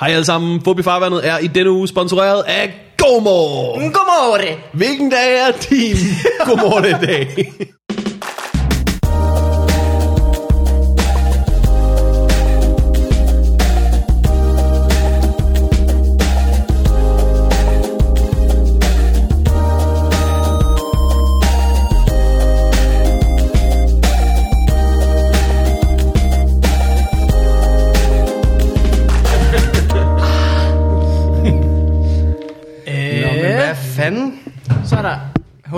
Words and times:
Hej 0.00 0.10
alle 0.10 0.24
sammen, 0.24 0.60
Fobi 0.64 0.82
Farvandet 0.82 1.28
er 1.28 1.38
i 1.38 1.46
denne 1.46 1.70
uge 1.70 1.88
sponsoreret 1.88 2.42
af 2.46 2.74
GoMore. 2.96 3.92
Godmorgen. 3.92 4.58
Hvilken 4.72 5.10
dag 5.10 5.38
er 5.38 5.52
din 5.70 5.96
godmorgen 6.46 7.00
dag? 7.00 7.52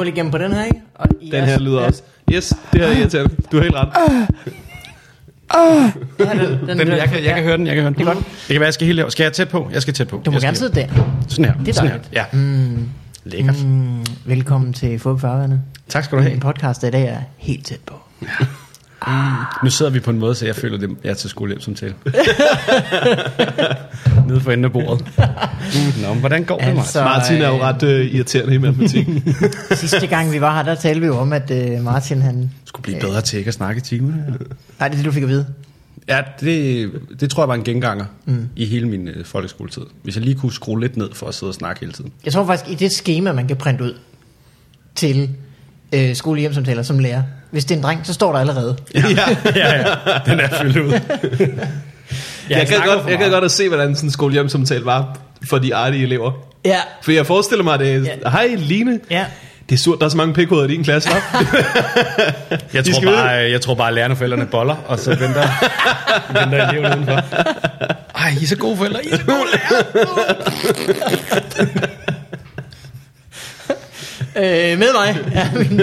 Hul 0.03 0.09
igennem 0.09 0.33
på 0.33 0.39
den 0.39 0.53
her, 0.53 0.65
ikke? 0.65 0.81
Og 0.95 1.07
i 1.21 1.31
Den 1.31 1.45
her 1.45 1.59
lyder 1.59 1.81
også. 1.81 2.03
Yes, 2.33 2.55
det 2.73 2.81
her 2.81 2.89
er 2.89 2.99
irriterende. 2.99 3.37
Du 3.53 3.57
har 3.57 3.63
helt 3.63 3.75
ret. 3.75 3.89
Ja, 5.55 6.33
den, 6.35 6.69
den, 6.69 6.79
Den, 6.79 6.89
jeg, 6.89 7.09
kan, 7.09 7.25
jeg 7.25 7.35
kan 7.35 7.45
høre 7.45 7.57
den, 7.57 7.67
jeg 7.67 7.75
kan 7.75 7.83
høre 7.83 7.93
den. 7.93 7.99
Det 7.99 8.09
er 8.09 8.15
godt. 8.15 8.25
Det 8.27 8.47
kan 8.49 8.61
være, 8.61 8.67
jeg 8.67 8.75
skal 8.75 8.87
helt 8.87 9.13
Skal 9.13 9.25
jeg 9.25 9.33
tæt 9.33 9.49
på? 9.49 9.71
Jeg 9.73 9.83
skal 9.83 9.95
tæt 9.95 10.09
på. 10.09 10.23
Du 10.25 10.31
må 10.31 10.35
jeg 10.35 10.43
gerne 10.43 10.57
sidde 10.57 10.75
der. 10.81 10.87
Sådan 11.29 11.45
her. 11.45 11.53
Det 11.55 11.69
er 11.69 11.73
sådan 11.73 11.91
her. 11.91 11.99
dejligt. 11.99 12.33
Ja. 12.33 12.39
Mm. 12.39 12.89
Lækkert. 13.25 13.65
Mm. 13.65 14.07
Velkommen 14.25 14.73
til 14.73 14.99
Fodbold 14.99 15.21
Farvandet. 15.21 15.61
Tak 15.89 16.05
skal 16.05 16.19
du 16.19 16.23
have. 16.23 16.35
En 16.35 16.41
podcast, 16.41 16.83
der 16.83 16.89
i 16.89 16.91
dag 16.91 17.05
er 17.05 17.19
helt 17.37 17.67
tæt 17.67 17.81
på. 17.87 17.95
Nu 19.65 19.71
sidder 19.71 19.93
vi 19.93 20.01
på 20.01 20.11
en 20.11 20.19
måde, 20.19 20.35
så 20.35 20.47
jeg 20.47 20.57
føler, 20.57 20.77
at 20.79 20.83
jeg 21.05 21.11
er 21.11 21.15
til 21.15 21.31
skolehjem 21.31 21.61
som 21.61 21.75
tale. 21.75 21.95
Nede 24.29 24.41
for 24.41 24.51
enden 24.51 24.65
af 24.65 24.73
bordet. 24.73 25.07
Mm. 25.19 26.03
Nå, 26.03 26.09
men 26.13 26.21
hvordan 26.21 26.45
går 26.45 26.59
det, 26.59 26.67
Altså- 26.67 27.05
Martin? 27.05 27.39
Martin 27.39 27.43
er 27.43 27.49
jo 27.49 27.63
ret 27.63 27.83
uh, 27.83 28.15
irriterende 28.15 28.55
i 28.55 28.59
matematik. 28.59 29.07
Sidste 29.75 30.07
gang 30.07 30.33
vi 30.33 30.41
var 30.41 30.57
her, 30.57 30.63
der 30.63 30.75
talte 30.75 31.01
vi 31.01 31.07
jo 31.07 31.19
om, 31.19 31.33
at 31.33 31.51
uh, 31.51 31.85
Martin 31.85 32.23
han... 32.23 32.51
Skulle 32.65 32.83
blive 32.83 33.01
bedre 33.01 33.21
til 33.21 33.39
ikke 33.39 33.49
at 33.49 33.55
snakke 33.55 33.79
i 33.79 33.83
timerne. 33.83 34.39
Nej, 34.79 34.89
det 34.89 34.95
er 34.95 34.99
det, 34.99 35.05
du 35.05 35.13
fik 35.13 35.23
at 35.23 35.29
vide. 35.29 35.47
Ja, 36.09 36.23
det, 36.41 36.91
det 37.21 37.31
tror 37.31 37.43
jeg 37.43 37.49
var 37.49 37.55
en 37.55 37.65
genganger 37.65 38.05
mm. 38.25 38.49
i 38.57 38.67
hele 38.67 38.89
min 38.89 39.09
øh, 39.09 39.25
folkeskoletid. 39.25 39.83
Hvis 40.03 40.17
jeg 40.17 40.25
lige 40.25 40.35
kunne 40.35 40.53
skrue 40.53 40.81
lidt 40.81 40.97
ned 40.97 41.09
for 41.15 41.27
at 41.27 41.35
sidde 41.35 41.51
og 41.51 41.55
snakke 41.55 41.81
hele 41.81 41.93
tiden. 41.93 42.13
Jeg 42.25 42.33
tror 42.33 42.47
faktisk, 42.47 42.71
i 42.71 42.75
det 42.75 42.93
schema, 42.93 43.33
man 43.33 43.49
kan 43.49 43.57
printe 43.57 43.85
ud 43.85 43.95
til 44.95 45.31
øh, 45.93 46.15
skolehjemsamtaler 46.15 46.83
som 46.83 46.99
lærer. 46.99 47.23
Hvis 47.53 47.65
det 47.65 47.75
er 47.75 47.79
en 47.79 47.83
dreng, 47.85 48.01
så 48.07 48.13
står 48.15 48.33
der 48.33 48.39
allerede. 48.39 48.77
ja. 48.95 49.01
ja, 49.57 49.77
ja. 49.79 49.85
Den 50.27 50.41
er 50.41 50.49
fyldt 50.63 50.77
ud. 50.77 50.93
Jeg, 52.51 52.59
jeg, 52.59 52.67
kan 52.67 52.77
godt, 52.87 53.11
jeg 53.11 53.19
kan 53.19 53.31
godt 53.31 53.45
at 53.45 53.51
se, 53.51 53.69
hvordan 53.69 53.95
sådan 53.97 54.07
en 54.07 54.11
skolehjemsamtale 54.13 54.85
var 54.85 55.17
for 55.49 55.59
de 55.59 55.75
artige 55.75 56.03
elever. 56.03 56.33
Ja. 56.65 56.77
For 57.03 57.13
jeg 57.13 57.27
forestiller 57.27 57.65
mig, 57.65 57.75
at 57.75 57.81
det 57.81 57.95
er, 57.95 57.99
Ja. 58.25 58.31
hej 58.31 58.55
Line, 58.59 59.01
Ja. 59.11 59.25
det 59.69 59.75
er 59.75 59.79
surt, 59.79 59.99
der 59.99 60.05
er 60.05 60.09
så 60.11 60.17
mange 60.17 60.35
pikhoveder 60.35 60.69
i 60.69 60.73
din 60.73 60.85
klasse, 60.85 61.09
hva'? 61.09 61.15
Jeg 62.75 62.85
tror, 62.85 63.01
bare, 63.05 63.29
jeg 63.31 63.61
tror 63.61 63.75
bare, 63.75 63.89
at 63.89 63.95
lærerne 63.95 64.15
og 64.15 64.19
forældrene 64.19 64.47
boller, 64.47 64.77
og 64.87 64.99
så 64.99 65.11
venter, 65.11 65.49
venter 66.41 66.69
eleverne 66.71 66.97
udenfor. 66.97 67.15
Ej, 68.19 68.35
I 68.41 68.43
er 68.43 68.47
så 68.47 68.57
gode 68.57 68.77
forældre, 68.77 69.05
I 69.05 69.09
er 69.11 69.17
så 69.17 69.25
gode 69.25 69.45
lærer. 69.53 69.83
Øh, 74.37 74.43
med 74.79 74.79
mig 74.79 75.19
er 75.35 75.59
min, 75.59 75.81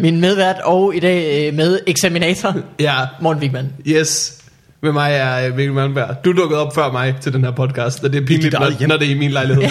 min 0.12 0.20
medvært, 0.20 0.56
og 0.64 0.94
i 0.96 1.00
dag 1.00 1.48
øh, 1.48 1.54
med 1.54 1.78
eksaminator, 1.86 2.54
ja, 2.80 2.94
Morten 3.20 3.42
Wigman. 3.42 3.72
yes. 3.86 4.40
Med 4.82 4.92
mig 4.92 5.12
er 5.14 5.46
øh, 5.48 5.56
Mikkel 5.56 5.74
Malmberg. 5.74 6.16
Du 6.24 6.32
dukkede 6.32 6.60
op 6.66 6.74
før 6.74 6.92
mig 6.92 7.14
til 7.20 7.32
den 7.32 7.44
her 7.44 7.50
podcast, 7.50 8.04
og 8.04 8.12
det 8.12 8.22
er 8.22 8.26
pinligt, 8.26 8.52
når, 8.52 8.86
når 8.88 8.96
det 8.96 9.06
er 9.06 9.10
i 9.14 9.18
min 9.18 9.30
lejlighed. 9.30 9.62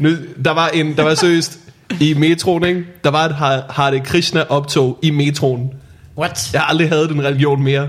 nu, 0.00 0.10
der 0.44 0.50
var 0.50 0.68
en, 0.68 0.96
der 0.96 1.02
var 1.02 1.14
seriøst 1.14 1.58
i 2.00 2.14
metroen, 2.14 2.64
ikke? 2.66 2.84
Der 3.04 3.10
var 3.10 3.24
et 3.24 3.34
Har- 3.34 3.64
Hare 3.70 4.00
Krishna 4.00 4.40
optog 4.48 4.98
i 5.02 5.10
metroen. 5.10 5.70
What? 6.18 6.50
Jeg 6.52 6.60
har 6.60 6.68
aldrig 6.68 6.88
havde 6.88 7.08
den 7.08 7.24
religion 7.24 7.62
mere. 7.62 7.88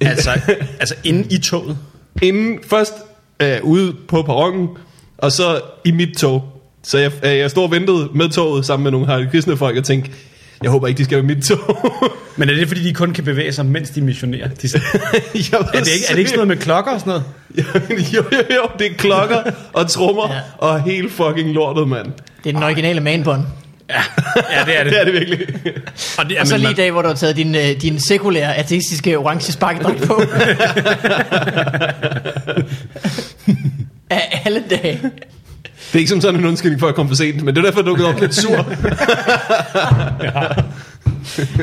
Altså, 0.00 0.30
altså 0.80 0.94
inde 1.04 1.24
i 1.34 1.38
toget. 1.38 1.76
Inden 2.22 2.58
først 2.70 2.92
øh, 3.42 3.56
ude 3.62 3.92
på 4.08 4.22
perronen, 4.22 4.68
og 5.18 5.32
så 5.32 5.60
i 5.84 5.90
mit 5.90 6.16
tog. 6.18 6.51
Så 6.84 6.98
jeg, 6.98 7.12
øh, 7.24 7.38
jeg 7.38 7.50
stod 7.50 7.64
og 7.64 7.70
ventede 7.70 8.08
med 8.14 8.28
toget 8.28 8.66
sammen 8.66 8.82
med 8.82 8.90
nogle 8.90 9.06
Hare 9.06 9.26
Krishna 9.30 9.54
folk 9.54 9.76
og 9.76 9.84
tænkte, 9.84 10.10
jeg 10.62 10.70
håber 10.70 10.86
ikke, 10.86 10.98
de 10.98 11.04
skal 11.04 11.16
være 11.16 11.26
mit 11.26 11.44
tog. 11.44 11.78
Men 12.36 12.48
er 12.50 12.54
det 12.54 12.68
fordi, 12.68 12.82
de 12.88 12.94
kun 12.94 13.12
kan 13.12 13.24
bevæge 13.24 13.52
sig, 13.52 13.66
mens 13.66 13.90
de 13.90 14.00
missionerer? 14.00 14.48
De, 14.48 14.68
jeg 14.72 15.58
er, 15.74 15.80
det 15.80 15.88
ikke, 15.94 16.06
er 16.08 16.12
det 16.12 16.18
ikke 16.18 16.30
sådan 16.30 16.38
noget 16.46 16.48
med 16.48 16.56
klokker 16.56 16.92
og 16.92 17.00
sådan 17.00 17.10
noget? 17.10 17.24
jo, 18.14 18.22
jo, 18.32 18.38
jo, 18.54 18.68
det 18.78 18.86
er 18.86 18.94
klokker 18.98 19.36
og 19.72 19.90
trommer 19.90 20.32
Ja. 20.32 20.40
og 20.58 20.82
helt 20.82 21.12
fucking 21.12 21.52
lortet, 21.52 21.88
mand. 21.88 22.06
Det 22.44 22.50
er 22.50 22.54
den 22.54 22.62
originale 22.62 23.00
manbånd. 23.00 23.42
Ja, 23.90 24.02
ja 24.56 24.64
det 24.66 24.78
er 24.80 24.84
det. 24.84 24.92
Det 24.92 25.00
er 25.00 25.04
det 25.04 25.12
virkelig. 25.12 25.38
Og, 26.18 26.28
det, 26.28 26.38
Og 26.38 26.46
så 26.46 26.56
lige 26.56 26.70
i 26.70 26.74
dag, 26.74 26.90
hvor 26.90 27.02
du 27.02 27.08
har 27.08 27.14
taget 27.14 27.36
din, 27.36 27.54
øh, 27.54 27.82
din 27.82 28.00
sekulære, 28.00 28.56
ateistiske 28.56 29.18
orange 29.18 29.52
sparkedragt 29.52 30.02
på. 30.02 30.22
Af 34.10 34.42
alle 34.44 34.62
dage. 34.70 35.00
Det 35.92 35.94
er 35.94 35.98
ikke 35.98 36.10
som 36.10 36.20
sådan 36.20 36.40
en 36.40 36.46
undskyldning 36.46 36.80
for 36.80 36.86
at 36.88 36.94
komme 36.94 37.08
for 37.08 37.16
sent, 37.16 37.42
men 37.42 37.54
det 37.54 37.60
er 37.60 37.64
derfor, 37.64 37.80
jeg 37.80 37.86
dukkede 37.86 38.08
op 38.08 38.20
lidt 38.20 38.34
sur. 38.34 38.66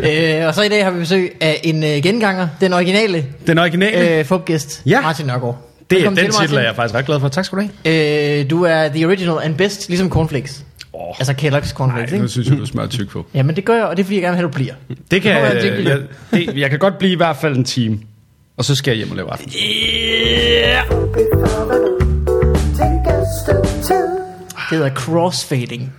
Øh, 0.04 0.48
og 0.48 0.56
så 0.56 0.62
i 0.62 0.70
dag 0.70 0.84
har 0.84 0.92
vi 0.92 1.00
besøg 1.00 1.36
af 1.42 1.60
en 1.64 1.84
øh, 1.84 1.90
genganger, 2.04 2.48
den 2.62 2.74
originale 2.74 3.26
Den 3.48 3.58
originale, 3.60 4.20
øh, 4.20 4.26
fubgæst, 4.26 4.82
Ja. 4.86 5.02
Martin 5.02 5.26
Nørgaard. 5.26 5.70
det, 5.90 5.96
Velkommen 5.98 6.24
den 6.24 6.32
til, 6.32 6.42
titel 6.42 6.58
er 6.58 6.62
jeg 6.62 6.76
faktisk 6.76 6.96
ret 6.96 7.06
glad 7.06 7.20
for. 7.20 7.28
Tak 7.28 7.46
skal 7.46 7.58
du 7.58 7.68
have. 7.86 8.40
Øh, 8.40 8.50
du 8.50 8.64
er 8.64 8.88
the 8.88 9.06
original 9.08 9.36
and 9.44 9.56
best, 9.56 9.88
ligesom 9.90 10.10
cornflakes. 10.10 10.64
Åh. 10.94 11.02
Altså 11.20 11.34
Kellogg's 11.34 11.74
cornflakes, 11.74 12.12
Nej, 12.12 12.18
nu 12.18 12.24
ikke? 12.24 12.28
synes 12.28 12.48
jeg, 12.50 12.58
du 12.58 12.66
smører 12.66 12.88
tyk 12.88 13.10
på. 13.10 13.26
Jamen 13.34 13.56
det 13.56 13.66
gør 13.66 13.76
jeg, 13.76 13.84
og 13.84 13.98
det 13.98 14.04
er 14.04 14.06
fordi, 14.06 14.16
jeg 14.16 14.22
gerne 14.22 14.32
vil 14.34 14.38
have, 14.38 14.48
du 14.48 14.54
bliver. 14.54 14.74
Det 15.12 15.22
kan, 15.22 15.32
jeg, 15.32 15.42
jeg, 15.54 15.62
det 15.64 15.86
jeg, 15.86 16.00
det, 16.32 16.58
jeg 16.58 16.70
kan 16.70 16.80
godt 16.80 16.98
blive 16.98 17.12
i 17.14 17.18
hvert 17.18 17.38
fald 17.38 17.56
en 17.58 17.64
time. 17.64 18.00
Og 18.58 18.66
så 18.66 18.76
skal 18.76 18.92
jeg 18.92 18.98
hjem 18.98 19.10
og 19.12 19.16
lave 19.18 19.32
aften. 19.32 19.52
Det 24.70 24.78
hedder 24.78 24.90
crossfading. 24.94 25.94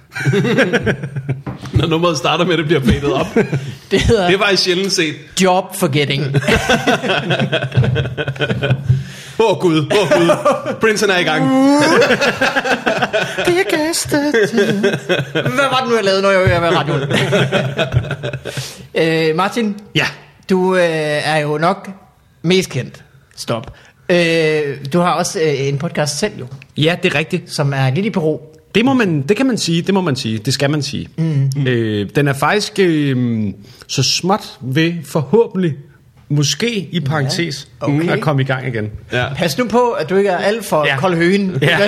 Når 1.72 1.86
nummeret 1.86 2.18
starter 2.18 2.44
med, 2.44 2.52
at 2.52 2.58
det 2.58 2.66
bliver 2.66 2.80
fadet 2.80 3.12
op. 3.12 3.26
Det 3.90 4.00
hedder 4.00 4.30
Det 4.30 4.38
var 4.38 4.48
jeg 4.48 4.58
sjældent 4.58 4.92
set. 4.92 5.14
job 5.42 5.76
forgetting. 5.76 6.22
Åh 9.38 9.50
oh, 9.50 9.58
gud, 9.60 9.78
åh 9.78 10.02
oh, 10.02 10.08
gud. 10.18 10.30
Prinsen 10.80 11.10
er 11.10 11.18
i 11.18 11.22
gang. 11.22 11.44
Hvad 15.32 15.68
var 15.70 15.80
det 15.80 15.88
nu, 15.90 15.94
jeg 15.96 16.04
lavede, 16.04 16.22
når 16.22 16.30
jeg 16.30 16.62
var 16.62 16.68
ved 16.70 16.76
radioen? 16.76 17.02
øh, 19.30 19.36
Martin, 19.36 19.76
Ja. 19.94 20.06
du 20.50 20.76
øh, 20.76 20.82
er 21.28 21.36
jo 21.36 21.58
nok 21.58 21.90
mest 22.42 22.70
kendt. 22.70 23.04
Stop. 23.36 23.74
Øh, 24.08 24.76
du 24.92 25.00
har 25.00 25.12
også 25.12 25.40
øh, 25.40 25.68
en 25.68 25.78
podcast 25.78 26.18
selv 26.18 26.32
jo, 26.38 26.46
Ja, 26.76 26.96
det 27.02 27.14
er 27.14 27.18
rigtigt. 27.18 27.54
som 27.54 27.72
er 27.72 27.90
lidt 27.90 28.06
i 28.06 28.10
Peru. 28.10 28.38
Det, 28.74 28.84
må 28.84 28.94
man, 28.94 29.22
det 29.22 29.36
kan 29.36 29.46
man 29.46 29.58
sige, 29.58 29.82
det 29.82 29.94
må 29.94 30.00
man 30.00 30.16
sige, 30.16 30.38
det 30.38 30.54
skal 30.54 30.70
man 30.70 30.82
sige. 30.82 31.08
Mm. 31.18 31.66
Øh, 31.66 32.08
den 32.16 32.28
er 32.28 32.32
faktisk 32.32 32.72
øh, 32.78 33.44
så 33.86 34.02
småt 34.02 34.58
ved 34.60 34.92
forhåbentlig, 35.04 35.74
måske 36.28 36.88
i 36.92 37.00
parentes, 37.00 37.68
Okay. 37.80 38.08
at 38.08 38.20
komme 38.20 38.42
i 38.42 38.44
gang 38.44 38.66
igen. 38.68 38.90
Ja. 39.12 39.34
Pas 39.34 39.58
nu 39.58 39.64
på, 39.68 39.90
at 39.90 40.10
du 40.10 40.16
ikke 40.16 40.30
er 40.30 40.36
alt 40.38 40.64
for 40.64 40.84
Ja. 40.86 40.92
ja. 40.94 41.00
kold 41.00 41.14
høen. 41.16 41.58
Ja. 41.62 41.78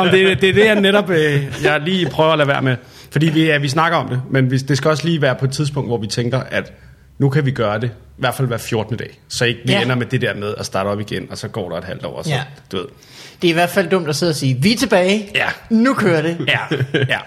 Om 0.00 0.08
det, 0.08 0.40
det 0.40 0.48
er 0.48 0.52
det, 0.52 0.64
jeg 0.66 0.80
netop 0.80 1.10
øh, 1.10 1.42
jeg 1.64 1.80
lige 1.80 2.06
prøver 2.10 2.30
at 2.32 2.38
lade 2.38 2.48
være 2.48 2.62
med. 2.62 2.76
Fordi 3.10 3.26
vi, 3.26 3.44
ja, 3.44 3.58
vi 3.58 3.68
snakker 3.68 3.98
om 3.98 4.08
det, 4.08 4.20
men 4.30 4.50
vi, 4.50 4.58
det 4.58 4.76
skal 4.76 4.90
også 4.90 5.04
lige 5.06 5.22
være 5.22 5.34
på 5.34 5.44
et 5.44 5.50
tidspunkt, 5.50 5.88
hvor 5.88 5.98
vi 5.98 6.06
tænker, 6.06 6.40
at 6.50 6.72
nu 7.18 7.28
kan 7.28 7.46
vi 7.46 7.50
gøre 7.50 7.80
det, 7.80 7.90
i 8.18 8.20
hvert 8.20 8.34
fald 8.34 8.48
hver 8.48 8.56
14. 8.56 8.96
dag. 8.96 9.20
Så 9.28 9.44
ikke 9.44 9.60
vi 9.66 9.72
Ja. 9.72 9.82
ender 9.82 9.94
med 9.94 10.06
det 10.06 10.20
der 10.20 10.34
med 10.34 10.54
at 10.58 10.66
starte 10.66 10.88
op 10.88 11.00
igen, 11.00 11.26
og 11.30 11.38
så 11.38 11.48
går 11.48 11.68
der 11.70 11.76
et 11.78 11.84
halvt 11.84 12.04
år, 12.04 12.16
og 12.16 12.24
så, 12.24 12.30
Ja. 12.30 12.42
du 12.72 12.76
ved. 12.76 12.86
Det 13.42 13.48
er 13.48 13.52
i 13.52 13.54
hvert 13.54 13.70
fald 13.70 13.90
dumt 13.90 14.08
at 14.08 14.16
sidde 14.16 14.30
og 14.30 14.36
sige, 14.36 14.54
vi 14.62 14.72
er 14.72 14.76
tilbage, 14.76 15.28
Ja. 15.34 15.46
nu 15.70 15.94
kører 15.94 16.22
det. 16.22 16.36
Ja, 16.48 16.58
ja. 16.94 16.98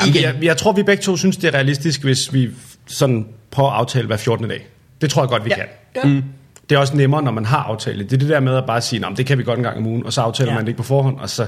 Jamen, 0.00 0.14
Igen. 0.14 0.22
jeg, 0.22 0.34
jeg 0.42 0.56
tror, 0.56 0.72
vi 0.72 0.82
begge 0.82 1.02
to 1.02 1.16
synes, 1.16 1.36
det 1.36 1.48
er 1.48 1.54
realistisk, 1.54 2.02
hvis 2.02 2.32
vi 2.32 2.50
sådan 2.86 3.26
prøver 3.50 3.70
at 3.70 3.76
aftale 3.76 4.06
hver 4.06 4.16
14. 4.16 4.48
dag. 4.48 4.66
Det 5.00 5.10
tror 5.10 5.22
jeg 5.22 5.28
godt, 5.28 5.44
vi 5.44 5.50
Ja. 5.50 5.54
kan. 5.56 5.64
Ja. 5.96 6.04
Mm. 6.08 6.24
Det 6.70 6.76
er 6.76 6.78
også 6.80 6.96
nemmere, 6.96 7.22
når 7.22 7.30
man 7.32 7.44
har 7.46 7.58
aftalt 7.62 7.98
det. 7.98 8.10
Det 8.10 8.16
er 8.16 8.20
det 8.20 8.28
der 8.28 8.40
med 8.40 8.56
at 8.56 8.64
bare 8.66 8.80
sige, 8.80 9.00
"Nå, 9.00 9.08
men 9.08 9.16
det 9.16 9.26
kan 9.26 9.38
vi 9.38 9.42
godt 9.44 9.58
en 9.58 9.64
gang 9.64 9.76
om 9.78 9.86
ugen, 9.86 10.06
og 10.06 10.12
så 10.12 10.20
aftaler 10.20 10.50
Ja. 10.50 10.54
man 10.56 10.64
det 10.64 10.68
ikke 10.68 10.76
på 10.76 10.82
forhånd, 10.82 11.18
og 11.18 11.30
så 11.30 11.46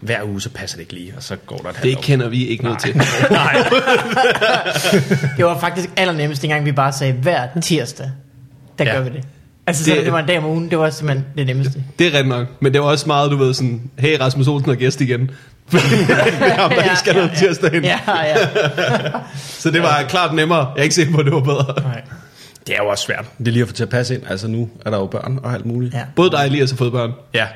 hver 0.00 0.22
uge, 0.24 0.40
så 0.40 0.50
passer 0.50 0.76
det 0.76 0.80
ikke 0.82 0.92
lige, 0.94 1.12
og 1.16 1.22
så 1.22 1.36
går 1.36 1.56
der 1.56 1.68
et 1.68 1.78
Det 1.82 1.98
kender 2.00 2.28
vi 2.28 2.46
ikke 2.46 2.64
noget 2.64 2.78
til. 2.78 2.96
Nej. 3.30 3.56
Det 5.36 5.44
var 5.44 5.58
faktisk 5.58 5.88
allernemmest, 5.96 6.42
dengang 6.42 6.64
vi 6.64 6.72
bare 6.72 6.92
sagde, 6.92 7.12
hver 7.12 7.46
tirsdag, 7.62 8.10
der 8.78 8.84
Ja. 8.84 8.92
gør 8.94 9.00
vi 9.02 9.10
det. 9.10 9.24
Altså, 9.66 9.84
så 9.84 9.90
Det- 9.90 10.04
det 10.04 10.12
var 10.12 10.18
en 10.18 10.26
dag 10.26 10.38
om 10.38 10.44
ugen, 10.44 10.70
det 10.70 10.78
var 10.78 10.90
simpelthen 10.90 11.26
det 11.36 11.46
nemmeste. 11.46 11.82
Det 11.98 12.06
er 12.06 12.10
rigtigt 12.10 12.28
nok. 12.28 12.46
Men 12.60 12.72
det 12.72 12.80
var 12.80 12.86
også 12.86 13.06
meget, 13.06 13.30
du 13.30 13.36
ved, 13.36 13.54
sådan, 13.54 13.90
hey 13.98 14.18
Rasmus 14.20 14.48
Olsen 14.48 14.70
er 14.70 14.74
gæst 14.74 15.00
igen. 15.00 15.30
Ham, 15.72 16.70
der 16.70 16.82
ikke 16.82 16.96
skal 16.96 17.14
noget 17.14 17.30
tirsdagen. 17.36 17.84
Ja, 17.84 17.98
ja. 18.24 18.36
Så 19.36 19.70
det 19.70 19.82
var 19.82 20.04
klart 20.08 20.34
nemmere. 20.34 20.58
Jeg 20.58 20.78
er 20.78 20.82
ikke 20.82 20.94
sikker 20.94 21.12
på, 21.12 21.18
at 21.18 21.24
det 21.26 21.34
var 21.34 21.40
bedre. 21.40 21.74
Nej. 21.82 22.02
Det 22.66 22.74
er 22.74 22.82
jo 22.82 22.88
også 22.88 23.04
svært. 23.04 23.24
Det 23.38 23.48
er 23.48 23.52
lige 23.52 23.62
at 23.62 23.68
få 23.68 23.74
til 23.74 23.82
at 23.82 23.88
passe 23.88 24.14
ind. 24.14 24.22
Altså 24.28 24.48
nu 24.48 24.70
er 24.86 24.90
der 24.90 24.98
jo 24.98 25.06
børn 25.06 25.40
og 25.42 25.52
alt 25.54 25.66
muligt. 25.66 25.94
Ja. 25.94 26.04
Både 26.16 26.30
dig 26.30 26.38
og 26.38 26.46
Elias 26.46 26.70
har 26.70 26.76
fået 26.76 26.92
børn. 26.92 27.12
ja. 27.34 27.46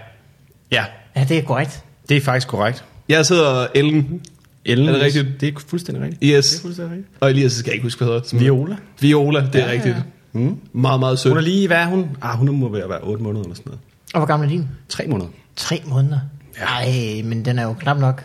Ja, 0.73 0.85
Ja, 1.17 1.25
det 1.29 1.39
er 1.39 1.43
korrekt. 1.43 1.83
det 2.09 2.17
er 2.17 2.21
faktisk 2.21 2.49
korrekt. 2.49 2.85
Jeg 3.09 3.27
sidder 3.27 3.67
Ellen, 3.75 4.21
Ellen, 4.65 4.89
Er 4.89 4.93
det 4.93 5.03
rigtigt? 5.03 5.27
Det 5.41 5.55
er 5.55 5.61
fuldstændig 5.69 6.05
rigtigt. 6.05 6.35
Yes. 6.37 6.47
Det 6.51 6.59
er 6.59 6.63
fuldstændig 6.63 6.93
rigtigt. 6.97 7.17
og 7.21 7.31
Elias 7.31 7.53
skal 7.53 7.69
jeg 7.71 7.75
ikke 7.75 7.83
huske, 7.83 7.99
hvad 8.05 8.09
hedder. 8.15 8.29
Som- 8.29 8.41
Viola. 8.41 8.77
Viola, 9.01 9.41
det 9.53 9.55
er 9.55 9.67
ja, 9.67 9.73
rigtigt. 9.73 9.97
Ja. 9.97 10.03
Mm. 10.33 10.57
Meget, 10.73 11.01
meget 11.01 11.19
sødt. 11.19 11.33
Hun 11.33 11.39
er 11.39 11.43
lige, 11.43 11.67
hvad 11.67 11.77
er 11.77 11.87
hun? 11.87 12.07
Ah, 12.23 12.39
hun 12.39 12.49
må 12.57 12.69
være, 12.73 12.89
være 12.89 13.01
8 13.03 13.23
måneder 13.25 13.43
eller 13.45 13.55
sådan 13.55 13.69
noget. 13.71 13.81
Og 14.15 14.21
hvor 14.21 14.27
gammel 14.27 14.47
er 14.49 14.51
din? 14.51 14.69
3 14.89 15.07
måneder. 15.07 15.29
Tre 15.57 15.83
måneder. 15.87 16.19
Ej, 16.61 17.23
men 17.25 17.45
den 17.45 17.59
er 17.59 17.63
jo 17.63 17.73
knap 17.73 17.99
nok 17.99 18.25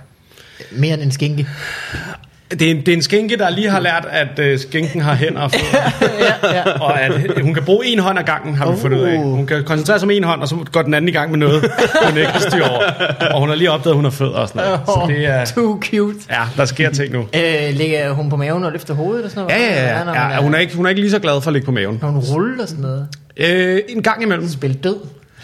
mere 0.72 0.94
end 0.94 1.02
en 1.02 1.12
skinke. 1.12 1.48
Det 2.60 2.62
er, 2.62 2.72
en, 2.72 2.78
det 2.78 2.88
er 2.88 2.94
en 2.94 3.02
skænke, 3.02 3.38
der 3.38 3.50
lige 3.50 3.70
har 3.70 3.80
lært, 3.80 4.08
at 4.12 4.40
øh, 4.40 4.60
skænken 4.60 5.02
har 5.02 5.14
hænder 5.16 5.42
og 5.42 5.52
fødder. 5.52 5.92
ja, 6.54 6.56
ja. 6.58 6.80
og 6.80 7.02
at 7.02 7.12
hun 7.42 7.54
kan 7.54 7.64
bruge 7.64 7.86
en 7.86 8.00
hånd 8.00 8.20
ad 8.20 8.24
gangen, 8.24 8.56
har 8.56 8.66
vi 8.66 8.72
Oh. 8.72 8.78
fundet 8.78 8.98
ud 9.00 9.04
af. 9.04 9.18
Hun 9.18 9.46
kan 9.46 9.64
koncentrere 9.64 10.00
sig 10.00 10.06
om 10.06 10.12
en 10.12 10.24
hånd, 10.24 10.42
og 10.42 10.48
så 10.48 10.56
går 10.72 10.82
den 10.82 10.94
anden 10.94 11.10
i 11.10 11.12
gang 11.12 11.32
med 11.32 11.40
noget, 11.40 11.72
hun 12.10 12.18
ikke 12.18 12.32
har 12.32 12.40
styr 12.40 12.64
over. 12.68 12.82
Og 13.34 13.40
hun 13.40 13.50
har 13.50 13.56
lige 13.56 13.72
opdaget, 13.72 13.92
at 13.94 13.96
hun 13.96 14.04
har 14.04 14.12
fødder 14.12 14.32
og 14.38 14.48
sådan 14.48 14.62
noget. 14.66 14.80
Så 14.86 15.06
det 15.08 15.26
er... 15.26 15.46
Too 15.46 15.80
cute. 15.92 16.18
Ja, 16.30 16.42
der 16.58 16.66
sker 16.66 16.90
ting 16.92 17.14
nu. 17.14 17.20
Øh, 17.20 17.76
ligger 17.76 18.12
hun 18.12 18.30
på 18.30 18.36
maven 18.36 18.64
og 18.64 18.72
løfter 18.72 18.94
hovedet 18.94 19.26
og 19.26 19.32
sådan 19.32 19.44
noget? 19.44 19.62
Ja, 19.62 19.74
ja, 19.74 19.98
ja. 20.00 20.12
ja, 20.14 20.34
ja 20.36 20.42
hun, 20.42 20.54
er 20.56 20.60
ikke, 20.60 20.76
hun 20.76 20.86
er 20.86 20.90
ikke 20.90 21.02
lige 21.02 21.12
så 21.12 21.20
glad 21.20 21.42
for 21.42 21.48
at 21.50 21.54
ligge 21.54 21.66
på 21.66 21.72
maven. 21.72 22.00
Når 22.02 22.10
hun 22.10 22.20
ruller 22.20 22.64
og 22.64 22.70
sådan 22.70 22.82
noget. 22.82 23.08
Øh, 23.38 23.80
en 23.90 24.04
gang 24.04 24.24
imellem. 24.24 24.48
Spil 24.50 24.74
død. 24.84 24.96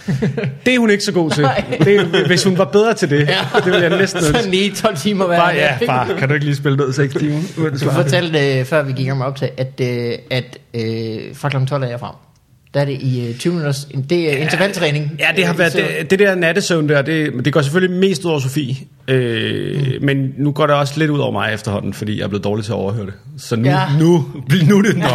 Det 0.65 0.75
er 0.75 0.79
hun 0.79 0.89
ikke 0.89 1.03
så 1.03 1.11
god 1.11 1.31
til. 1.31 1.47
Det, 1.79 2.27
hvis 2.27 2.43
hun 2.43 2.57
var 2.57 2.65
bedre 2.65 2.93
til 2.93 3.09
det, 3.09 3.27
det 3.55 3.65
ville 3.65 3.81
jeg 3.81 3.89
næsten. 3.89 4.21
Sådan 4.35 4.51
lige 4.51 4.75
12 4.75 4.97
timer 4.97 5.25
hver 5.27 5.37
Bare, 5.37 5.55
ja, 5.55 5.77
bare, 5.85 6.17
kan 6.17 6.27
du 6.27 6.33
ikke 6.33 6.45
lige 6.45 6.55
spille 6.55 6.77
ned 6.77 6.93
6 6.93 7.13
timer? 7.13 7.39
Du 7.83 7.91
fortalte, 7.91 8.59
øh, 8.59 8.65
før 8.65 8.83
vi 8.83 8.93
gik 8.93 9.11
om 9.11 9.21
optag, 9.21 9.51
at, 9.57 9.81
øh, 9.81 10.13
at 10.31 10.57
øh, 10.73 11.35
fra 11.35 11.49
kl. 11.49 11.65
12 11.65 11.83
er 11.83 11.87
jeg 11.87 11.99
frem. 11.99 12.28
Der 12.73 12.79
er 12.81 12.85
det 12.85 13.01
i 13.01 13.27
øh, 13.27 13.35
20 13.37 13.53
minutters, 13.53 13.87
det 14.09 14.33
er 14.33 14.37
intervaltræning. 14.37 15.11
Ja, 15.19 15.25
det 15.35 15.45
har 15.45 15.53
Øh, 15.53 15.59
været 15.59 15.73
det, 15.73 16.09
det 16.11 16.19
der 16.19 16.35
nattesøvn 16.35 16.89
der, 16.89 17.01
det, 17.01 17.45
det 17.45 17.53
går 17.53 17.61
selvfølgelig 17.61 17.99
mest 17.99 18.25
ud 18.25 18.29
over 18.31 18.39
Sofie, 18.39 18.75
øh, 19.07 19.81
mm. 19.81 20.05
men 20.05 20.33
nu 20.37 20.51
går 20.51 20.67
det 20.67 20.75
også 20.75 20.93
lidt 20.99 21.11
ud 21.11 21.19
over 21.19 21.31
mig 21.31 21.53
efterhånden, 21.53 21.93
fordi 21.93 22.17
jeg 22.17 22.23
er 22.23 22.27
blevet 22.27 22.43
dårlig 22.43 22.65
til 22.65 22.71
at 22.71 22.75
overhøre 22.75 23.05
det. 23.05 23.13
Så 23.37 23.55
nu, 23.55 23.69
Ja. 23.69 23.79
nu, 23.99 24.25
nu 24.69 24.77
er 24.77 24.81
det 24.81 24.97
nok. 24.97 25.09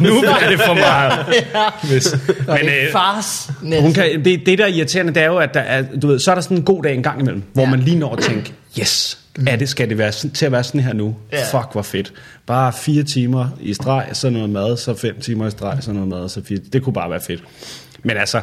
nu 0.00 0.08
er 0.42 0.50
det 0.50 0.60
for 0.60 0.74
meget. 0.74 1.12
ja. 1.54 1.88
Hvis, 1.88 2.16
men 2.46 2.56
det 2.56 2.64
øh, 2.86 2.92
fars. 2.92 3.50
hun 3.80 3.92
kan, 3.92 4.24
det, 4.24 4.46
det 4.46 4.58
der 4.58 4.64
er 4.64 4.68
irriterende, 4.68 5.14
det 5.14 5.22
er 5.22 5.26
jo, 5.26 5.36
at 5.36 5.54
der 5.54 5.60
er, 5.60 5.84
du 6.02 6.06
ved, 6.06 6.18
så 6.18 6.30
er 6.30 6.34
der 6.34 6.42
sådan 6.42 6.56
en 6.56 6.62
god 6.62 6.82
dag 6.82 6.94
en 6.94 7.02
gang 7.02 7.20
imellem, 7.20 7.42
hvor 7.52 7.62
Ja. 7.62 7.70
man 7.70 7.80
lige 7.80 7.98
når 7.98 8.12
at 8.16 8.18
tænke, 8.22 8.52
yes, 8.80 9.18
er 9.46 9.56
det, 9.56 9.68
skal 9.68 9.88
det 9.88 9.98
være 9.98 10.12
til 10.12 10.46
at 10.46 10.52
være 10.52 10.64
sådan 10.64 10.80
her 10.80 10.92
nu? 10.92 11.16
Ja. 11.32 11.60
Fuck, 11.60 11.72
hvor 11.72 11.82
fedt. 11.82 12.12
Bare 12.46 12.72
fire 12.72 13.02
timer 13.02 13.48
i 13.60 13.74
streg, 13.74 14.08
så 14.12 14.30
noget 14.30 14.50
mad, 14.50 14.76
så 14.76 14.94
fem 14.94 15.20
timer 15.20 15.46
i 15.46 15.50
streg, 15.50 15.78
så 15.80 15.92
noget 15.92 16.08
mad, 16.08 16.28
så 16.28 16.42
fire. 16.44 16.58
Det 16.72 16.82
kunne 16.82 16.92
bare 16.92 17.10
være 17.10 17.20
fedt. 17.20 17.42
Men 18.02 18.16
altså, 18.16 18.40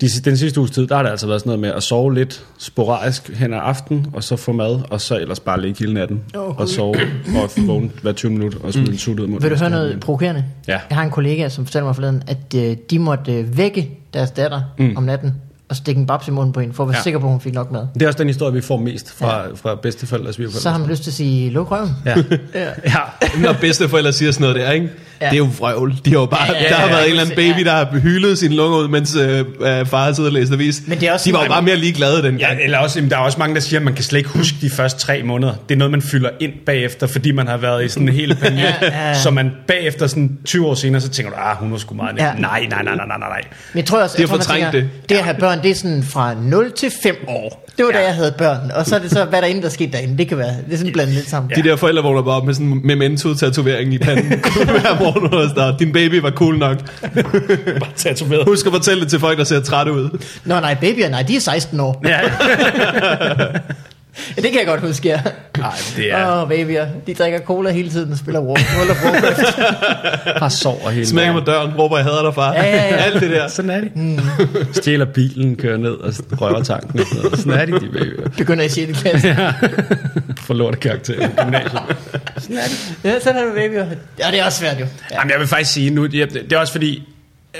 de, 0.00 0.08
den 0.24 0.36
sidste 0.36 0.60
uges 0.60 0.70
tid, 0.70 0.86
der 0.86 0.96
har 0.96 1.02
det 1.02 1.10
altså 1.10 1.26
været 1.26 1.40
sådan 1.40 1.48
noget 1.48 1.60
med 1.60 1.72
at 1.72 1.82
sove 1.82 2.14
lidt 2.14 2.44
sporadisk 2.58 3.28
hen 3.28 3.54
ad 3.54 3.58
aften, 3.62 4.06
og 4.12 4.24
så 4.24 4.36
få 4.36 4.52
mad, 4.52 4.80
og 4.90 5.00
så 5.00 5.18
ellers 5.18 5.40
bare 5.40 5.60
ligge 5.60 5.78
hele 5.78 5.94
natten, 5.94 6.22
Åh, 6.34 6.56
og 6.58 6.68
sove, 6.68 6.96
og 7.42 7.50
vågne 7.56 7.90
hver 8.02 8.12
20 8.12 8.32
minutter, 8.32 8.58
og 8.58 8.72
smide 8.72 8.90
en 8.92 8.98
sut 8.98 9.20
ud 9.20 9.26
mod 9.26 9.40
Vil 9.40 9.50
du 9.50 9.56
høre 9.56 9.70
noget 9.70 10.00
provokerende? 10.00 10.44
Ja. 10.68 10.80
Jeg 10.90 10.96
har 10.96 11.04
en 11.04 11.10
kollega, 11.10 11.48
som 11.48 11.66
fortalte 11.66 11.84
mig 11.84 11.94
forleden, 11.94 12.22
at 12.26 12.54
øh, 12.56 12.76
de 12.90 12.98
måtte 12.98 13.32
øh, 13.32 13.56
vække 13.56 13.90
deres 14.14 14.30
datter 14.30 14.62
mm. 14.78 14.96
om 14.96 15.02
natten, 15.02 15.34
og 15.70 15.76
stikke 15.76 15.98
en 16.00 16.06
babs 16.06 16.28
i 16.28 16.30
munden 16.30 16.52
på 16.52 16.60
hende, 16.60 16.74
for 16.74 16.82
at 16.82 16.88
være 16.88 16.94
ja. 16.94 16.98
Ja. 16.98 17.02
sikker 17.02 17.18
på, 17.20 17.26
at 17.26 17.30
hun 17.32 17.40
fik 17.40 17.54
nok 17.54 17.70
mad. 17.72 17.86
Det 17.94 18.02
er 18.02 18.06
også 18.06 18.18
den 18.18 18.26
historie, 18.26 18.52
vi 18.54 18.60
får 18.60 18.76
mest 18.76 19.14
fra, 19.18 19.40
ja. 19.40 19.46
fra 19.62 19.74
bedsteforældre 19.82 20.28
og 20.30 20.34
svigerforældre. 20.34 20.60
Så 20.62 20.70
har 20.70 20.78
man 20.78 20.88
lyst 20.88 21.02
til 21.02 21.10
at 21.10 21.14
sige, 21.14 21.50
luk 21.50 21.70
røven. 21.70 21.90
Ja. 22.06 22.14
Ja. 22.54 22.68
ja. 22.84 22.98
Når 23.42 23.52
bedsteforældre 23.52 24.12
siger 24.12 24.32
sådan 24.32 24.42
noget 24.48 24.56
der, 24.66 24.70
ikke? 24.72 24.86
Ja. 25.20 25.24
Ja. 25.26 25.30
Det 25.30 25.34
er 25.34 25.38
jo 25.38 25.48
vrøvl. 25.58 25.94
De 26.04 26.10
har 26.10 26.18
jo 26.20 26.26
bare, 26.26 26.46
Ja, 26.46 26.52
ja, 26.52 26.58
ja, 26.58 26.62
ja, 26.64 26.68
der 26.68 26.74
har 26.74 26.82
ja, 26.86 26.88
været 26.92 27.00
ja. 27.00 27.04
en 27.04 27.10
eller 27.10 27.22
anden 27.22 27.36
baby, 27.36 27.64
der 27.64 27.72
har 27.72 27.98
hyldet 27.98 28.38
sin 28.38 28.52
lunger 28.52 28.78
ud, 28.78 28.88
mens 28.88 29.16
øh, 29.16 29.38
øh, 29.60 29.86
far 29.86 30.04
har 30.04 30.12
siddet 30.12 30.28
og 30.28 30.32
læst 30.32 30.52
avis. 30.52 30.82
Men 30.86 31.00
det 31.00 31.08
er 31.08 31.12
også 31.12 31.28
de 31.30 31.32
var 31.34 31.42
jo 31.42 31.48
bare 31.48 31.62
mere 31.62 31.76
ligeglade 31.76 32.22
den 32.22 32.38
Ja, 32.38 32.46
gang. 32.46 32.60
eller 32.64 32.78
også, 32.78 32.98
jamen, 32.98 33.10
der 33.10 33.16
er 33.16 33.20
også 33.20 33.38
mange, 33.38 33.54
der 33.54 33.60
siger, 33.60 33.80
at 33.80 33.84
man 33.84 33.94
kan 33.94 34.04
slet 34.04 34.18
ikke 34.18 34.30
huske 34.30 34.56
de 34.60 34.70
første 34.70 35.00
tre 35.00 35.22
måneder. 35.22 35.52
Det 35.68 35.74
er 35.74 35.78
noget, 35.78 35.90
man 35.90 36.02
fylder 36.02 36.30
ind 36.40 36.52
bagefter, 36.66 37.06
fordi 37.06 37.32
man 37.32 37.46
har 37.46 37.56
været 37.56 37.84
i 37.84 37.88
sådan 37.88 38.08
en 38.08 38.14
hel 38.14 38.34
panik. 38.42 38.58
Ja, 38.58 38.74
ja, 38.82 39.08
ja. 39.08 39.14
Så 39.22 39.30
man 39.30 39.50
bagefter 39.66 40.06
sådan 40.06 40.38
20 40.44 40.66
år 40.66 40.74
senere, 40.74 41.00
så 41.00 41.08
tænker 41.08 41.32
du, 41.32 41.38
ah, 41.40 41.56
hun 41.56 41.72
var 41.72 41.78
sgu 41.78 41.94
meget. 41.94 42.18
Ja. 42.18 42.26
Ja. 42.26 42.32
Nej, 42.34 42.66
nej, 42.70 42.82
nej, 42.82 42.96
nej, 42.96 43.06
nej, 43.06 43.18
nej. 43.18 43.40
Men 43.72 43.78
jeg 43.78 43.84
tror 43.86 44.02
også, 44.02 44.16
De 44.16 44.22
har 44.22 44.36
jeg 44.36 44.44
tror, 44.44 44.54
man 44.54 44.62
fortrængt 44.62 44.72
det. 44.72 45.08
det 45.08 45.14
at 45.14 45.24
have 45.24 45.36
børn, 45.40 45.57
det 45.62 45.70
er 45.70 45.74
sådan 45.74 46.02
fra 46.02 46.34
0 46.42 46.72
til 46.72 46.92
5 47.02 47.16
år. 47.28 47.64
Det 47.76 47.84
var 47.84 47.92
ja. 47.92 47.98
da 47.98 48.04
jeg 48.04 48.14
havde 48.14 48.34
børn. 48.38 48.70
Og 48.74 48.86
så 48.86 48.94
er 48.94 48.98
det 48.98 49.10
så, 49.10 49.24
hvad 49.24 49.42
der 49.42 49.48
inde, 49.48 49.62
der 49.62 49.68
skete 49.68 49.92
derinde. 49.92 50.18
Det 50.18 50.28
kan 50.28 50.38
være, 50.38 50.48
det 50.66 50.72
er 50.72 50.76
sådan 50.76 50.92
blandet 50.92 51.14
lidt 51.14 51.28
sammen. 51.28 51.52
De 51.56 51.62
der 51.62 51.76
forældre 51.76 52.02
vågner 52.02 52.22
bare 52.22 52.34
op 52.34 52.44
med 52.44 52.54
sådan 52.54 52.66
en 52.66 52.86
memento-tatovering 52.86 53.94
i 53.94 53.98
panden 53.98 54.28
hver 54.80 54.98
morgen. 54.98 55.34
Og 55.34 55.48
sådan, 55.48 55.74
Din 55.78 55.92
baby 55.92 56.14
var 56.14 56.30
cool 56.30 56.58
nok. 56.58 56.78
Bare 57.14 57.90
tatoveret. 57.96 58.44
Husk 58.44 58.66
at 58.66 58.72
fortælle 58.72 59.00
det 59.02 59.10
til 59.10 59.20
folk, 59.20 59.38
der 59.38 59.44
ser 59.44 59.60
trætte 59.60 59.92
ud. 59.92 60.22
Nå 60.44 60.60
nej, 60.60 60.74
babyer, 60.74 61.08
nej, 61.08 61.22
de 61.22 61.36
er 61.36 61.40
16 61.40 61.80
år. 61.80 62.02
Ja, 62.04 62.20
Ja, 64.36 64.42
det 64.42 64.50
kan 64.50 64.58
jeg 64.58 64.66
godt 64.66 64.80
huske, 64.80 65.08
ja. 65.08 65.20
nej, 65.58 65.72
det 65.96 66.12
er 66.12 66.26
Åh, 66.26 66.42
oh, 66.42 66.48
babyer, 66.48 66.86
de 67.06 67.14
drikker 67.14 67.40
cola 67.40 67.70
hele 67.70 67.90
tiden 67.90 68.12
og 68.12 68.18
spiller 68.18 68.40
World 68.40 68.60
World 68.76 68.90
of 68.90 69.04
Warcraft. 69.04 70.38
bare 70.40 70.50
sover 70.50 70.90
hele 70.90 71.06
Smækker 71.06 71.32
på 71.32 71.40
døren, 71.40 71.74
råber, 71.78 71.96
jeg 71.96 72.04
hader 72.04 72.22
dig, 72.22 72.34
far. 72.34 72.52
Ja, 72.52 72.62
ja, 72.62 72.76
ja. 72.76 72.96
Alt 73.04 73.20
det 73.20 73.30
der. 73.30 73.48
Sådan 73.48 73.70
er 73.70 73.80
det. 73.80 73.96
Mm. 73.96 74.18
Stjæler 74.72 75.04
bilen, 75.04 75.56
kører 75.56 75.76
ned 75.76 75.90
og 75.90 76.12
røver 76.40 76.62
tanken. 76.62 77.00
Og 77.00 77.06
sådan, 77.06 77.22
noget. 77.22 77.38
sådan 77.38 77.52
er 77.52 77.64
det, 77.64 77.82
de 77.82 77.88
babyer. 77.98 78.28
Begynder 78.36 78.64
i 78.64 78.68
6. 78.68 79.00
klasse. 79.00 79.36
For 80.46 80.54
lort 80.54 80.80
karakter 80.80 81.14
i 81.14 81.42
gymnasiet. 81.42 81.82
Sådan 82.38 82.56
er 82.56 82.62
det. 82.62 82.94
Ja, 83.04 83.20
sådan 83.20 83.42
er 83.42 83.44
det 83.44 83.54
babyer. 83.54 83.86
Ja, 84.18 84.30
det 84.30 84.40
er 84.40 84.44
også 84.44 84.58
svært 84.58 84.80
jo. 84.80 84.86
Ja. 85.10 85.18
Jamen, 85.18 85.30
jeg 85.30 85.40
vil 85.40 85.48
faktisk 85.48 85.72
sige 85.72 85.90
nu, 85.90 86.06
det 86.06 86.32
det 86.32 86.52
er 86.52 86.58
også 86.58 86.72
fordi, 86.72 87.02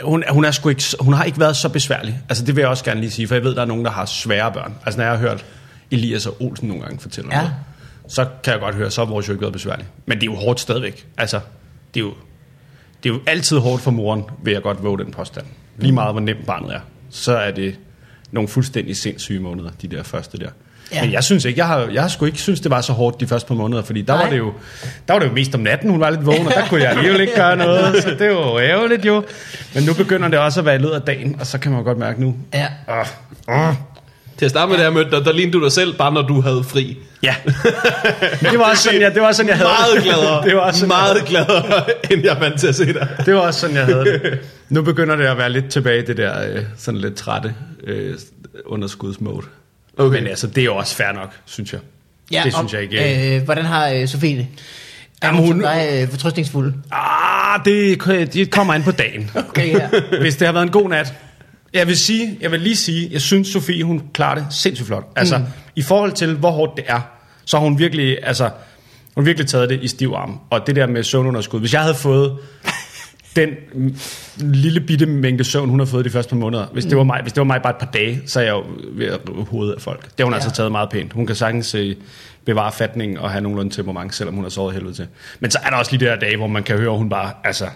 hun, 0.03 0.25
hun, 0.31 0.45
er 0.45 0.51
sgu 0.51 0.69
ikke, 0.69 0.83
hun 1.01 1.15
har 1.15 1.25
ikke 1.25 1.41
været 1.41 1.57
så 1.57 1.69
besværlig. 1.69 2.21
Altså, 2.29 2.45
det 2.45 2.57
vil 2.57 2.63
jeg 2.63 2.71
også 2.71 2.85
gerne 2.85 3.01
lige 3.01 3.11
sige, 3.11 3.29
for 3.29 3.35
jeg 3.35 3.45
ved, 3.45 3.55
der 3.55 3.63
er 3.63 3.67
nogen, 3.67 3.85
der 3.85 3.91
har 3.91 4.05
svære 4.05 4.53
børn. 4.53 4.75
Altså, 4.87 4.99
når 4.99 5.05
jeg 5.05 5.13
har 5.13 5.21
hørt 5.21 5.45
Elias 5.91 6.27
og 6.27 6.37
Olsen 6.41 6.69
nogle 6.69 6.83
gange 6.83 6.99
fortælle 7.01 7.31
Ja. 7.33 7.37
noget, 7.37 7.53
så 8.09 8.27
kan 8.45 8.53
jeg 8.53 8.61
godt 8.61 8.75
høre, 8.75 8.91
så 8.91 9.05
har 9.05 9.11
vores 9.13 9.29
jo 9.29 9.33
ikke 9.33 9.43
været 9.43 9.53
besværlig. 9.53 9.87
Men 10.07 10.21
det 10.21 10.23
er 10.29 10.31
jo 10.33 10.37
hårdt 10.39 10.61
stadigvæk. 10.61 11.07
Altså, 11.19 11.41
det 11.95 12.01
er 12.01 12.05
jo, 12.05 12.13
det 13.03 13.11
er 13.11 13.15
jo 13.15 13.21
altid 13.27 13.59
hårdt 13.59 13.83
for 13.83 13.91
moren, 13.91 14.23
vil 14.43 14.53
jeg 14.53 14.63
godt 14.63 14.83
våge 14.85 14.99
den 14.99 15.11
påstand. 15.11 15.47
Lige 15.79 15.93
meget, 15.93 16.13
hvor 16.15 16.21
nemt 16.21 16.47
barnet 16.47 16.75
er. 16.75 16.81
Så 17.11 17.37
er 17.37 17.51
det 17.51 17.79
nogle 18.33 18.49
fuldstændig 18.49 18.97
sindssyge 18.97 19.41
måneder, 19.41 19.71
de 19.83 19.89
der 19.89 20.03
første 20.03 20.39
der. 20.39 20.49
Ja. 20.93 21.03
Men 21.03 21.13
jeg 21.13 21.25
synes 21.25 21.45
ikke, 21.45 21.59
jeg 21.59 21.67
har, 21.67 21.79
jeg 21.93 22.03
har 22.03 22.09
sgu 22.09 22.25
ikke 22.25 22.39
synes, 22.39 22.61
det 22.61 22.71
var 22.71 22.81
så 22.81 22.93
hårdt 22.93 23.21
de 23.21 23.27
første 23.27 23.49
par 23.49 23.55
måneder, 23.55 23.83
fordi 23.83 24.03
der 24.03 24.15
Nej. 24.15 24.23
var, 24.25 24.31
det 24.31 24.39
jo, 24.39 24.53
der 25.09 25.15
var 25.15 25.21
det 25.21 25.27
jo 25.29 25.33
mest 25.33 25.55
om 25.55 25.61
natten, 25.61 25.91
hun 25.91 26.01
var 26.01 26.11
lidt 26.11 26.27
vågen, 26.27 26.47
og 26.47 26.53
der 26.53 26.67
kunne 26.69 26.83
jeg 26.83 26.91
alligevel 26.91 27.21
ikke 27.21 27.35
gøre 27.37 27.57
noget, 27.57 27.97
så 28.03 28.11
det 28.11 28.29
var 28.29 28.51
jo 28.51 28.59
ærgerligt 28.59 29.05
jo. 29.05 29.25
Men 29.75 29.85
nu 29.85 29.95
begynder 29.95 30.29
det 30.29 30.39
også 30.39 30.61
at 30.61 30.67
være 30.67 30.75
i 30.75 30.79
løbet 30.79 30.95
af 30.95 31.03
dagen, 31.03 31.37
og 31.41 31.47
så 31.47 31.59
kan 31.59 31.73
man 31.73 31.85
godt 31.85 31.99
mærke 31.99 32.21
nu, 32.21 32.37
Ja. 32.55 32.67
åh, 32.89 33.07
åh, 33.49 33.75
Til 34.39 34.45
at 34.45 34.51
starte 34.51 34.71
med, 34.71 34.79
da 34.79 34.83
jeg 34.83 34.93
mødte 34.93 35.11
dig, 35.11 35.25
der 35.25 35.33
lignede 35.33 35.59
du 35.59 35.65
dig 35.65 35.73
selv, 35.73 35.95
bare 35.97 36.13
når 36.13 36.23
du 36.23 36.41
havde 36.41 36.65
fri. 36.65 36.99
ja. 37.23 37.35
det 38.51 38.59
var 38.59 38.71
også 38.71 38.83
sådan, 38.83 39.01
jeg, 39.01 39.15
det 39.15 39.23
var 39.23 39.29
også 39.29 39.37
sådan, 39.37 39.49
jeg 39.49 39.57
havde 39.57 39.71
Meget 39.93 40.03
gladere. 40.03 40.43
det 40.47 40.55
var 40.57 40.61
også 40.61 40.81
sådan, 40.81 40.89
meget 40.89 41.25
gladere, 41.25 41.85
end 42.11 42.23
jeg 42.25 42.35
er 42.37 42.39
vant 42.39 42.61
til 42.61 42.67
at 42.67 42.75
se 42.75 42.93
dig. 42.93 43.09
Det 43.27 43.35
var 43.35 43.41
også 43.41 43.61
sådan, 43.61 43.77
jeg 43.77 43.85
havde 43.85 44.05
det. 44.05 44.39
Nu 44.69 44.83
begynder 44.83 45.17
det 45.17 45.25
at 45.25 45.39
være 45.39 45.51
lidt 45.51 45.69
tilbage 45.71 46.03
i 46.03 46.07
det 46.07 46.17
der 46.17 46.53
øh, 46.53 46.63
sådan 46.77 47.01
lidt 47.01 47.15
trætte 47.15 47.55
øh, 47.85 48.15
underskudsmode. 48.67 49.47
Okay. 49.99 50.19
Men 50.19 50.27
altså, 50.27 50.47
det 50.47 50.59
er 50.61 50.65
jo 50.65 50.77
også 50.77 50.97
fair 50.97 51.13
nok, 51.13 51.33
synes 51.45 51.73
jeg. 51.73 51.81
ja 52.33 52.43
det 52.45 52.55
synes 52.55 52.75
og, 52.75 52.81
jeg 52.81 52.93
ikke. 52.93 53.37
Øh, 53.37 53.43
hvordan 53.43 53.65
har 53.65 53.89
øh, 53.89 54.09
Sofie 54.09 54.37
det? 54.37 54.47
Er 55.23 55.27
Jamen, 55.27 55.47
hun, 55.47 55.61
dig 55.61 55.89
øh, 55.93 56.09
fortrøstningsfuld? 56.11 56.73
Ah, 56.93 57.61
det, 57.65 58.05
det 58.35 58.51
kommer 58.51 58.75
an 58.75 58.83
på 58.83 58.91
dagen. 58.91 59.31
Okay, 59.35 59.75
ja. 59.75 59.89
Hvis 60.21 60.37
det 60.37 60.47
har 60.47 60.53
været 60.53 60.63
en 60.63 60.71
god 60.73 60.89
nat. 60.89 61.15
Jeg 61.75 61.87
vil, 61.87 61.97
sige, 61.97 62.39
jeg 62.41 62.51
vil 62.51 62.61
lige 62.61 62.77
sige, 62.77 63.09
jeg 63.13 63.21
synes, 63.21 63.49
Sofie, 63.49 63.85
hun 63.85 64.03
klarer 64.13 64.35
det 64.35 64.47
sindssygt 64.51 64.87
flot. 64.87 65.05
Altså, 65.17 65.39
mm. 65.39 65.45
i 65.77 65.83
forhold 65.83 66.13
til, 66.13 66.35
hvor 66.35 66.51
hårdt 66.51 66.77
det 66.77 66.85
er, 66.89 67.01
så 67.45 67.57
har 67.57 67.65
hun 67.65 67.79
virkelig, 67.79 68.19
altså, 68.23 68.45
hun 69.15 69.25
har 69.25 69.27
virkelig 69.27 69.47
taget 69.47 69.69
det 69.69 69.83
i 69.83 69.89
stiv 69.89 70.13
arm. 70.17 70.41
Og 70.51 70.67
det 70.67 70.77
der 70.77 70.87
med 70.87 71.03
søvnunderskud. 71.03 71.61
Hvis 71.61 71.73
jeg 71.73 71.81
havde 71.81 71.95
fået 71.95 72.39
den 73.37 73.49
mm, 73.75 73.97
lille 74.37 74.81
bitte 74.81 75.07
mængde 75.07 75.45
søvn, 75.45 75.69
hun 75.69 75.79
har 75.79 75.87
fået 75.87 76.05
de 76.05 76.11
første 76.11 76.31
par 76.31 76.37
måneder. 76.37 76.67
Hvis 76.73 76.85
det 76.85 76.97
var 76.97 77.05
mig, 77.05 77.23
hvis 77.23 77.33
det 77.33 77.41
var 77.41 77.45
mig 77.45 77.63
bare 77.63 77.71
et 77.71 77.79
par 77.79 77.91
dage, 77.93 78.23
så 78.27 78.41
er 78.41 78.45
jeg 78.45 78.53
jo 78.53 78.65
ved 78.93 79.07
at 79.07 79.21
rive 79.29 79.45
hovedet 79.45 79.75
af 79.75 79.81
folk. 79.81 80.03
Det 80.03 80.13
har 80.19 80.25
hun 80.25 80.33
ja. 80.33 80.37
altså 80.37 80.51
taget 80.51 80.73
meget 80.73 80.91
pænt. 80.91 81.13
Hun 81.13 81.27
kan 81.27 81.37
sagtens 81.37 81.75
øh, 81.75 81.97
bevare 82.45 82.73
fatningen 82.73 83.19
og 83.19 83.31
have 83.31 83.41
nogenlunde 83.41 83.75
temperament, 83.75 84.15
selvom 84.15 84.35
hun 84.35 84.45
har 84.45 84.51
sovet 84.51 84.75
helvede 84.75 84.95
til. 84.95 85.07
Men 85.41 85.51
så 85.51 85.59
er 85.65 85.71
der 85.71 85.77
også 85.77 85.93
lige 85.93 86.07
de 86.07 86.11
der 86.11 86.17
dage, 86.17 86.37
hvor 86.37 86.47
man 86.47 86.63
kan 86.63 86.77
høre, 86.79 86.93
at 86.93 86.99
hun 86.99 87.09
bare, 87.09 87.33
altså, 87.45 87.67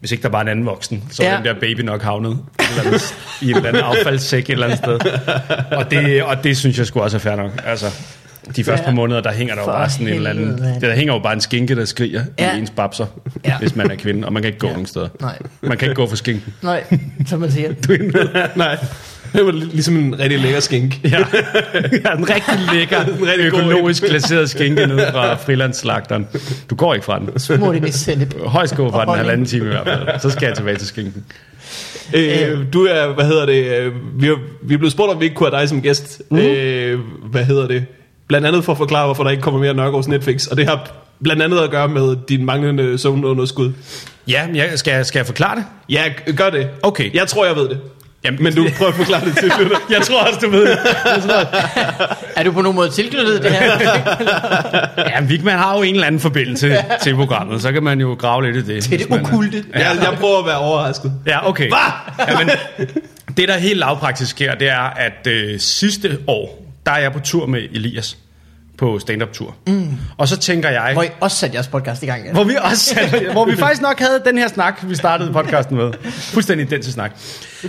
hvis 0.00 0.12
ikke 0.12 0.22
der 0.22 0.28
var 0.28 0.40
en 0.40 0.48
anden 0.48 0.66
voksen, 0.66 1.04
så 1.10 1.22
Ja. 1.22 1.36
den 1.36 1.44
der 1.44 1.54
baby 1.60 1.80
nok 1.80 2.02
havnet 2.02 2.38
et 2.60 2.66
andet, 2.86 3.14
i 3.42 3.50
en 3.50 3.56
eller 3.56 3.68
anden 3.68 3.82
affaldssæk 3.82 4.42
et 4.44 4.50
eller 4.52 4.66
andet 4.66 4.78
sted. 4.78 4.98
Og 5.72 5.90
det, 5.90 6.22
og 6.22 6.44
det 6.44 6.56
synes 6.56 6.78
jeg 6.78 6.86
skulle 6.86 7.04
også 7.04 7.16
er 7.16 7.20
fair 7.20 7.36
nok. 7.36 7.50
Altså, 7.66 7.86
de 8.56 8.64
første 8.64 8.82
Ja. 8.82 8.86
par 8.88 8.94
måneder, 8.94 9.20
der 9.20 9.32
hænger 9.32 9.54
der 9.54 9.60
jo 9.62 9.64
For 9.66 9.72
bare 9.72 9.90
sådan 9.90 10.08
en 10.08 10.14
eller 10.14 10.30
anden... 10.30 10.58
Der 10.80 10.94
hænger 10.94 11.14
jo 11.14 11.20
bare 11.20 11.32
en 11.32 11.40
skinke, 11.40 11.76
der 11.76 11.84
skriger 11.84 12.24
Ja. 12.38 12.56
i 12.56 12.58
ens 12.58 12.70
babser, 12.70 13.06
Ja. 13.44 13.58
hvis 13.58 13.76
man 13.76 13.90
er 13.90 13.94
kvinde, 13.96 14.26
og 14.26 14.32
man 14.32 14.42
kan 14.42 14.48
ikke 14.48 14.58
gå 14.58 14.66
Ja. 14.66 14.72
nogen 14.72 14.86
steder. 14.86 15.08
Nej. 15.20 15.38
Man 15.60 15.78
kan 15.78 15.88
ikke 15.88 15.94
gå 16.02 16.08
for 16.08 16.16
skinken. 16.16 16.54
Nej, 16.62 16.84
som 17.26 17.40
man 17.40 17.52
siger. 17.52 17.72
Du 17.88 17.92
er. 17.92 18.46
Nej. 18.56 18.78
Det 19.32 19.46
var 19.46 19.52
lig- 19.52 19.68
ligesom 19.72 19.96
en 19.96 20.18
rigtig 20.18 20.38
lækker 20.38 20.60
skink. 20.60 21.00
Ja, 21.04 21.10
ja 22.04 22.12
en 22.12 22.28
rigtig 22.30 22.58
lækker, 22.74 23.00
En 23.20 23.26
rigtig 23.26 23.46
økologisk 23.46 24.02
glaseret 24.02 24.50
skinke 24.50 24.86
ned 24.86 24.98
fra 25.12 25.34
frilandsslagteren. 25.44 26.26
Du 26.70 26.74
går 26.74 26.94
ikke 26.94 27.04
fra 27.06 27.18
den. 27.18 27.38
Smurt 27.38 27.76
ind 27.76 27.88
i 27.88 27.92
sennep. 27.92 28.34
Højst 28.46 28.76
gå 28.76 28.90
fra 28.90 29.04
den 29.04 29.14
halvanden 29.14 29.46
time 29.46 29.64
i 29.64 29.68
hvert 29.68 29.86
fald. 29.86 30.20
Så 30.20 30.30
skal 30.30 30.46
jeg 30.46 30.56
tilbage 30.56 30.76
til 30.76 30.86
skinken. 30.86 31.24
Øh, 32.14 32.58
du 32.72 32.84
er, 32.86 33.14
hvad 33.14 33.24
hedder 33.24 33.46
det, 33.46 33.64
øh, 33.78 33.92
vi 34.20 34.28
er, 34.28 34.34
vi 34.62 34.74
er 34.74 34.78
blevet 34.78 34.92
spurgt, 34.92 35.12
om 35.12 35.20
vi 35.20 35.24
ikke 35.24 35.36
kunne 35.36 35.50
have 35.50 35.60
dig 35.60 35.68
som 35.68 35.82
gæst. 35.82 36.22
Mm. 36.30 36.38
Øh, 36.38 36.98
hvad 37.30 37.44
hedder 37.44 37.66
det? 37.68 37.84
Blandt 38.28 38.46
andet 38.46 38.64
for 38.64 38.72
at 38.72 38.78
forklare, 38.78 39.04
hvorfor 39.06 39.22
der 39.24 39.30
ikke 39.30 39.42
kommer 39.42 39.60
mere 39.60 39.74
Nørgaards 39.74 40.08
Netflix. 40.08 40.46
Og 40.46 40.56
det 40.56 40.66
har 40.68 40.90
blandt 41.22 41.42
andet 41.42 41.58
at 41.58 41.70
gøre 41.70 41.88
med 41.88 42.16
din 42.28 42.44
manglende 42.44 42.98
søvnunderskud. 42.98 43.72
Ja, 44.28 44.46
jeg, 44.54 44.70
skal, 44.74 44.92
jeg- 44.92 45.06
skal 45.06 45.18
jeg 45.18 45.26
forklare 45.26 45.56
det? 45.56 45.64
Ja, 45.90 46.02
gør 46.36 46.50
det. 46.50 46.68
Okay. 46.82 47.14
Jeg 47.14 47.26
tror, 47.28 47.46
jeg 47.46 47.56
ved 47.56 47.68
det. 47.68 47.78
Jamen, 48.24 48.42
Men 48.42 48.54
du 48.54 48.66
prøver 48.78 48.90
at 48.90 48.96
forklare 48.96 49.24
det 49.24 49.36
til 49.38 49.52
lytter. 49.60 49.76
Jeg 49.90 50.02
tror 50.02 50.20
også, 50.22 50.38
du 50.42 50.50
ved 50.50 50.66
det. 50.70 50.78
Er 52.36 52.42
du 52.42 52.52
på 52.52 52.62
nogen 52.62 52.76
måde 52.76 52.90
tilknyttet 52.90 53.42
det 53.42 53.50
her? 53.50 53.78
Ja, 55.08 55.20
Vigman 55.20 55.58
har 55.58 55.76
jo 55.76 55.82
en 55.82 55.94
eller 55.94 56.06
anden 56.06 56.20
forbindelse 56.20 56.76
til 57.02 57.14
programmet, 57.14 57.62
så 57.62 57.72
kan 57.72 57.82
man 57.82 58.00
jo 58.00 58.16
grave 58.18 58.52
lidt 58.52 58.68
i 58.68 58.74
det. 58.74 58.84
Til 58.84 58.98
det 58.98 59.10
er- 59.10 59.20
okulte. 59.20 59.64
Jeg, 59.74 59.96
jeg 60.02 60.16
prøver 60.20 60.38
at 60.38 60.46
være 60.46 60.58
overrasket. 60.58 61.12
Ja, 61.26 61.48
okay. 61.48 61.68
Hvad? 61.68 62.26
Jamen, 62.28 62.50
det, 63.36 63.48
der 63.48 63.58
helt 63.58 63.78
lavpraktisk 63.78 64.30
sker, 64.30 64.54
det 64.54 64.68
er, 64.68 64.80
at 64.96 65.26
øh, 65.26 65.60
sidste 65.60 66.18
år, 66.26 66.64
der 66.86 66.92
er 66.92 66.98
jeg 66.98 67.12
på 67.12 67.20
tur 67.20 67.46
med 67.46 67.60
Elias 67.74 68.16
på 68.78 68.98
stand-up-tur. 68.98 69.56
Mm. 69.66 69.88
Og 70.16 70.28
så 70.28 70.36
tænker 70.36 70.68
jeg... 70.68 70.90
Hvor 70.92 71.02
I 71.02 71.08
også 71.20 71.36
satte 71.36 71.54
jeres 71.54 71.68
podcast 71.68 72.02
i 72.02 72.06
gang. 72.06 72.24
Ja. 72.24 72.32
Hvor 72.32 72.44
vi 72.44 72.56
også 72.62 73.00
hvor 73.32 73.44
vi 73.44 73.56
faktisk 73.56 73.82
nok 73.82 73.98
havde 73.98 74.22
den 74.24 74.38
her 74.38 74.48
snak, 74.48 74.80
vi 74.82 74.94
startede 74.94 75.32
podcasten 75.32 75.76
med. 75.76 75.92
Fuldstændig 76.10 76.66
identisk 76.66 76.94
snak. 76.94 77.12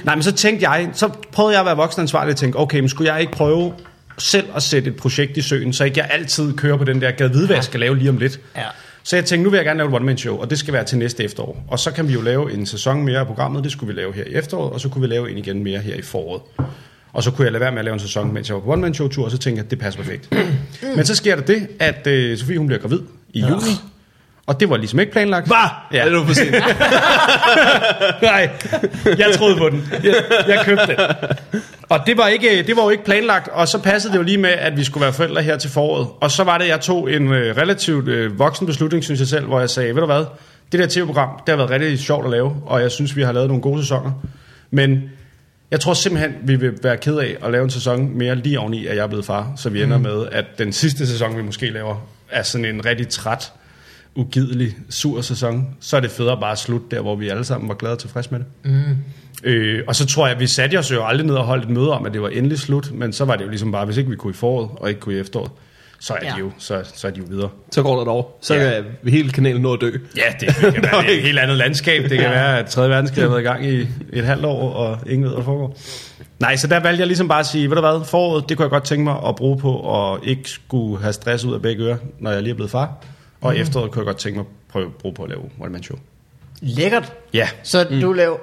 Nej, 0.03 0.15
men 0.15 0.23
så 0.23 0.31
tænkte 0.31 0.69
jeg, 0.69 0.89
så 0.93 1.09
prøvede 1.31 1.53
jeg 1.53 1.59
at 1.59 1.65
være 1.65 1.75
voksenansvarlig 1.75 2.31
og 2.31 2.37
tænke, 2.37 2.59
okay, 2.59 2.79
men 2.79 2.89
skulle 2.89 3.13
jeg 3.13 3.21
ikke 3.21 3.33
prøve 3.33 3.73
selv 4.17 4.47
at 4.55 4.63
sætte 4.63 4.89
et 4.89 4.95
projekt 4.95 5.37
i 5.37 5.41
søen, 5.41 5.73
så 5.73 5.83
ikke 5.83 5.99
jeg 5.99 6.09
altid 6.11 6.53
kører 6.53 6.77
på 6.77 6.83
den 6.83 7.01
der 7.01 7.11
gad 7.11 7.29
vide, 7.29 7.45
hvad 7.45 7.55
jeg 7.55 7.63
skal 7.63 7.79
lave 7.79 7.97
lige 7.97 8.09
om 8.09 8.17
lidt. 8.17 8.39
Ja. 8.57 8.63
Så 9.03 9.15
jeg 9.15 9.25
tænkte, 9.25 9.43
nu 9.43 9.49
vil 9.49 9.57
jeg 9.57 9.65
gerne 9.65 9.77
lave 9.77 9.89
et 9.89 9.95
one-man-show, 9.95 10.37
og 10.37 10.49
det 10.49 10.59
skal 10.59 10.73
være 10.73 10.83
til 10.83 10.97
næste 10.97 11.23
efterår. 11.23 11.65
Og 11.67 11.79
så 11.79 11.91
kan 11.91 12.07
vi 12.07 12.13
jo 12.13 12.21
lave 12.21 12.53
en 12.53 12.65
sæson 12.65 13.03
mere 13.03 13.19
af 13.19 13.25
programmet, 13.25 13.63
det 13.63 13.71
skulle 13.71 13.93
vi 13.93 14.01
lave 14.01 14.13
her 14.13 14.23
i 14.23 14.33
efteråret, 14.33 14.73
og 14.73 14.79
så 14.79 14.89
kunne 14.89 15.01
vi 15.01 15.07
lave 15.07 15.31
en 15.31 15.37
igen 15.37 15.63
mere 15.63 15.79
her 15.79 15.95
i 15.95 16.01
foråret. 16.01 16.41
Og 17.13 17.23
så 17.23 17.31
kunne 17.31 17.45
jeg 17.45 17.51
lade 17.51 17.61
være 17.61 17.71
med 17.71 17.79
at 17.79 17.85
lave 17.85 17.93
en 17.93 17.99
sæson, 17.99 18.33
mens 18.33 18.49
jeg 18.49 18.55
var 18.55 18.61
på 18.61 18.71
one-man-show-tur, 18.71 19.25
og 19.25 19.31
så 19.31 19.37
tænkte 19.37 19.59
jeg, 19.59 19.65
at 19.65 19.71
det 19.71 19.79
passer 19.79 20.01
perfekt. 20.01 20.29
Men 20.95 21.05
så 21.05 21.15
sker 21.15 21.35
der 21.35 21.41
det, 21.43 21.67
at 21.79 22.07
øh, 22.07 22.37
Sofie 22.37 22.57
hun 22.57 22.67
bliver 22.67 22.81
gravid 22.81 22.99
i 23.33 23.39
juni, 23.39 23.71
og 24.45 24.59
det 24.59 24.69
var 24.69 24.77
ligesom 24.77 24.99
ikke 24.99 25.11
planlagt. 25.11 25.47
Hvad? 25.47 25.57
Ja. 25.93 25.99
Er 25.99 26.03
det 26.03 26.13
nu 26.13 26.25
for 26.25 26.33
sent? 26.33 26.51
Nej, 28.21 28.49
jeg 29.17 29.35
troede 29.37 29.57
på 29.57 29.69
den. 29.69 29.89
Jeg, 30.03 30.15
jeg 30.47 30.61
købte 30.65 30.87
den. 30.87 30.97
Og 31.89 31.99
det 32.05 32.17
var, 32.17 32.27
ikke, 32.27 32.63
det 32.67 32.75
var 32.75 32.83
jo 32.83 32.89
ikke 32.89 33.05
planlagt, 33.05 33.47
og 33.47 33.67
så 33.67 33.79
passede 33.79 34.13
det 34.13 34.17
jo 34.17 34.23
lige 34.23 34.37
med, 34.37 34.49
at 34.49 34.77
vi 34.77 34.83
skulle 34.83 35.01
være 35.01 35.13
forældre 35.13 35.41
her 35.41 35.57
til 35.57 35.69
foråret. 35.69 36.07
Og 36.21 36.31
så 36.31 36.43
var 36.43 36.57
det, 36.57 36.67
jeg 36.67 36.81
tog 36.81 37.13
en 37.13 37.33
øh, 37.33 37.57
relativt 37.57 38.07
øh, 38.07 38.39
voksen 38.39 38.67
beslutning, 38.67 39.03
synes 39.03 39.19
jeg 39.19 39.27
selv, 39.27 39.45
hvor 39.45 39.59
jeg 39.59 39.69
sagde, 39.69 39.95
ved 39.95 40.01
du 40.01 40.05
hvad, 40.05 40.25
det 40.71 40.79
der 40.79 40.87
tv-program, 40.87 41.29
det 41.45 41.51
har 41.51 41.55
været 41.57 41.69
rigtig 41.69 41.99
sjovt 41.99 42.25
at 42.25 42.31
lave, 42.31 42.55
og 42.65 42.81
jeg 42.81 42.91
synes, 42.91 43.15
vi 43.15 43.23
har 43.23 43.31
lavet 43.31 43.47
nogle 43.47 43.61
gode 43.61 43.81
sæsoner. 43.81 44.11
Men 44.71 45.09
jeg 45.71 45.79
tror 45.79 45.93
simpelthen, 45.93 46.33
vi 46.43 46.55
vil 46.55 46.73
være 46.83 46.97
ked 46.97 47.17
af 47.17 47.37
at 47.43 47.51
lave 47.51 47.63
en 47.63 47.69
sæson 47.69 48.17
mere 48.17 48.35
lige 48.35 48.59
oveni, 48.59 48.87
at 48.87 48.95
jeg 48.95 49.03
er 49.03 49.07
blevet 49.07 49.25
far. 49.25 49.53
Så 49.55 49.69
vi 49.69 49.83
ender 49.83 49.97
med, 49.97 50.25
at 50.31 50.45
den 50.57 50.73
sidste 50.73 51.07
sæson, 51.07 51.37
vi 51.37 51.41
måske 51.41 51.69
laver, 51.69 52.07
er 52.29 52.43
sådan 52.43 52.65
en 52.65 52.85
rigtig 52.85 53.07
træt, 53.07 53.51
ugidelig, 54.15 54.77
sur 54.89 55.21
sæson. 55.21 55.67
Så 55.79 55.97
er 55.97 56.01
det 56.01 56.11
federe 56.11 56.39
bare 56.39 56.51
at 56.51 56.57
slutte 56.57 56.85
der, 56.91 57.01
hvor 57.01 57.15
vi 57.15 57.29
alle 57.29 57.43
sammen 57.43 57.69
var 57.69 57.75
glade 57.75 57.93
og 57.93 57.99
tilfredse 57.99 58.31
med 58.31 58.39
det. 58.39 58.47
Mm. 58.63 58.97
Øh, 59.43 59.83
og 59.87 59.95
så 59.95 60.05
tror 60.05 60.27
jeg, 60.27 60.35
at 60.35 60.41
vi 60.41 60.47
satte 60.47 60.79
os 60.79 60.91
jo 60.91 61.05
aldrig 61.05 61.27
ned 61.27 61.35
og 61.35 61.45
holdt 61.45 61.63
et 61.63 61.69
møde 61.69 61.91
om, 61.91 62.05
at 62.05 62.13
det 62.13 62.21
var 62.21 62.29
endelig 62.29 62.59
slut. 62.59 62.91
Men 62.91 63.13
så 63.13 63.25
var 63.25 63.35
det 63.35 63.43
jo 63.43 63.49
ligesom 63.49 63.71
bare, 63.71 63.85
hvis 63.85 63.97
ikke 63.97 64.09
vi 64.09 64.15
kunne 64.15 64.31
i 64.31 64.33
foråret, 64.33 64.69
og 64.75 64.89
ikke 64.89 65.01
kunne 65.01 65.15
i 65.15 65.19
efteråret, 65.19 65.51
så 65.99 66.13
er, 66.13 66.17
Ja. 66.23 66.31
de, 66.31 66.39
jo, 66.39 66.51
så, 66.57 66.81
så 66.95 67.07
er 67.07 67.11
de 67.11 67.19
jo 67.19 67.25
videre. 67.29 67.49
Så 67.71 67.83
går 67.83 67.95
der 67.95 68.01
et 68.01 68.07
år. 68.07 68.39
Så 68.41 68.55
Ja. 68.55 68.81
kan 69.03 69.11
hele 69.11 69.29
kanalen 69.29 69.61
nå 69.61 69.73
at 69.73 69.81
dø. 69.81 69.91
Ja, 70.17 70.21
det 70.39 70.55
kan 70.55 70.63
være 70.83 71.01
det 71.01 71.09
er 71.13 71.17
et 71.17 71.21
helt 71.21 71.39
andet 71.39 71.57
landskab. 71.57 72.03
Det 72.03 72.09
kan 72.19 72.29
være, 72.29 72.59
at 72.59 72.65
3. 72.65 72.89
verdenskrig 72.89 73.23
har 73.23 73.29
været 73.29 73.41
i 73.41 73.43
gang 73.43 73.65
i 73.65 73.87
et 74.13 74.25
halvt 74.25 74.45
år, 74.45 74.73
og 74.73 74.97
ingen 75.07 75.23
ved, 75.23 75.29
hvad 75.29 75.37
der 75.37 75.43
foregår. 75.45 75.77
Nej, 76.39 76.55
så 76.55 76.67
der 76.67 76.79
valgte 76.79 76.99
jeg 76.99 77.07
ligesom 77.07 77.27
bare 77.27 77.39
at 77.39 77.45
sige, 77.45 77.69
ved 77.69 77.75
du 77.75 77.81
hvad, 77.81 78.05
foråret, 78.05 78.49
det 78.49 78.57
kunne 78.57 78.63
jeg 78.63 78.69
godt 78.71 78.83
tænke 78.83 79.03
mig 79.03 79.15
at 79.27 79.35
bruge 79.35 79.57
på, 79.59 79.71
og 79.73 80.19
ikke 80.23 80.49
skulle 80.49 81.01
have 81.01 81.13
stress 81.13 81.45
ud 81.45 81.53
af 81.53 81.61
begge 81.61 81.83
ører, 81.83 81.97
når 82.19 82.31
jeg 82.31 82.41
lige 82.41 82.51
er 82.51 82.55
blevet 82.55 82.71
far. 82.71 82.93
Og 83.41 83.53
mm. 83.53 83.61
efteråret 83.61 83.91
kunne 83.91 83.99
jeg 83.99 84.05
godt 84.05 84.17
tænke 84.17 84.37
mig 84.37 84.45
at 84.45 84.71
prøve, 84.71 84.91
bruge 84.99 85.15
på 85.15 85.23
at 85.23 85.29
lave 85.29 85.41
one 85.59 85.69
man 85.71 85.83
show. 85.83 85.97
Lækkert. 86.61 87.13
Ja. 87.33 87.49
Så 87.63 87.87
mm. 87.91 88.01
du 88.01 88.13
laver, 88.13 88.37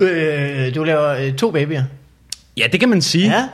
øh, 0.00 0.74
du 0.74 0.84
laver 0.84 1.08
øh, 1.08 1.34
to 1.34 1.50
babyer. 1.50 1.82
ja, 2.56 2.64
det 2.72 2.80
kan 2.80 2.88
man 2.88 3.02
sige. 3.02 3.30
Ja. 3.30 3.48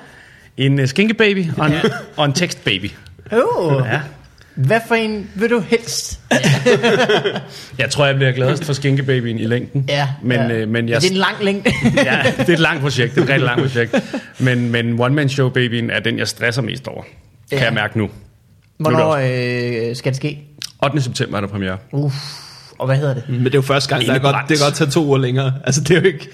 En 0.56 0.78
uh, 0.80 0.86
skinkebaby 0.86 1.46
og 1.58 1.66
en, 1.66 1.72
og 2.16 2.24
en 2.24 2.32
tekstbaby. 2.32 2.90
Oh. 3.32 3.82
Ja. 3.86 4.00
Hvad 4.54 4.80
for 4.88 4.94
en 4.94 5.30
vil 5.34 5.50
du 5.50 5.60
helst? 5.60 6.20
Jeg 7.78 7.90
tror, 7.90 8.06
jeg 8.06 8.16
bliver 8.16 8.32
gladest 8.32 8.64
for 8.64 8.72
skinkebabyen 8.72 9.38
i 9.38 9.44
længden. 9.46 9.84
Ja. 9.88 10.08
Men, 10.22 10.36
ja. 10.40 10.52
øh, 10.52 10.68
men 10.68 10.88
jeg, 10.88 11.00
Det 11.00 11.06
er 11.06 11.10
en 11.10 11.16
lang 11.16 11.34
længde. 11.40 11.70
ja, 12.04 12.22
det 12.38 12.48
er 12.48 12.52
et 12.52 12.58
langt 12.58 12.82
projekt. 12.82 13.14
Det 13.14 13.20
er 13.20 13.24
et 13.24 13.28
rigtig 13.28 13.44
langt 13.46 13.62
projekt. 13.62 13.94
Men, 14.38 14.70
men 14.70 15.00
One 15.00 15.14
Man 15.14 15.28
Show 15.28 15.48
babyen 15.48 15.90
er 15.90 16.00
den, 16.00 16.18
jeg 16.18 16.28
stresser 16.28 16.62
mest 16.62 16.88
over. 16.88 17.02
Kan 17.50 17.58
Ja. 17.58 17.64
jeg 17.64 17.72
mærke 17.74 17.98
nu. 17.98 18.10
Hvornår 18.78 19.10
øh, 19.90 19.96
skal 19.96 20.12
det 20.12 20.16
ske? 20.16 20.38
8. 20.84 21.00
september 21.00 21.36
er 21.36 21.40
der 21.40 21.48
premiere. 21.48 21.76
Uff. 21.92 22.14
Og 22.78 22.86
hvad 22.86 22.96
hedder 22.96 23.14
det? 23.14 23.24
Men 23.28 23.44
det 23.44 23.54
er 23.54 23.58
jo 23.58 23.62
første 23.62 23.88
gang, 23.88 24.06
der 24.06 24.14
er 24.14 24.18
godt, 24.18 24.36
det 24.48 24.58
kan 24.58 24.64
godt 24.66 24.74
tage 24.74 24.90
to 24.90 25.04
uger 25.04 25.18
længere. 25.18 25.52
Altså, 25.64 25.80
det 25.80 25.90
er 25.96 26.00
jo 26.00 26.06
ikke... 26.06 26.28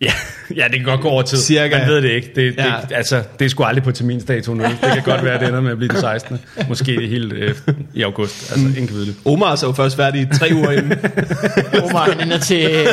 Ja, 0.00 0.12
ja, 0.56 0.64
det 0.64 0.72
kan 0.76 0.84
godt 0.84 1.00
gå 1.00 1.08
over 1.08 1.22
tid. 1.22 1.38
Cirka. 1.38 1.78
Man 1.78 1.88
ved 1.88 2.02
det 2.02 2.10
ikke. 2.10 2.30
Det, 2.34 2.54
Ja. 2.58 2.64
det, 2.88 2.96
altså, 2.96 3.22
det 3.38 3.44
er 3.44 3.48
sgu 3.48 3.64
aldrig 3.64 3.84
på 3.84 3.92
terminsdato 3.92 4.54
nu. 4.54 4.64
Det 4.64 4.78
kan 4.94 5.02
godt 5.04 5.24
være, 5.24 5.34
at 5.34 5.40
det 5.40 5.48
ender 5.48 5.60
med 5.60 5.70
at 5.70 5.76
blive 5.78 5.92
det 5.92 6.00
16. 6.00 6.38
Måske 6.68 6.92
helt 7.08 7.32
øh, 7.32 7.54
i 7.94 8.02
august. 8.02 8.50
Altså, 8.52 8.66
ingen 8.66 8.86
kan 8.86 8.96
vide 8.96 9.06
det. 9.06 9.14
Omar 9.24 9.56
så 9.56 9.66
jo 9.66 9.72
først 9.72 9.96
færdig 9.96 10.28
tre 10.38 10.50
uger 10.54 10.70
inden. 10.70 10.92
Omar, 11.90 12.10
han 12.10 12.20
ender 12.20 12.38
til 12.38 12.70
øh, 12.70 12.86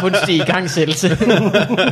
kunstig 0.00 0.34
igangsættelse. 0.36 1.18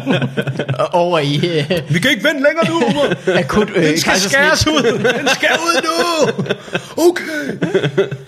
Over 0.93 1.19
i 1.19 1.35
øh, 1.37 1.71
Vi 1.89 1.99
kan 1.99 2.11
ikke 2.11 2.25
vente 2.25 2.43
længere 2.49 2.69
nu, 2.69 2.75
Omar. 2.87 3.39
akut 3.39 3.69
øh, 3.75 3.85
Den 3.85 3.99
skal 4.01 4.17
skæres 4.21 4.67
ud. 4.67 4.99
Den 5.19 5.29
skal 5.35 5.49
ud 5.61 5.83
nu. 5.85 6.29
Okay. 7.09 7.69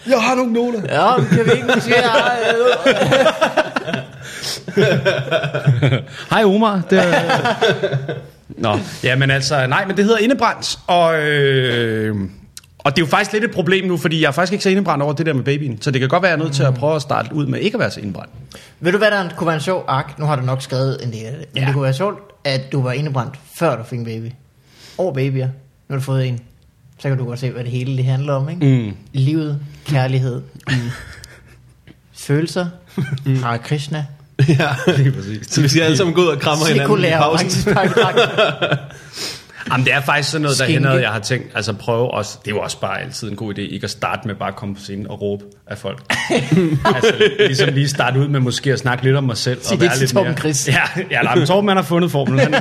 Jeg 0.08 0.18
har 0.20 0.34
nogle 0.34 0.52
noter. 0.52 0.80
Ja, 0.88 1.16
men 1.16 1.26
kan 1.28 1.46
vi 1.46 1.50
ikke 1.52 1.66
måske... 1.74 1.94
Øh, 1.96 3.94
Hej 6.30 6.44
Omar. 6.44 6.82
Det 6.90 6.98
er... 6.98 7.40
Nå, 8.48 8.78
ja, 9.04 9.16
men 9.16 9.30
altså, 9.30 9.66
nej, 9.66 9.86
men 9.86 9.96
det 9.96 10.04
hedder 10.04 10.18
indebrændt, 10.18 10.78
og, 10.86 11.20
øh, 11.22 12.16
og 12.78 12.96
det 12.96 13.02
er 13.02 13.06
jo 13.06 13.10
faktisk 13.10 13.32
lidt 13.32 13.44
et 13.44 13.50
problem 13.50 13.86
nu, 13.88 13.96
fordi 13.96 14.20
jeg 14.22 14.28
er 14.28 14.32
faktisk 14.32 14.52
ikke 14.52 14.62
så 14.62 14.70
indebrændt 14.70 15.02
over 15.02 15.12
det 15.12 15.26
der 15.26 15.32
med 15.32 15.42
babyen, 15.44 15.82
så 15.82 15.90
det 15.90 16.00
kan 16.00 16.08
godt 16.08 16.22
være, 16.22 16.30
jeg 16.30 16.38
er 16.38 16.42
nødt 16.42 16.54
til 16.54 16.62
at 16.62 16.74
prøve 16.74 16.96
at 16.96 17.02
starte 17.02 17.34
ud 17.34 17.46
med 17.46 17.60
ikke 17.60 17.74
at 17.74 17.80
være 17.80 17.90
så 17.90 18.00
indebrændt. 18.00 18.30
Ved 18.80 18.92
du 18.92 18.98
hvad 18.98 19.10
der 19.10 19.28
kunne 19.36 19.46
være 19.46 19.54
en 19.56 19.60
sjov 19.62 19.84
ark? 19.88 20.18
Nu 20.18 20.24
har 20.26 20.36
du 20.36 20.42
nok 20.42 20.62
skrevet 20.62 20.98
en 21.04 21.12
del 21.12 21.24
af 21.26 21.32
det. 21.32 21.46
Men 21.54 21.60
Ja. 21.62 21.66
det 21.66 21.74
kunne 21.74 21.82
være 21.84 21.94
sjovt, 21.94 22.18
at 22.44 22.72
du 22.72 22.82
var 22.82 22.92
indebrændt, 22.92 23.34
før 23.54 23.76
du 23.76 23.82
fik 23.84 23.98
en 23.98 24.04
baby. 24.04 24.30
Over 24.98 25.14
babyer. 25.14 25.46
Nu 25.46 25.52
har 25.90 25.96
du 25.96 26.02
fået 26.02 26.26
en. 26.28 26.40
Så 26.98 27.08
kan 27.08 27.18
du 27.18 27.24
godt 27.24 27.38
se, 27.40 27.50
hvad 27.50 27.64
det 27.64 27.72
hele 27.72 27.96
det 27.96 28.04
handler 28.04 28.32
om, 28.32 28.48
ikke? 28.48 28.66
Mm. 28.86 28.96
Livet, 29.12 29.58
kærlighed, 29.86 30.42
i 30.70 30.74
følelser, 32.12 32.66
Hare 33.42 33.58
Krishna, 33.58 34.06
ja. 34.48 34.68
Lige 34.96 35.12
præcis. 35.12 35.46
Så 35.50 35.60
vi 35.60 35.68
skal 35.68 35.82
alle 35.82 35.96
sammen 35.96 36.14
gå 36.14 36.20
ud 36.22 36.26
og 36.26 36.40
kramme 36.40 36.64
hinanden 36.66 37.04
i 37.04 37.10
pausen. 37.10 37.76
Jamen, 39.72 39.86
det 39.86 39.92
er 39.94 40.00
faktisk 40.00 40.30
sådan 40.30 40.42
noget, 40.42 40.58
der 40.58 40.64
Skinke. 40.64 40.88
hænder, 40.88 41.00
jeg 41.00 41.10
har 41.10 41.18
tænkt, 41.18 41.46
altså 41.54 41.72
prøve 41.72 42.10
også, 42.14 42.38
det 42.44 42.50
er 42.50 42.54
jo 42.54 42.60
også 42.60 42.80
bare 42.80 43.00
altid 43.00 43.30
en 43.30 43.36
god 43.36 43.54
idé, 43.54 43.60
ikke 43.60 43.84
at 43.84 43.90
starte 43.90 44.26
med 44.28 44.34
bare 44.34 44.48
at 44.48 44.56
komme 44.56 44.74
på 44.74 44.80
scenen 44.80 45.06
og 45.06 45.20
råbe 45.22 45.44
af 45.66 45.78
folk. 45.78 46.02
altså, 46.94 47.12
ligesom 47.38 47.68
lige 47.74 47.88
starte 47.88 48.20
ud 48.20 48.28
med 48.28 48.40
måske 48.40 48.72
at 48.72 48.78
snakke 48.78 49.04
lidt 49.04 49.16
om 49.16 49.24
mig 49.24 49.36
selv. 49.36 49.62
Sig 49.62 49.72
og 49.72 49.80
det 49.80 49.86
være 49.88 49.92
til 49.96 50.00
lidt 50.00 50.12
Torben 50.12 50.28
mere- 50.30 50.38
Chris. 50.38 50.68
Ja, 50.68 50.82
ja 51.10 51.22
nej, 51.22 51.34
men 51.34 51.46
Torben 51.46 51.68
han 51.68 51.76
har 51.76 51.84
fundet 51.84 52.10
formlen. 52.10 52.38
Han, 52.38 52.52
på 52.52 52.58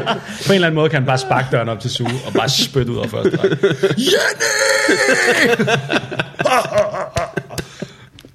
en 0.49 0.53
eller 0.55 0.67
anden 0.67 0.75
måde 0.75 0.89
kan 0.89 0.97
han 0.99 1.05
bare 1.05 1.17
sparke 1.17 1.47
døren 1.51 1.69
op 1.69 1.79
til 1.79 1.89
suge 1.89 2.11
og 2.25 2.33
bare 2.33 2.49
spytte 2.49 2.91
ud 2.91 2.97
af 2.97 3.09
første 3.09 3.37
række. 3.37 3.57
Jenny! 3.97 5.67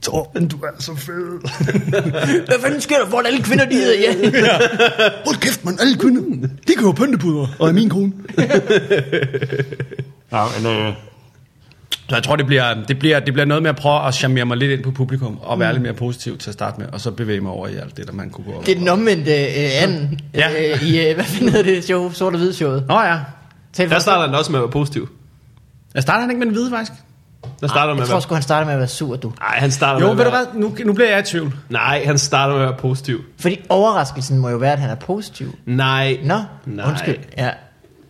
Torben, 0.07 0.49
du 0.49 0.57
er 0.57 0.69
så 0.79 0.95
fed. 0.97 1.41
Hvad 2.47 2.61
fanden 2.63 2.81
sker 2.81 2.97
der 2.99 3.11
for, 3.11 3.19
at 3.19 3.27
alle 3.27 3.43
kvinder 3.43 3.65
de 3.65 3.75
hedder 3.75 3.95
ja? 3.95 4.59
Hold 5.25 5.37
kæft, 5.41 5.65
man, 5.65 5.77
alle 5.81 5.97
kvinder, 5.99 6.23
de 6.69 6.75
kan 6.75 6.83
jo 6.85 6.93
pyntepuder, 6.93 7.47
og 7.59 7.69
er 7.69 7.73
min 7.73 7.89
kone. 7.89 8.13
ja, 10.33 10.45
men, 10.63 10.67
øh, 10.73 10.93
så 12.09 12.15
jeg 12.17 12.23
tror, 12.23 12.37
det 12.37 12.47
bliver, 12.47 12.75
det, 12.89 12.99
bliver, 12.99 13.21
det 13.21 13.33
bliver 13.35 13.47
noget 13.47 13.63
med 13.63 13.71
at 13.71 13.77
prøve 13.77 14.07
at 14.09 14.15
charmere 14.15 14.45
mig 14.45 14.57
lidt 14.57 14.71
ind 14.71 14.83
på 14.83 14.91
publikum, 14.91 15.39
og 15.43 15.61
være 15.61 15.73
lidt 15.73 15.83
mere 15.83 15.95
positiv 15.95 16.39
til 16.39 16.51
at 16.51 16.55
starte 16.55 16.81
med, 16.81 16.89
og 16.93 17.01
så 17.01 17.11
bevæge 17.11 17.41
mig 17.41 17.51
over 17.53 17.69
i 17.69 17.77
alt 17.77 17.97
det, 17.97 18.07
der 18.07 18.13
man 18.13 18.31
kunne 18.31 18.45
gå 18.45 18.53
over. 18.53 18.63
Det 18.63 18.75
er 18.75 18.79
den 18.79 18.89
omvendte 18.89 19.31
øh, 19.45 19.83
anden 19.83 20.21
Ja. 20.35 20.73
øh, 20.73 20.83
i, 20.89 21.09
øh, 21.09 21.15
hvad 21.15 21.25
fanden 21.25 21.49
hedder 21.49 21.71
det 21.75 21.85
show? 21.85 22.13
Sort 22.13 22.33
og 22.33 22.39
hvid 22.39 22.53
showet. 22.53 22.85
Nå 22.89 23.01
ja, 23.01 23.19
Tal 23.73 23.91
Der 23.91 23.99
starter 23.99 24.27
han 24.27 24.35
også 24.35 24.53
med 24.53 24.59
at 24.59 24.63
være 24.63 24.71
positiv. 24.71 25.09
jeg 25.95 26.03
starter 26.03 26.21
han 26.21 26.31
ikke 26.31 26.39
med 26.39 26.47
en 26.47 26.53
hvide, 26.53 26.71
faktisk. 26.71 26.93
Der 27.61 27.69
starter 27.69 27.95
med 27.95 28.01
Jeg 28.01 28.03
at 28.03 28.09
tror 28.11 28.21
sgu, 28.21 28.35
han 28.35 28.43
starter 28.43 28.65
med 28.67 28.73
at 28.75 28.79
være 28.79 28.89
sur, 28.89 29.17
du. 29.17 29.33
Nej, 29.41 29.59
han 29.59 29.71
starter 29.71 30.01
Jo, 30.01 30.07
med 30.07 30.15
ved 30.17 30.25
at 30.25 30.33
du 30.33 30.37
være... 30.37 30.47
hvad, 30.53 30.61
nu, 30.63 30.77
nu 30.87 30.93
bliver 30.93 31.11
jeg 31.11 31.21
i 31.21 31.23
tvivl. 31.23 31.55
Nej, 31.71 32.03
han 32.07 32.19
starter 32.19 32.55
med 32.55 32.63
at 32.63 32.69
være 32.69 32.79
positiv. 32.79 33.21
Fordi 33.41 33.61
overraskelsen 33.69 34.39
må 34.39 34.49
jo 34.49 34.57
være, 34.57 34.73
at 34.73 34.79
han 34.79 34.91
er 34.91 34.95
positiv. 34.95 35.55
Nej. 35.67 36.19
Nå, 36.25 36.35
Nej. 36.67 36.89
undskyld. 36.89 37.17
Ja. 37.39 37.51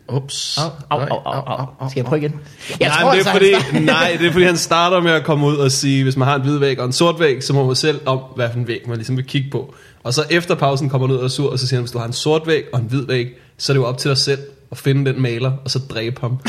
Ups. 0.09 0.59
Au, 0.90 1.00
au, 1.00 1.07
au, 1.25 1.25
au, 1.25 1.66
au. 1.81 1.88
Skal 1.90 2.00
jeg 2.00 2.07
prøve 2.07 2.21
igen? 2.21 2.40
Jeg 2.81 2.88
nej, 2.88 3.00
tror, 3.02 3.11
det 3.11 3.14
er 3.14 3.19
altså, 3.19 3.33
fordi, 3.33 3.52
han 3.52 3.62
starter- 3.62 3.81
nej, 4.02 4.16
det 4.21 4.26
er 4.26 4.33
fordi, 4.33 4.45
han 4.45 4.57
starter 4.57 5.00
med 5.00 5.11
at 5.12 5.25
komme 5.25 5.47
ud 5.47 5.57
og 5.57 5.73
sige, 5.73 6.02
hvis 6.02 6.16
man 6.16 6.28
har 6.28 6.35
en 6.35 6.43
hvid 6.43 6.59
væg 6.59 6.81
og 6.81 6.87
en 6.87 6.93
sort 6.93 7.21
væg, 7.21 7.45
så 7.45 7.52
må 7.52 7.66
man 7.66 7.76
selv 7.76 8.00
om, 8.07 8.19
hvad 8.37 8.49
for 8.52 8.59
en 8.59 8.69
væg 8.69 8.81
man 8.88 8.97
ligesom 8.97 9.16
vil 9.16 9.26
kigge 9.26 9.50
på. 9.50 9.75
Og 10.05 10.14
så 10.14 10.25
efter 10.31 10.55
pausen 10.55 10.88
kommer 10.90 11.07
han 11.07 11.14
ud 11.14 11.19
og 11.21 11.25
er 11.25 11.28
sur, 11.28 11.52
og 11.52 11.59
så 11.59 11.66
siger 11.66 11.76
han, 11.78 11.83
hvis 11.83 11.93
du 11.93 11.99
har 11.99 12.07
en 12.07 12.12
sort 12.12 12.43
væg 12.47 12.64
og 12.73 12.81
en 12.81 12.87
hvid 12.87 13.07
væg, 13.07 13.28
så 13.59 13.73
er 13.73 13.75
det 13.75 13.81
jo 13.81 13.87
op 13.87 13.99
til 13.99 14.09
dig 14.09 14.19
selv 14.19 14.38
at 14.73 14.78
finde 14.78 15.12
den 15.12 15.23
maler, 15.23 15.52
og 15.64 15.71
så 15.71 15.78
dræbe 15.78 16.21
ham. 16.21 16.38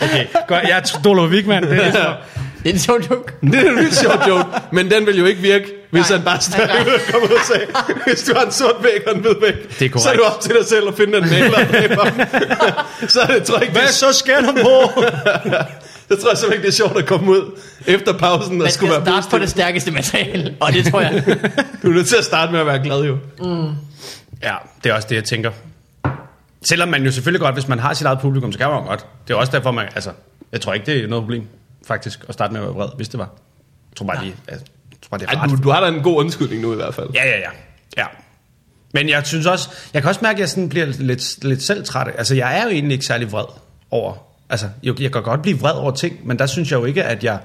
Okay, 0.00 0.26
godt. 0.48 0.62
Jeg 0.62 0.76
er 0.78 1.00
Dolo 1.04 1.26
Wigman. 1.26 1.62
Det 1.62 1.86
er 1.86 1.92
så. 1.92 2.14
Det 2.64 2.70
er 2.70 2.74
en 2.74 2.78
sjov 2.80 3.00
joke. 3.10 3.32
Det 3.52 3.54
er 3.54 3.70
en 3.70 3.76
vildt 3.76 3.96
sjov 3.96 4.12
joke, 4.28 4.44
men 4.72 4.90
den 4.90 5.06
vil 5.06 5.18
jo 5.18 5.24
ikke 5.24 5.40
virke, 5.40 5.64
hvis 5.90 6.10
Nej. 6.10 6.16
han 6.16 6.24
bare 6.24 6.40
stadig 6.40 6.86
ud 6.86 6.92
og 6.92 7.00
kommer 7.12 7.28
ud 7.28 7.34
og 7.34 7.40
sagde, 7.46 7.66
hvis 8.06 8.22
du 8.22 8.34
har 8.34 8.44
en 8.44 8.52
sort 8.52 8.76
væg 8.82 9.08
og 9.08 9.14
en 9.14 9.20
hvid 9.20 9.34
væg, 9.40 9.54
Det 9.78 9.94
er 9.94 9.98
så 9.98 10.08
er 10.08 10.12
det 10.12 10.22
op 10.22 10.40
til 10.40 10.50
dig 10.50 10.66
selv 10.68 10.88
at 10.88 10.94
finde 10.96 11.20
den 11.20 11.30
maler 11.30 11.58
så 13.08 13.20
er 13.20 13.26
det, 13.26 13.42
tror 13.44 13.54
jeg 13.54 13.62
ikke, 13.62 13.74
det, 13.74 13.82
Hvad 13.82 13.92
så 13.92 14.12
skal 14.12 14.34
han 14.34 14.54
på? 14.54 15.02
jeg 16.10 16.18
tror 16.18 16.34
simpelthen 16.34 16.52
ikke, 16.52 16.62
det 16.62 16.68
er 16.68 16.72
sjovt 16.72 16.98
at 16.98 17.06
komme 17.06 17.30
ud 17.30 17.58
efter 17.86 18.12
pausen 18.12 18.52
og 18.52 18.58
Man 18.58 18.70
skulle 18.70 18.92
skal 18.92 19.04
være 19.06 19.20
starte 19.20 19.30
på 19.30 19.38
det 19.38 19.50
stærkeste 19.50 19.90
materiale, 19.90 20.54
og 20.60 20.72
det 20.72 20.86
tror 20.86 21.00
jeg. 21.00 21.24
Du 21.82 21.90
er 21.90 21.94
nødt 21.94 22.08
til 22.08 22.16
at 22.16 22.24
starte 22.24 22.52
med 22.52 22.60
at 22.60 22.66
være 22.66 22.82
glad 22.82 23.04
jo. 23.04 23.18
Ja, 24.42 24.54
det 24.84 24.90
er 24.90 24.94
også 24.94 25.08
det, 25.10 25.16
jeg 25.16 25.24
tænker. 25.24 25.50
Selvom 26.64 26.88
man 26.88 27.04
jo 27.04 27.10
selvfølgelig 27.10 27.40
godt, 27.40 27.54
hvis 27.54 27.68
man 27.68 27.78
har 27.78 27.94
sit 27.94 28.06
eget 28.06 28.18
publikum, 28.18 28.52
så 28.52 28.58
kan 28.58 28.68
man 28.68 28.78
jo 28.78 28.86
godt. 28.86 29.06
Det 29.28 29.34
er 29.34 29.38
også 29.38 29.52
derfor, 29.52 29.70
man, 29.70 29.88
altså, 29.94 30.10
jeg 30.52 30.60
tror 30.60 30.72
ikke, 30.72 30.86
det 30.86 31.04
er 31.04 31.08
noget 31.08 31.22
problem, 31.22 31.46
faktisk, 31.86 32.24
at 32.28 32.34
starte 32.34 32.52
med 32.52 32.60
at 32.60 32.66
være 32.66 32.74
vred, 32.74 32.88
hvis 32.96 33.08
det 33.08 33.18
var. 33.18 33.30
Jeg 33.90 33.96
tror 33.96 34.06
bare, 34.06 34.24
de, 34.24 34.32
jeg 34.50 34.58
tror 35.02 35.08
bare 35.10 35.20
det 35.20 35.28
er 35.28 35.38
Ej, 35.38 35.46
du, 35.46 35.56
du 35.62 35.70
har 35.70 35.80
da 35.80 35.88
en 35.88 36.02
god 36.02 36.16
undskyldning 36.16 36.62
nu 36.62 36.72
i 36.72 36.76
hvert 36.76 36.94
fald. 36.94 37.08
Ja, 37.14 37.24
ja, 37.26 37.38
ja. 37.38 37.50
ja. 37.96 38.06
Men 38.92 39.08
jeg 39.08 39.26
synes 39.26 39.46
også, 39.46 39.70
jeg 39.94 40.02
kan 40.02 40.08
også 40.08 40.20
mærke, 40.22 40.36
at 40.36 40.40
jeg 40.40 40.48
sådan 40.48 40.68
bliver 40.68 40.86
lidt, 40.86 41.44
lidt 41.44 41.62
selv 41.62 41.84
træt. 41.84 42.08
Altså, 42.18 42.34
jeg 42.34 42.58
er 42.58 42.62
jo 42.62 42.68
egentlig 42.68 42.92
ikke 42.92 43.06
særlig 43.06 43.32
vred 43.32 43.44
over, 43.90 44.14
altså, 44.50 44.66
jeg, 44.82 45.00
jeg 45.00 45.12
kan 45.12 45.22
godt 45.22 45.42
blive 45.42 45.58
vred 45.58 45.72
over 45.72 45.90
ting, 45.90 46.26
men 46.26 46.38
der 46.38 46.46
synes 46.46 46.70
jeg 46.70 46.80
jo 46.80 46.84
ikke, 46.84 47.04
at 47.04 47.24
jeg 47.24 47.38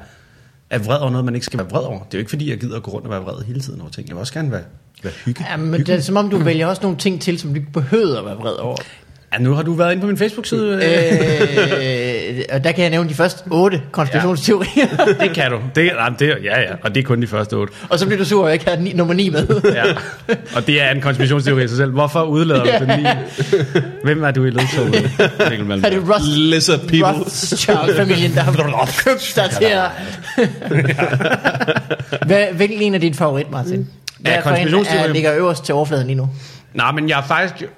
er 0.69 0.79
vred 0.79 0.97
over 0.97 1.09
noget, 1.09 1.25
man 1.25 1.35
ikke 1.35 1.45
skal 1.45 1.59
være 1.59 1.69
vred 1.69 1.81
over. 1.81 1.97
Det 1.99 2.13
er 2.13 2.17
jo 2.17 2.19
ikke, 2.19 2.29
fordi 2.29 2.49
jeg 2.49 2.59
gider 2.59 2.77
at 2.77 2.83
gå 2.83 2.91
rundt 2.91 3.07
og 3.07 3.11
være 3.11 3.21
vred 3.21 3.45
hele 3.45 3.61
tiden 3.61 3.81
over 3.81 3.89
ting. 3.89 4.07
Jeg 4.07 4.15
vil 4.15 4.19
også 4.19 4.33
gerne 4.33 4.51
være, 4.51 4.63
være 5.03 5.13
hygge. 5.25 5.45
Ja, 5.49 5.57
men 5.57 5.79
det 5.79 5.89
er 5.89 6.01
som 6.01 6.17
om, 6.17 6.29
du 6.29 6.38
vælger 6.38 6.67
også 6.67 6.81
nogle 6.81 6.97
ting 6.97 7.21
til, 7.21 7.39
som 7.39 7.49
du 7.49 7.55
ikke 7.55 7.71
behøver 7.71 8.19
at 8.19 8.25
være 8.25 8.35
vred 8.35 8.53
over. 8.53 8.77
Ja, 9.33 9.38
nu 9.39 9.53
har 9.53 9.63
du 9.63 9.74
været 9.74 9.91
inde 9.91 10.01
på 10.01 10.07
min 10.07 10.17
Facebook-side. 10.17 10.74
Øh. 10.75 12.38
øh, 12.38 12.43
og 12.51 12.63
der 12.63 12.71
kan 12.71 12.81
jeg 12.81 12.89
nævne 12.89 13.09
de 13.09 13.13
første 13.13 13.41
otte 13.51 13.81
konspirationsteorier. 13.91 14.88
Det 15.19 15.31
kan 15.36 15.51
du. 15.51 15.57
Det, 15.75 15.91
nej, 15.95 16.09
det, 16.19 16.27
ja, 16.43 16.59
ja. 16.62 16.67
Og 16.83 16.95
det 16.95 17.01
er 17.01 17.05
kun 17.05 17.21
de 17.21 17.27
første 17.27 17.53
otte. 17.53 17.74
og 17.89 18.00
så 18.00 18.05
bliver 18.05 18.17
du 18.19 18.25
sur, 18.25 18.41
at 18.43 18.48
jeg 18.48 18.53
ikke 18.53 18.69
har 18.69 18.77
ni, 18.77 18.93
nummer 18.93 19.13
9 19.13 19.29
med. 19.29 19.48
Ja. 19.63 19.83
Og 20.55 20.67
det 20.67 20.81
er 20.81 20.89
en 20.91 21.01
konspirationsteori 21.01 21.63
i 21.63 21.67
sig 21.67 21.77
selv. 21.77 21.91
Hvorfor 21.91 22.21
udlader 22.24 22.63
du 22.79 22.86
den 22.86 23.00
lige? 23.00 23.17
Hvem 24.03 24.24
er 24.24 24.31
du 24.31 24.45
i 24.45 24.50
ledtoget? 24.50 25.12
Er 25.39 25.89
det 25.89 26.09
Ross, 26.09 26.25
Lizard 26.38 26.79
people. 26.79 27.05
Rothschild-familien, 27.07 28.33
der 28.33 28.41
har 28.41 28.89
købt 29.05 29.33
dig 29.36 29.50
til 29.59 29.65
at... 29.65 29.89
Hvad, 32.25 32.45
hvilken 32.53 32.81
en 32.81 32.95
er 32.95 33.00
din 33.00 33.13
favorit, 33.13 33.51
Martin? 33.51 33.88
Hvad 34.19 34.31
Ja, 34.31 34.38
er 34.38 34.41
for 34.43 34.50
en, 34.50 34.55
konspirationsteorien. 34.55 35.09
er, 35.09 35.13
ligger 35.13 35.36
øverst 35.38 35.65
til 35.65 35.75
overfladen 35.75 36.07
lige 36.07 36.17
nu? 36.17 36.29
Nej, 36.73 36.91
men 36.91 37.09
jeg 37.09 37.19
er 37.19 37.23
faktisk... 37.23 37.69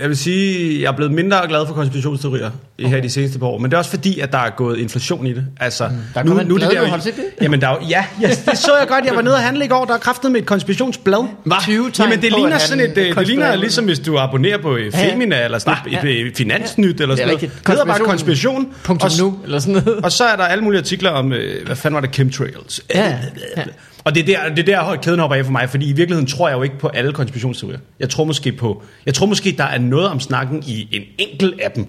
Jeg 0.00 0.08
vil 0.08 0.16
sige, 0.16 0.82
jeg 0.82 0.88
er 0.92 0.96
blevet 0.96 1.12
mindre 1.12 1.36
glad 1.48 1.66
for 1.66 1.74
konspirationsteorier 1.74 2.50
okay. 2.78 2.88
her 2.88 3.00
de 3.00 3.10
seneste 3.10 3.38
par 3.38 3.46
år. 3.46 3.58
Men 3.58 3.70
det 3.70 3.74
er 3.74 3.78
også 3.78 3.90
fordi, 3.90 4.20
at 4.20 4.32
der 4.32 4.38
er 4.38 4.50
gået 4.50 4.78
inflation 4.78 5.26
i 5.26 5.32
det. 5.32 5.46
Altså, 5.60 5.88
mm, 5.88 5.94
der 6.14 6.20
er 6.20 6.24
kommet 6.24 6.42
et 6.42 6.54
blad 6.54 6.70
det 6.70 6.78
nu, 6.78 6.84
har 6.86 6.96
du 6.96 7.02
det? 7.04 7.14
Jamen, 7.42 7.60
der 7.60 7.68
er, 7.68 7.72
jo- 7.72 7.86
ja, 7.88 8.04
ja, 8.22 8.28
det 8.28 8.58
så 8.58 8.70
jeg 8.80 8.88
godt. 8.88 9.04
Jeg 9.04 9.14
var 9.16 9.22
nede 9.22 9.34
og 9.34 9.40
handle 9.40 9.64
i 9.64 9.68
går. 9.68 9.84
Der 9.84 9.94
er 9.94 9.98
kraftet 9.98 10.32
med 10.32 10.40
et 10.40 10.46
konspirationsblad. 10.46 11.26
Hva? 11.44 11.54
20 11.60 11.90
tegn 11.90 12.10
Jamen, 12.10 12.22
det 12.22 12.32
ligner 12.32 12.58
sådan 12.58 12.80
et, 12.84 12.88
øh, 12.90 12.94
det 12.94 12.96
ligner 13.04 13.14
konspirerer. 13.14 13.56
ligesom 13.56 13.84
hvis 13.84 13.98
du 13.98 14.18
abonnerer 14.18 14.58
på 14.62 14.76
øh, 14.76 14.92
Ja. 14.94 15.10
Femina 15.12 15.44
eller 15.44 15.58
sådan 15.58 15.76
Hva? 15.88 15.98
et, 16.10 16.20
et, 16.20 16.26
et 16.26 16.36
finansnyt 16.36 17.00
eller 17.00 17.14
Det 17.14 17.22
er 17.22 17.26
sådan 17.28 17.38
noget. 17.40 17.40
Det 17.66 17.68
hedder 17.68 17.84
bare 17.84 17.98
konspiration. 17.98 18.68
Punktum 18.84 19.10
nu, 19.20 19.38
eller 19.44 19.58
sådan 19.58 19.74
noget. 19.84 20.04
og 20.04 20.12
så 20.12 20.24
er 20.24 20.36
der 20.36 20.44
alle 20.44 20.64
mulige 20.64 20.80
artikler 20.80 21.10
om, 21.10 21.32
øh, 21.32 21.66
hvad 21.66 21.76
fanden 21.76 21.94
var 21.94 22.00
det, 22.00 22.14
chemtrails. 22.14 22.80
Ja, 22.94 23.18
ja. 23.56 23.62
Og 24.06 24.14
det 24.14 24.22
er 24.22 24.26
der, 24.48 24.54
det 24.54 24.68
er 24.68 24.84
der 24.84 24.96
kæden 24.96 25.20
hopper 25.20 25.36
af 25.36 25.44
for 25.44 25.52
mig, 25.52 25.70
fordi 25.70 25.86
i 25.88 25.92
virkeligheden 25.92 26.26
tror 26.26 26.48
jeg 26.48 26.56
jo 26.56 26.62
ikke 26.62 26.78
på 26.78 26.88
alle 26.88 27.12
konspirationsteorier. 27.12 27.78
Jeg 28.00 28.10
tror 28.10 28.24
måske 28.24 28.52
på, 28.52 28.82
jeg 29.06 29.14
tror 29.14 29.26
måske, 29.26 29.54
der 29.58 29.64
er 29.64 29.78
noget 29.78 30.08
om 30.08 30.20
snakken 30.20 30.62
i 30.66 30.88
en 30.92 31.02
enkelt 31.18 31.60
af 31.60 31.70
dem. 31.70 31.86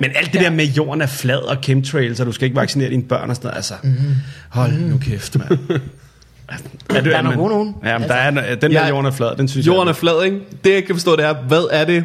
Men 0.00 0.10
alt 0.14 0.32
det 0.32 0.40
der 0.40 0.50
med, 0.50 0.64
jorden 0.64 1.02
er 1.02 1.06
flad 1.06 1.38
og 1.38 1.56
chemtrails, 1.62 2.20
og 2.20 2.26
du 2.26 2.32
skal 2.32 2.44
ikke 2.44 2.56
vaccinere 2.56 2.90
dine 2.90 3.02
børn 3.02 3.30
og 3.30 3.36
sådan 3.36 3.46
noget, 3.48 3.56
altså, 3.56 3.74
hold 4.48 4.72
nu 4.72 4.98
kæft, 4.98 5.38
mand. 5.38 5.58
Er 6.90 7.00
Der 7.00 7.16
er 7.18 7.36
gode 7.36 7.48
nogen. 7.48 7.74
Ja, 7.84 7.98
men 7.98 8.08
der 8.08 8.14
er, 8.14 8.30
den 8.54 8.70
der 8.70 8.80
Ja. 8.80 8.88
jorden 8.88 9.06
er 9.06 9.10
flad, 9.10 9.36
den 9.36 9.48
synes 9.48 9.66
Jorden 9.66 9.80
er 9.82 9.86
jeg. 9.86 9.96
flad, 9.96 10.24
ikke? 10.24 10.36
Det 10.64 10.72
jeg 10.74 10.84
kan 10.84 10.94
forstå, 10.94 11.16
det 11.16 11.24
er, 11.24 11.34
hvad 11.48 11.68
er 11.72 11.84
det, 11.84 12.04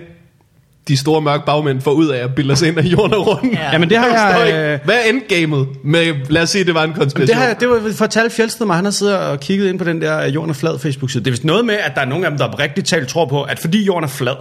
de 0.88 0.98
store 0.98 1.22
mørke 1.22 1.46
bagmænd 1.46 1.82
får 1.82 1.92
ud 1.92 2.08
af 2.08 2.24
at 2.24 2.36
bilde 2.36 2.52
os 2.52 2.62
ind, 2.62 2.80
at 2.80 2.86
jorden 2.86 3.14
er 3.14 3.18
rund? 3.18 3.52
Ja. 3.54 3.72
Jamen 3.72 3.90
det 3.90 3.98
har 3.98 4.06
Jeg. 4.40 4.54
Øh, 4.54 4.80
Hvad 4.86 4.96
er 4.96 5.10
endgamet 5.10 5.68
med, 5.84 6.14
lad 6.30 6.42
os 6.42 6.50
sige, 6.50 6.64
det 6.64 6.74
var 6.74 6.84
en 6.84 6.94
konspiration? 6.94 7.28
det, 7.28 7.36
har 7.36 7.46
jeg, 7.46 7.60
det 7.60 7.70
var 7.70 7.92
fortalt 7.96 8.34
Fjeldsted 8.34 8.66
mig, 8.66 8.76
han 8.76 8.86
har 8.86 8.92
siddet 8.92 9.18
og 9.18 9.40
kigget 9.40 9.70
ind 9.70 9.80
på 9.80 9.86
den 9.86 10.02
der 10.02 10.26
Jorden 10.26 10.50
er 10.50 10.54
flad 10.54 10.80
Facebook-side. 10.80 11.24
Det 11.24 11.30
er 11.30 11.32
vist 11.32 11.44
noget 11.44 11.66
med, 11.66 11.76
at 11.76 11.92
der 11.96 12.02
er 12.02 12.06
nogle 12.06 12.26
af 12.26 12.32
dem, 12.32 12.38
der 12.38 12.46
oprigtigt 12.46 12.88
talt 12.88 13.08
tror 13.08 13.26
på, 13.26 13.44
at 13.44 13.60
fordi 13.60 13.84
Jorden 13.86 14.04
er 14.04 14.08
flad, 14.08 14.36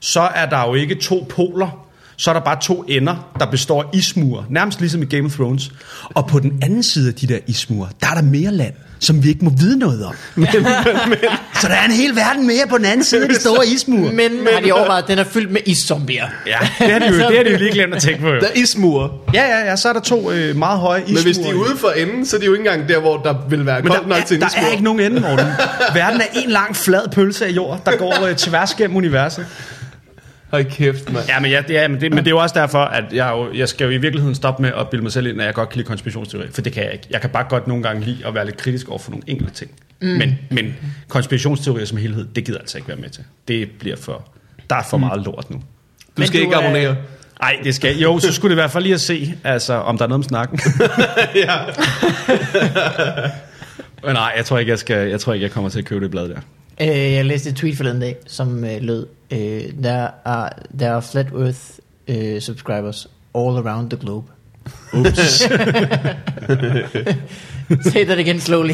så 0.00 0.20
er 0.20 0.46
der 0.46 0.66
jo 0.66 0.74
ikke 0.74 0.94
to 0.94 1.26
poler, 1.28 1.85
så 2.16 2.30
er 2.30 2.34
der 2.34 2.40
bare 2.40 2.58
to 2.62 2.84
ender, 2.88 3.30
der 3.40 3.46
består 3.50 3.82
af 3.82 3.86
ismure, 3.92 4.44
nærmest 4.50 4.80
ligesom 4.80 5.02
i 5.02 5.06
Game 5.06 5.24
of 5.24 5.32
Thrones. 5.32 5.70
Og 6.14 6.26
på 6.26 6.38
den 6.40 6.58
anden 6.62 6.82
side 6.82 7.08
af 7.08 7.14
de 7.14 7.26
der 7.26 7.38
ismure, 7.46 7.88
der 8.00 8.06
er 8.10 8.14
der 8.14 8.22
mere 8.22 8.52
land, 8.52 8.72
som 9.00 9.24
vi 9.24 9.28
ikke 9.28 9.44
må 9.44 9.50
vide 9.58 9.78
noget 9.78 10.04
om. 10.04 10.14
Men, 10.34 10.48
men, 10.54 10.62
men. 11.08 11.18
Så 11.60 11.68
der 11.68 11.74
er 11.74 11.84
en 11.84 11.90
hel 11.92 12.16
verden 12.16 12.46
mere 12.46 12.66
på 12.68 12.78
den 12.78 12.86
anden 12.86 13.04
side 13.04 13.22
af 13.22 13.28
de 13.28 13.40
store 13.40 13.66
ismure. 13.74 14.12
Men, 14.12 14.16
men 14.44 14.48
har 14.52 14.60
de 14.60 14.72
overvejet, 14.72 15.02
at 15.02 15.08
den 15.08 15.18
er 15.18 15.24
fyldt 15.24 15.52
med 15.52 15.60
ishzombier? 15.66 16.24
Ja, 16.46 16.58
det 16.78 16.92
har 16.92 16.98
de 16.98 17.06
jo, 17.06 17.12
det 17.28 17.36
har 17.36 17.44
de 17.44 17.50
jo 17.50 17.58
lige 17.58 17.72
glemt 17.72 17.94
at 17.94 18.02
tænke 18.02 18.20
på. 18.20 18.28
Jo. 18.28 18.40
Der 18.40 18.46
er 18.46 18.52
ismure. 18.54 19.10
Ja, 19.34 19.42
ja, 19.42 19.58
ja, 19.70 19.76
så 19.76 19.88
er 19.88 19.92
der 19.92 20.00
to 20.00 20.30
øh, 20.30 20.56
meget 20.56 20.78
høje 20.78 21.00
ismure. 21.02 21.14
Men 21.14 21.22
hvis 21.22 21.38
de 21.38 21.48
er 21.48 21.54
ude 21.54 21.76
for 21.76 21.88
enden, 21.88 22.26
så 22.26 22.36
er 22.36 22.40
de 22.40 22.46
jo 22.46 22.52
ikke 22.52 22.68
engang 22.68 22.88
der, 22.88 23.00
hvor 23.00 23.16
der 23.16 23.34
vil 23.48 23.66
være 23.66 23.82
Men 23.82 23.90
koldt 23.90 24.02
der, 24.02 24.08
nok 24.08 24.18
er, 24.18 24.24
til 24.24 24.34
en 24.34 24.40
der 24.40 24.46
ismure. 24.46 24.66
er 24.66 24.70
ikke 24.70 24.84
nogen 24.84 25.00
ende, 25.00 25.20
Morten. 25.20 25.46
Verden 25.94 26.20
er 26.20 26.24
en 26.34 26.50
lang 26.50 26.76
flad 26.76 27.08
pølse 27.12 27.46
af 27.46 27.50
jord, 27.50 27.80
der 27.86 27.96
går 27.96 28.26
øh, 28.26 28.36
tværs 28.36 28.74
gennem 28.74 28.96
universet. 28.96 29.46
Hold 30.62 30.70
kæft, 30.70 31.12
mand. 31.12 31.24
Ja, 31.28 31.40
men, 31.40 31.50
ja, 31.50 31.62
det 31.68 31.78
er, 31.78 31.88
men, 31.88 32.00
det, 32.00 32.10
men 32.10 32.18
det 32.18 32.26
er 32.26 32.30
jo 32.30 32.38
også 32.38 32.60
derfor, 32.60 32.78
at 32.78 33.04
jeg, 33.12 33.30
jo, 33.32 33.52
jeg 33.54 33.68
skal 33.68 33.84
jo 33.84 33.90
i 33.90 33.96
virkeligheden 33.96 34.34
stoppe 34.34 34.62
med 34.62 34.70
at 34.76 34.88
bilde 34.90 35.02
mig 35.02 35.12
selv 35.12 35.26
ind, 35.26 35.40
at 35.40 35.46
jeg 35.46 35.54
godt 35.54 35.68
kan 35.68 35.76
lide 35.76 35.86
konspirationsteorier. 35.86 36.50
For 36.52 36.62
det 36.62 36.72
kan 36.72 36.84
jeg 36.84 36.92
ikke. 36.92 37.06
Jeg 37.10 37.20
kan 37.20 37.30
bare 37.30 37.44
godt 37.48 37.66
nogle 37.66 37.82
gange 37.82 38.04
lide 38.04 38.26
at 38.26 38.34
være 38.34 38.44
lidt 38.44 38.56
kritisk 38.56 38.88
over 38.88 38.98
for 38.98 39.10
nogle 39.10 39.24
enkelte 39.26 39.52
ting. 39.54 39.70
Mm. 40.02 40.08
Men, 40.08 40.38
men 40.50 40.76
konspirationsteorier 41.08 41.86
som 41.86 41.98
helhed, 41.98 42.26
det 42.34 42.44
gider 42.44 42.58
jeg 42.58 42.62
altså 42.62 42.78
ikke 42.78 42.88
være 42.88 42.96
med 42.96 43.10
til. 43.10 43.24
Det 43.48 43.68
bliver 43.80 43.96
for... 43.96 44.28
Der 44.70 44.76
er 44.76 44.82
for 44.90 44.96
meget 44.96 45.22
lort 45.24 45.50
nu. 45.50 45.56
Du 45.56 45.62
Men 46.16 46.26
skal 46.26 46.40
du 46.40 46.44
ikke 46.44 46.54
er- 46.54 46.58
abonnere. 46.60 46.96
Nej, 47.40 47.56
det 47.64 47.74
skal 47.74 47.98
Jo, 47.98 48.18
så 48.18 48.32
skulle 48.32 48.50
det 48.50 48.56
i 48.56 48.60
hvert 48.62 48.70
fald 48.70 48.82
lige 48.84 48.94
at 48.94 49.00
se, 49.00 49.34
altså, 49.44 49.74
om 49.74 49.98
der 49.98 50.04
er 50.04 50.08
noget 50.08 50.24
om 50.24 50.28
snakken. 50.28 50.60
ja. 51.44 51.58
Men 54.04 54.14
nej, 54.14 54.32
jeg 54.36 54.44
tror 54.44 54.58
ikke, 54.58 54.70
jeg, 54.70 54.78
skal, 54.78 55.08
jeg 55.08 55.20
tror 55.20 55.32
ikke, 55.32 55.44
jeg 55.44 55.50
kommer 55.50 55.70
til 55.70 55.78
at 55.78 55.84
købe 55.84 56.04
det 56.04 56.10
blad 56.10 56.28
der. 56.28 56.38
Øh, 56.80 57.12
jeg 57.12 57.24
læste 57.24 57.50
et 57.50 57.56
tweet 57.56 57.76
forleden 57.76 58.00
dag, 58.00 58.16
som 58.26 58.64
øh, 58.64 58.80
lød, 58.80 59.06
øh, 59.30 59.62
der 59.82 60.08
er, 60.24 60.48
der 60.78 60.88
er 60.88 61.00
flat 61.00 61.26
earth 61.38 61.60
øh, 62.08 62.40
subscribers 62.40 63.06
all 63.34 63.56
around 63.56 63.90
the 63.90 63.98
globe. 63.98 64.26
Ups. 64.92 65.28
Say 67.92 68.04
that 68.04 68.18
again 68.18 68.40
slowly. 68.40 68.72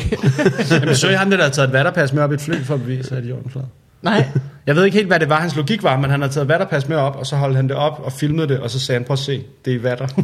Jamen, 0.70 0.96
så 0.96 1.08
er 1.08 1.16
ham, 1.16 1.30
der 1.30 1.42
har 1.42 1.48
taget 1.48 1.68
et 1.68 1.72
vatterpas 1.72 2.12
med 2.12 2.22
op 2.22 2.32
i 2.32 2.34
et 2.34 2.40
fly 2.40 2.62
for 2.64 2.74
at 2.74 2.80
bevise, 2.80 3.16
at 3.16 3.24
jorden 3.24 3.46
er 3.46 3.50
flad. 3.50 3.62
Nej. 4.02 4.28
Jeg 4.66 4.76
ved 4.76 4.84
ikke 4.84 4.96
helt, 4.96 5.06
hvad 5.06 5.20
det 5.20 5.28
var, 5.28 5.40
hans 5.40 5.56
logik 5.56 5.82
var, 5.82 5.96
men 5.96 6.10
han 6.10 6.20
har 6.20 6.28
taget 6.28 6.48
vatterpas 6.48 6.88
med 6.88 6.96
op, 6.96 7.16
og 7.16 7.26
så 7.26 7.36
holdt 7.36 7.56
han 7.56 7.68
det 7.68 7.76
op 7.76 8.00
og 8.04 8.12
filmede 8.12 8.48
det, 8.48 8.58
og 8.58 8.70
så 8.70 8.80
sagde 8.80 8.98
han, 8.98 9.06
prøv 9.06 9.12
at 9.12 9.18
se, 9.18 9.44
det 9.64 9.74
er 9.74 9.78
vatter. 9.80 10.06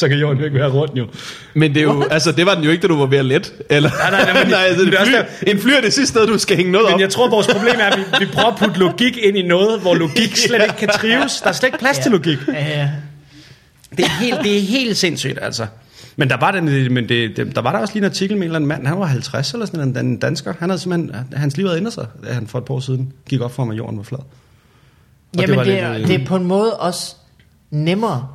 så 0.00 0.08
kan 0.08 0.18
jorden 0.18 0.38
jo 0.38 0.44
ikke 0.44 0.58
være 0.58 0.68
rundt 0.70 0.98
jo. 0.98 1.06
Men 1.54 1.74
det 1.74 1.80
er 1.80 1.84
jo, 1.84 2.02
altså, 2.10 2.32
det 2.32 2.46
var 2.46 2.54
den 2.54 2.64
jo 2.64 2.70
ikke, 2.70 2.82
da 2.82 2.86
du 2.88 2.96
var 2.98 3.06
ved 3.06 3.18
at 3.18 3.24
let. 3.24 3.52
Eller? 3.70 3.90
Nej, 3.90 4.10
nej, 4.10 4.32
nej, 4.32 4.42
men- 4.44 4.50
nej 4.56 4.60
altså, 4.64 4.84
men 4.84 4.92
det 4.92 5.00
er 5.00 5.04
fly, 5.04 5.50
en 5.50 5.58
fly 5.58 5.70
er 5.70 5.80
det 5.80 5.92
sidste 5.92 6.06
sted, 6.18 6.26
du 6.26 6.38
skal 6.38 6.56
hænge 6.56 6.72
noget 6.72 6.86
op. 6.86 6.92
Men 6.92 7.00
jeg 7.00 7.10
tror, 7.10 7.30
vores 7.30 7.46
problem 7.46 7.74
er, 7.80 7.84
at 7.84 7.98
vi, 7.98 8.02
vi 8.24 8.30
prøver 8.32 8.48
at 8.48 8.56
putte 8.58 8.78
logik 8.80 9.16
ind 9.16 9.36
i 9.36 9.42
noget, 9.42 9.80
hvor 9.80 9.94
logik 9.94 10.36
slet 10.46 10.62
ikke 10.62 10.76
kan 10.76 10.88
trives. 10.88 11.40
Der 11.40 11.48
er 11.48 11.52
slet 11.52 11.68
ikke 11.68 11.78
plads 11.78 11.98
til 11.98 12.10
logik. 12.12 12.38
Ja, 12.48 12.78
ja. 12.78 12.90
Det 13.96 14.04
er 14.04 14.20
helt, 14.20 14.38
det 14.42 14.56
er 14.56 14.60
helt 14.60 14.96
sindssygt, 14.96 15.38
altså. 15.42 15.66
Men 16.16 16.30
der 16.30 16.36
var, 16.36 16.50
den, 16.50 16.94
men 16.94 17.08
det, 17.08 17.36
det, 17.36 17.54
der 17.56 17.62
var 17.62 17.72
der 17.72 17.78
også 17.78 17.94
lige 17.94 18.00
en 18.04 18.10
artikel 18.10 18.36
med 18.36 18.42
en 18.42 18.48
eller 18.48 18.56
anden 18.56 18.68
mand, 18.68 18.86
han 18.86 18.98
var 19.00 19.06
50 19.06 19.52
eller 19.52 19.66
sådan 19.66 19.88
en, 19.88 20.06
en 20.06 20.16
dansker. 20.16 20.54
Han 20.58 20.68
havde 20.70 20.80
simpelthen, 20.82 21.12
hans 21.32 21.56
liv 21.56 21.66
havde 21.66 21.78
ændret 21.78 21.92
sig, 21.94 22.06
da 22.28 22.32
han 22.32 22.46
for 22.46 22.58
et 22.58 22.64
par 22.64 22.74
år 22.74 22.80
siden 22.80 23.12
gik 23.28 23.40
op 23.40 23.52
for 23.54 23.62
ham, 23.62 23.70
at 23.70 23.76
jorden 23.78 23.96
var 23.96 24.02
flad. 24.04 24.18
det 25.34 25.40
Jamen, 25.40 25.56
var 25.56 25.64
det, 25.64 25.72
lidt, 25.72 25.84
er, 25.84 25.92
øh, 25.94 26.06
det 26.08 26.20
er 26.20 26.24
på 26.26 26.36
en 26.36 26.44
måde 26.44 26.76
også 26.76 27.16
nemmere 27.70 28.26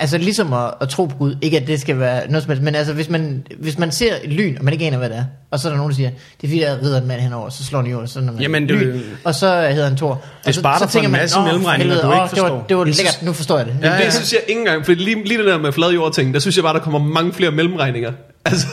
Altså 0.00 0.18
ligesom 0.18 0.52
at, 0.52 0.74
at 0.80 0.88
tro 0.88 1.06
på 1.06 1.16
Gud, 1.16 1.36
ikke 1.42 1.56
at 1.60 1.66
det 1.66 1.80
skal 1.80 1.98
være 1.98 2.28
noget 2.30 2.42
som 2.42 2.50
helst, 2.50 2.62
men 2.62 2.74
altså 2.74 2.92
hvis 2.92 3.08
man, 3.08 3.46
hvis 3.58 3.78
man 3.78 3.92
ser 3.92 4.14
et 4.24 4.32
lyn, 4.32 4.56
og 4.58 4.64
man 4.64 4.72
ikke 4.72 4.86
aner, 4.86 4.98
hvad 4.98 5.08
det 5.08 5.16
er, 5.16 5.24
og 5.50 5.58
så 5.60 5.68
er 5.68 5.72
der 5.72 5.76
nogen, 5.76 5.90
der 5.90 5.96
siger, 5.96 6.10
det 6.10 6.46
er 6.46 6.48
fordi, 6.48 6.60
der 6.60 6.82
rider 6.82 7.00
en 7.00 7.06
mand 7.08 7.20
henover, 7.20 7.48
så 7.50 7.64
slår 7.64 7.80
han 7.82 7.90
jorden, 7.90 8.08
så 8.08 8.20
når 8.20 8.32
man 8.32 8.42
Jamen, 8.42 8.68
det- 8.68 8.76
lyn, 8.76 9.00
og 9.24 9.34
så 9.34 9.68
hedder 9.70 9.88
han 9.88 9.96
Thor. 9.96 10.22
Det 10.46 10.54
sparer 10.54 10.78
dig 10.78 10.90
for 10.90 10.98
en 10.98 11.10
masse 11.10 11.40
mellemregninger, 11.40 11.94
du 11.94 12.00
ikke 12.00 12.10
det 12.12 12.18
var, 12.20 12.26
forstår." 12.28 12.64
det 12.68 12.76
var 12.76 12.84
lækkert, 12.84 13.18
nu 13.22 13.32
forstår 13.32 13.56
jeg 13.58 13.66
det. 13.66 13.76
Ja, 13.82 14.04
det 14.04 14.12
synes 14.12 14.32
jeg 14.32 14.40
ikke 14.48 14.60
engang, 14.60 14.84
for 14.84 14.92
lige, 14.92 15.24
lige 15.24 15.38
det 15.38 15.46
der 15.46 15.58
med 15.58 15.72
flad 15.72 15.90
jordting, 15.92 16.34
der 16.34 16.40
synes 16.40 16.56
jeg 16.56 16.62
bare, 16.64 16.74
der 16.74 16.80
kommer 16.80 16.98
mange 16.98 17.32
flere 17.32 17.50
mellemregninger. 17.50 18.12
Altså, 18.44 18.66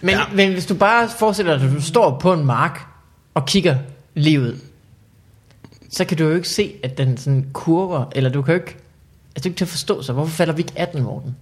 Men, 0.00 0.14
ja. 0.14 0.20
men 0.34 0.52
hvis 0.52 0.66
du 0.66 0.74
bare 0.74 1.08
forestiller 1.18 1.58
dig, 1.58 1.66
at 1.68 1.74
du 1.76 1.82
står 1.82 2.18
på 2.18 2.32
en 2.32 2.44
mark 2.46 2.80
og 3.34 3.46
kigger 3.46 3.76
livet, 4.14 4.56
så 5.92 6.04
kan 6.04 6.16
du 6.18 6.24
jo 6.28 6.34
ikke 6.34 6.48
se, 6.48 6.72
at 6.84 6.98
den 6.98 7.16
sådan 7.16 7.46
kurver, 7.52 8.04
eller 8.14 8.30
du 8.30 8.42
kan 8.42 8.54
jo 8.54 8.60
ikke, 8.60 8.76
er 9.46 9.50
ikke 9.50 9.58
til 9.58 9.64
at 9.64 9.68
forstå 9.68 10.02
sig. 10.02 10.14
Hvorfor 10.14 10.32
falder 10.36 10.52
vi 10.52 10.60
ikke 10.60 10.72
18, 10.76 11.02
Morten? 11.02 11.34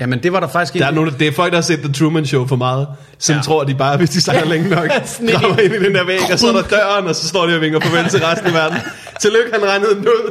Jamen, 0.00 0.22
det 0.22 0.32
var 0.32 0.40
der 0.40 0.48
faktisk 0.48 0.74
der 0.74 0.84
er 0.84 0.88
ikke... 0.88 0.94
nogle, 1.00 1.12
det 1.18 1.28
er 1.28 1.32
folk, 1.32 1.52
der 1.52 1.56
har 1.56 1.62
set 1.62 1.78
The 1.78 1.92
Truman 1.92 2.26
Show 2.26 2.46
for 2.46 2.56
meget, 2.56 2.86
som 3.18 3.32
Ja. 3.32 3.36
ja. 3.36 3.42
tror, 3.42 3.62
at 3.62 3.68
de 3.68 3.74
bare, 3.74 3.96
hvis 3.96 4.10
de 4.10 4.20
sejler 4.30 4.44
længe 4.46 4.68
nok, 4.68 4.84
en- 4.84 5.28
graver 5.28 5.58
ind 5.58 5.74
i 5.74 5.78
den 5.84 5.94
der 5.94 6.04
væg, 6.06 6.18
og 6.32 6.38
så 6.38 6.48
er 6.48 6.52
der 6.52 6.62
døren, 6.62 7.06
og 7.06 7.14
så 7.14 7.28
står 7.28 7.46
de 7.46 7.54
og 7.54 7.60
vinker 7.60 7.80
farvel 7.80 8.10
til 8.10 8.20
resten 8.20 8.46
af 8.46 8.52
verden. 8.54 8.78
Tillykke, 9.20 9.50
han 9.52 9.62
regnede 9.68 9.94
den 9.94 10.06
ud. 10.08 10.30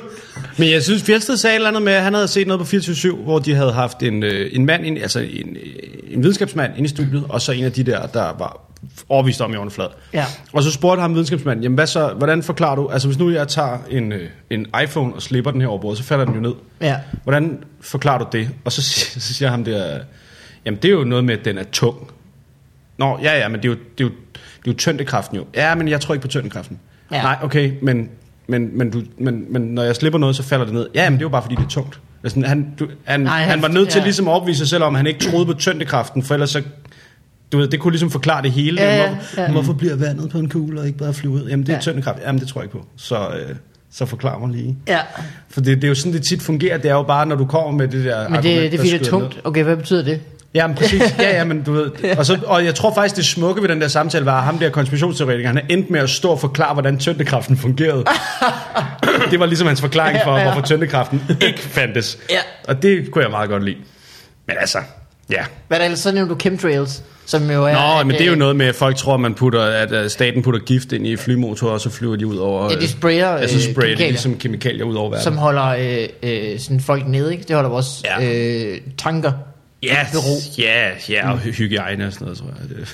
Men 0.58 0.72
jeg 0.72 0.84
synes, 0.84 1.04
Fjeldsted 1.04 1.38
sagde 1.38 1.54
et 1.54 1.56
eller 1.56 1.68
andet 1.70 1.82
med, 1.84 1.94
at 1.94 2.02
han 2.04 2.14
havde 2.14 2.28
set 2.28 2.48
noget 2.48 2.60
på 2.60 2.66
24 2.66 3.16
hvor 3.16 3.40
de 3.40 3.56
havde 3.56 3.72
haft 3.74 4.04
en, 4.04 4.24
øh, 4.24 4.50
en 4.54 4.66
mand, 4.66 4.86
ind, 4.86 4.98
altså 4.98 5.20
en, 5.20 5.56
øh, 5.56 6.14
en 6.14 6.24
videnskabsmand 6.24 6.72
inde 6.78 6.86
i 6.86 6.90
studiet, 6.90 7.24
og 7.30 7.42
så 7.42 7.52
en 7.52 7.64
af 7.64 7.72
de 7.72 7.84
der, 7.84 8.06
der 8.08 8.24
var 8.40 8.62
overvist 9.10 9.42
om 9.42 9.54
er 9.54 9.70
flad. 9.70 9.88
Ja. 10.14 10.26
Og 10.54 10.64
så 10.64 10.72
spurgte 10.72 11.02
ham 11.02 11.14
videnskabsmanden, 11.14 11.64
jamen 11.64 11.76
hvad 11.76 11.88
så, 11.88 12.14
hvordan 12.18 12.44
forklarer 12.44 12.76
du, 12.76 12.88
altså 12.90 13.08
hvis 13.08 13.20
nu 13.20 13.30
jeg 13.32 13.48
tager 13.48 13.78
en, 13.90 14.12
øh, 14.12 14.30
en 14.50 14.66
iPhone 14.84 15.14
og 15.14 15.22
slipper 15.22 15.52
den 15.52 15.62
her 15.62 15.68
over 15.68 15.82
bordet, 15.82 15.98
så 15.98 16.04
falder 16.04 16.26
den 16.26 16.34
jo 16.36 16.40
ned. 16.42 16.54
Ja. 16.82 16.98
Hvordan 17.24 17.64
forklarer 17.82 18.18
du 18.18 18.26
det? 18.32 18.50
Og 18.66 18.72
så, 18.72 18.82
siger- 18.92 19.20
så 19.20 19.34
siger 19.34 19.50
ham 19.50 19.64
der, 19.64 20.00
jamen 20.66 20.80
det 20.82 20.88
er 20.90 20.94
jo 20.94 21.04
noget 21.04 21.26
med, 21.26 21.38
at 21.40 21.46
den 21.46 21.58
er 21.58 21.64
tung. 21.72 21.98
Nå, 22.98 23.20
ja, 23.24 23.40
ja, 23.40 23.48
men 23.48 23.60
det 23.62 23.66
er 23.66 23.70
jo, 23.70 23.76
det 23.98 24.04
er 24.04 24.08
jo, 24.08 24.10
det 24.34 24.68
er 24.68 24.72
jo 24.72 24.74
tyndekraften 24.74 25.38
jo. 25.38 25.46
Ja, 25.56 25.76
men 25.76 25.88
jeg 25.88 26.02
tror 26.02 26.14
ikke 26.14 26.22
på 26.22 26.28
tyndekraften. 26.28 26.80
Ja. 27.12 27.22
Nej, 27.22 27.38
okay, 27.44 27.72
men, 27.82 28.10
men, 28.48 28.78
men, 28.78 28.92
du, 28.92 29.02
men, 29.18 29.46
men 29.50 29.62
når 29.62 29.84
jeg 29.84 29.96
slipper 29.96 30.20
noget, 30.20 30.36
så 30.36 30.44
falder 30.44 30.66
det 30.66 30.74
ned. 30.74 30.88
Ja, 30.96 31.10
men 31.10 31.14
det 31.20 31.22
er 31.22 31.26
jo 31.26 31.30
bare 31.30 31.42
fordi, 31.42 31.56
det 31.56 31.64
er 31.64 31.68
tungt. 31.70 32.00
Altså, 32.24 32.42
han, 32.46 32.68
du, 32.80 32.88
han, 33.04 33.20
Nej, 33.22 33.40
han- 33.40 33.50
han, 33.50 33.62
var 33.62 33.68
nødt 33.68 33.90
til 33.90 34.00
ja. 34.00 34.04
ligesom 34.04 34.28
at 34.28 34.32
opvise 34.34 34.58
sig 34.58 34.68
selv 34.68 34.84
om, 34.84 34.96
han 34.96 35.08
ikke 35.08 35.20
troede 35.20 35.46
på 35.46 35.54
tyndekraften, 35.54 36.24
for 36.24 36.34
ellers 36.34 36.50
så 36.50 36.62
du 37.54 37.58
ved, 37.58 37.68
det 37.68 37.80
kunne 37.80 37.92
ligesom 37.92 38.12
forklare 38.12 38.42
det 38.42 38.52
hele. 38.52 38.82
Ja, 38.82 38.96
ja, 39.04 39.08
Hvorfor, 39.10 39.42
ja. 39.42 39.52
hvorfor 39.52 39.74
bliver 39.74 39.96
vandet 39.96 40.30
på 40.30 40.38
en 40.38 40.50
kugle 40.50 40.80
og 40.82 40.88
ikke 40.88 41.00
bare 41.00 41.14
flyve 41.14 41.34
ud? 41.34 41.48
Jamen, 41.50 41.66
det 41.66 41.72
er 41.72 41.76
Ja. 41.78 41.82
tyndekraft. 41.82 42.20
Jamen, 42.26 42.42
det 42.42 42.48
tror 42.48 42.62
jeg 42.62 42.66
ikke 42.66 42.78
på. 42.78 42.86
Så, 42.98 43.16
øh, 43.18 43.56
så 43.94 44.06
forklar 44.06 44.38
mig 44.38 44.50
lige. 44.50 44.78
Ja, 44.88 45.00
For 45.50 45.62
det, 45.62 45.76
det 45.78 45.84
er 45.84 45.88
jo 45.90 45.96
sådan, 45.96 46.14
det 46.14 46.24
tit 46.24 46.42
fungerer. 46.42 46.78
Det 46.78 46.92
er 46.92 46.96
jo 46.96 47.04
bare, 47.04 47.26
når 47.26 47.36
du 47.36 47.46
kommer 47.46 47.72
med 47.72 47.88
det 47.88 48.06
der 48.06 48.30
men 48.30 48.38
argument, 48.38 48.44
det, 48.62 48.72
det 48.72 48.80
er 48.94 48.98
det 48.98 49.08
er 49.08 49.12
tungt. 49.12 49.36
ned. 49.36 49.42
Okay, 49.44 49.64
hvad 49.64 49.78
betyder 49.78 50.04
det? 50.04 50.22
Ja, 50.56 50.68
men 50.68 50.76
præcis. 50.76 51.02
Ja, 51.20 51.38
ja, 51.38 51.44
men 51.44 51.62
du 51.64 51.72
ved. 51.74 51.92
Og, 52.18 52.26
så, 52.26 52.40
og 52.46 52.66
jeg 52.66 52.76
tror 52.76 52.94
faktisk, 52.94 53.16
det 53.16 53.26
smukke 53.26 53.62
ved 53.62 53.70
den 53.70 53.82
der 53.82 53.88
samtale 53.88 54.26
var, 54.26 54.38
at 54.38 54.44
ham 54.44 54.58
der 54.60 54.70
konspirationsteoretiker, 54.70 55.48
han 55.48 55.58
er 55.58 55.62
endt 55.70 55.90
med 55.90 56.00
at 56.00 56.10
stå 56.10 56.30
og 56.30 56.40
forklare, 56.40 56.74
hvordan 56.74 56.98
tyndekraften 56.98 57.58
fungerede. 57.58 58.04
det 59.32 59.40
var 59.40 59.46
ligesom 59.46 59.68
hans 59.68 59.82
forklaring 59.82 60.20
for, 60.24 60.32
Ja, 60.32 60.38
ja. 60.38 60.44
hvorfor 60.44 60.62
tyndekraften 60.68 61.22
ikke 61.48 61.60
fandtes. 61.60 62.18
Ja. 62.30 62.38
Og 62.68 62.82
det 62.84 63.12
kunne 63.12 63.24
jeg 63.24 63.32
meget 63.32 63.50
godt 63.50 63.64
lide. 63.64 63.78
Men 64.48 64.56
altså, 64.60 64.78
ja. 65.30 65.44
Hvad 65.68 65.78
er 65.78 65.82
det 65.82 65.86
ellers? 65.86 66.00
Så 66.00 66.12
nævner 66.12 66.34
du 66.34 66.40
chemtrails, 66.40 67.04
som 67.26 67.52
jo 67.52 67.66
er... 67.66 67.74
Nå, 67.74 68.00
at, 68.00 68.08
men 68.08 68.16
det 68.16 68.22
er 68.22 68.26
jo 68.26 68.32
øh, 68.32 68.38
noget 68.38 68.56
med, 68.56 68.66
at 68.66 68.76
folk 68.76 68.96
tror, 68.98 69.18
man 69.18 69.34
putter, 69.34 69.62
at 69.62 69.92
øh, 69.92 70.10
staten 70.10 70.42
putter 70.44 70.60
gift 70.60 70.92
ind 70.92 71.08
i 71.08 71.16
flymotorer, 71.16 71.72
og 71.72 71.82
så 71.82 71.90
flyver 71.90 72.16
de 72.16 72.28
ud 72.28 72.38
over... 72.38 72.64
Ja, 72.64 72.70
de 72.78 72.84
øh, 72.84 72.88
sprayer, 72.90 73.32
Ja, 73.38 73.48
så 73.48 73.56
øh, 73.56 73.62
sprayer 73.62 73.72
de 73.74 73.74
kemikalier. 73.86 74.10
ligesom 74.10 74.38
kemikalier 74.38 74.86
ud 74.86 74.96
over 74.96 75.10
verden. 75.10 75.24
Som 75.24 75.38
holder 75.38 75.66
øh, 75.66 76.08
øh, 76.54 76.60
sådan 76.60 76.80
folk 76.80 77.08
nede, 77.08 77.32
ikke? 77.32 77.44
Det 77.48 77.56
holder 77.56 77.70
vores 77.70 78.04
Ja. 78.06 78.26
øh, 78.74 78.78
tanker 78.98 79.32
ja, 79.84 79.98
ja, 80.60 80.90
ja, 81.10 81.32
og 81.32 81.40
hy- 81.40 81.52
hygiejne 81.58 82.08
og 82.08 82.14
sådan 82.14 82.26
noget, 82.26 82.38
tror 82.38 82.48
jeg. 82.48 82.70
Det, 82.70 82.88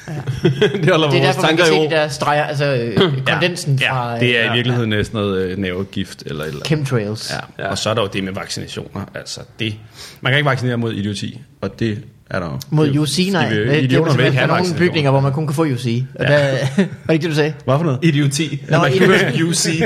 det 0.84 0.90
holder 0.90 1.10
Det 1.10 1.18
er 1.20 1.24
vores 1.24 1.36
derfor, 1.36 1.42
man 1.42 1.50
tanker 1.58 1.64
kan 1.66 1.74
i 1.74 1.76
se 1.76 1.80
ro. 1.80 1.84
de 1.86 1.90
der 1.90 2.08
streger, 2.08 2.44
altså 2.44 2.66
øh, 2.66 2.98
kondensen 3.34 3.80
ja, 3.82 3.92
fra 3.94 4.14
ja, 4.14 4.20
det 4.20 4.40
er 4.40 4.46
øh, 4.46 4.52
i 4.52 4.54
virkeligheden 4.56 4.90
næsten 4.90 5.18
noget 5.20 5.42
øh, 5.42 5.58
nervegift 5.58 6.24
eller 6.26 6.44
eller 6.46 6.66
chemtrails. 6.66 7.32
Ja. 7.58 7.64
ja. 7.64 7.70
Og 7.70 7.78
så 7.78 7.90
er 7.90 7.94
der 7.94 8.02
jo 8.02 8.08
det 8.14 8.24
med 8.24 8.34
vaccinationer. 8.34 9.02
Altså 9.16 9.40
det, 9.60 9.76
man 10.22 10.32
kan 10.32 10.38
ikke 10.38 10.50
vaccinere 10.50 10.78
mod 10.78 10.94
idioti, 10.94 11.40
og 11.62 11.80
det 11.80 11.98
er 12.30 12.40
der. 12.40 12.60
Mod 12.70 12.86
det 12.86 12.92
er 12.92 12.96
jo- 12.96 13.02
UC, 13.02 13.30
nej. 13.32 13.50
vi- 13.50 13.56
Det, 13.60 13.66
det 13.68 13.76
er 13.76 14.26
ikke 14.26 14.48
nogle 14.48 14.76
bygninger, 14.78 15.12
hvor 15.12 15.20
man 15.20 15.32
kun 15.32 15.48
kan 15.48 15.56
få 15.56 15.64
UC. 15.64 16.04
Og 16.20 16.26
Ja. 16.30 16.34
der, 16.34 16.52
var 16.78 16.86
det 17.08 17.14
ikke 17.14 17.24
det, 17.24 17.30
du 17.30 17.36
sagde? 17.36 17.54
Hvad 17.66 17.78
for 17.78 17.84
noget? 17.84 18.00
Idioti. 18.02 18.62
Nå, 18.70 18.78
man 18.78 18.94
idioti. 18.94 19.12
høre 19.26 19.46
UC. 19.46 19.84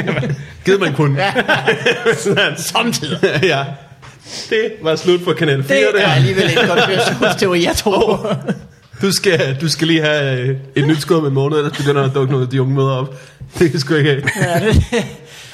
Givet 0.66 0.80
man 0.80 0.94
kun. 0.94 1.18
Ja. 1.22 1.32
Samtidig. 2.58 3.18
ja. 3.44 3.64
Det 4.50 4.72
var 4.84 4.96
slut 4.96 5.22
på 5.24 5.34
kanal 5.34 5.64
4 5.64 5.78
Det 5.78 5.88
der. 5.96 6.02
er 6.08 6.08
alligevel 6.14 6.44
en 6.44 6.68
konspirationsteori, 6.68 7.66
jeg 7.66 7.76
tror. 7.76 8.38
Du 9.02 9.12
skal, 9.12 9.58
du 9.62 9.70
skal 9.70 9.88
lige 9.88 10.02
have 10.02 10.40
øh, 10.40 10.56
et 10.76 10.88
nyt 10.88 10.98
skud 11.02 11.22
med 11.22 11.28
en 11.28 11.34
måned, 11.34 11.58
ellers 11.58 11.78
begynder 11.78 12.02
der 12.02 12.10
at 12.10 12.16
dukke 12.16 12.32
noget 12.32 12.46
af 12.46 12.50
de 12.52 12.62
unge 12.62 12.76
møder 12.76 12.90
op. 12.92 13.16
Det 13.60 13.72
kan 13.72 13.80
sgu 13.80 13.94
ikke 13.96 14.10
have. 14.10 14.24
Ja, 14.62 14.68
det, 14.68 14.84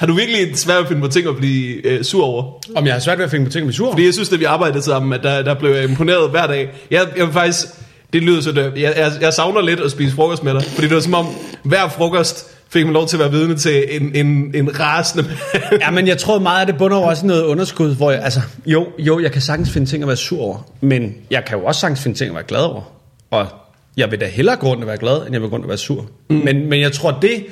Har 0.00 0.06
du 0.06 0.12
virkelig 0.12 0.58
svært 0.58 0.76
ved 0.76 0.82
at 0.82 0.88
finde 0.88 1.02
på 1.02 1.08
ting 1.08 1.28
at 1.28 1.36
blive 1.36 1.86
øh, 1.86 2.04
sur 2.04 2.24
over? 2.24 2.60
Om 2.76 2.86
jeg 2.86 2.94
har 2.94 3.00
svært 3.00 3.18
ved 3.18 3.24
at 3.24 3.30
finde 3.30 3.46
på 3.46 3.52
ting 3.52 3.66
med 3.66 3.72
sur. 3.74 3.90
Fordi 3.90 4.04
jeg 4.04 4.14
synes, 4.14 4.32
at 4.32 4.40
vi 4.40 4.44
arbejdede 4.44 4.82
sammen, 4.82 5.12
at 5.12 5.22
der, 5.22 5.42
der 5.42 5.54
blev 5.54 5.70
jeg 5.70 5.84
imponeret 5.84 6.30
hver 6.30 6.46
dag. 6.46 6.68
Jeg, 6.90 7.06
jeg 7.16 7.26
vil 7.26 7.32
faktisk, 7.32 7.66
det 8.12 8.22
lyder 8.22 8.40
så 8.40 8.52
dømt. 8.52 8.78
Jeg, 8.78 8.94
jeg, 8.96 9.12
jeg 9.20 9.32
savner 9.32 9.60
lidt 9.60 9.80
at 9.80 9.90
spise 9.90 10.14
frokost 10.14 10.44
med 10.44 10.54
dig. 10.54 10.62
Fordi 10.62 10.86
det 10.86 10.94
var 10.94 11.00
som 11.00 11.14
om, 11.14 11.26
hver 11.62 11.88
frokost 11.88 12.46
fik 12.70 12.84
man 12.84 12.92
lov 12.92 13.06
til 13.06 13.16
at 13.16 13.20
være 13.20 13.30
vidne 13.30 13.56
til 13.56 13.84
en, 14.02 14.14
en, 14.14 14.54
en 14.54 14.80
rasende. 14.80 15.30
Ja, 15.80 15.90
men 15.90 16.08
jeg 16.08 16.18
tror 16.18 16.38
meget, 16.38 16.62
at 16.62 16.68
det 16.68 16.78
bunder 16.78 16.96
også 16.96 17.26
noget 17.26 17.42
underskud, 17.42 17.96
hvor 17.96 18.10
jeg, 18.10 18.22
altså, 18.22 18.40
jo, 18.66 18.86
jo, 18.98 19.20
jeg 19.20 19.32
kan 19.32 19.42
sagtens 19.42 19.70
finde 19.70 19.86
ting 19.86 20.02
at 20.02 20.06
være 20.08 20.16
sur 20.16 20.42
over, 20.42 20.58
men 20.80 21.14
jeg 21.30 21.44
kan 21.44 21.58
jo 21.58 21.64
også 21.64 21.80
sagtens 21.80 22.02
finde 22.02 22.18
ting 22.18 22.28
at 22.28 22.34
være 22.34 22.44
glad 22.44 22.60
over. 22.60 22.82
Og 23.30 23.46
jeg 23.96 24.10
vil 24.10 24.20
da 24.20 24.26
hellere 24.26 24.56
gå 24.56 24.66
rundt 24.66 24.82
og 24.82 24.88
være 24.88 24.98
glad, 24.98 25.16
end 25.16 25.32
jeg 25.32 25.40
vil 25.40 25.50
gå 25.50 25.54
rundt 25.54 25.64
og 25.64 25.68
være 25.68 25.78
sur. 25.78 26.06
Mm. 26.30 26.36
Men, 26.36 26.68
men 26.68 26.80
jeg 26.80 26.92
tror 26.92 27.18
det, 27.22 27.44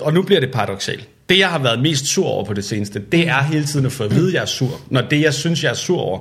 og 0.00 0.12
nu 0.12 0.22
bliver 0.22 0.40
det 0.40 0.50
paradoxalt, 0.50 1.08
det 1.30 1.38
jeg 1.38 1.48
har 1.48 1.58
været 1.58 1.80
mest 1.82 2.06
sur 2.06 2.26
over 2.26 2.44
på 2.44 2.54
det 2.54 2.64
seneste, 2.64 3.02
det 3.12 3.28
er 3.28 3.42
hele 3.42 3.64
tiden 3.64 3.86
at 3.86 3.92
få 3.92 4.04
at 4.04 4.14
vide, 4.14 4.28
at 4.28 4.34
jeg 4.34 4.42
er 4.42 4.46
sur. 4.46 4.80
Når 4.90 5.00
det, 5.00 5.20
jeg 5.20 5.34
synes, 5.34 5.64
jeg 5.64 5.70
er 5.70 5.74
sur 5.74 6.00
over, 6.00 6.18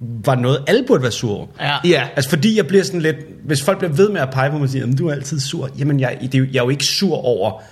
var 0.00 0.34
noget, 0.34 0.62
alle 0.66 0.84
burde 0.86 1.02
være 1.02 1.12
sur 1.12 1.36
over. 1.36 1.46
ja. 1.60 1.74
Ja. 1.84 2.02
Altså 2.16 2.30
fordi 2.30 2.56
jeg 2.56 2.66
bliver 2.66 2.84
sådan 2.84 3.00
lidt, 3.02 3.16
hvis 3.46 3.62
folk 3.62 3.78
bliver 3.78 3.92
ved 3.92 4.08
med 4.08 4.20
at 4.20 4.28
pege 4.30 4.50
på 4.50 4.56
mig 4.56 4.62
og 4.64 4.68
sige, 4.70 4.80
"Jamen, 4.80 4.96
du 4.96 5.08
er 5.08 5.12
altid 5.12 5.40
sur, 5.40 5.68
jamen 5.78 6.00
jeg, 6.00 6.18
det, 6.22 6.34
er 6.34 6.38
jo- 6.38 6.46
jeg 6.52 6.58
er 6.60 6.64
jo 6.64 6.70
ikke 6.70 6.84
sur 6.84 7.16
over, 7.16 7.62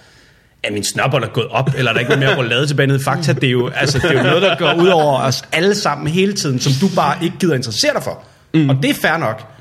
at 0.63 0.73
min 0.73 0.85
snapper 0.85 1.21
er 1.21 1.27
gået 1.33 1.47
op, 1.49 1.71
eller 1.77 1.91
er 1.91 1.93
der 1.93 2.01
ikke 2.01 2.11
noget 2.17 2.25
mere 2.27 2.37
roulade 2.37 2.67
tilbage 2.67 2.87
nede 2.87 2.99
i 2.99 3.03
Fakta. 3.03 3.33
Det 3.33 3.45
er, 3.45 3.51
jo, 3.51 3.69
altså, 3.69 3.99
det 3.99 4.11
er 4.11 4.17
jo 4.19 4.23
noget, 4.23 4.43
der 4.43 4.57
går 4.59 4.83
ud 4.83 4.89
over 4.89 5.21
os 5.21 5.43
alle 5.53 5.75
sammen 5.75 6.09
hele 6.09 6.33
tiden, 6.33 6.61
som 6.61 6.73
du 6.89 6.95
bare 6.97 7.17
ikke 7.25 7.37
gider 7.41 7.55
interessere 7.55 7.95
dig 7.95 8.03
for. 8.03 8.23
Mm. 8.55 8.69
Og 8.71 8.77
det 8.83 8.91
er 8.91 8.95
fair 8.95 9.17
nok. 9.17 9.54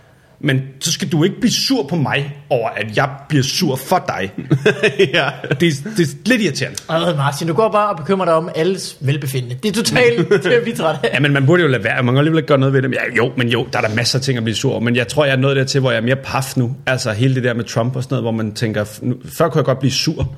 Men 0.45 0.61
så 0.79 0.91
skal 0.91 1.07
du 1.07 1.23
ikke 1.23 1.39
blive 1.39 1.51
sur 1.53 1.87
på 1.87 1.95
mig 1.95 2.37
over, 2.49 2.69
at 2.69 2.97
jeg 2.97 3.09
bliver 3.29 3.43
sur 3.43 3.75
for 3.75 4.05
dig. 4.07 4.31
ja. 5.13 5.29
Det, 5.49 5.59
det 5.97 5.99
er 5.99 6.15
lidt 6.25 6.41
irriterende. 6.41 6.77
Og 6.87 7.15
Martin, 7.17 7.47
du 7.47 7.53
går 7.53 7.69
bare 7.71 7.89
og 7.89 7.97
bekymrer 7.97 8.25
dig 8.25 8.33
om 8.33 8.49
alles 8.55 8.97
velbefindende. 9.01 9.55
Det 9.63 9.69
er 9.69 9.73
totalt 9.73 10.41
til 10.43 10.49
at 10.49 10.63
blive 10.63 10.75
træt 10.75 10.95
af. 11.03 11.09
Ja, 11.13 11.19
men 11.19 11.33
man 11.33 11.45
burde 11.45 11.61
jo 11.61 11.67
lade 11.67 11.83
være. 11.83 12.03
Man 12.03 12.13
kan 12.13 12.17
alligevel 12.17 12.37
ikke 12.39 12.47
gøre 12.47 12.57
noget 12.57 12.73
ved 12.73 12.81
det. 12.81 12.89
Men 12.89 12.99
ja, 13.09 13.15
jo, 13.17 13.31
men 13.37 13.47
jo, 13.49 13.67
der 13.73 13.79
er 13.79 13.87
der 13.87 13.95
masser 13.95 14.19
af 14.19 14.23
ting 14.23 14.37
at 14.37 14.43
blive 14.43 14.55
sur 14.55 14.71
over. 14.71 14.79
Men 14.79 14.95
jeg 14.95 15.07
tror, 15.07 15.25
jeg 15.25 15.31
er 15.33 15.37
nået 15.37 15.55
dertil, 15.55 15.79
hvor 15.81 15.91
jeg 15.91 15.97
er 15.97 16.01
mere 16.05 16.15
paf 16.15 16.57
nu. 16.57 16.75
Altså 16.85 17.11
hele 17.11 17.35
det 17.35 17.43
der 17.43 17.53
med 17.53 17.63
Trump 17.63 17.95
og 17.95 18.03
sådan 18.03 18.13
noget, 18.13 18.23
hvor 18.23 18.31
man 18.43 18.53
tænker, 18.53 18.85
nu, 19.01 19.15
før 19.37 19.49
kunne 19.49 19.59
jeg 19.59 19.65
godt 19.65 19.79
blive 19.79 19.91
sur. 19.91 20.35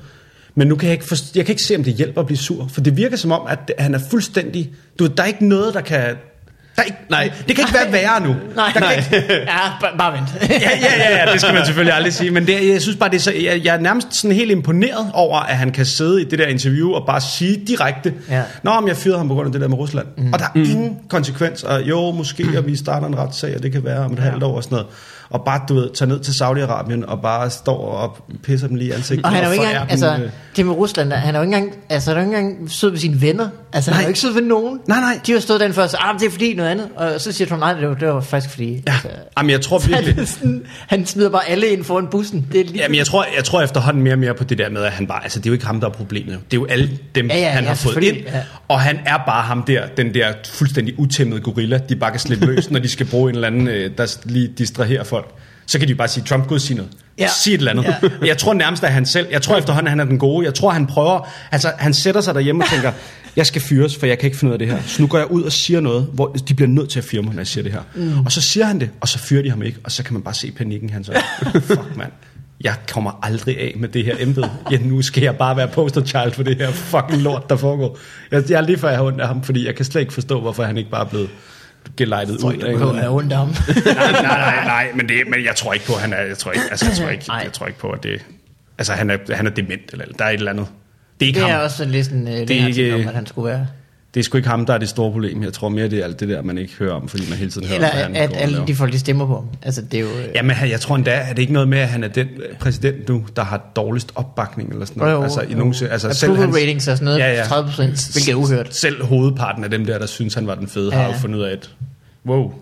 Men 0.54 0.68
nu 0.68 0.76
kan 0.76 0.86
jeg 0.88 0.92
ikke, 0.94 1.04
forst- 1.04 1.36
jeg 1.36 1.46
kan 1.46 1.52
ikke 1.52 1.62
se, 1.62 1.76
om 1.76 1.84
det 1.84 1.94
hjælper 1.94 2.20
at 2.20 2.26
blive 2.26 2.38
sur. 2.38 2.68
For 2.72 2.80
det 2.80 2.96
virker 2.96 3.16
som 3.16 3.32
om, 3.32 3.40
at 3.48 3.72
han 3.78 3.94
er 3.94 4.00
fuldstændig... 4.10 4.70
Du 4.98 5.06
der 5.06 5.22
er 5.22 5.26
ikke 5.26 5.48
noget, 5.48 5.74
der 5.74 5.80
kan... 5.80 6.16
Der 6.76 6.82
ikke, 6.82 6.98
nej, 7.10 7.30
det 7.48 7.56
kan 7.56 7.64
ikke 7.64 7.74
være 7.74 7.92
værre 7.92 8.20
nu. 8.20 8.34
Nej, 8.56 8.70
der 8.74 8.80
nej. 8.80 8.94
Kan 8.94 9.16
ikke, 9.16 9.34
Ja, 9.34 9.58
bare, 9.80 9.90
bare 9.98 10.12
vent. 10.12 10.28
ja, 10.50 10.70
ja, 10.80 11.10
ja, 11.10 11.26
ja, 11.26 11.32
det 11.32 11.40
skal 11.40 11.54
man 11.54 11.64
selvfølgelig 11.64 11.94
aldrig 11.94 12.12
sige. 12.12 12.30
Men 12.30 12.46
det, 12.46 12.68
jeg 12.68 12.82
synes 12.82 12.96
bare, 12.96 13.10
det 13.10 13.16
er 13.16 13.20
så, 13.20 13.32
jeg, 13.32 13.60
jeg 13.64 13.74
er 13.74 13.80
nærmest 13.80 14.14
sådan 14.14 14.36
helt 14.36 14.50
imponeret 14.50 15.10
over, 15.14 15.38
at 15.38 15.56
han 15.56 15.70
kan 15.72 15.86
sidde 15.86 16.22
i 16.22 16.24
det 16.24 16.38
der 16.38 16.46
interview 16.46 16.90
og 16.92 17.06
bare 17.06 17.20
sige 17.20 17.62
direkte, 17.68 18.14
Ja. 18.30 18.42
Nå, 18.62 18.70
om 18.70 18.88
jeg 18.88 18.96
fyrede 18.96 19.18
ham 19.18 19.28
på 19.28 19.34
grund 19.34 19.46
af 19.46 19.52
det 19.52 19.60
der 19.60 19.68
med 19.68 19.78
Rusland. 19.78 20.06
Mm. 20.16 20.32
Og 20.32 20.38
der 20.38 20.44
er 20.44 20.50
mm. 20.54 20.62
ingen 20.62 20.98
konsekvens. 21.08 21.62
Og 21.62 21.82
jo, 21.82 22.10
måske, 22.10 22.46
at 22.56 22.66
vi 22.66 22.76
starter 22.76 23.06
en 23.06 23.18
retssag, 23.18 23.56
og 23.56 23.62
det 23.62 23.72
kan 23.72 23.84
være 23.84 23.98
om 23.98 24.12
et 24.12 24.18
halvt 24.18 24.42
år 24.42 24.56
og 24.56 24.62
sådan 24.62 24.76
noget. 24.76 24.86
Og 25.30 25.42
bare, 25.44 25.60
du 25.68 25.74
ved, 25.74 25.90
tage 25.94 26.08
ned 26.08 26.20
til 26.20 26.32
Saudi-Arabien 26.32 27.06
og 27.06 27.22
bare 27.22 27.50
står 27.50 27.78
og 27.92 28.16
pisser 28.42 28.66
dem 28.68 28.76
lige 28.76 28.88
i 28.88 28.92
ansigtet. 28.92 29.24
Og 29.26 29.30
han 29.32 29.42
er 29.42 29.46
jo 29.46 29.52
ikke 29.52 29.64
engang, 29.64 29.90
altså, 29.90 30.12
øh, 30.12 30.30
det 30.56 30.66
med 30.66 30.74
Rusland, 30.74 31.12
han 31.12 31.34
er 31.34 31.38
jo 31.38 31.44
ikke 31.44 31.56
engang, 31.56 31.78
altså, 31.88 32.10
han 32.10 32.18
er 32.18 32.22
jo 32.22 32.28
ikke 32.28 32.38
engang 32.48 32.70
sød 32.70 32.90
ved 32.90 32.98
sine 32.98 33.20
venner. 33.20 33.48
Altså, 33.72 33.90
han 33.90 34.00
er 34.00 34.04
jo 34.04 34.08
ikke 34.08 34.20
sød 34.20 34.32
ved 34.32 34.42
nogen. 34.42 34.80
Nej, 34.88 35.00
nej. 35.00 35.20
De 35.26 35.32
har 35.32 35.40
stået 35.40 35.60
den 35.60 35.72
sagt, 35.72 35.94
ah, 35.98 36.18
det 36.20 36.26
er 36.26 36.30
fordi 36.30 36.54
noget 36.54 36.70
andet. 36.70 36.88
Og 36.96 37.20
så 37.20 37.32
siger 37.32 37.48
Trump, 37.48 37.60
nej, 37.60 37.72
det 37.72 37.88
var, 37.88 37.94
det 37.94 38.08
var 38.08 38.20
faktisk 38.20 38.50
fordi. 38.54 38.82
Ja, 38.86 38.92
Altså, 38.92 39.08
Jamen, 39.38 39.50
jeg 39.50 39.60
tror 39.60 39.78
han, 39.78 40.04
virkelig... 40.04 40.28
sådan, 40.28 40.62
han 40.88 41.06
smider 41.06 41.30
bare 41.30 41.48
alle 41.48 41.66
ind 41.66 41.84
foran 41.84 42.06
bussen. 42.10 42.46
Det 42.52 42.60
er 42.60 42.64
lige, 42.64 42.78
Jamen, 42.78 42.94
jeg 42.98 43.06
tror, 43.06 43.26
jeg 43.36 43.44
tror 43.44 43.62
efterhånden 43.62 44.02
mere 44.02 44.14
og 44.14 44.18
mere 44.18 44.34
på 44.34 44.44
det 44.44 44.58
der 44.58 44.70
med, 44.70 44.82
at 44.82 44.92
han 44.92 45.06
bare, 45.06 45.22
altså 45.22 45.38
det 45.38 45.46
er 45.46 45.50
jo 45.50 45.52
ikke 45.54 45.66
ham, 45.66 45.80
der 45.80 45.86
er 45.88 45.92
problemet. 45.92 46.38
Det 46.50 46.56
er 46.56 46.60
jo 46.60 46.66
alle 46.66 46.90
dem, 47.14 47.26
Ja, 47.30 47.38
ja, 47.38 47.48
han 47.50 47.62
ja, 47.62 47.68
har 47.68 47.74
fået 47.76 48.04
ind. 48.04 48.16
ja. 48.16 48.42
Og 48.68 48.80
han 48.80 48.98
er 49.06 49.16
bare 49.26 49.42
ham 49.42 49.62
der, 49.62 49.86
den 49.96 50.14
der 50.14 50.32
fuldstændig 50.48 50.98
utæmmede 50.98 51.40
gorilla, 51.40 51.78
de 51.88 51.96
bare 51.96 52.10
kan 52.10 52.20
slippe 52.20 52.46
løs, 52.46 52.70
når 52.70 52.80
de 52.80 52.88
skal 52.88 53.06
bruge 53.06 53.28
en 53.30 53.34
eller 53.34 53.46
anden, 53.46 53.68
øh, 53.68 53.90
der 53.98 54.16
lige 54.24 54.48
distraherer 54.58 55.04
folk. 55.16 55.34
så 55.66 55.78
kan 55.78 55.88
de 55.88 55.94
bare 55.94 56.08
sige, 56.08 56.24
Trump, 56.24 56.46
Gud, 56.46 56.58
sig 56.58 56.76
noget. 56.76 56.90
Ja. 57.18 57.28
Sig 57.42 57.54
et 57.54 57.58
eller 57.58 57.70
andet. 57.70 57.84
Ja. 57.84 58.26
Jeg 58.26 58.38
tror 58.38 58.54
nærmest, 58.54 58.84
at 58.84 58.92
han 58.92 59.06
selv, 59.06 59.26
jeg 59.30 59.42
tror 59.42 59.56
efterhånden, 59.56 59.86
at 59.86 59.90
han 59.90 60.00
er 60.00 60.04
den 60.04 60.18
gode. 60.18 60.46
Jeg 60.46 60.54
tror, 60.54 60.70
han 60.70 60.86
prøver, 60.86 61.28
altså 61.52 61.72
han 61.78 61.94
sætter 61.94 62.20
sig 62.20 62.34
derhjemme 62.34 62.64
og 62.64 62.68
tænker, 62.70 62.92
jeg 63.36 63.46
skal 63.46 63.62
fyres, 63.62 63.96
for 63.96 64.06
jeg 64.06 64.18
kan 64.18 64.26
ikke 64.26 64.38
finde 64.38 64.50
ud 64.50 64.52
af 64.52 64.58
det 64.58 64.68
her. 64.68 64.78
Så 64.86 65.02
nu 65.02 65.08
går 65.08 65.18
jeg 65.18 65.30
ud 65.30 65.42
og 65.42 65.52
siger 65.52 65.80
noget, 65.80 66.08
hvor 66.12 66.26
de 66.48 66.54
bliver 66.54 66.68
nødt 66.68 66.90
til 66.90 66.98
at 66.98 67.04
fyre 67.04 67.22
mig, 67.22 67.34
når 67.34 67.40
jeg 67.40 67.46
siger 67.46 67.62
det 67.62 67.72
her. 67.72 67.80
Mm. 67.94 68.24
Og 68.26 68.32
så 68.32 68.40
siger 68.40 68.66
han 68.66 68.80
det, 68.80 68.90
og 69.00 69.08
så 69.08 69.18
fyrer 69.18 69.42
de 69.42 69.50
ham 69.50 69.62
ikke, 69.62 69.78
og 69.84 69.92
så 69.92 70.02
kan 70.02 70.12
man 70.12 70.22
bare 70.22 70.34
se 70.34 70.50
panikken 70.50 70.90
hans 70.90 71.08
øjne. 71.08 71.22
Fuck, 71.68 71.96
mand. 71.96 72.12
Jeg 72.60 72.74
kommer 72.92 73.18
aldrig 73.22 73.58
af 73.58 73.74
med 73.76 73.88
det 73.88 74.04
her 74.04 74.14
embede. 74.18 74.50
Ja, 74.70 74.78
nu 74.78 75.02
skal 75.02 75.22
jeg 75.22 75.36
bare 75.36 75.56
være 75.56 75.68
poster 75.68 76.04
child 76.04 76.32
for 76.32 76.42
det 76.42 76.56
her 76.56 76.70
fucking 76.70 77.22
lort, 77.22 77.50
der 77.50 77.56
foregår. 77.56 77.98
Jeg, 78.30 78.50
jeg 78.50 78.56
er 78.56 78.60
lige 78.60 78.78
før 78.78 78.88
jeg 78.88 78.98
har 78.98 79.04
ondt 79.04 79.20
af 79.20 79.26
ham, 79.26 79.42
fordi 79.42 79.66
jeg 79.66 79.74
kan 79.74 79.84
slet 79.84 80.00
ikke 80.00 80.12
forstå, 80.12 80.40
hvorfor 80.40 80.62
han 80.62 80.76
ikke 80.76 80.90
bare 80.90 81.04
er 81.04 81.08
blevet 81.08 81.28
gelejtet 81.96 82.34
ud. 82.34 82.38
Du 82.78 82.88
at 82.90 82.96
have 83.00 83.10
ondt 83.12 83.32
af 83.32 83.38
ham. 83.38 83.48
nej, 83.86 84.12
nej, 84.12 84.22
nej, 84.22 84.64
nej, 84.64 84.86
men, 84.94 85.08
det, 85.08 85.16
men 85.30 85.44
jeg 85.44 85.56
tror 85.56 85.72
ikke 85.72 85.86
på, 85.86 85.92
at 85.94 86.00
han 86.00 86.12
er, 86.12 86.20
jeg 86.22 86.38
tror 86.38 86.52
ikke, 86.52 86.64
altså, 86.70 86.86
jeg 86.86 86.96
tror 86.96 87.08
ikke, 87.08 87.32
jeg 87.32 87.52
tror 87.52 87.66
ikke 87.66 87.78
på, 87.78 87.90
at 87.90 88.02
det, 88.02 88.22
altså 88.78 88.92
han 88.92 89.10
er, 89.10 89.18
han 89.34 89.46
er 89.46 89.50
dement, 89.50 89.92
eller 89.92 90.04
der 90.18 90.24
er 90.24 90.28
et 90.28 90.34
eller 90.34 90.50
andet. 90.52 90.66
Det 91.20 91.26
er 91.26 91.28
ikke 91.28 91.40
Det 91.40 91.48
er 91.48 91.52
ham. 91.52 91.62
også 91.64 91.84
lidt 91.84 92.06
sådan, 92.06 92.28
øh, 92.28 92.34
det 92.34 92.50
er 92.50 92.62
er 92.62 92.66
ikke- 92.66 92.82
ikke, 92.82 92.94
om, 92.94 93.08
at 93.08 93.14
han 93.14 93.26
skulle 93.26 93.50
være. 93.50 93.66
Det 94.16 94.22
er 94.22 94.24
sgu 94.24 94.36
ikke 94.36 94.48
ham, 94.48 94.66
der 94.66 94.74
er 94.74 94.78
det 94.78 94.88
store 94.88 95.12
problem. 95.12 95.42
Jeg 95.42 95.52
tror 95.52 95.68
mere, 95.68 95.88
det 95.88 95.98
er 95.98 96.04
alt 96.04 96.20
det 96.20 96.28
der, 96.28 96.42
man 96.42 96.58
ikke 96.58 96.72
hører 96.78 96.92
om, 96.94 97.08
fordi 97.08 97.28
man 97.28 97.38
hele 97.38 97.50
tiden 97.50 97.66
hører 97.66 97.76
Eller 97.76 98.04
om, 98.06 98.10
hvad 98.12 98.20
at 98.20 98.30
og 98.32 98.36
alle 98.36 98.62
de 98.66 98.74
folk, 98.74 98.92
de 98.92 98.98
stemmer 98.98 99.26
på 99.26 99.34
ham. 99.34 99.44
Altså, 99.62 99.82
det 99.82 99.94
er 99.94 100.00
jo... 100.00 100.06
øh, 100.06 100.24
Jamen, 100.34 100.56
jeg 100.70 100.80
tror 100.80 100.96
endda, 100.96 101.10
er 101.10 101.28
det 101.28 101.38
ikke 101.38 101.52
noget 101.52 101.68
med, 101.68 101.78
at 101.78 101.88
han 101.88 102.04
er 102.04 102.08
den 102.08 102.26
præsident 102.60 103.08
nu, 103.08 103.24
der 103.36 103.44
har 103.44 103.60
dårligst 103.76 104.12
opbakning 104.14 104.72
eller 104.72 104.84
sådan 104.86 105.00
noget? 105.00 105.12
Jo, 105.12 105.16
jo, 105.18 105.22
altså, 105.24 105.40
i 105.40 105.52
jo. 105.52 105.58
nogen, 105.58 105.74
altså, 105.90 106.12
selv 106.14 106.36
hans- 106.36 106.56
ratings 106.56 106.88
er 106.88 106.94
sådan 106.94 107.04
noget, 107.04 107.18
Ja, 107.18 107.32
ja. 107.34 107.44
30 107.44 107.68
procent, 107.70 108.08
hvilket 108.12 108.32
er 108.32 108.34
uhørt. 108.36 108.74
Selv 108.76 109.04
hovedparten 109.04 109.64
af 109.64 109.70
dem 109.70 109.86
der, 109.86 109.98
der 109.98 110.06
synes, 110.06 110.34
han 110.34 110.46
var 110.46 110.54
den 110.54 110.68
fede, 110.68 110.92
har 110.92 111.00
Ja. 111.02 111.06
jo 111.06 111.12
fundet 111.18 111.38
ud 111.38 111.44
af, 111.44 111.52
at 111.52 111.70
wow, 112.26 112.42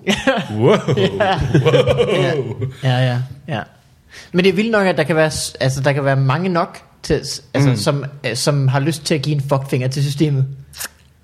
wow, 0.58 0.76
Ja, 0.96 1.40
wow. 1.64 2.56
ja, 2.84 2.98
ja, 2.98 3.18
ja. 3.48 3.60
Men 4.32 4.44
det 4.44 4.50
er 4.50 4.54
vildt 4.56 4.70
nok, 4.70 4.86
at 4.86 4.96
der 4.96 5.02
kan 5.02 5.16
være, 5.16 5.30
altså, 5.60 5.80
der 5.84 5.92
kan 5.92 6.04
være 6.04 6.16
mange 6.16 6.48
nok, 6.48 6.78
til, 7.02 7.14
altså, 7.54 7.70
mm. 7.70 7.76
som, 7.76 8.04
øh, 8.26 8.36
som 8.36 8.68
har 8.68 8.80
lyst 8.80 9.04
til 9.04 9.14
at 9.14 9.22
give 9.22 9.34
en 9.36 9.42
fuckfinger 9.48 9.88
til 9.88 10.02
systemet. 10.02 10.44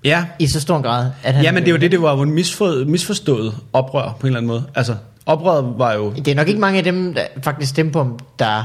Ja, 0.03 0.25
I 0.39 0.47
så 0.47 0.59
stor 0.59 0.77
en 0.77 0.83
grad. 0.83 1.11
At 1.23 1.33
han, 1.33 1.43
Ja, 1.43 1.51
men 1.51 1.63
det 1.63 1.69
er 1.69 1.71
jo 1.71 1.77
det, 1.77 1.91
det 1.91 2.01
var 2.01 2.15
jo 2.15 2.21
en 2.21 2.31
misforstået, 2.31 2.87
misforstået 2.87 3.53
oprør 3.73 4.17
på 4.19 4.27
en 4.27 4.27
eller 4.27 4.37
anden 4.39 4.47
måde. 4.47 4.63
Altså, 4.75 4.95
oprøret 5.25 5.73
var 5.77 5.93
jo... 5.93 6.11
Det 6.11 6.27
er 6.27 6.35
nok 6.35 6.47
ikke 6.47 6.59
mange 6.59 6.77
af 6.77 6.83
dem, 6.83 7.13
der 7.13 7.21
faktisk 7.43 7.69
stemmer 7.69 7.93
på 7.93 8.19
der 8.39 8.63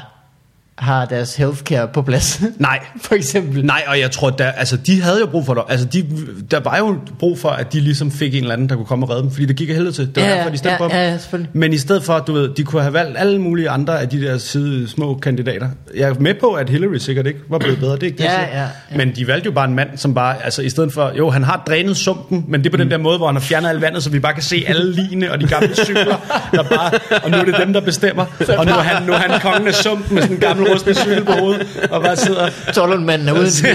har 0.79 1.05
deres 1.05 1.37
healthcare 1.37 1.89
på 1.89 2.03
plads. 2.03 2.41
Nej, 2.59 2.81
For 3.01 3.15
eksempel. 3.15 3.65
nej, 3.65 3.83
og 3.87 4.01
jeg 4.01 4.11
tror, 4.11 4.31
der, 4.31 4.51
altså, 4.53 4.77
de 4.77 5.03
havde 5.03 5.21
jo 5.21 5.27
brug 5.27 5.47
for 5.47 5.55
det. 5.55 5.63
Altså, 5.69 5.87
de, 5.87 6.05
der 6.51 6.61
var 6.61 6.79
jo 6.79 6.97
brug 7.19 7.39
for, 7.39 7.49
at 7.49 7.73
de 7.73 7.81
ligesom 7.81 8.11
fik 8.11 8.35
en 8.35 8.41
eller 8.43 8.53
anden, 8.55 8.69
der 8.69 8.75
kunne 8.77 8.87
komme 8.87 9.07
og 9.07 9.11
redde 9.11 9.23
dem, 9.23 9.31
fordi 9.31 9.47
det 9.47 9.57
gik 9.57 9.69
af 9.69 9.75
helvede 9.75 9.93
til. 9.95 10.07
Det 10.15 10.23
var 10.23 10.29
Ja, 10.29 10.35
derfor, 10.37 10.51
de 10.51 10.57
stemte 10.59 10.73
ja, 10.73 10.79
på 10.79 10.85
dem. 10.85 10.91
ja, 10.93 11.11
ja, 11.11 11.19
selvfølgelig. 11.19 11.51
Men 11.53 11.73
i 11.73 11.79
stedet 11.79 12.05
for, 12.05 12.19
du 12.19 12.33
ved, 12.33 12.49
de 12.57 12.65
kunne 12.65 12.83
have 12.83 12.93
valgt 12.95 13.19
alle 13.19 13.41
mulige 13.41 13.71
andre 13.71 14.01
af 14.01 14.09
de 14.09 14.21
der 14.23 14.39
side 14.39 14.89
små 14.89 15.15
kandidater. 15.23 15.69
Jeg 15.97 16.09
er 16.09 16.15
med 16.21 16.35
på, 16.35 16.53
at 16.53 16.71
Hillary 16.71 16.97
sikkert 16.97 17.27
ikke 17.27 17.41
var 17.49 17.59
blevet 17.59 17.79
bedre. 17.79 17.93
Det 17.95 18.03
er 18.03 18.07
ikke 18.07 18.19
det, 18.19 18.25
Ja, 18.25 18.41
ja, 18.41 18.61
ja. 18.63 18.67
Men 18.97 19.13
de 19.17 19.27
valgte 19.27 19.47
jo 19.47 19.53
bare 19.53 19.69
en 19.69 19.75
mand, 19.75 19.89
som 19.97 20.15
bare, 20.15 20.45
altså 20.45 20.63
i 20.63 20.69
stedet 20.71 20.93
for, 20.93 21.13
jo, 21.19 21.31
han 21.31 21.43
har 21.45 21.63
drænet 21.67 21.97
sumpen, 21.97 22.45
men 22.49 22.61
det 22.61 22.67
er 22.67 22.71
på 22.71 22.77
den 22.77 22.91
der 22.91 22.99
måde, 22.99 23.17
hvor 23.19 23.27
han 23.27 23.37
har 23.37 23.41
fjernet 23.43 23.69
alt 23.69 23.81
vandet, 23.81 24.03
så 24.03 24.11
vi 24.11 24.19
bare 24.19 24.35
kan 24.35 24.43
se 24.43 24.65
alle 24.69 24.93
ligne 24.93 25.33
og 25.33 25.41
de 25.41 25.47
gamle 25.49 25.75
cykler, 25.75 26.17
der 26.53 26.63
bare, 26.63 26.91
og 27.25 27.31
nu 27.31 27.37
er 27.37 27.45
det 27.45 27.55
dem, 27.59 27.73
der 27.73 27.81
bestemmer. 27.81 28.25
Og 28.59 28.67
nu 28.67 28.73
er 28.73 28.77
han, 28.83 29.03
nu 29.07 29.13
er 29.13 29.17
han 29.17 29.41
kongen 29.41 29.69
af 29.69 29.75
sumpen 29.75 30.15
med 30.15 30.23
sådan 30.23 30.37
en 30.37 30.41
gammel 30.41 30.66
rusten 30.73 30.95
cykel 30.95 31.25
på 31.25 31.33
hovedet, 31.33 31.89
og 31.91 32.03
bare 32.03 32.17
sidder, 32.17 32.51
Tollundmanden 32.75 33.29
er 33.29 33.33
uden 33.33 33.51
så 33.51 33.67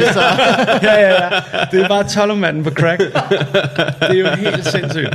ja, 0.84 0.94
ja, 0.94 1.24
ja. 1.24 1.30
Det 1.72 1.82
er 1.82 1.88
bare 1.88 2.10
tollumanden 2.10 2.64
på 2.64 2.70
crack. 2.70 3.00
Det 3.00 4.10
er 4.10 4.14
jo 4.14 4.28
helt 4.28 4.68
sindssygt. 4.68 5.10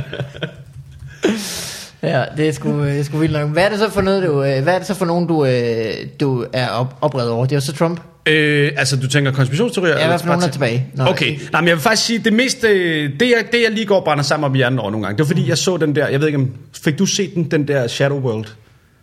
Ja, 2.03 2.23
det 2.37 2.47
er 2.47 2.51
sgu, 2.51 2.83
det 2.85 2.99
er 2.99 3.03
sgu 3.03 3.17
vildt 3.17 3.33
nok. 3.33 3.49
Hvad 3.49 3.63
er 3.63 3.69
det 3.69 3.79
så 3.79 3.89
for 3.89 4.01
noget, 4.01 4.23
du, 4.23 4.43
øh, 4.43 4.63
hvad 4.63 4.73
er 4.73 4.77
det 4.77 4.87
så 4.87 4.93
for 4.93 5.05
nogen, 5.05 5.27
du, 5.27 5.45
øh, 5.45 5.93
du 6.19 6.45
er 6.53 6.67
op, 6.67 6.97
oprevet 7.01 7.29
over? 7.29 7.45
Det 7.45 7.51
er 7.51 7.55
jo 7.55 7.61
så 7.61 7.73
Trump. 7.73 8.01
Øh, 8.25 8.71
altså, 8.77 8.95
du 8.95 9.07
tænker 9.07 9.31
konspirationsteorier? 9.31 9.99
Ja, 9.99 10.07
hvad 10.07 10.19
for 10.19 10.25
nogen 10.25 10.43
er 10.43 10.47
tilbage? 10.47 10.85
Nå, 10.93 11.05
Okay, 11.05 11.39
Nej, 11.51 11.61
men 11.61 11.67
jeg 11.67 11.75
vil 11.75 11.83
faktisk 11.83 12.05
sige, 12.07 12.19
det 12.19 12.33
meste, 12.33 12.67
det 13.07 13.21
jeg, 13.21 13.45
det 13.51 13.61
jeg 13.63 13.71
lige 13.71 13.85
går 13.85 13.95
og 13.95 14.03
brænder 14.03 14.23
sammen 14.23 14.55
i 14.55 14.57
hjernen 14.57 14.79
over 14.79 14.91
nogle 14.91 15.05
gange, 15.05 15.17
det 15.17 15.23
var 15.23 15.27
fordi, 15.27 15.49
jeg 15.49 15.57
så 15.57 15.77
den 15.77 15.95
der, 15.95 16.07
jeg 16.07 16.19
ved 16.19 16.27
ikke 16.27 16.39
om, 16.39 16.49
fik 16.83 16.99
du 16.99 17.05
set 17.05 17.35
den, 17.35 17.51
den 17.51 17.67
der 17.67 17.87
Shadow 17.87 18.19
World? 18.19 18.45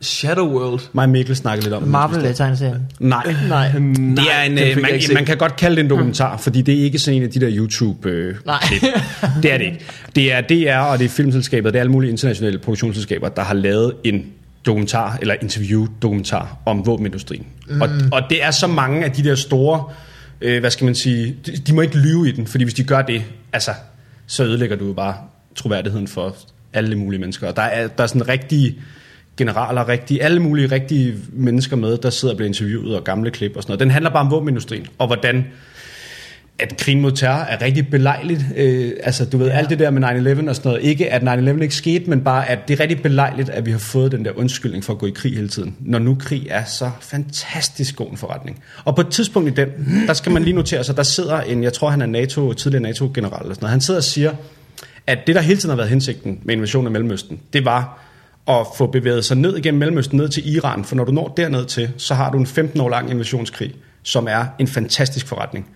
Shadow 0.04 0.46
World. 0.46 0.80
Mig 0.92 1.02
og 1.02 1.08
Mikkel 1.08 1.36
snakkede 1.36 1.64
lidt 1.64 1.74
om 1.74 1.82
den. 1.82 1.92
Marvel-tegneserien. 1.92 2.82
Nej. 2.98 3.34
Nej. 3.48 3.68
Det 3.72 4.24
er 4.32 4.42
en, 4.42 4.58
øh, 4.58 4.82
man, 4.82 5.00
man 5.14 5.24
kan 5.24 5.36
godt 5.36 5.56
kalde 5.56 5.76
det 5.76 5.84
en 5.84 5.90
dokumentar, 5.90 6.36
fordi 6.36 6.62
det 6.62 6.78
er 6.78 6.82
ikke 6.82 6.98
sådan 6.98 7.16
en 7.16 7.22
af 7.22 7.30
de 7.30 7.40
der 7.40 7.50
YouTube 7.52 8.08
øh, 8.08 8.34
Nej. 8.46 8.58
Det 9.42 9.52
er 9.52 9.58
det 9.58 9.64
ikke. 9.64 9.80
Det 10.14 10.32
er 10.32 10.40
DR, 10.40 10.78
og 10.78 10.98
det 10.98 11.04
er 11.04 11.08
filmselskabet, 11.08 11.72
det 11.72 11.78
er 11.78 11.80
alle 11.80 11.92
mulige 11.92 12.10
internationale 12.10 12.58
produktionsselskaber, 12.58 13.28
der 13.28 13.42
har 13.42 13.54
lavet 13.54 13.92
en 14.04 14.26
dokumentar, 14.66 15.18
eller 15.20 15.34
interview-dokumentar 15.42 16.56
om 16.66 16.86
våbenindustrien. 16.86 17.46
Mm. 17.68 17.80
Og, 17.80 17.88
og 18.12 18.22
det 18.30 18.44
er 18.44 18.50
så 18.50 18.66
mange 18.66 19.04
af 19.04 19.12
de 19.12 19.24
der 19.24 19.34
store, 19.34 19.84
øh, 20.40 20.60
hvad 20.60 20.70
skal 20.70 20.84
man 20.84 20.94
sige, 20.94 21.36
de, 21.46 21.52
de 21.52 21.74
må 21.74 21.80
ikke 21.80 21.98
lyve 21.98 22.28
i 22.28 22.32
den, 22.32 22.46
fordi 22.46 22.64
hvis 22.64 22.74
de 22.74 22.84
gør 22.84 23.02
det, 23.02 23.22
altså, 23.52 23.70
så 24.26 24.44
ødelægger 24.44 24.76
du 24.76 24.86
jo 24.86 24.92
bare 24.92 25.14
troværdigheden 25.54 26.08
for 26.08 26.36
alle 26.72 26.96
mulige 26.96 27.20
mennesker. 27.20 27.48
Og 27.48 27.56
der 27.56 27.62
er, 27.62 27.88
der 27.88 28.02
er 28.02 28.06
sådan 28.06 28.28
rigtige 28.28 28.78
generaler, 29.36 29.88
rigtige, 29.88 30.22
alle 30.22 30.40
mulige 30.40 30.66
rigtige 30.66 31.14
mennesker 31.32 31.76
med, 31.76 31.98
der 31.98 32.10
sidder 32.10 32.34
og 32.34 32.36
bliver 32.36 32.48
interviewet, 32.48 32.96
og 32.96 33.04
gamle 33.04 33.30
klip 33.30 33.56
og 33.56 33.62
sådan 33.62 33.70
noget. 33.70 33.80
Den 33.80 33.90
handler 33.90 34.10
bare 34.10 34.20
om 34.20 34.30
våbenindustrien, 34.30 34.86
og 34.98 35.06
hvordan 35.06 35.44
at 36.58 36.76
krigen 36.76 37.00
mod 37.00 37.12
terror 37.12 37.42
er 37.42 37.62
rigtig 37.62 37.88
belejligt. 37.88 38.44
Øh, 38.56 38.92
altså, 39.02 39.24
du 39.24 39.38
ved, 39.38 39.46
ja. 39.46 39.52
alt 39.52 39.70
det 39.70 39.78
der 39.78 39.90
med 39.90 40.02
9-11 40.02 40.48
og 40.48 40.56
sådan 40.56 40.68
noget. 40.68 40.82
Ikke 40.82 41.12
at 41.12 41.22
9-11 41.22 41.62
ikke 41.62 41.74
skete, 41.74 42.10
men 42.10 42.20
bare 42.20 42.48
at 42.48 42.68
det 42.68 42.74
er 42.74 42.80
rigtig 42.80 43.02
belejligt, 43.02 43.48
at 43.48 43.66
vi 43.66 43.70
har 43.70 43.78
fået 43.78 44.12
den 44.12 44.24
der 44.24 44.30
undskyldning 44.38 44.84
for 44.84 44.92
at 44.92 44.98
gå 44.98 45.06
i 45.06 45.10
krig 45.10 45.34
hele 45.34 45.48
tiden. 45.48 45.76
Når 45.80 45.98
nu 45.98 46.16
krig 46.20 46.46
er 46.50 46.64
så 46.64 46.90
fantastisk 47.00 47.96
god 47.96 48.10
en 48.10 48.16
forretning. 48.16 48.62
Og 48.84 48.96
på 48.96 49.00
et 49.00 49.08
tidspunkt 49.08 49.48
i 49.48 49.52
den, 49.52 49.68
der 50.06 50.12
skal 50.12 50.32
man 50.32 50.42
lige 50.42 50.54
notere 50.54 50.84
sig, 50.84 50.96
der 50.96 51.02
sidder 51.02 51.40
en, 51.40 51.62
jeg 51.62 51.72
tror 51.72 51.90
han 51.90 52.02
er 52.02 52.06
NATO, 52.06 52.52
tidligere 52.52 52.82
NATO-general 52.82 53.42
eller 53.42 53.54
sådan 53.54 53.64
noget. 53.64 53.70
Han 53.70 53.80
sidder 53.80 54.00
og 54.00 54.04
siger, 54.04 54.32
at 55.06 55.18
det 55.26 55.34
der 55.34 55.40
hele 55.40 55.60
tiden 55.60 55.70
har 55.70 55.76
været 55.76 55.90
hensigten 55.90 56.40
med 56.42 56.54
invasionen 56.54 56.86
af 56.86 56.92
Mellemøsten, 56.92 57.40
det 57.52 57.64
var 57.64 58.04
at 58.48 58.66
få 58.78 58.86
bevæget 58.86 59.24
sig 59.24 59.36
ned 59.36 59.56
igennem 59.56 59.78
Mellemøsten, 59.78 60.18
ned 60.18 60.28
til 60.28 60.54
Iran. 60.54 60.84
For 60.84 60.96
når 60.96 61.04
du 61.04 61.12
når 61.12 61.34
derned 61.36 61.64
til, 61.64 61.90
så 61.96 62.14
har 62.14 62.30
du 62.30 62.38
en 62.38 62.46
15 62.46 62.80
år 62.80 62.88
lang 62.88 63.10
invasionskrig, 63.10 63.74
som 64.02 64.26
er 64.30 64.44
en 64.58 64.66
fantastisk 64.66 65.26
forretning. 65.26 65.66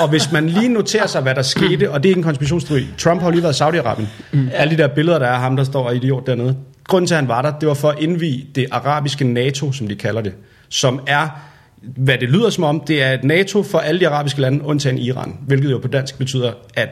Og 0.00 0.08
hvis 0.08 0.32
man 0.32 0.48
lige 0.48 0.68
noterer 0.68 1.06
sig, 1.06 1.22
hvad 1.22 1.34
der 1.34 1.42
skete, 1.42 1.90
og 1.90 2.02
det 2.02 2.08
er 2.08 2.10
ikke 2.10 2.18
en 2.18 2.24
konspirationsteori. 2.24 2.86
Trump 2.98 3.22
har 3.22 3.30
lige 3.30 3.42
været 3.42 3.60
i 3.60 3.62
Saudi-Arabien. 3.62 4.06
Mm. 4.32 4.48
Alle 4.52 4.76
de 4.76 4.82
der 4.82 4.88
billeder, 4.88 5.18
der 5.18 5.26
er 5.26 5.32
af 5.32 5.40
ham, 5.40 5.56
der 5.56 5.64
står 5.64 5.84
og 5.84 5.96
idiot 5.96 6.26
dernede. 6.26 6.56
Grunden 6.84 7.06
til, 7.06 7.14
at 7.14 7.20
han 7.20 7.28
var 7.28 7.42
der, 7.42 7.58
det 7.58 7.68
var 7.68 7.74
for 7.74 7.88
at 7.88 7.98
indvige 7.98 8.46
det 8.54 8.66
arabiske 8.70 9.24
NATO, 9.24 9.72
som 9.72 9.88
de 9.88 9.94
kalder 9.94 10.20
det. 10.20 10.32
Som 10.68 11.00
er, 11.06 11.28
hvad 11.82 12.18
det 12.18 12.28
lyder 12.28 12.50
som 12.50 12.64
om, 12.64 12.80
det 12.86 13.02
er 13.02 13.12
et 13.12 13.24
NATO 13.24 13.62
for 13.62 13.78
alle 13.78 14.00
de 14.00 14.08
arabiske 14.08 14.40
lande, 14.40 14.64
undtagen 14.64 14.98
Iran. 14.98 15.36
Hvilket 15.46 15.70
jo 15.70 15.78
på 15.78 15.88
dansk 15.88 16.18
betyder, 16.18 16.52
at 16.74 16.88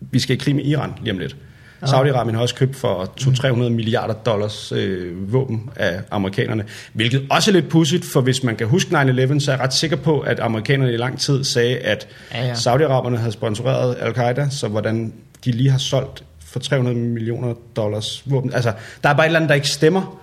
vi 0.00 0.18
skal 0.18 0.36
i 0.36 0.38
krig 0.38 0.56
med 0.56 0.64
Iran 0.64 0.90
lige 1.02 1.12
om 1.12 1.18
lidt. 1.18 1.36
Saudi-Arabien 1.82 2.34
har 2.34 2.40
også 2.40 2.54
købt 2.54 2.76
for 2.76 3.12
200-300 3.20 3.54
milliarder 3.68 4.14
dollars 4.14 4.72
øh, 4.72 5.32
våben 5.32 5.70
af 5.76 6.00
amerikanerne, 6.10 6.64
hvilket 6.92 7.26
også 7.30 7.50
er 7.50 7.52
lidt 7.52 7.68
pudsigt, 7.68 8.04
for 8.04 8.20
hvis 8.20 8.42
man 8.42 8.56
kan 8.56 8.66
huske 8.66 8.90
9-11, 8.90 9.40
så 9.40 9.50
er 9.50 9.56
jeg 9.56 9.64
ret 9.64 9.74
sikker 9.74 9.96
på, 9.96 10.20
at 10.20 10.40
amerikanerne 10.40 10.92
i 10.92 10.96
lang 10.96 11.18
tid 11.20 11.44
sagde, 11.44 11.78
at 11.78 12.08
Ja, 12.34 12.46
ja. 12.46 12.52
Saudi-Araberne 12.52 13.16
havde 13.16 13.32
sponsoreret 13.32 13.96
al-Qaida, 14.00 14.48
så 14.50 14.68
hvordan 14.68 15.12
de 15.44 15.50
lige 15.50 15.70
har 15.70 15.78
solgt 15.78 16.24
for 16.44 16.58
300 16.60 16.96
millioner 16.96 17.54
dollars 17.76 18.22
våben. 18.26 18.52
Altså, 18.52 18.72
der 19.02 19.08
er 19.08 19.14
bare 19.14 19.26
et 19.26 19.28
eller 19.28 19.38
andet, 19.38 19.48
der 19.48 19.54
ikke 19.54 19.68
stemmer, 19.68 20.20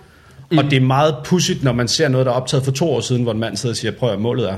mm. 0.50 0.58
og 0.58 0.64
det 0.64 0.72
er 0.72 0.80
meget 0.80 1.16
pudsigt, 1.24 1.64
når 1.64 1.72
man 1.72 1.88
ser 1.88 2.08
noget, 2.08 2.26
der 2.26 2.32
er 2.32 2.36
optaget 2.36 2.64
for 2.64 2.72
to 2.72 2.90
år 2.90 3.00
siden, 3.00 3.22
hvor 3.22 3.32
en 3.32 3.40
mand 3.40 3.56
sidder 3.56 3.72
og 3.72 3.76
siger, 3.76 3.92
prøv 3.92 4.12
at 4.12 4.20
målet 4.20 4.50
er 4.50 4.56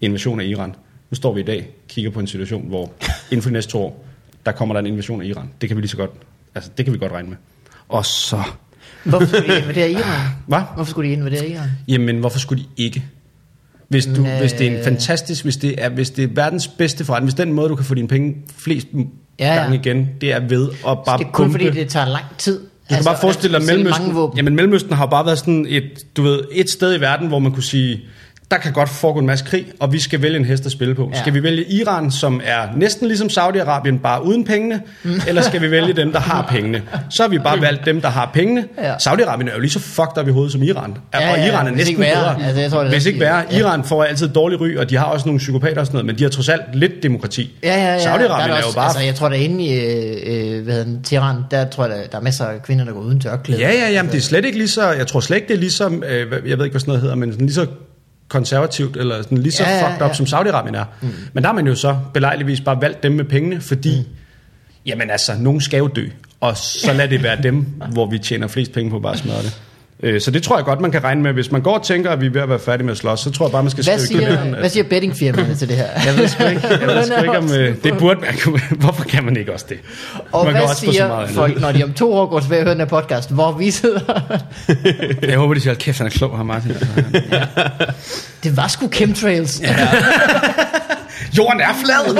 invasion 0.00 0.40
af 0.40 0.44
Iran. 0.44 0.74
Nu 1.10 1.14
står 1.14 1.34
vi 1.34 1.40
i 1.40 1.44
dag, 1.44 1.68
kigger 1.88 2.10
på 2.10 2.20
en 2.20 2.26
situation, 2.26 2.68
hvor 2.68 2.90
inden 3.30 3.42
for 3.42 3.48
de 3.50 3.52
næste 3.52 3.72
to 3.72 3.82
år, 3.82 4.04
der 4.46 4.52
kommer 4.52 4.74
der 4.74 4.80
en 4.80 4.86
invasion 4.86 5.22
af 5.22 5.26
Iran. 5.26 5.50
Det 5.60 5.68
kan 5.68 5.76
vi 5.76 5.82
lige 5.82 5.90
så 5.90 5.96
godt, 5.96 6.10
altså 6.54 6.70
det 6.76 6.84
kan 6.84 6.94
vi 6.94 6.98
godt 6.98 7.12
regne 7.12 7.28
med. 7.28 7.36
Og 7.88 8.06
så, 8.06 8.42
Hvorfor 9.04 9.26
skulle 9.26 9.54
de 9.54 9.60
invadere 9.60 9.90
Iran? 9.90 10.28
hvad? 10.46 10.60
Hvorfor 10.74 10.90
skulle 10.90 11.08
de 11.08 11.12
invadere 11.14 11.48
Iran? 11.48 11.68
Jamen, 11.88 12.18
hvorfor 12.18 12.38
skulle 12.38 12.62
de 12.62 12.68
ikke? 12.84 13.04
Hvis, 13.88 14.06
du, 14.06 14.10
Men, 14.20 14.26
øh, 14.26 14.38
hvis 14.38 14.52
det 14.52 14.66
er 14.66 14.78
en 14.78 14.84
fantastisk, 14.84 15.44
hvis 15.44 15.56
det 15.56 15.74
er, 15.84 15.88
hvis 15.88 16.10
det 16.10 16.24
er 16.24 16.28
verdens 16.34 16.68
bedste 16.68 17.04
forretning, 17.04 17.26
hvis 17.26 17.34
den 17.34 17.52
måde, 17.52 17.68
du 17.68 17.76
kan 17.76 17.84
få 17.84 17.94
dine 17.94 18.08
penge 18.08 18.36
flest 18.56 18.86
Ja, 19.38 19.54
ja, 19.54 19.60
gange 19.60 19.76
igen, 19.76 20.08
det 20.20 20.32
er 20.32 20.40
ved 20.48 20.68
at 20.88 20.98
bare 21.06 21.18
det 21.18 21.24
er 21.26 21.30
kun 21.30 21.44
pumpe. 21.44 21.64
fordi, 21.64 21.80
det 21.80 21.88
tager 21.88 22.06
lang 22.08 22.24
tid. 22.38 22.60
Du 22.60 22.66
kan 22.88 22.96
altså, 22.96 23.10
bare 23.10 23.20
forestille 23.20 23.54
dig, 23.58 23.62
at 23.62 23.66
Mellemøsten, 23.66 24.16
jamen, 24.36 24.56
Mellemøsten 24.56 24.92
har 24.92 25.06
bare 25.06 25.26
været 25.26 25.38
sådan 25.38 25.66
et, 25.68 25.82
du 26.16 26.22
ved, 26.22 26.40
et 26.52 26.70
sted 26.70 26.96
i 26.96 27.00
verden, 27.00 27.28
hvor 27.28 27.38
man 27.38 27.52
kunne 27.52 27.62
sige, 27.62 28.00
der 28.50 28.56
kan 28.56 28.72
godt 28.72 28.88
foregå 28.88 29.18
en 29.18 29.26
masse 29.26 29.44
krig, 29.44 29.66
og 29.80 29.92
vi 29.92 29.98
skal 29.98 30.22
vælge 30.22 30.36
en 30.36 30.44
hest 30.44 30.66
at 30.66 30.72
spille 30.72 30.94
på. 30.94 31.10
Ja. 31.14 31.20
Skal 31.20 31.34
vi 31.34 31.42
vælge 31.42 31.64
Iran, 31.64 32.10
som 32.10 32.40
er 32.44 32.68
næsten 32.76 33.08
ligesom 33.08 33.28
Saudi-Arabien, 33.28 33.98
bare 34.02 34.24
uden 34.24 34.44
pengene, 34.44 34.82
eller 35.28 35.42
skal 35.42 35.62
vi 35.62 35.70
vælge 35.70 35.92
dem, 35.92 36.12
der 36.12 36.20
har 36.20 36.46
pengene? 36.50 36.82
Så 37.10 37.22
har 37.22 37.30
vi 37.30 37.38
bare 37.38 37.60
valgt 37.60 37.86
dem, 37.86 38.00
der 38.00 38.08
har 38.08 38.30
pengene. 38.34 38.64
Ja. 38.78 38.94
Saudi-Arabien 38.94 39.48
er 39.48 39.54
jo 39.54 39.60
lige 39.60 39.70
så 39.70 39.78
fucked 39.78 40.18
up 40.22 40.28
i 40.28 40.30
hovedet 40.30 40.52
som 40.52 40.62
Iran. 40.62 40.96
Ja, 41.14 41.32
og 41.32 41.38
ja, 41.38 41.46
Iran 41.46 41.66
er 41.66 41.70
næsten 41.70 41.96
bedre. 41.96 42.44
Altså, 42.44 42.60
jeg 42.60 42.70
tror, 42.70 42.78
det 42.78 42.86
er 42.86 42.92
hvis 42.92 43.06
ikke 43.06 43.20
værre. 43.20 43.44
Ja. 43.50 43.58
Iran 43.58 43.84
får 43.84 44.04
altid 44.04 44.28
dårlig 44.28 44.60
ry, 44.60 44.76
og 44.76 44.90
de 44.90 44.96
har 44.96 45.04
også 45.04 45.26
nogle 45.26 45.38
psykopater 45.38 45.80
og 45.80 45.86
sådan 45.86 45.96
noget, 45.96 46.06
men 46.06 46.18
de 46.18 46.22
har 46.22 46.30
trods 46.30 46.48
alt 46.48 46.62
lidt 46.74 47.02
demokrati. 47.02 47.58
Ja, 47.62 47.74
ja, 47.74 47.92
ja. 47.92 47.98
Saudi-Arabien 47.98 48.50
er, 48.50 48.56
også, 48.56 48.68
jo 48.68 48.74
bare... 48.74 48.84
Altså, 48.84 49.00
jeg 49.00 49.14
tror, 49.14 49.28
der 49.28 49.36
inde 49.36 49.64
i 49.64 49.74
øh, 49.74 50.64
hvad 50.64 50.74
hedder 50.74 50.84
den, 50.84 51.02
Teheran, 51.02 51.36
der 51.50 51.64
tror 51.64 51.84
jeg, 51.84 51.96
der, 51.96 52.06
der 52.12 52.18
er 52.18 52.22
masser 52.22 52.44
af 52.44 52.62
kvinder, 52.62 52.84
der 52.84 52.92
går 52.92 53.00
uden 53.00 53.20
tørklæde. 53.20 53.60
Ja, 53.60 53.72
ja, 53.72 53.90
jamen 53.90 54.12
det 54.12 54.18
er 54.18 54.22
slet 54.22 54.44
ikke 54.44 54.58
lige 54.58 54.68
så, 54.68 54.90
jeg 54.90 55.06
tror 55.06 55.20
slet 55.20 55.36
ikke, 55.36 55.48
det 55.48 55.54
er 55.54 55.58
lige 55.58 55.72
så, 55.72 55.88
øh, 55.88 56.32
jeg 56.48 56.58
ved 56.58 56.64
ikke, 56.64 56.72
hvad 56.72 56.80
sådan 56.80 56.80
noget 56.86 57.00
hedder, 57.00 57.14
men 57.16 57.32
sådan 57.32 57.46
lige 57.46 57.54
så 57.54 57.66
konservativt, 58.30 58.96
eller 58.96 59.22
sådan 59.22 59.38
lige 59.38 59.52
så 59.52 59.62
Ja, 59.62 59.88
fucked 59.88 60.02
up, 60.02 60.08
ja. 60.08 60.14
som 60.14 60.26
Saudi-Arabien 60.26 60.76
er. 60.76 60.84
Mm. 61.00 61.08
Men 61.32 61.42
der 61.42 61.48
har 61.48 61.54
man 61.54 61.66
jo 61.66 61.74
så 61.74 61.96
belejligvis 62.14 62.60
bare 62.60 62.80
valgt 62.80 63.02
dem 63.02 63.12
med 63.12 63.24
pengene, 63.24 63.60
fordi, 63.60 63.98
mm. 63.98 64.06
jamen 64.86 65.10
altså, 65.10 65.32
nogen 65.38 65.60
skal 65.60 65.78
jo 65.78 65.86
dø, 65.86 66.06
og 66.40 66.56
så 66.56 66.92
lad 66.92 67.08
det 67.08 67.22
være 67.22 67.42
dem, 67.42 67.66
hvor 67.92 68.06
vi 68.06 68.18
tjener 68.18 68.48
flest 68.48 68.72
penge 68.72 68.90
på 68.90 68.98
bare 68.98 69.12
at 69.12 69.18
smadre 69.18 69.42
det. 69.42 69.60
Øh, 70.02 70.20
Så 70.20 70.30
det 70.30 70.42
tror 70.42 70.56
jeg 70.56 70.64
godt, 70.64 70.80
man 70.80 70.90
kan 70.90 71.04
regne 71.04 71.22
med. 71.22 71.32
Hvis 71.32 71.52
man 71.52 71.60
går 71.62 71.78
og 71.78 71.82
tænker, 71.84 72.10
at 72.10 72.20
vi 72.20 72.26
er 72.26 72.30
ved 72.30 72.40
at 72.40 72.48
være 72.48 72.58
færdige 72.58 72.84
med 72.84 72.92
at 72.92 72.98
slås, 72.98 73.20
så 73.20 73.30
tror 73.30 73.46
jeg 73.46 73.52
bare, 73.52 73.62
man 73.62 73.70
skal 73.70 73.84
Hvad 73.84 73.98
skrive 73.98 74.06
siger, 74.06 74.20
kalenderen, 74.20 74.54
at- 74.54 74.60
hvad 74.60 74.70
siger 74.70 74.84
bettingfirmaerne 74.84 75.54
til 75.54 75.68
det 75.68 75.76
her? 75.76 75.86
Jeg 76.06 76.16
ved 76.16 76.28
sgu 76.28 76.44
ikke, 76.44 76.62
jeg 76.68 76.86
ved 76.88 77.04
sgu 77.12 77.22
ikke 77.22 77.38
om, 77.38 77.52
øh, 77.52 77.74
det 77.84 77.98
burde 77.98 78.20
man 78.20 78.60
hvorfor 78.82 79.04
kan 79.04 79.24
man 79.24 79.36
ikke 79.36 79.52
også 79.52 79.66
det? 79.68 79.78
Og 80.32 80.44
man 80.44 80.52
hvad 80.54 80.62
også 80.62 80.76
siger 80.80 81.08
meget 81.08 81.22
andet. 81.22 81.34
folk, 81.36 81.60
når 81.60 81.72
de 81.72 81.84
om 81.84 81.92
to 81.92 82.12
år 82.14 82.26
går 82.26 82.40
tilbage 82.40 82.60
og 82.60 82.64
hører 82.64 82.74
den 82.74 82.80
her 82.80 83.00
podcast, 83.00 83.30
hvor 83.30 83.52
vi 83.52 83.70
sidder? 83.70 84.00
Jeg 85.28 85.38
håber, 85.38 85.54
de 85.54 85.60
siger, 85.60 85.74
kæft, 85.74 85.98
han 85.98 86.06
er 86.06 86.10
klog, 86.10 86.36
ham 86.36 86.46
Martin. 86.46 86.72
det 88.44 88.56
var 88.56 88.68
sgu 88.68 88.88
chemtrails. 88.92 89.60
Ja. 89.62 89.76
Jorden 91.38 91.60
er 91.60 91.74
flad. 91.84 92.14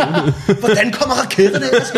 Hvordan 0.61 0.93
kommer 0.93 1.15
raketterne 1.15 1.67
ellers? 1.67 1.91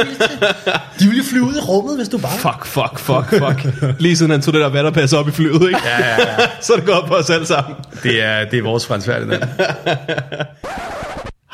De 1.01 1.07
vil 1.09 1.17
jo 1.17 1.25
flyve 1.31 1.45
ud 1.45 1.55
i 1.57 1.61
rummet, 1.61 1.97
hvis 1.97 2.09
du 2.09 2.19
bare... 2.19 2.39
Fuck, 2.39 2.67
fuck, 2.67 2.99
fuck, 2.99 3.29
fuck. 3.29 3.85
Lige 4.01 4.17
siden 4.17 4.31
han 4.31 4.43
tog 4.43 4.55
det 4.55 4.61
der 4.61 4.69
vatterpas 4.69 5.13
op 5.13 5.29
i 5.29 5.31
flyet, 5.31 5.55
ikke? 5.55 5.81
Ja, 5.85 5.99
ja, 5.99 6.21
ja. 6.21 6.47
Så 6.61 6.73
er 6.73 6.77
det 6.77 6.87
godt 6.87 7.07
på 7.07 7.15
os 7.15 7.31
alle 7.31 7.47
sammen. 7.47 7.77
Det 8.03 8.25
er, 8.25 8.45
det 8.45 8.59
er 8.59 8.63
vores 8.63 8.87
Frans 8.87 9.05
Ferdinand. 9.05 9.43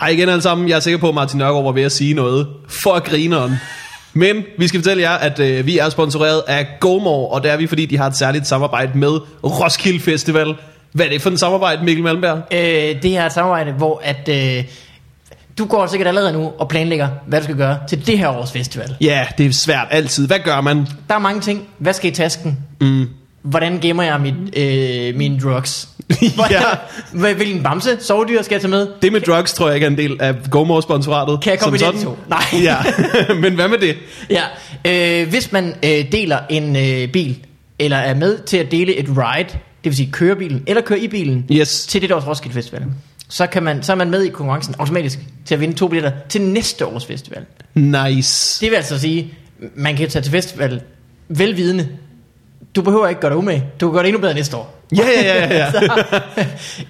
Hej 0.00 0.08
igen 0.08 0.28
alle 0.28 0.42
sammen. 0.42 0.68
Jeg 0.68 0.76
er 0.76 0.80
sikker 0.80 0.98
på, 0.98 1.08
at 1.08 1.14
Martin 1.14 1.38
Nørgaard 1.38 1.64
var 1.64 1.72
ved 1.72 1.82
at 1.82 1.92
sige 1.92 2.14
noget 2.14 2.46
for 2.68 2.98
grineren. 2.98 3.56
Men 4.12 4.44
vi 4.58 4.68
skal 4.68 4.80
fortælle 4.80 5.02
jer, 5.02 5.14
at 5.14 5.38
øh, 5.38 5.66
vi 5.66 5.78
er 5.78 5.88
sponsoreret 5.88 6.42
af 6.48 6.66
GoMore, 6.80 7.28
og 7.28 7.42
det 7.42 7.50
er 7.50 7.56
vi, 7.56 7.66
fordi 7.66 7.86
de 7.86 7.98
har 7.98 8.06
et 8.06 8.16
særligt 8.16 8.46
samarbejde 8.46 8.98
med 8.98 9.18
Roskilde 9.44 10.00
Festival. 10.00 10.54
Hvad 10.92 11.06
er 11.06 11.10
det 11.10 11.22
for 11.22 11.30
en 11.30 11.38
samarbejde, 11.38 11.84
Mikkel 11.84 12.04
Malmberg? 12.04 12.42
Øh, 12.52 13.02
det 13.02 13.16
er 13.16 13.26
et 13.26 13.32
samarbejde, 13.32 13.72
hvor 13.72 14.00
at, 14.04 14.28
øh, 14.28 14.64
du 15.58 15.64
går 15.66 15.86
sikkert 15.86 16.08
allerede 16.08 16.32
nu 16.32 16.52
og 16.58 16.68
planlægger, 16.68 17.08
hvad 17.26 17.38
du 17.40 17.44
skal 17.44 17.56
gøre 17.56 17.78
til 17.88 18.06
det 18.06 18.18
her 18.18 18.28
års 18.28 18.52
festival. 18.52 18.96
Ja, 19.00 19.26
det 19.38 19.46
er 19.46 19.52
svært 19.52 19.86
altid. 19.90 20.26
Hvad 20.26 20.38
gør 20.44 20.60
man? 20.60 20.86
Der 21.08 21.14
er 21.14 21.18
mange 21.18 21.40
ting. 21.40 21.68
Hvad 21.78 21.92
skal 21.92 22.10
i 22.10 22.14
tasken? 22.14 22.58
Mm. 22.80 23.06
Hvordan 23.42 23.78
gemmer 23.80 24.02
jeg 24.02 24.20
mit, 24.20 24.34
øh, 24.58 25.14
mine 25.16 25.40
drugs? 25.40 25.88
Ja. 26.50 26.60
Hvad- 27.12 27.34
Hvilken 27.34 27.62
bamse, 27.62 27.96
sovedyr 28.00 28.42
skal 28.42 28.54
jeg 28.54 28.60
tage 28.60 28.70
med? 28.70 28.88
Det 29.02 29.12
med 29.12 29.20
drugs 29.20 29.52
tror 29.52 29.66
jeg 29.66 29.74
ikke 29.74 29.84
er 29.86 29.90
en 29.90 29.96
del 29.98 30.16
af 30.20 30.34
GoMore-sponsoratet. 30.50 31.40
Kan 31.42 31.50
jeg 31.52 31.58
som 31.60 31.64
kombinere 31.66 31.92
de 31.92 31.98
sådan. 32.00 32.16
to? 32.16 32.18
Nej. 32.28 32.62
Ja, 32.62 32.76
men 33.42 33.54
hvad 33.54 33.68
med 33.68 33.78
det? 33.78 33.96
Ja, 34.30 34.42
øh, 35.22 35.28
hvis 35.28 35.52
man 35.52 35.74
øh, 35.84 36.12
deler 36.12 36.38
en 36.50 36.76
øh, 36.76 37.08
bil, 37.08 37.38
eller 37.78 37.96
er 37.96 38.14
med 38.14 38.38
til 38.38 38.56
at 38.56 38.70
dele 38.70 38.94
et 38.96 39.06
ride, 39.08 39.48
det 39.48 39.58
vil 39.84 39.96
sige 39.96 40.10
køre 40.12 40.36
bilen, 40.36 40.62
eller 40.66 40.82
køre 40.82 40.98
i 40.98 41.08
bilen, 41.08 41.44
Yes. 41.52 41.86
til 41.86 42.02
det 42.02 42.12
års 42.12 42.26
Roskilde 42.26 42.54
Festival, 42.54 42.82
så, 43.28 43.46
kan 43.46 43.62
man, 43.62 43.82
så 43.82 43.92
er 43.92 43.96
man 43.96 44.10
med 44.10 44.22
i 44.22 44.28
konkurrencen 44.28 44.74
automatisk 44.78 45.18
til 45.44 45.54
at 45.54 45.60
vinde 45.60 45.74
to 45.74 45.88
billetter 45.88 46.18
til 46.28 46.42
næste 46.42 46.86
års 46.86 47.06
festival. 47.06 47.44
Nice. 47.74 48.60
Det 48.64 48.70
vil 48.70 48.76
altså 48.76 48.98
sige, 48.98 49.34
man 49.74 49.96
kan 49.96 50.08
tage 50.08 50.22
til 50.22 50.32
festival 50.32 50.80
velvidende. 51.28 51.88
Du 52.76 52.82
behøver 52.82 53.08
ikke 53.08 53.20
gøre 53.20 53.30
dig 53.30 53.38
umage. 53.38 53.64
Du 53.80 53.86
kan 53.86 53.92
gøre 53.92 54.02
det 54.02 54.08
endnu 54.08 54.20
bedre 54.20 54.34
næste 54.34 54.56
år. 54.56 54.74
Ja, 54.96 55.02
ja, 55.22 55.44
ja, 55.44 55.56
ja. 55.56 55.70
Så, 55.80 56.04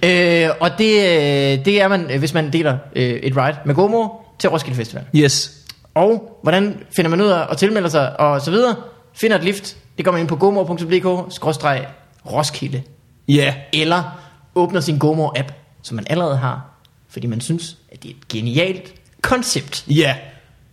øh, 0.03 0.49
og 0.59 0.69
det, 0.77 0.97
øh, 0.97 1.65
det 1.65 1.81
er 1.81 1.87
man, 1.87 2.11
øh, 2.11 2.19
hvis 2.19 2.33
man 2.33 2.53
deler 2.53 2.77
øh, 2.95 3.03
et 3.09 3.37
ride 3.37 3.57
med 3.65 3.75
GoMore 3.75 4.09
til 4.39 4.49
Roskilde 4.49 4.77
Festival. 4.77 5.03
Yes. 5.15 5.51
Og 5.95 6.39
hvordan 6.43 6.77
finder 6.95 7.09
man 7.09 7.21
ud 7.21 7.27
af 7.27 7.45
at 7.51 7.57
tilmelde 7.57 7.89
sig 7.89 8.19
og 8.19 8.41
så 8.41 8.51
videre? 8.51 8.75
Finder 9.13 9.37
et 9.37 9.43
lift. 9.43 9.77
Det 9.97 10.05
går 10.05 10.11
man 10.11 10.21
ind 10.21 10.27
på 10.27 10.35
gomor.dk-roskilde. 10.35 12.81
Ja. 13.27 13.53
Eller 13.73 14.19
åbner 14.55 14.79
sin 14.79 14.97
GoMore-app, 15.03 15.53
som 15.83 15.95
man 15.95 16.05
allerede 16.09 16.37
har. 16.37 16.61
Fordi 17.09 17.27
man 17.27 17.41
synes, 17.41 17.77
at 17.91 18.03
det 18.03 18.11
er 18.11 18.13
et 18.21 18.27
genialt 18.27 18.93
koncept. 19.21 19.83
Ja. 19.87 20.15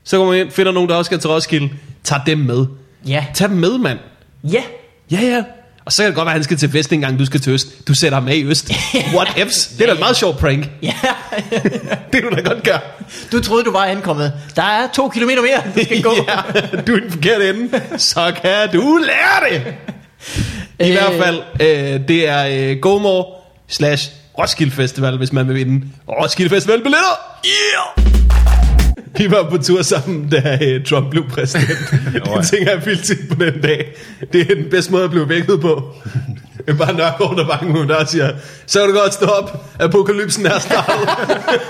Så 0.05 0.17
går 0.19 0.27
man 0.27 0.41
ind, 0.41 0.51
finder 0.51 0.73
nogen, 0.73 0.89
der 0.89 0.95
også 0.97 1.09
skal 1.09 1.19
til 1.19 1.31
Roskilde. 1.31 1.69
Tager 2.05 2.25
dem 2.25 2.39
med. 2.39 2.67
Ja. 3.07 3.27
Tag 3.35 3.49
dem 3.49 3.57
med, 3.57 3.79
mand. 3.79 3.99
Ja. 4.45 4.63
Ja, 5.11 5.21
ja. 5.21 5.45
Og 5.85 5.93
så 5.93 6.03
kan 6.03 6.07
det 6.07 6.15
godt 6.15 6.27
være, 6.27 6.33
at 6.33 6.39
han 6.39 6.45
skal 6.45 6.57
til 6.57 6.71
fest 6.71 6.93
en 6.93 7.01
gang, 7.01 7.19
du 7.19 7.25
skal 7.27 7.41
til 7.41 7.53
Øst. 7.53 7.89
Du 7.89 7.95
sætter 7.95 8.19
ham 8.19 8.29
af 8.29 8.35
i 8.35 8.45
Øst. 8.45 8.71
What 9.15 9.29
ifs? 9.47 9.67
Det 9.67 9.81
er 9.83 9.87
da 9.87 9.93
et 9.93 9.99
meget 9.99 10.17
sjovt 10.17 10.39
prank. 10.39 10.71
Ja. 10.83 10.95
Det 12.13 12.23
du 12.23 12.31
da 12.37 12.41
godt 12.41 12.63
gøre. 12.63 12.81
Du 13.33 13.41
troede, 13.41 13.65
du 13.65 13.71
var 13.73 13.85
ankommet. 13.85 14.33
Der 14.57 14.63
er 14.63 14.89
to 14.95 15.09
kilometer 15.09 15.43
mere, 15.43 15.63
du 15.77 15.85
skal 15.85 16.03
gå. 16.03 16.15
ja, 16.29 16.81
du 16.87 16.95
er 16.95 17.01
den 17.01 17.11
forkerte 17.11 17.51
ende. 17.51 17.83
Så 17.99 18.33
kan 18.43 18.73
du 18.73 19.01
lære 19.07 19.51
det. 19.53 19.75
I 20.87 20.91
Øh. 20.91 20.93
hvert 20.93 21.23
fald, 21.25 21.43
øh, 21.61 22.09
det 22.09 22.29
er 22.29 22.71
øh, 22.71 22.77
GoMore 22.79 23.25
slash 23.69 24.11
Roskilde 24.39 24.73
Festival, 24.73 25.17
hvis 25.17 25.33
man 25.33 25.49
vil 25.49 25.55
vinde 25.55 25.87
Roskilde 26.09 26.51
Festival 26.51 26.83
billetter. 26.83 27.41
Yeah! 27.47 28.07
Vi 29.19 29.31
var 29.31 29.51
på 29.51 29.59
tur 29.59 29.83
sammen, 29.83 30.29
da 30.29 30.59
øh, 30.63 30.85
Trump 30.85 31.11
blev 31.11 31.29
præsident. 31.29 31.79
Det 32.15 32.47
tænker 32.51 32.71
jeg 32.71 32.87
vildt 32.87 33.29
på 33.29 33.45
den 33.45 33.61
dag. 33.63 33.95
Det 34.33 34.41
er 34.41 34.55
den 34.55 34.71
bedste 34.71 34.93
måde 34.93 35.05
at 35.05 35.11
blive 35.11 35.29
vækket 35.29 35.61
på. 35.61 35.95
Er 36.69 36.75
bare 36.75 36.93
Nørgaard, 36.95 37.37
der 37.37 37.47
banker 37.47 37.81
ud 37.81 37.87
der 37.87 37.95
og 37.95 38.09
siger, 38.09 38.31
så 38.67 38.81
kan 38.81 38.89
du 38.89 38.99
godt 39.01 39.15
stå 39.15 39.27
op. 39.27 39.65
Apokalypsen 39.81 40.47
er 40.47 40.59
startet. 40.59 41.09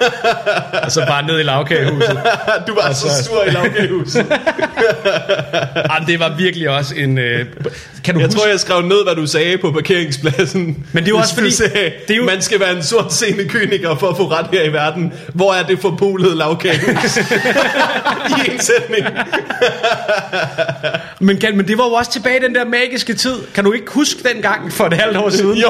Og 0.85 0.93
så 0.93 1.05
bare 1.09 1.27
ned 1.27 1.39
i 1.41 1.43
lavkagehuset. 1.43 2.19
Du 2.67 2.75
var 2.75 2.93
så 2.93 3.25
sur 3.25 3.45
i 3.45 3.51
lavkagehuset. 3.51 4.27
Jamen, 5.91 6.07
det 6.09 6.21
var 6.21 6.35
virkelig 6.39 6.69
også 6.71 6.95
en... 6.95 7.19
Øh, 7.19 7.47
kan 8.05 8.15
du 8.15 8.21
Jeg 8.21 8.27
huske? 8.27 8.39
tror, 8.41 8.49
jeg 8.49 8.61
skrev 8.61 8.83
ned, 8.83 9.05
hvad 9.05 9.15
du 9.15 9.27
sagde 9.27 9.59
på 9.59 9.71
parkeringspladsen. 9.73 10.87
Men 10.93 11.05
det 11.05 11.11
er 11.11 11.15
jo 11.15 11.17
også 11.19 11.35
fordi- 11.35 11.51
Sagde, 11.51 11.93
det 12.09 12.15
er 12.15 12.17
jo- 12.17 12.25
Man 12.25 12.43
skal 12.43 12.61
være 12.61 12.77
en 12.77 12.83
sort 12.83 13.13
scene 13.13 13.45
kyniker 13.49 13.95
for 13.97 14.09
at 14.09 14.17
få 14.17 14.31
ret 14.31 14.47
her 14.53 14.63
i 14.63 14.73
verden. 14.73 15.13
Hvor 15.35 15.53
er 15.55 15.63
det 15.63 15.79
forpulede 15.81 16.37
lavkagehus? 16.37 17.17
I 18.29 18.51
en 18.53 18.61
sætning. 18.61 19.07
Men, 21.21 21.39
kan, 21.39 21.57
men 21.57 21.69
det 21.69 21.79
var 21.79 21.85
jo 21.85 21.93
også 21.93 22.13
tilbage 22.13 22.37
i 22.37 22.43
den 22.47 22.55
der 22.55 22.65
magiske 22.65 23.15
tid. 23.15 23.35
Kan 23.55 23.65
du 23.65 23.73
ikke 23.73 23.91
huske 23.93 24.29
den 24.35 24.43
gang 24.43 24.73
for 24.73 24.86
et 24.87 24.95
halvt 24.95 25.17
år 25.17 25.29
siden? 25.31 25.57
Jo. 25.65 25.69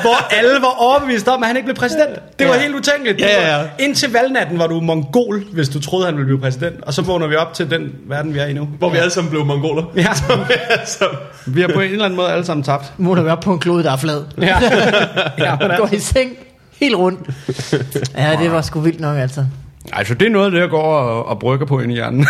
hvor 0.00 0.34
alle 0.34 0.50
var 0.60 0.74
overbevist 0.82 1.28
om, 1.28 1.42
at 1.42 1.46
han 1.46 1.56
ikke 1.56 1.66
blev 1.66 1.76
præsident. 1.76 2.38
Det 2.38 2.48
var 2.48 2.54
Ja. 2.54 2.60
helt 2.60 2.74
utænkeligt. 2.74 3.20
Ja, 3.20 3.26
ja, 3.48 3.58
ja. 3.60 3.64
Indtil 3.78 4.12
valgnatten 4.12 4.58
var 4.58 4.66
du 4.66 4.80
mongol, 4.80 5.42
hvis 5.52 5.68
du 5.68 5.80
troede, 5.80 6.06
han 6.06 6.14
ville 6.14 6.26
blive 6.26 6.40
præsident. 6.40 6.84
Og 6.84 6.94
så 6.94 7.02
vågner 7.02 7.26
vi 7.26 7.34
op 7.36 7.54
til 7.54 7.70
den 7.70 7.92
verden, 8.08 8.34
vi 8.34 8.38
er 8.38 8.46
i 8.46 8.52
nu. 8.52 8.68
Hvor 8.78 8.90
vi 8.90 8.98
alle 8.98 9.10
sammen 9.10 9.30
blev 9.30 9.44
mongoler. 9.44 9.82
Ja. 9.96 10.14
Som 10.28 10.38
vi 10.48 10.54
alle 10.70 10.86
sammen- 10.86 11.18
Vi 11.46 11.60
har 11.60 11.68
på 11.74 11.80
en 11.80 11.90
eller 11.90 12.04
anden 12.04 12.16
måde 12.16 12.28
alle 12.32 12.44
sammen 12.44 12.64
tabt. 12.64 12.92
Må 12.96 13.14
du 13.14 13.22
være 13.22 13.36
på 13.36 13.52
en 13.52 13.58
klode, 13.58 13.84
der 13.84 13.92
er 13.92 13.96
flad. 13.96 14.22
Ja. 14.40 14.56
ja 15.46 15.56
men 15.60 15.70
Gå 15.78 15.88
i 15.92 15.98
seng 15.98 16.30
helt 16.80 16.94
rundt. 16.96 17.20
Ja, 18.16 18.36
det 18.42 18.52
var 18.52 18.60
sgu 18.62 18.80
vildt 18.80 19.00
nok, 19.00 19.16
altså. 19.18 19.44
Altså, 19.92 20.14
det 20.14 20.26
er 20.26 20.30
noget 20.30 20.46
af 20.46 20.50
det, 20.52 20.58
jeg 20.60 20.68
går 20.68 20.82
og, 20.98 21.26
og 21.26 21.38
brygger 21.38 21.66
på 21.66 21.80
ind 21.80 21.92
i 21.92 21.94
hjernen. 21.94 22.26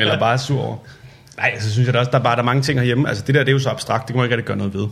Eller 0.00 0.18
bare 0.18 0.32
er 0.32 0.36
sur 0.36 0.60
over. 0.62 0.76
Nej, 1.38 1.60
så 1.60 1.72
synes 1.72 1.86
jeg 1.86 1.94
da 1.94 1.98
også, 1.98 2.10
der 2.10 2.18
er 2.18 2.22
bare 2.22 2.36
der 2.36 2.42
er 2.42 2.46
mange 2.46 2.62
ting 2.62 2.78
herhjemme. 2.78 3.08
Altså, 3.08 3.24
det 3.26 3.34
der, 3.34 3.40
det 3.40 3.48
er 3.48 3.52
jo 3.52 3.58
så 3.58 3.70
abstrakt. 3.70 4.02
Det 4.02 4.14
kan 4.14 4.16
man 4.16 4.24
ikke 4.24 4.36
rigtig 4.36 4.46
gøre 4.46 4.56
noget 4.56 4.74
ved. 4.74 4.86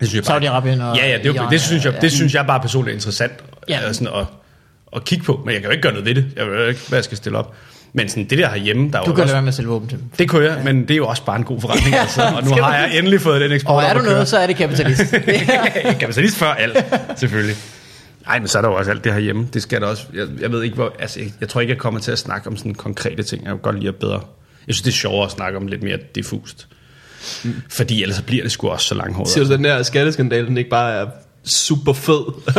Det 0.00 0.08
synes 0.08 0.14
jeg 0.28 0.40
bare, 0.42 0.60
Saudi-Arabien 0.76 0.82
og 0.82 0.96
Ja, 0.96 1.08
ja, 1.08 1.18
det, 1.18 1.34
Iran, 1.34 1.50
det, 1.50 1.60
synes 1.60 1.84
jeg, 1.84 1.92
ja. 1.94 2.00
det 2.00 2.12
synes 2.12 2.34
jeg 2.34 2.46
bare 2.46 2.60
personligt 2.60 2.92
er 2.92 2.96
interessant 2.96 3.32
Ja. 3.68 3.80
ja. 3.80 3.92
sådan 3.92 4.14
at, 4.14 4.26
at 4.96 5.04
kigge 5.04 5.24
på. 5.24 5.42
Men 5.44 5.52
jeg 5.54 5.60
kan 5.60 5.64
jo 5.64 5.70
ikke 5.70 5.82
gøre 5.82 5.92
noget 5.92 6.06
ved 6.06 6.14
det. 6.14 6.26
Jeg 6.36 6.46
ved 6.46 6.68
ikke, 6.68 6.80
hvad 6.88 6.96
jeg 6.98 7.04
skal 7.04 7.16
stille 7.16 7.38
op. 7.38 7.54
Men 7.92 8.08
sådan, 8.08 8.24
det 8.24 8.38
der 8.38 8.48
herhjemme, 8.48 8.90
der 8.90 8.98
er 8.98 9.02
Du 9.02 9.10
jo 9.10 9.14
kan 9.14 9.22
også, 9.22 9.34
være 9.34 9.42
med 9.42 9.48
at 9.48 9.54
sælge 9.54 9.68
våben 9.68 9.88
til 9.88 9.98
det 10.18 10.28
kunne 10.28 10.44
jeg, 10.44 10.60
men 10.64 10.82
det 10.82 10.90
er 10.90 10.96
jo 10.96 11.06
også 11.06 11.24
bare 11.24 11.36
en 11.36 11.44
god 11.44 11.60
forretning. 11.60 11.94
Ja, 11.94 12.00
altså. 12.00 12.22
Og 12.36 12.44
nu 12.44 12.50
har 12.62 12.76
jeg 12.76 12.98
endelig 12.98 13.20
fået 13.20 13.40
den 13.40 13.52
eksport 13.52 13.76
Og 13.76 13.82
er 13.82 13.92
du 13.92 13.98
at 13.98 14.04
køre. 14.04 14.12
noget, 14.12 14.28
så 14.28 14.38
er 14.38 14.46
det 14.46 14.56
kapitalist. 14.56 15.02
Kapitalist 16.00 16.36
før 16.36 16.46
alt, 16.52 16.84
selvfølgelig. 17.16 17.56
Nej, 18.26 18.38
men 18.38 18.48
så 18.48 18.58
er 18.58 18.62
der 18.62 18.68
jo 18.68 18.74
også 18.74 18.90
alt 18.90 19.04
det 19.04 19.12
herhjemme. 19.12 19.48
Det 19.54 19.62
skal 19.62 19.80
der 19.80 19.86
også. 19.86 20.02
Jeg, 20.14 20.26
jeg 20.40 20.52
ved 20.52 20.62
ikke, 20.62 20.74
hvor... 20.76 20.92
Altså, 20.98 21.20
jeg, 21.20 21.28
jeg 21.40 21.48
tror 21.48 21.60
ikke, 21.60 21.70
jeg 21.72 21.78
kommer 21.78 22.00
til 22.00 22.12
at 22.12 22.18
snakke 22.18 22.48
om 22.48 22.56
sådan 22.56 22.74
konkrete 22.74 23.22
ting. 23.22 23.44
Jeg 23.44 23.52
vil 23.52 23.60
godt 23.60 23.76
lide 23.78 23.88
at 23.88 23.96
bedre... 23.96 24.20
Jeg 24.66 24.74
synes, 24.74 24.82
det 24.82 24.90
er 24.90 24.94
sjovere 24.96 25.24
at 25.24 25.30
snakke 25.30 25.58
om 25.58 25.66
lidt 25.66 25.82
mere 25.82 25.98
diffust. 26.14 26.66
Fordi 27.68 28.02
ellers 28.02 28.16
så 28.16 28.22
bliver 28.22 28.42
det 28.42 28.52
sgu 28.52 28.68
også 28.68 28.86
så 28.86 28.94
langhåret. 28.94 29.28
Siger 29.28 29.44
du, 29.44 29.52
den 29.52 29.64
der 29.64 29.82
skatteskandale, 29.82 30.46
den 30.46 30.58
ikke 30.58 30.70
bare 30.70 30.92
er 30.92 31.06
super 31.44 31.92
fed 31.92 32.22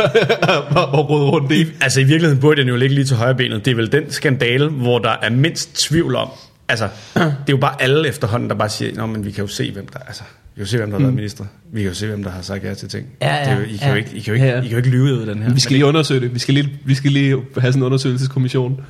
at 0.98 1.10
rode 1.10 1.30
rundt 1.30 1.52
i? 1.52 1.66
Altså 1.80 2.00
i 2.00 2.04
virkeligheden 2.04 2.40
burde 2.40 2.60
den 2.60 2.68
jo 2.68 2.76
ligge 2.76 2.94
lige 2.94 3.04
til 3.04 3.16
højre 3.16 3.34
benet. 3.34 3.64
Det 3.64 3.70
er 3.70 3.74
vel 3.74 3.92
den 3.92 4.10
skandale, 4.12 4.68
hvor 4.68 4.98
der 4.98 5.16
er 5.22 5.30
mindst 5.30 5.76
tvivl 5.88 6.16
om. 6.16 6.28
Altså, 6.68 6.88
det 7.14 7.22
er 7.22 7.30
jo 7.50 7.56
bare 7.56 7.82
alle 7.82 8.08
efterhånden, 8.08 8.48
der 8.48 8.54
bare 8.54 8.68
siger, 8.68 8.94
Nå, 8.94 9.06
men 9.06 9.24
vi 9.24 9.30
kan 9.30 9.44
jo 9.44 9.48
se, 9.48 9.70
hvem 9.72 9.86
der 9.86 9.98
er. 9.98 10.04
Altså, 10.04 10.22
Vi 10.22 10.58
kan 10.58 10.64
jo 10.64 10.70
se, 10.70 10.76
hvem 10.76 10.90
der 10.90 10.98
har 10.98 11.02
været 11.02 11.14
minister. 11.14 11.44
Vi 11.72 11.80
kan 11.82 11.88
jo 11.88 11.94
se, 11.94 12.06
hvem 12.06 12.24
der 12.24 12.30
har 12.30 12.42
sagt 12.42 12.64
ja 12.64 12.74
til 12.74 12.88
ting. 12.88 13.06
Ja, 13.22 13.34
ja, 13.34 13.40
det 13.40 13.52
er 13.52 13.56
jo, 13.56 13.62
I, 13.62 13.76
kan 13.76 13.80
ja. 13.80 13.90
jo 13.90 13.94
ikke, 13.94 14.10
I, 14.14 14.20
kan 14.20 14.26
jo 14.26 14.34
ikke, 14.34 14.46
Ja, 14.46 14.52
ja. 14.52 14.58
I 14.58 14.62
kan 14.62 14.70
jo 14.70 14.76
ikke 14.76 14.88
lyve 14.90 15.02
ud 15.02 15.20
af 15.20 15.26
den 15.26 15.42
her. 15.42 15.54
Vi 15.54 15.60
skal 15.60 15.72
lige 15.72 15.86
undersøge 15.86 16.20
det. 16.20 16.34
Vi 16.34 16.38
skal 16.38 16.54
lige, 16.54 16.72
vi 16.84 16.94
skal 16.94 17.12
lige 17.12 17.30
have 17.58 17.72
sådan 17.72 17.82
en 17.82 17.86
undersøgelseskommission. 17.86 18.80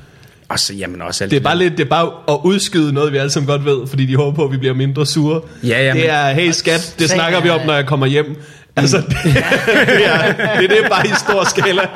Og 0.49 0.59
så, 0.59 0.73
jamen 0.73 1.01
også 1.01 1.23
alt 1.23 1.31
Det 1.31 1.37
er 1.37 1.41
bare 1.43 1.57
lidt, 1.57 1.77
det 1.77 1.85
er 1.85 1.89
bare 1.89 2.11
at 2.27 2.37
udskyde 2.43 2.93
noget, 2.93 3.13
vi 3.13 3.17
alle 3.17 3.31
sammen 3.31 3.47
godt 3.47 3.65
ved, 3.65 3.87
fordi 3.87 4.05
de 4.05 4.15
håber 4.15 4.35
på, 4.35 4.45
at 4.45 4.51
vi 4.51 4.57
bliver 4.57 4.73
mindre 4.73 5.05
sure. 5.05 5.41
Ja, 5.63 5.85
ja, 5.85 5.93
det 5.93 6.09
er, 6.09 6.29
hey 6.29 6.51
skat, 6.51 6.95
det 6.99 7.09
snakker 7.09 7.41
vi 7.41 7.49
om, 7.49 7.59
når 7.65 7.73
jeg 7.73 7.85
kommer 7.85 8.05
hjem. 8.05 8.41
Altså, 8.77 8.97
det, 8.97 9.17
det, 9.23 10.05
er, 10.05 10.33
det 10.59 10.63
er 10.63 10.67
det 10.67 10.77
bare 10.89 11.07
i 11.07 11.11
stor 11.19 11.43
skala. 11.43 11.81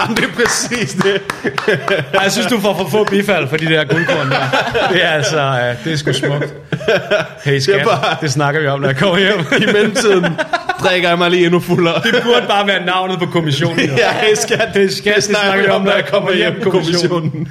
Jamen, 0.00 0.16
det 0.16 0.24
er 0.24 0.32
præcis 0.36 0.92
det. 0.92 1.20
Ej, 2.14 2.22
jeg 2.22 2.32
synes, 2.32 2.46
du 2.46 2.60
får 2.60 2.74
for 2.76 2.88
få 2.90 3.04
bifald 3.04 3.48
for 3.48 3.56
de 3.56 3.66
der 3.66 3.84
guldkorn 3.84 4.30
der. 4.30 4.88
Det 4.92 5.04
er 5.04 5.08
altså, 5.08 5.74
det 5.84 5.92
er 5.92 5.96
sgu 5.96 6.12
smukt. 6.12 6.54
Hey 7.44 7.58
skat, 7.58 7.74
Det 7.74 7.80
er 7.80 7.84
bare- 7.84 8.16
det 8.20 8.32
snakker 8.32 8.60
vi 8.60 8.66
om, 8.66 8.80
når 8.80 8.88
jeg 8.88 8.96
kommer 8.96 9.18
hjem. 9.18 9.40
I 9.62 9.72
mellemtiden 9.72 10.26
drikker 10.82 11.08
jeg 11.08 11.18
mig 11.18 11.30
lige 11.30 11.44
endnu 11.44 11.60
fuldere. 11.60 11.94
Det 12.02 12.22
burde 12.24 12.46
bare 12.48 12.66
være 12.66 12.84
navnet 12.86 13.18
på 13.18 13.26
kommissionen. 13.26 13.80
jo. 13.80 13.94
Ja, 13.96 14.12
hey 14.12 14.34
skat, 14.34 14.68
Det 14.74 14.96
skat, 14.96 15.14
det 15.16 15.24
snakker 15.24 15.62
vi 15.62 15.68
om, 15.68 15.82
når 15.82 15.92
jeg 15.92 16.04
kommer 16.06 16.32
hjem, 16.32 16.60
kommissionen. 16.70 17.48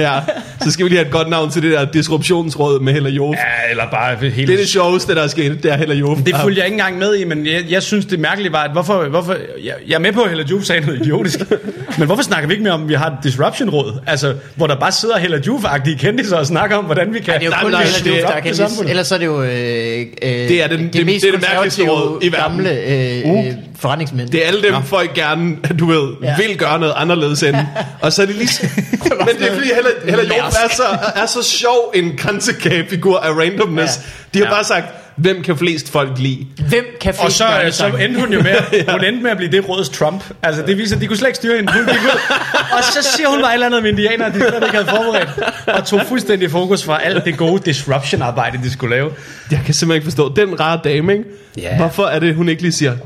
Ja, 0.00 0.20
så 0.64 0.70
skal 0.70 0.84
vi 0.84 0.88
lige 0.90 0.98
have 0.98 1.06
et 1.06 1.12
godt 1.12 1.28
navn 1.28 1.50
til 1.50 1.62
det 1.62 1.72
der 1.72 1.84
disruptionsråd 1.84 2.80
med 2.80 2.92
Hella 2.92 3.08
Jof. 3.08 3.34
Ja, 3.36 3.70
eller 3.70 3.84
bare 3.90 4.16
hele... 4.30 4.46
Det 4.46 4.52
er 4.54 4.58
det 4.58 4.68
sjoveste, 4.68 5.14
der 5.14 5.22
er 5.22 5.26
sket, 5.26 5.62
det 5.62 5.72
er 5.72 5.76
Hella 5.76 5.94
Jof. 5.94 6.18
Det 6.26 6.34
fulgte 6.42 6.58
jeg 6.58 6.66
ikke 6.66 6.74
engang 6.74 6.98
med 6.98 7.14
i, 7.16 7.24
men 7.24 7.46
jeg, 7.46 7.64
jeg 7.70 7.82
synes, 7.82 8.06
det 8.06 8.18
mærkelige 8.20 8.52
var, 8.52 8.62
at 8.64 8.70
hvorfor... 8.72 9.04
hvorfor 9.08 9.32
jeg, 9.64 9.74
jeg 9.88 9.94
er 9.94 9.98
med 9.98 10.12
på, 10.12 10.20
at 10.22 10.28
Hella 10.28 10.44
Juve 10.50 10.64
sagde 10.64 10.86
noget 10.86 11.00
idiotisk, 11.00 11.38
men 11.98 12.06
hvorfor 12.06 12.22
snakker 12.22 12.48
vi 12.48 12.54
ikke 12.54 12.64
mere 12.64 12.72
om, 12.74 12.82
at 12.82 12.88
vi 12.88 12.94
har 12.94 13.06
et 13.06 13.16
disruption-råd? 13.24 13.92
Altså, 14.06 14.34
hvor 14.56 14.66
der 14.66 14.76
bare 14.76 14.92
sidder 14.92 15.18
Hella 15.18 15.38
Juve-agtige 15.46 15.96
kendtiser 15.98 16.36
og 16.36 16.46
snakker 16.46 16.76
om, 16.76 16.84
hvordan 16.84 17.14
vi 17.14 17.18
kan... 17.20 17.34
Det 17.34 17.42
er 17.42 17.46
jo 17.46 17.52
kun 17.62 17.72
det- 17.72 18.06
Joof, 18.06 18.18
der 18.20 18.28
er 18.36 18.40
det 18.40 18.56
samfundet. 18.56 18.90
Ellers 18.90 19.06
så 19.06 19.14
er 19.14 19.18
det 19.18 19.26
jo 19.26 19.42
øh, 19.42 19.48
øh, 19.50 20.28
Det 20.30 20.62
er 20.62 20.68
den- 20.68 20.90
det- 20.92 21.06
mest 21.06 21.22
det 21.24 21.28
er 21.34 21.38
det 21.38 21.46
mærkeligste 21.52 21.82
råd 21.90 22.18
i 22.22 22.32
verden. 22.32 22.56
gamle 22.56 22.70
øh, 22.70 23.46
øh, 23.46 23.52
forretningsmænd. 23.80 24.28
Det 24.30 24.42
er 24.44 24.46
alle 24.48 24.62
dem, 24.62 24.82
folk 24.82 25.14
gerne, 25.14 25.56
du 25.78 25.86
ved, 25.86 26.08
Ja. 26.22 26.36
vil 26.36 26.58
gøre 26.58 26.78
noget 26.78 26.94
anderledes 26.96 27.42
end. 27.42 27.56
Og 28.02 28.12
så 28.12 28.22
er 28.22 28.26
det 28.26 28.34
lige... 28.34 28.70
Men 28.92 29.36
det 29.38 29.50
er 29.50 29.54
fordi, 29.54 29.66
Hella, 29.74 30.16
Hella 30.18 30.36
Jof 30.36 30.54
er 30.64 30.74
så, 30.76 30.82
er 31.16 31.26
så 31.26 31.42
sjov 31.42 31.92
en 31.94 32.16
kransekagefigur 32.16 33.18
af 33.18 33.30
randomness. 33.30 33.96
Ja. 33.96 34.02
De 34.38 34.44
har 34.44 34.50
Ja. 34.50 34.54
bare 34.56 34.64
sagt, 34.64 34.84
hvem 35.16 35.42
kan 35.42 35.56
flest 35.56 35.92
folk 35.92 36.10
lide? 36.18 36.46
Hvem 36.68 36.84
kan 37.00 37.14
flest 37.14 37.24
Og 37.24 37.32
så, 37.32 37.44
øh, 37.64 37.72
så 37.72 37.86
endte 37.86 38.20
hun 38.20 38.32
jo 38.32 38.42
med, 38.42 38.54
hun 38.92 39.04
endte 39.04 39.22
med 39.22 39.30
at 39.30 39.36
blive 39.36 39.52
det 39.52 39.68
råds 39.68 39.88
Trump. 39.88 40.24
Altså, 40.42 40.62
det 40.66 40.78
viser, 40.78 40.96
at 40.96 41.02
de 41.02 41.06
kunne 41.06 41.16
slet 41.16 41.28
ikke 41.28 41.36
styre 41.36 41.56
hende. 41.56 41.72
Hun 41.72 41.82
gik 41.86 42.02
ud, 42.02 42.20
og 42.76 42.84
så 42.84 43.08
siger 43.16 43.28
hun 43.28 43.40
bare 43.40 43.50
et 43.50 43.54
eller 43.54 43.66
andet 43.66 43.82
med 43.82 43.90
indianer, 43.90 44.28
de 44.28 44.34
slet 44.38 44.54
ikke 44.54 44.70
havde 44.76 44.86
forberedt. 44.86 45.28
Og 45.66 45.86
tog 45.86 46.00
fuldstændig 46.08 46.50
fokus 46.50 46.84
fra 46.84 47.02
alt 47.02 47.24
det 47.24 47.36
gode 47.36 47.62
disruption-arbejde, 47.64 48.58
de 48.62 48.72
skulle 48.72 48.96
lave. 48.96 49.10
Jeg 49.50 49.60
kan 49.64 49.74
simpelthen 49.74 49.94
ikke 49.96 50.04
forstå. 50.04 50.34
Den 50.34 50.60
rare 50.60 50.80
dame, 50.84 51.12
ikke? 51.12 51.24
Ja. 51.58 51.76
Hvorfor 51.76 52.04
er 52.04 52.18
det, 52.18 52.34
hun 52.34 52.48
ikke 52.48 52.62
lige 52.62 52.72
siger, 52.72 52.96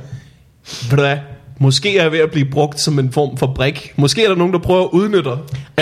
ved 0.91 0.97
du 0.97 1.03
hvad, 1.03 1.17
Måske 1.59 1.99
er 1.99 2.03
jeg 2.03 2.13
ved 2.13 2.19
at 2.19 2.31
blive 2.31 2.47
brugt 2.51 2.81
som 2.81 2.99
en 2.99 3.13
form 3.13 3.37
for 3.37 3.47
brik. 3.47 3.93
Måske 3.97 4.25
er 4.25 4.29
der 4.29 4.37
nogen, 4.37 4.53
der 4.53 4.59
prøver 4.59 4.83
at 4.85 4.89
udnytte, 4.93 5.31
at 5.31 5.37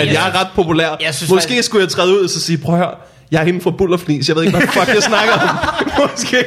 Jeg 0.05 0.13
jeg, 0.13 0.27
er 0.29 0.39
ret 0.39 0.47
populær. 0.55 0.97
jeg 1.01 1.13
synes 1.15 1.29
Måske 1.29 1.43
faktisk- 1.43 1.65
skulle 1.65 1.81
jeg 1.83 1.89
træde 1.89 2.13
ud 2.13 2.23
og 2.23 2.29
så 2.29 2.41
sige, 2.41 2.57
prøv 2.57 2.75
at 2.75 2.81
høre, 2.81 2.93
jeg 3.31 3.41
er 3.41 3.45
inden 3.45 3.61
for 3.61 3.71
bullerfnis. 3.71 4.27
Jeg 4.27 4.35
ved 4.35 4.43
ikke, 4.43 4.57
hvad 4.57 4.67
fuck 4.67 4.87
jeg 4.87 5.03
snakker 5.03 5.33
om. 5.33 5.49
Måske. 6.11 6.37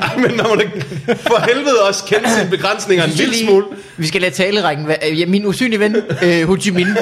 Ej, 0.00 0.16
men 0.16 0.30
når 0.30 0.56
man 0.56 0.82
for 1.16 1.44
helvede 1.54 1.76
også 1.88 2.04
kende 2.04 2.30
sine 2.38 2.50
begrænsninger 2.50 3.04
en 3.04 3.10
lille 3.10 3.32
lige- 3.32 3.46
smule. 3.46 3.64
Vi 3.96 4.06
skal 4.06 4.20
lade 4.20 4.34
talerækken 4.34 4.88
være. 4.88 4.96
Ja, 5.18 5.26
min 5.26 5.46
usynlige 5.46 5.80
ven, 5.80 5.96
øh, 6.22 6.48
Ho 6.48 6.56
Chi 6.60 6.70
Minh. 6.70 6.88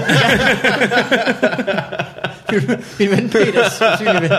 min 2.99 3.11
ven 3.11 3.28
Peters 3.30 3.83
usynlige 3.95 4.20
ven. 4.22 4.30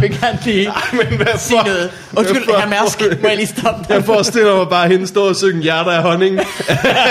Vil 0.02 0.20
gerne 0.20 0.38
lige 0.44 0.66
Ej, 0.68 0.82
men 0.92 1.06
hvad 1.16 1.26
sige 1.38 1.58
for, 1.58 1.66
noget. 1.66 1.90
Undskyld, 2.16 2.44
hvad 2.44 2.54
for- 2.54 2.60
herr 2.60 2.68
Mærsk, 2.68 3.00
må 3.22 3.28
jeg 3.28 3.36
lige 3.36 3.46
stoppe 3.46 3.84
dig? 3.88 3.94
Jeg 3.94 4.04
forestiller 4.04 4.56
mig 4.56 4.68
bare 4.68 4.88
hende 4.88 5.06
stå 5.06 5.28
og 5.28 5.36
synge 5.36 5.62
hjerter 5.62 5.90
af 5.90 6.02
honning. 6.02 6.34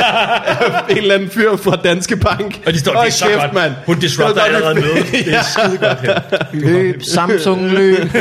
en 0.90 0.98
eller 0.98 1.16
anden 1.16 1.30
fyr 1.30 1.56
fra 1.58 1.76
Danske 1.84 2.18
Bank. 2.18 2.62
Og 2.66 2.74
de 2.74 2.80
står, 2.80 2.92
det 2.94 3.08
er 3.08 3.12
så 3.12 3.26
kæft, 3.26 3.40
godt. 3.40 3.54
mand. 3.54 3.74
Hun 3.86 4.00
disrupter 4.00 4.42
allerede 4.42 4.76
med. 4.76 4.84
Det 5.12 5.34
er 5.36 5.42
skide 5.42 5.78
godt 5.78 6.02
her. 6.02 6.20
Løb, 6.54 7.04
Samsung 7.04 7.72
løb. 7.72 8.14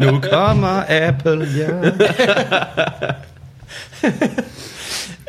Nu 0.00 0.20
kommer 0.32 0.82
Apple, 0.88 1.48
ja. 1.56 1.90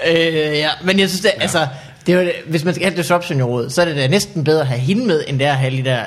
øh, 0.07 0.57
ja, 0.57 0.69
men 0.83 0.99
jeg 0.99 1.09
synes, 1.09 1.21
det, 1.21 1.31
ja. 1.37 1.41
altså, 1.41 1.67
det 2.07 2.15
er 2.15 2.31
hvis 2.49 2.63
man 2.63 2.73
skal 2.73 2.87
have 2.87 2.97
disruption 2.97 3.39
i 3.39 3.43
rådet, 3.43 3.73
så 3.73 3.81
er 3.81 3.85
det 3.85 3.95
da 3.95 4.07
næsten 4.07 4.43
bedre 4.43 4.61
at 4.61 4.67
have 4.67 4.79
hende 4.79 5.05
med, 5.05 5.23
end 5.27 5.39
det 5.39 5.47
er 5.47 5.51
at 5.51 5.57
have 5.57 5.77
de 5.77 5.83
der, 5.83 5.99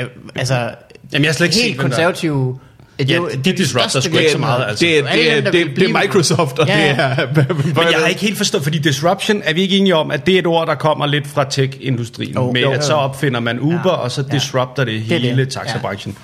øh, 0.00 0.06
altså, 0.36 0.70
Jamen, 1.12 1.24
jeg 1.24 1.28
har 1.28 1.34
slet 1.34 1.46
ikke 1.46 1.54
set, 1.56 1.64
helt 1.64 1.78
er. 1.78 1.82
konservative... 1.82 2.58
det 2.98 3.10
er 3.10 3.14
Ja, 3.14 3.20
det 3.44 3.46
er 3.52 3.56
disrupter 3.56 4.00
sgu 4.00 4.16
ikke 4.18 4.30
så 4.32 4.38
meget, 4.38 4.64
altså. 4.68 4.84
Det, 4.84 4.98
er- 4.98 5.06
Alle 5.06 5.22
det, 5.24 5.30
er- 5.30 5.34
dem, 5.34 5.44
der 5.44 5.50
det, 5.50 5.66
det, 5.66 5.76
det 5.76 5.90
er 5.90 6.00
Microsoft, 6.02 6.58
og 6.58 6.66
Ja, 6.66 6.74
det 6.74 6.80
ja. 6.80 6.92
er... 7.02 7.26
Men 7.64 7.76
jeg 7.76 7.98
har 8.00 8.06
ikke 8.06 8.20
helt 8.20 8.36
forstået, 8.36 8.62
fordi 8.62 8.78
disruption, 8.78 9.42
er 9.44 9.54
vi 9.54 9.62
ikke 9.62 9.76
enige 9.76 9.94
om, 9.94 10.10
at 10.10 10.26
det 10.26 10.34
er 10.34 10.38
et 10.38 10.46
ord, 10.46 10.66
der 10.66 10.74
kommer 10.74 11.06
lidt 11.06 11.26
fra 11.26 11.44
tech-industrien, 11.50 12.34
Jo, 12.34 12.52
med 12.52 12.60
jo. 12.60 12.70
at 12.70 12.84
så 12.84 12.92
opfinder 12.92 13.40
man 13.40 13.60
Uber, 13.60 13.80
Ja. 13.84 13.90
og 13.90 14.10
så 14.10 14.24
Ja. 14.30 14.36
disrupter 14.36 14.84
det 14.84 14.94
Det 15.08 15.20
hele 15.20 15.36
det. 15.36 15.48
taxabranchen. 15.48 16.16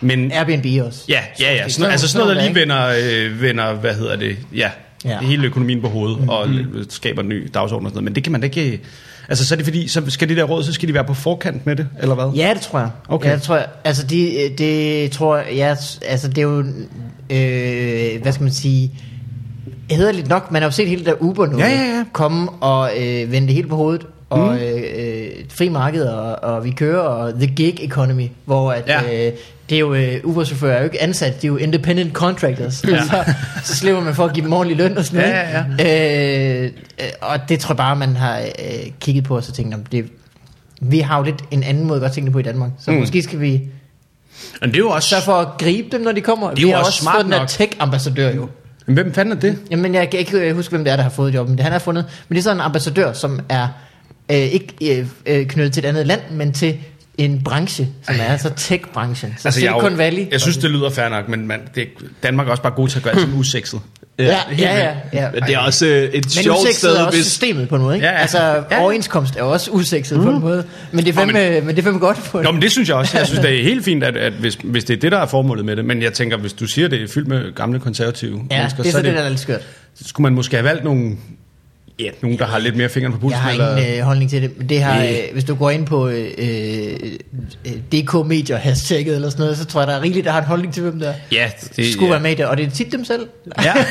Men 0.00 0.32
Airbnb 0.32 0.86
også. 0.86 1.00
ja, 1.08 1.20
ja, 1.40 1.54
ja. 1.54 1.68
Sådan, 1.68 1.90
altså 1.90 2.08
sådan 2.08 2.26
noget, 2.26 2.36
der 2.36 2.42
lige 2.42 2.54
vender, 2.54 2.86
øh, 3.26 3.42
vender, 3.42 3.74
hvad 3.74 3.94
hedder 3.94 4.16
det, 4.16 4.36
ja, 4.56 4.70
Ja. 5.04 5.10
ja. 5.10 5.18
hele 5.26 5.46
økonomien 5.46 5.80
på 5.82 5.88
hovedet, 5.88 6.20
mm. 6.20 6.28
og 6.28 6.48
skaber 6.90 7.22
en 7.22 7.28
ny 7.28 7.50
dagsorden 7.54 7.86
og 7.86 7.90
sådan 7.90 7.94
noget. 7.94 8.04
Men 8.04 8.14
det 8.14 8.22
kan 8.22 8.32
man 8.32 8.40
da 8.40 8.44
ikke... 8.44 8.80
Altså, 9.32 9.44
så 9.46 9.54
er 9.54 9.56
det 9.56 9.66
fordi, 9.66 9.88
så 9.88 10.02
skal 10.08 10.28
det 10.28 10.36
der 10.36 10.44
råd, 10.44 10.62
så 10.62 10.72
skal 10.72 10.88
de 10.88 10.94
være 10.94 11.04
på 11.04 11.14
forkant 11.14 11.66
med 11.66 11.76
det, 11.76 11.88
eller 12.00 12.14
hvad? 12.14 12.32
Ja, 12.36 12.50
det 12.54 12.62
tror 12.62 12.78
jeg. 12.78 12.90
Okay. 13.08 13.28
Ja, 13.28 13.34
det 13.34 13.42
tror 13.42 13.56
jeg. 13.56 13.66
Altså, 13.84 14.06
de, 14.06 14.50
det 14.58 15.10
tror 15.10 15.36
jeg, 15.36 15.46
ja, 15.54 15.74
altså, 16.08 16.28
det 16.28 16.38
er 16.38 16.42
jo, 16.42 16.58
øh, 17.30 18.22
hvad 18.22 18.32
skal 18.32 18.42
man 18.42 18.52
sige, 18.52 18.90
hederligt 19.90 20.28
nok, 20.28 20.50
man 20.50 20.62
har 20.62 20.66
jo 20.68 20.72
set 20.72 20.88
hele 20.88 20.98
det 20.98 21.06
der 21.06 21.14
Uber 21.22 21.46
nu 21.46 21.58
Ja, 21.58 21.68
ja, 21.68 21.74
ja. 21.96 22.04
komme 22.12 22.50
og 22.50 22.90
øh, 22.98 23.32
vende 23.32 23.46
det 23.48 23.54
hele 23.54 23.68
på 23.68 23.76
hovedet, 23.76 24.06
og 24.30 24.52
mm. 24.52 24.58
øh, 24.58 24.82
øh, 24.96 25.28
fri 25.48 25.68
marked, 25.68 26.04
og, 26.04 26.54
og 26.54 26.64
vi 26.64 26.70
kører, 26.70 26.98
og 27.00 27.32
the 27.34 27.46
gig 27.46 27.84
economy, 27.84 28.26
hvor 28.44 28.72
at, 28.72 28.84
Ja. 28.88 29.26
øh, 29.26 29.32
det 29.72 29.76
er 29.76 29.80
jo, 29.80 29.94
øh, 29.94 30.20
Uber-chauffører 30.24 30.74
er 30.74 30.78
jo 30.78 30.84
ikke 30.84 31.02
ansat, 31.02 31.42
de 31.42 31.46
er 31.46 31.48
jo 31.48 31.56
independent 31.56 32.12
contractors, 32.12 32.84
ja. 32.88 33.02
så, 33.04 33.34
så 33.64 33.76
slipper 33.76 34.02
man 34.02 34.14
for 34.14 34.24
at 34.24 34.32
give 34.34 34.44
dem 34.44 34.52
ordentlig 34.52 34.76
løn 34.76 34.98
og 34.98 35.04
sådan 35.04 35.20
noget. 35.20 35.34
Ja, 35.34 35.64
ja, 35.78 36.64
Øh, 36.64 36.70
øh, 37.00 37.08
og 37.20 37.38
det 37.48 37.60
tror 37.60 37.72
jeg 37.72 37.76
bare, 37.76 37.96
man 37.96 38.16
har 38.16 38.38
øh, 38.40 38.90
kigget 39.00 39.24
på, 39.24 39.36
og 39.36 39.44
så 39.44 39.52
tænkt, 39.52 39.74
om 39.74 39.84
det, 39.84 40.04
vi 40.80 40.98
har 40.98 41.18
jo 41.18 41.24
lidt 41.24 41.42
en 41.50 41.62
anden 41.62 41.84
måde 41.86 42.04
at 42.04 42.12
tænke 42.12 42.26
det 42.26 42.32
på 42.32 42.38
i 42.38 42.42
Danmark, 42.42 42.70
så 42.80 42.90
mm. 42.90 42.96
Måske 42.96 43.22
skal 43.22 43.40
vi 43.40 43.62
Men 44.60 44.70
det 44.70 44.74
er 44.74 44.78
jo 44.78 44.88
også... 44.88 45.08
sørge 45.08 45.22
for 45.22 45.32
at 45.32 45.48
gribe 45.58 45.88
dem, 45.92 46.00
når 46.00 46.12
de 46.12 46.20
kommer. 46.20 46.50
er 46.50 46.54
vi 46.54 46.62
jo 46.62 46.68
har 46.68 46.76
også 46.76 46.88
også 46.88 47.02
smart 47.02 47.14
fået 47.14 47.24
den 47.24 47.32
der 47.32 47.38
nok. 47.38 47.48
tech-ambassadør 47.48 48.34
jo. 48.34 48.48
Men 48.86 48.94
hvem 48.94 49.14
fanden 49.14 49.36
er 49.36 49.40
det? 49.40 49.58
Jamen, 49.70 49.94
jeg 49.94 50.10
kan 50.10 50.20
ikke 50.20 50.38
øh, 50.38 50.54
huske, 50.56 50.70
hvem 50.70 50.84
det 50.84 50.92
er, 50.92 50.96
der 50.96 51.02
har 51.02 51.10
fået 51.10 51.34
jobben. 51.34 51.56
Det 51.56 51.62
han 51.64 51.72
har 51.72 51.78
fundet. 51.78 52.04
Men 52.28 52.34
det 52.36 52.40
er 52.40 52.42
sådan 52.42 52.56
en 52.56 52.60
ambassadør, 52.60 53.12
som 53.12 53.40
er 53.48 53.68
øh, 54.30 54.36
ikke 54.36 54.98
øh, 54.98 55.06
øh, 55.26 55.46
knyttet 55.46 55.72
til 55.72 55.84
et 55.84 55.88
andet 55.88 56.06
land, 56.06 56.20
men 56.30 56.52
til 56.52 56.78
en 57.24 57.42
branche, 57.44 57.88
som 58.02 58.14
er 58.20 58.24
altså 58.24 58.50
tech-branchen. 58.56 59.34
Så 59.38 59.48
altså, 59.48 59.60
jeg, 59.60 59.72
Silicon 59.80 59.98
Valley. 59.98 60.26
jeg 60.32 60.40
synes, 60.40 60.56
det 60.56 60.70
lyder 60.70 60.90
fair 60.90 61.08
nok, 61.08 61.28
men 61.28 61.46
man, 61.46 61.60
det, 61.74 61.88
Danmark 62.22 62.46
er 62.46 62.50
også 62.50 62.62
bare 62.62 62.72
god 62.72 62.88
til 62.88 62.98
at 62.98 63.02
gøre 63.02 63.14
alt 63.14 63.22
som 63.22 63.34
usekset. 63.38 63.80
Ja, 64.18 64.24
ja, 64.58 64.78
ja. 64.78 64.94
ja. 65.12 65.30
Men 65.34 65.42
det 65.42 65.54
er 65.54 65.58
også 65.58 65.86
øh, 65.86 66.02
et 66.02 66.12
Men 66.14 66.30
sjovt 66.30 66.74
sted, 66.74 66.96
er 66.96 67.04
også 67.04 67.18
hvis... 67.18 67.26
systemet 67.26 67.68
på 67.68 67.76
en 67.76 67.82
måde, 67.82 67.94
ikke? 67.94 68.06
Ja, 68.06 68.12
ja. 68.12 68.18
Altså, 68.18 68.38
Ja, 68.38 68.62
ja. 68.70 68.82
overenskomst 68.82 69.36
er 69.36 69.42
også 69.42 69.70
usekset 69.70 70.18
mm. 70.18 70.24
på 70.24 70.30
en 70.30 70.40
måde. 70.40 70.64
Men 70.92 71.04
det 71.04 71.10
er 71.10 71.14
fandme, 71.14 71.32
men, 71.50 71.66
men 71.66 71.76
det 71.76 71.78
er 71.78 71.82
fandme 71.82 72.00
godt 72.00 72.18
på 72.30 72.42
Nå, 72.42 72.50
men 72.52 72.62
det 72.62 72.70
synes 72.72 72.88
jeg 72.88 72.96
også. 72.96 73.18
Jeg 73.18 73.26
synes, 73.26 73.40
det 73.40 73.58
er 73.58 73.62
helt 73.62 73.84
fint, 73.84 74.04
at, 74.04 74.16
at 74.16 74.32
hvis, 74.32 74.58
hvis 74.64 74.84
det 74.84 74.96
er 74.96 75.00
det, 75.00 75.12
der 75.12 75.18
er 75.18 75.26
formålet 75.26 75.64
med 75.64 75.76
det. 75.76 75.84
Men 75.84 76.02
jeg 76.02 76.12
tænker, 76.12 76.36
hvis 76.36 76.52
du 76.52 76.66
siger, 76.66 76.88
det 76.88 77.02
er 77.02 77.08
fyldt 77.08 77.28
med 77.28 77.54
gamle 77.54 77.80
konservative 77.80 78.40
Ja, 78.50 78.56
mennesker, 78.58 78.82
det 78.82 78.88
er 78.88 78.92
så 78.92 78.98
er 78.98 79.02
det, 79.02 79.14
der 79.14 79.20
er 79.22 79.28
lidt 79.28 79.40
skørt. 79.40 79.60
skulle 80.06 80.22
man 80.22 80.34
måske 80.34 80.56
have 80.56 80.64
valgt 80.64 80.84
nogle, 80.84 81.16
ja, 82.02 82.10
nogen, 82.22 82.38
der 82.38 82.44
har 82.46 82.58
lidt 82.58 82.76
mere 82.76 82.88
fingeren 82.88 83.12
på 83.14 83.18
pulsen. 83.20 83.32
Jeg 83.32 83.40
har 83.40 83.50
eller, 83.50 83.76
ingen 83.76 83.98
øh, 83.98 84.04
holdning 84.04 84.30
til 84.30 84.42
det. 84.42 84.58
Men 84.58 84.68
det 84.68 84.82
har, 84.82 85.02
øh, 85.02 85.08
hvis 85.32 85.44
du 85.44 85.54
går 85.54 85.70
ind 85.70 85.86
på 85.86 86.08
øh, 86.08 86.26
øh, 86.38 87.72
DK 87.92 88.26
Medier 88.26 88.56
hashtagget 88.56 89.14
eller 89.14 89.30
sådan 89.30 89.42
noget, 89.42 89.58
så 89.58 89.64
tror 89.64 89.80
jeg, 89.80 89.88
der 89.88 89.94
er 89.94 90.02
rigeligt, 90.02 90.24
der 90.24 90.30
har 90.32 90.38
en 90.40 90.46
holdning 90.46 90.74
til, 90.74 90.82
hvem 90.82 90.98
der 91.00 91.12
ja, 91.32 91.46
det, 91.76 91.92
skulle 91.92 92.06
ja. 92.06 92.12
være 92.12 92.20
med 92.22 92.30
i 92.30 92.34
det. 92.34 92.46
Og 92.46 92.56
det 92.56 92.66
er 92.66 92.70
tit 92.70 92.92
dem 92.92 93.04
selv. 93.04 93.26
Ja. 93.64 93.72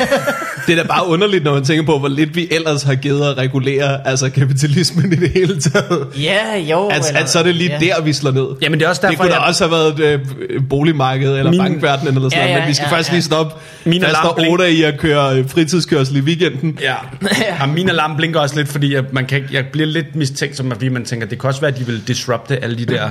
Det 0.67 0.77
er 0.79 0.81
da 0.83 0.87
bare 0.87 1.07
underligt, 1.07 1.43
når 1.43 1.53
man 1.53 1.63
tænker 1.63 1.85
på, 1.85 1.99
hvor 1.99 2.07
lidt 2.07 2.35
vi 2.35 2.47
ellers 2.51 2.83
har 2.83 2.95
givet 2.95 3.25
at 3.29 3.37
regulere 3.37 4.07
altså 4.07 4.29
kapitalismen 4.29 5.13
i 5.13 5.15
det 5.15 5.29
hele 5.31 5.61
taget. 5.61 6.07
Ja, 6.21 6.57
jo. 6.57 6.89
Altså, 6.89 7.09
eller, 7.09 7.21
at 7.21 7.29
så 7.29 7.39
er 7.39 7.43
det 7.43 7.55
lige 7.55 7.71
ja. 7.81 7.85
der, 7.95 8.01
vi 8.01 8.13
slår 8.13 8.31
ned. 8.31 8.45
Jamen, 8.61 8.79
det 8.79 8.85
er 8.85 8.89
også 8.89 9.01
Det 9.01 9.09
derfor, 9.09 9.23
kunne 9.23 9.31
da 9.33 9.37
jeg- 9.39 9.47
også 9.47 9.67
have 9.67 9.71
været 9.99 10.13
et 10.13 10.25
øh, 10.49 10.61
boligmarked 10.69 11.37
eller 11.37 11.51
Min- 11.51 11.59
bankverdenen 11.59 12.15
eller 12.15 12.29
sådan 12.29 12.39
Ja, 12.39 12.45
noget, 12.45 12.55
ja, 12.55 12.59
men 12.65 12.69
vi 12.69 12.73
skal 12.73 12.85
ja, 12.89 12.95
faktisk 12.95 13.09
ja. 13.09 13.15
lige 13.15 13.23
stoppe 13.23 13.55
Min 13.85 14.03
alarm 14.03 14.35
blink- 14.39 14.49
Oda 14.53 14.63
i 14.63 14.83
at 14.83 14.97
køre 14.99 15.35
øh, 15.37 15.49
fritidskørsel 15.49 16.17
i 16.17 16.19
weekenden. 16.21 16.77
Ja. 16.81 16.93
ja. 17.61 17.65
min 17.65 17.89
alarm 18.03 18.15
blinker 18.17 18.39
også 18.39 18.55
lidt, 18.55 18.67
fordi 18.67 18.93
jeg, 18.93 19.03
man 19.11 19.25
kan, 19.25 19.43
jeg 19.51 19.65
bliver 19.71 19.87
lidt 19.87 20.15
mistænkt, 20.15 20.57
som 20.57 20.71
at 20.71 20.81
man 20.91 21.05
tænker, 21.05 21.27
det 21.27 21.39
kan 21.39 21.47
også 21.47 21.61
være, 21.61 21.71
at 21.71 21.77
de 21.79 21.85
vil 21.85 22.07
disrupte 22.07 22.63
alle 22.63 22.77
de 22.77 22.85
der, 22.85 23.09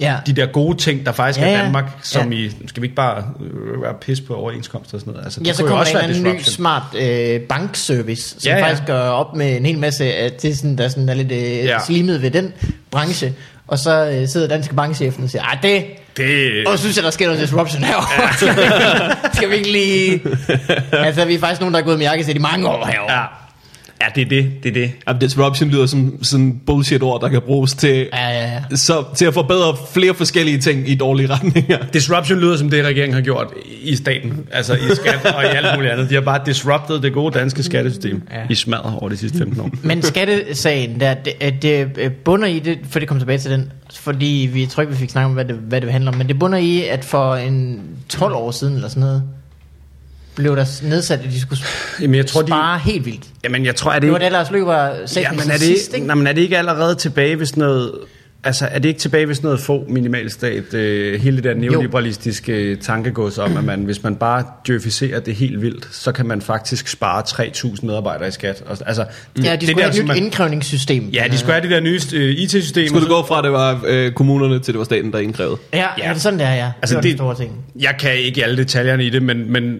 Ja. 0.00 0.16
de 0.26 0.32
der 0.32 0.46
gode 0.46 0.76
ting, 0.78 1.06
der 1.06 1.12
faktisk 1.12 1.40
Ja, 1.40 1.46
er 1.46 1.50
ja. 1.50 1.60
i 1.60 1.62
Danmark, 1.64 1.84
som 2.02 2.32
Ja. 2.32 2.38
i, 2.38 2.50
skal 2.66 2.82
vi 2.82 2.84
ikke 2.86 2.94
bare 2.96 3.24
øh, 3.40 3.82
være 3.82 3.94
pis 4.00 4.20
på 4.20 4.34
overenskomster 4.34 4.94
og 4.94 5.00
sådan 5.00 5.12
noget? 5.12 5.24
Altså, 5.24 5.40
det 5.40 5.46
Ja, 5.46 5.52
så 5.52 5.64
kommer 5.66 5.84
der 5.84 5.98
en 6.00 6.10
anden 6.10 6.22
ny 6.34 6.40
smart 6.42 6.82
øh, 6.98 7.40
bankservice, 7.40 8.28
som 8.28 8.38
Ja, 8.44 8.50
ja, 8.50 8.58
ja. 8.58 8.64
faktisk 8.64 8.86
gør 8.86 9.00
op 9.08 9.36
med 9.36 9.56
en 9.56 9.66
hel 9.66 9.78
masse 9.78 10.04
af 10.14 10.32
det, 10.32 10.56
sådan, 10.56 10.78
der 10.78 10.88
sådan 10.88 11.08
er 11.08 11.14
lidt 11.14 11.32
øh, 11.32 11.38
Ja. 11.42 11.64
ja. 11.64 11.78
slimet 11.86 12.22
ved 12.22 12.30
den 12.30 12.52
branche. 12.90 13.32
Og 13.68 13.78
så 13.78 14.06
øh, 14.10 14.28
sidder 14.28 14.48
danske 14.48 14.74
bankchefen 14.74 15.24
og 15.24 15.30
siger, 15.30 15.42
at 15.52 15.58
det, 15.62 15.84
Det. 16.16 16.66
Og 16.66 16.78
så 16.78 16.82
synes 16.84 16.96
jeg, 16.96 17.04
der 17.04 17.10
sker 17.10 17.26
noget 17.26 17.40
disruption 17.42 17.82
herovre. 17.84 18.32
Skal 18.36 18.56
vi- 18.56 19.34
Skal 19.34 19.50
vi 19.50 19.54
ikke 19.54 19.72
lige... 19.72 20.22
Altså, 21.06 21.24
vi 21.24 21.34
er 21.34 21.38
faktisk 21.38 21.60
nogen, 21.60 21.74
der 21.74 21.80
er 21.80 21.84
gået 21.84 21.98
med 21.98 22.06
jakkesæt 22.06 22.36
i 22.36 22.38
mange 22.38 22.68
år 22.68 22.86
herovre. 22.86 23.12
Ja. 23.14 23.24
Ja, 24.00 24.06
det 24.14 24.22
er 24.22 24.28
det. 24.28 24.52
Det 24.62 24.68
er 24.68 24.72
det. 24.72 24.92
Jamen, 25.08 25.20
disruption 25.20 25.68
lyder 25.70 25.86
som 25.86 26.24
sådan 26.24 26.60
bullshit-ord, 26.66 27.20
der 27.20 27.28
kan 27.28 27.40
bruges 27.46 27.74
til, 27.74 28.08
Ja, 28.12 28.28
ja, 28.28 28.52
ja. 28.70 28.76
så, 28.76 29.04
til 29.16 29.24
at 29.24 29.34
forbedre 29.34 29.76
flere 29.94 30.14
forskellige 30.14 30.58
ting 30.58 30.88
i 30.88 30.94
dårlige 30.94 31.30
retninger. 31.30 31.78
Disruption 31.92 32.38
lyder 32.40 32.56
som 32.56 32.70
det, 32.70 32.84
regeringen 32.84 33.14
har 33.14 33.20
gjort 33.22 33.46
i 33.82 33.96
staten, 33.96 34.46
altså 34.52 34.74
i 34.74 34.94
skat 34.94 35.34
og 35.34 35.42
i 35.42 35.46
alt 35.46 35.66
muligt 35.76 35.92
andet. 35.92 36.10
De 36.10 36.14
har 36.14 36.20
bare 36.22 36.40
disrupted 36.46 37.00
det 37.00 37.12
gode 37.12 37.38
danske 37.38 37.62
skattesystem 37.62 38.22
Ja. 38.32 38.36
i 38.50 38.54
smadret 38.54 38.94
over 39.00 39.08
de 39.08 39.16
sidste 39.16 39.38
15 39.38 39.60
år. 39.60 39.70
Men 39.82 40.02
skattesagen, 40.02 41.00
der, 41.00 41.14
det, 41.14 41.62
det 41.62 42.12
bunder 42.12 42.48
i 42.48 42.58
det, 42.58 42.78
for 42.90 42.98
det 42.98 43.08
kommer 43.08 43.20
tilbage 43.20 43.38
til 43.38 43.50
den, 43.50 43.72
fordi 43.94 44.50
vi 44.52 44.66
tror 44.66 44.80
ikke, 44.80 44.92
vi 44.92 44.98
fik 44.98 45.10
snakket 45.10 45.26
om, 45.26 45.34
hvad 45.34 45.44
det, 45.44 45.54
hvad 45.56 45.80
det 45.80 45.92
handler 45.92 46.10
om, 46.12 46.18
men 46.18 46.28
det 46.28 46.38
bunder 46.38 46.58
i, 46.58 46.84
at 46.84 47.04
for 47.04 47.34
en 47.34 47.80
12 48.08 48.34
år 48.34 48.50
siden 48.50 48.74
eller 48.74 48.88
sådan 48.88 49.00
noget, 49.00 49.22
blev 50.40 50.56
der 50.56 50.66
nedsat, 50.82 51.18
at 51.18 51.24
de 51.24 51.40
skulle 51.40 51.62
Jamen, 52.00 52.14
jeg 52.14 52.26
tror, 52.26 52.42
de, 52.42 52.46
spare 52.46 52.78
helt 52.78 53.06
vildt. 53.06 53.24
jamen, 53.44 53.64
jeg 53.66 53.76
tror, 53.76 53.90
at 53.90 53.94
det, 53.94 54.06
Det 54.06 54.12
var 54.12 54.18
det, 54.18 54.32
Lars 54.32 54.50
Løkke 54.50 54.66
var 54.66 54.86
ja, 54.86 55.06
statsminister 55.06 55.44
men 55.44 55.50
er 55.54 55.58
det, 55.58 55.66
sidst, 55.66 55.94
ikke, 55.94 56.06
nej, 56.06 56.14
men 56.16 56.26
er 56.26 56.32
det 56.32 56.42
ikke 56.42 56.58
allerede 56.58 56.94
tilbage 56.94 57.46
sådan 57.46 57.60
noget... 57.60 57.92
Altså, 58.44 58.66
er 58.70 58.78
det 58.78 58.88
ikke 58.88 59.00
tilbage 59.00 59.28
ved 59.28 59.34
sådan 59.34 59.46
noget 59.48 59.60
få 59.60 59.84
minimalstat, 59.88 60.74
øh, 60.74 61.20
hele 61.20 61.36
det 61.36 61.44
der 61.44 61.54
neoliberalistiske 61.54 62.52
øh, 62.52 62.76
tankegods 62.78 63.38
om, 63.38 63.56
at 63.56 63.64
man, 63.64 63.80
hvis 63.84 64.02
man 64.02 64.16
bare 64.16 64.44
djøficerer 64.66 65.20
det 65.20 65.34
helt 65.34 65.62
vildt, 65.62 65.88
så 65.94 66.12
kan 66.12 66.26
man 66.26 66.40
faktisk 66.42 66.88
spare 66.88 67.22
3.000 67.28 67.86
medarbejdere 67.86 68.28
i 68.28 68.30
skat. 68.30 68.62
Og, 68.66 68.76
altså, 68.86 69.04
Ja, 69.36 69.42
de 69.42 69.56
det 69.60 69.68
skulle 69.68 69.74
der, 69.82 69.82
have 69.82 69.94
et 69.96 70.02
nyt 70.02 70.06
man- 70.08 70.16
indkrævningssystem. 70.16 71.08
Ja, 71.12 71.24
de 71.30 71.38
skulle 71.38 71.52
have 71.52 71.62
det 71.62 71.70
der 71.70 71.80
nye 71.80 72.00
øh, 72.14 72.30
IT-system. 72.30 72.88
Skulle 72.88 73.00
det 73.04 73.10
gå 73.10 73.26
fra, 73.26 73.38
at 73.38 73.44
det 73.44 73.52
var 73.52 73.80
øh, 73.86 74.12
kommunerne, 74.12 74.58
til 74.58 74.74
det 74.74 74.78
var 74.78 74.84
staten, 74.84 75.12
der 75.12 75.18
indkrævede? 75.18 75.56
Ja, 75.72 75.78
ja. 75.78 75.86
Ja. 75.98 76.08
er 76.08 76.12
det 76.12 76.22
sådan, 76.22 76.38
der, 76.38 76.54
ja. 76.54 76.70
Altså, 76.82 76.96
det 76.96 77.04
det- 77.04 77.12
store 77.16 77.36
ting. 77.36 77.64
Jeg 77.80 77.94
kan 78.00 78.14
ikke 78.14 78.44
alle 78.44 78.56
detaljerne 78.56 79.04
i 79.04 79.10
det, 79.10 79.22
men, 79.22 79.52
men, 79.52 79.78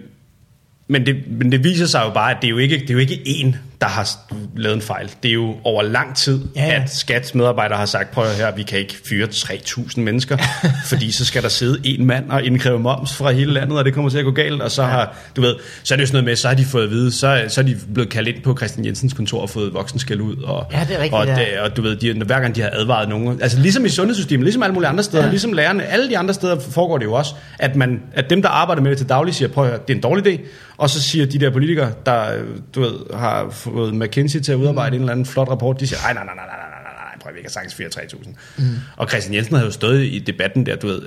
men, 0.91 1.05
det, 1.05 1.15
men 1.27 1.51
det 1.51 1.63
viser 1.63 1.85
sig 1.85 2.01
jo 2.05 2.13
bare, 2.13 2.35
at 2.35 2.37
det 2.41 2.47
er 2.47 2.51
jo 2.51 2.57
ikke, 2.57 2.79
det 2.79 2.89
er 2.89 2.93
jo 2.93 2.99
ikke 2.99 3.21
én, 3.27 3.55
der 3.81 3.87
har 3.87 4.09
lavet 4.57 4.75
en 4.75 4.81
fejl. 4.81 5.11
Det 5.23 5.29
er 5.29 5.33
jo 5.33 5.55
over 5.63 5.81
lang 5.83 6.15
tid, 6.15 6.41
Ja, 6.55 6.65
ja. 6.65 6.81
at 6.83 6.89
skats 6.93 7.35
medarbejdere 7.35 7.77
har 7.77 7.85
sagt, 7.85 8.11
prøv 8.11 8.23
at 8.25 8.35
høre, 8.37 8.55
vi 8.55 8.63
kan 8.63 8.79
ikke 8.79 8.95
fyre 9.09 9.27
3.000 9.31 9.99
mennesker, 9.99 10.37
fordi 10.89 11.11
så 11.11 11.25
skal 11.25 11.43
der 11.43 11.49
sidde 11.49 11.79
en 11.83 12.05
mand 12.05 12.31
og 12.31 12.43
indkræve 12.43 12.79
moms 12.79 13.13
fra 13.13 13.31
hele 13.31 13.53
landet, 13.53 13.77
og 13.77 13.85
det 13.85 13.93
kommer 13.93 14.09
til 14.09 14.17
at 14.17 14.25
gå 14.25 14.31
galt, 14.31 14.61
og 14.61 14.71
så 14.71 14.83
har, 14.83 15.15
du 15.35 15.41
ved, 15.41 15.55
så 15.83 15.93
er 15.93 15.95
det 15.95 16.01
jo 16.01 16.07
sådan 16.07 16.15
noget 16.15 16.25
med, 16.25 16.35
så 16.35 16.47
har 16.47 16.55
de 16.55 16.65
fået 16.65 16.83
at 16.83 16.89
vide, 16.89 17.11
så, 17.11 17.45
så 17.47 17.61
er 17.61 17.65
de 17.65 17.77
blevet 17.93 18.09
kaldt 18.09 18.27
ind 18.29 18.43
på 18.43 18.57
Christian 18.57 18.85
Jensens 18.85 19.13
kontor 19.13 19.41
og 19.41 19.49
fået 19.49 19.73
voksenskæld 19.73 20.21
ud, 20.21 20.35
og, 20.43 20.65
Ja, 20.71 20.79
det 20.89 20.95
er 20.95 20.99
rigtigt, 20.99 21.13
og, 21.13 21.27
ja. 21.27 21.35
det, 21.35 21.59
og 21.59 21.77
du 21.77 21.81
ved, 21.81 21.95
de, 21.95 22.13
hver 22.25 22.39
gang 22.39 22.55
de 22.55 22.61
har 22.61 22.69
advaret 22.73 23.09
nogen, 23.09 23.41
altså 23.41 23.59
ligesom 23.59 23.85
i 23.85 23.89
sundhedssystemet, 23.89 24.43
ligesom 24.43 24.63
alle 24.63 24.73
mulige 24.73 24.89
andre 24.89 25.03
steder, 25.03 25.19
Ja. 25.19 25.25
ja. 25.25 25.29
ligesom 25.31 25.53
lærerne, 25.53 25.85
alle 25.85 26.09
de 26.09 26.17
andre 26.17 26.33
steder 26.33 26.59
foregår 26.59 26.97
det 26.97 27.05
jo 27.05 27.13
også, 27.13 27.33
at, 27.59 27.75
man, 27.75 28.01
at 28.13 28.29
dem, 28.29 28.41
der 28.41 28.49
arbejder 28.49 28.81
med 28.81 28.89
det 28.91 28.97
til 28.97 29.09
daglig, 29.09 29.35
siger, 29.35 29.49
prøv 29.49 29.63
at 29.63 29.69
høre, 29.69 29.79
det 29.87 29.93
er 29.93 29.95
en 29.97 30.01
dårlig 30.03 30.27
idé, 30.27 30.39
og 30.77 30.89
så 30.89 31.01
siger 31.01 31.25
de 31.25 31.39
der 31.39 31.49
politikere, 31.49 31.91
der 32.05 32.33
øh, 32.35 32.43
du 32.75 32.81
ved, 32.81 32.93
har 33.15 33.49
fået 33.73 33.95
McKinsey 33.95 34.39
til 34.39 34.51
at 34.51 34.55
udarbejde 34.55 34.91
mm. 34.91 34.95
en 34.95 35.01
eller 35.01 35.11
anden 35.11 35.25
flot 35.25 35.49
rapport, 35.49 35.79
de 35.79 35.87
siger, 35.87 35.99
nej, 36.01 36.13
nej, 36.13 36.23
nej, 36.23 36.35
nej, 36.35 36.45
nej, 36.45 36.55
nej, 36.69 36.93
nej, 36.93 37.17
prøv, 37.21 37.35
vi 37.35 37.41
kan 37.41 37.49
sagtens 37.49 37.95
4-3.000. 37.97 38.29
Mm. 38.57 38.63
Og 38.97 39.09
Christian 39.09 39.35
Jensen 39.35 39.55
havde 39.55 39.65
jo 39.65 39.71
stået 39.71 40.03
i 40.03 40.19
debatten 40.19 40.65
der, 40.65 40.75
du 40.75 40.87
ved, 40.87 41.01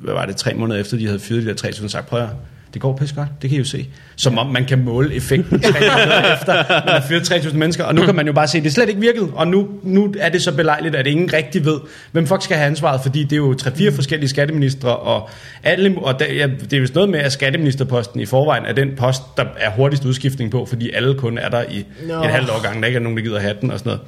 hvad 0.00 0.14
var 0.14 0.26
det, 0.26 0.36
tre 0.36 0.54
måneder 0.54 0.80
efter, 0.80 0.96
de 0.96 1.06
havde 1.06 1.18
fyret 1.18 1.42
de 1.42 1.54
der 1.54 1.68
3.000, 1.68 1.88
sagt, 1.88 2.06
prøv 2.06 2.22
at, 2.22 2.28
det 2.76 2.82
går 2.82 2.96
pisse 2.96 3.14
godt, 3.14 3.28
det 3.42 3.50
kan 3.50 3.56
I 3.56 3.58
jo 3.58 3.64
se. 3.64 3.86
Som 4.16 4.38
om 4.38 4.46
man 4.46 4.64
kan 4.64 4.84
måle 4.84 5.14
effekten 5.14 5.60
tre 5.60 5.78
efter, 6.34 6.54
man 6.84 6.94
har 6.94 7.04
fyret 7.08 7.32
3.000 7.32 7.56
mennesker, 7.56 7.84
og 7.84 7.94
nu 7.94 8.02
kan 8.02 8.14
man 8.14 8.26
jo 8.26 8.32
bare 8.32 8.48
se, 8.48 8.58
at 8.58 8.64
det 8.64 8.72
slet 8.72 8.88
ikke 8.88 9.00
virket, 9.00 9.30
og 9.34 9.48
nu, 9.48 9.68
nu 9.82 10.14
er 10.20 10.28
det 10.28 10.42
så 10.42 10.52
belejligt, 10.52 10.94
at 10.94 11.06
ingen 11.06 11.32
rigtig 11.32 11.64
ved, 11.64 11.80
hvem 12.12 12.26
folk 12.26 12.42
skal 12.42 12.56
have 12.56 12.66
ansvaret, 12.66 13.00
fordi 13.00 13.22
det 13.22 13.32
er 13.32 13.36
jo 13.36 13.54
tre-fire 13.54 13.92
forskellige 13.92 14.28
skatteministre, 14.28 14.96
og, 14.96 15.28
alle, 15.62 15.98
og 15.98 16.18
der, 16.18 16.32
ja, 16.32 16.46
det 16.70 16.72
er 16.72 16.80
vist 16.80 16.94
noget 16.94 17.10
med, 17.10 17.18
at 17.18 17.32
skatteministerposten 17.32 18.20
i 18.20 18.26
forvejen 18.26 18.64
er 18.64 18.72
den 18.72 18.96
post, 18.96 19.22
der 19.36 19.44
er 19.58 19.70
hurtigst 19.70 20.04
udskiftning 20.04 20.50
på, 20.50 20.66
fordi 20.66 20.90
alle 20.90 21.14
kun 21.14 21.38
er 21.38 21.48
der 21.48 21.62
i 21.70 21.86
Nå. 22.08 22.22
et 22.22 22.30
halvt 22.30 22.50
år 22.50 22.62
gang, 22.62 22.80
der 22.80 22.86
ikke 22.86 22.96
er 22.96 23.02
nogen, 23.02 23.18
der 23.18 23.24
gider 23.24 23.40
have 23.40 23.54
den 23.60 23.70
og 23.70 23.78
sådan 23.78 23.90
noget. 23.90 24.00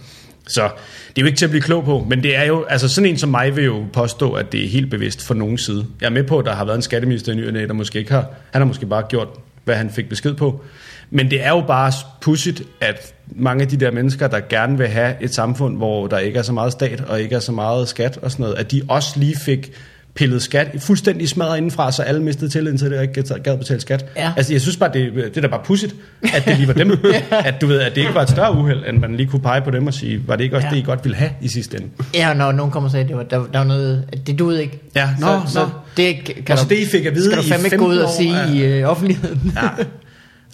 Så 0.48 0.62
det 1.08 1.18
er 1.18 1.22
jo 1.22 1.26
ikke 1.26 1.38
til 1.38 1.44
at 1.44 1.50
blive 1.50 1.62
klog 1.62 1.84
på, 1.84 2.06
men 2.08 2.22
det 2.22 2.36
er 2.36 2.44
jo, 2.44 2.64
altså 2.64 2.88
sådan 2.88 3.10
en 3.10 3.18
som 3.18 3.30
mig 3.30 3.56
vil 3.56 3.64
jo 3.64 3.84
påstå, 3.92 4.32
at 4.32 4.52
det 4.52 4.64
er 4.64 4.68
helt 4.68 4.90
bevidst 4.90 5.26
fra 5.26 5.34
nogen 5.34 5.58
side. 5.58 5.86
Jeg 6.00 6.06
er 6.06 6.10
med 6.10 6.24
på, 6.24 6.38
at 6.38 6.44
der 6.44 6.54
har 6.54 6.64
været 6.64 6.76
en 6.76 6.82
skatteminister 6.82 7.32
i 7.32 7.34
nyerne, 7.34 7.66
der 7.66 7.72
måske 7.72 7.98
ikke 7.98 8.12
har, 8.12 8.26
han 8.52 8.62
har 8.62 8.66
måske 8.66 8.86
bare 8.86 9.02
gjort, 9.08 9.28
hvad 9.64 9.76
han 9.76 9.90
fik 9.90 10.08
besked 10.08 10.34
på. 10.34 10.64
Men 11.10 11.30
det 11.30 11.44
er 11.44 11.50
jo 11.50 11.64
bare 11.66 11.92
pudsigt, 12.20 12.62
at 12.80 13.14
mange 13.26 13.62
af 13.62 13.68
de 13.68 13.76
der 13.76 13.90
mennesker, 13.90 14.28
der 14.28 14.40
gerne 14.40 14.78
vil 14.78 14.88
have 14.88 15.14
et 15.20 15.34
samfund, 15.34 15.76
hvor 15.76 16.06
der 16.06 16.18
ikke 16.18 16.38
er 16.38 16.42
så 16.42 16.52
meget 16.52 16.72
stat 16.72 17.00
og 17.00 17.20
ikke 17.20 17.34
er 17.34 17.40
så 17.40 17.52
meget 17.52 17.88
skat 17.88 18.18
og 18.22 18.30
sådan 18.30 18.42
noget, 18.42 18.56
at 18.58 18.70
de 18.72 18.82
også 18.88 19.18
lige 19.18 19.36
fik 19.36 19.72
pillet 20.18 20.42
skat 20.42 20.68
fuldstændig 20.80 21.28
smadret 21.28 21.56
indenfra, 21.56 21.92
så 21.92 22.02
alle 22.02 22.22
mistede 22.22 22.50
tilliden 22.50 22.78
til 22.78 22.90
det 22.90 22.96
og 22.96 23.02
ikke 23.02 23.22
gad 23.42 23.58
betale 23.58 23.80
skat. 23.80 24.04
Ja. 24.16 24.32
Altså, 24.36 24.52
jeg 24.52 24.60
synes 24.60 24.76
bare, 24.76 24.90
det, 24.92 25.14
det 25.14 25.36
er 25.36 25.40
da 25.40 25.46
bare 25.46 25.60
pudsigt, 25.64 25.94
at 26.34 26.44
det 26.44 26.56
lige 26.56 26.68
var 26.68 26.74
dem. 26.74 26.90
At 27.30 27.60
du 27.60 27.66
ved, 27.66 27.80
at 27.80 27.94
det 27.94 28.00
ikke 28.00 28.14
var 28.14 28.22
et 28.22 28.30
større 28.30 28.52
uheld, 28.56 28.84
end 28.88 28.98
man 28.98 29.16
lige 29.16 29.26
kunne 29.26 29.42
pege 29.42 29.60
på 29.60 29.70
dem 29.70 29.86
og 29.86 29.94
sige, 29.94 30.22
var 30.26 30.36
det 30.36 30.44
ikke 30.44 30.56
også 30.56 30.66
Ja. 30.66 30.70
ja. 30.70 30.76
det, 30.76 30.82
I 30.82 30.86
godt 30.86 31.04
ville 31.04 31.16
have 31.16 31.30
i 31.42 31.48
sidste 31.48 31.76
ende? 31.76 31.88
Ja, 32.14 32.34
når 32.34 32.52
nogen 32.52 32.72
kommer 32.72 32.88
og 32.88 32.90
siger, 32.90 33.02
at 33.02 33.08
det 33.08 33.16
var, 33.16 33.22
der, 33.22 33.38
der 33.52 33.58
var 33.58 33.64
noget, 33.64 34.04
at 34.12 34.26
det 34.26 34.38
duede 34.38 34.62
ikke. 34.62 34.80
Ja, 34.96 35.08
nå, 35.20 35.26
så, 35.26 35.32
nå. 35.34 35.46
så 35.46 35.68
det 35.96 36.24
kan 36.24 36.52
Og 36.52 36.58
så 36.58 36.64
du, 36.64 36.68
det, 36.74 36.80
I 36.80 36.86
fik 36.86 37.06
at 37.06 37.14
vide 37.14 37.24
skal 37.24 37.38
du 37.38 37.42
fandme 37.42 37.66
ikke 37.66 37.76
gå 37.76 37.84
15 37.84 37.98
ud 37.98 38.02
og 38.02 38.08
år, 38.08 38.16
sige 38.16 38.36
ja. 38.36 38.52
i 38.52 38.80
øh, 38.80 38.88
offentligheden. 38.90 39.52
Ja, 39.56 39.68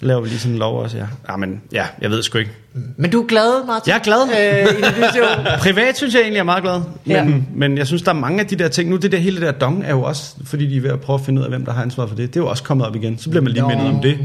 laver 0.01 0.21
vi 0.21 0.27
lige 0.29 0.39
sådan 0.39 0.53
en 0.53 0.59
lov 0.59 0.79
også, 0.79 0.97
ja. 0.97 1.05
Ja, 1.29 1.35
men 1.37 1.61
ja, 1.71 1.85
jeg 2.01 2.09
ved 2.09 2.23
sgu 2.23 2.37
ikke. 2.37 2.51
Men 2.97 3.11
du 3.11 3.21
er 3.23 3.27
glad, 3.27 3.65
Martin? 3.67 3.89
Jeg 3.91 3.95
er 3.95 4.03
glad. 4.03 4.21
Øh, 4.21 4.79
i. 4.79 5.59
Privat 5.59 5.97
synes 5.97 6.13
jeg 6.13 6.21
egentlig 6.21 6.39
er 6.39 6.43
meget 6.43 6.63
glad, 6.63 6.81
men, 7.05 7.15
Ja. 7.15 7.25
men 7.55 7.77
jeg 7.77 7.87
synes, 7.87 8.01
der 8.01 8.09
er 8.09 8.15
mange 8.15 8.39
af 8.39 8.47
de 8.47 8.55
der 8.55 8.67
ting. 8.67 8.89
Nu 8.89 8.95
det 8.95 9.11
der 9.11 9.17
hele 9.17 9.35
det 9.35 9.45
der 9.45 9.51
dong 9.51 9.83
er 9.85 9.89
jo 9.89 10.01
også, 10.03 10.33
fordi 10.45 10.67
de 10.69 10.77
er 10.77 10.81
ved 10.81 10.89
at 10.89 11.01
prøve 11.01 11.19
at 11.19 11.25
finde 11.25 11.39
ud 11.39 11.43
af, 11.45 11.51
hvem 11.51 11.65
der 11.65 11.73
har 11.73 11.81
ansvar 11.81 12.07
for 12.07 12.15
det. 12.15 12.33
Det 12.33 12.39
er 12.39 12.43
jo 12.43 12.49
også 12.49 12.63
kommet 12.63 12.87
op 12.87 12.95
igen. 12.95 13.17
Så 13.19 13.29
bliver 13.29 13.43
man 13.43 13.51
lige 13.51 13.67
mindet 13.67 13.87
om 13.87 14.01
det. 14.01 14.19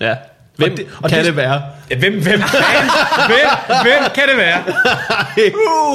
Ja. 0.00 0.06
Ja. 0.08 0.14
Hvem 0.56 0.70
Og 0.72 0.76
det- 0.78 0.86
det, 0.86 0.94
og 1.02 1.08
kan 1.10 1.18
det- 1.18 1.26
det, 1.26 1.36
være? 1.36 1.62
Ja, 1.90 1.96
hvem, 1.98 2.12
hvem, 2.12 2.22
hvem, 2.22 2.40
hvem, 3.30 3.48
hvem 3.82 4.10
kan 4.14 4.24
det 4.28 4.36
være? 4.36 4.62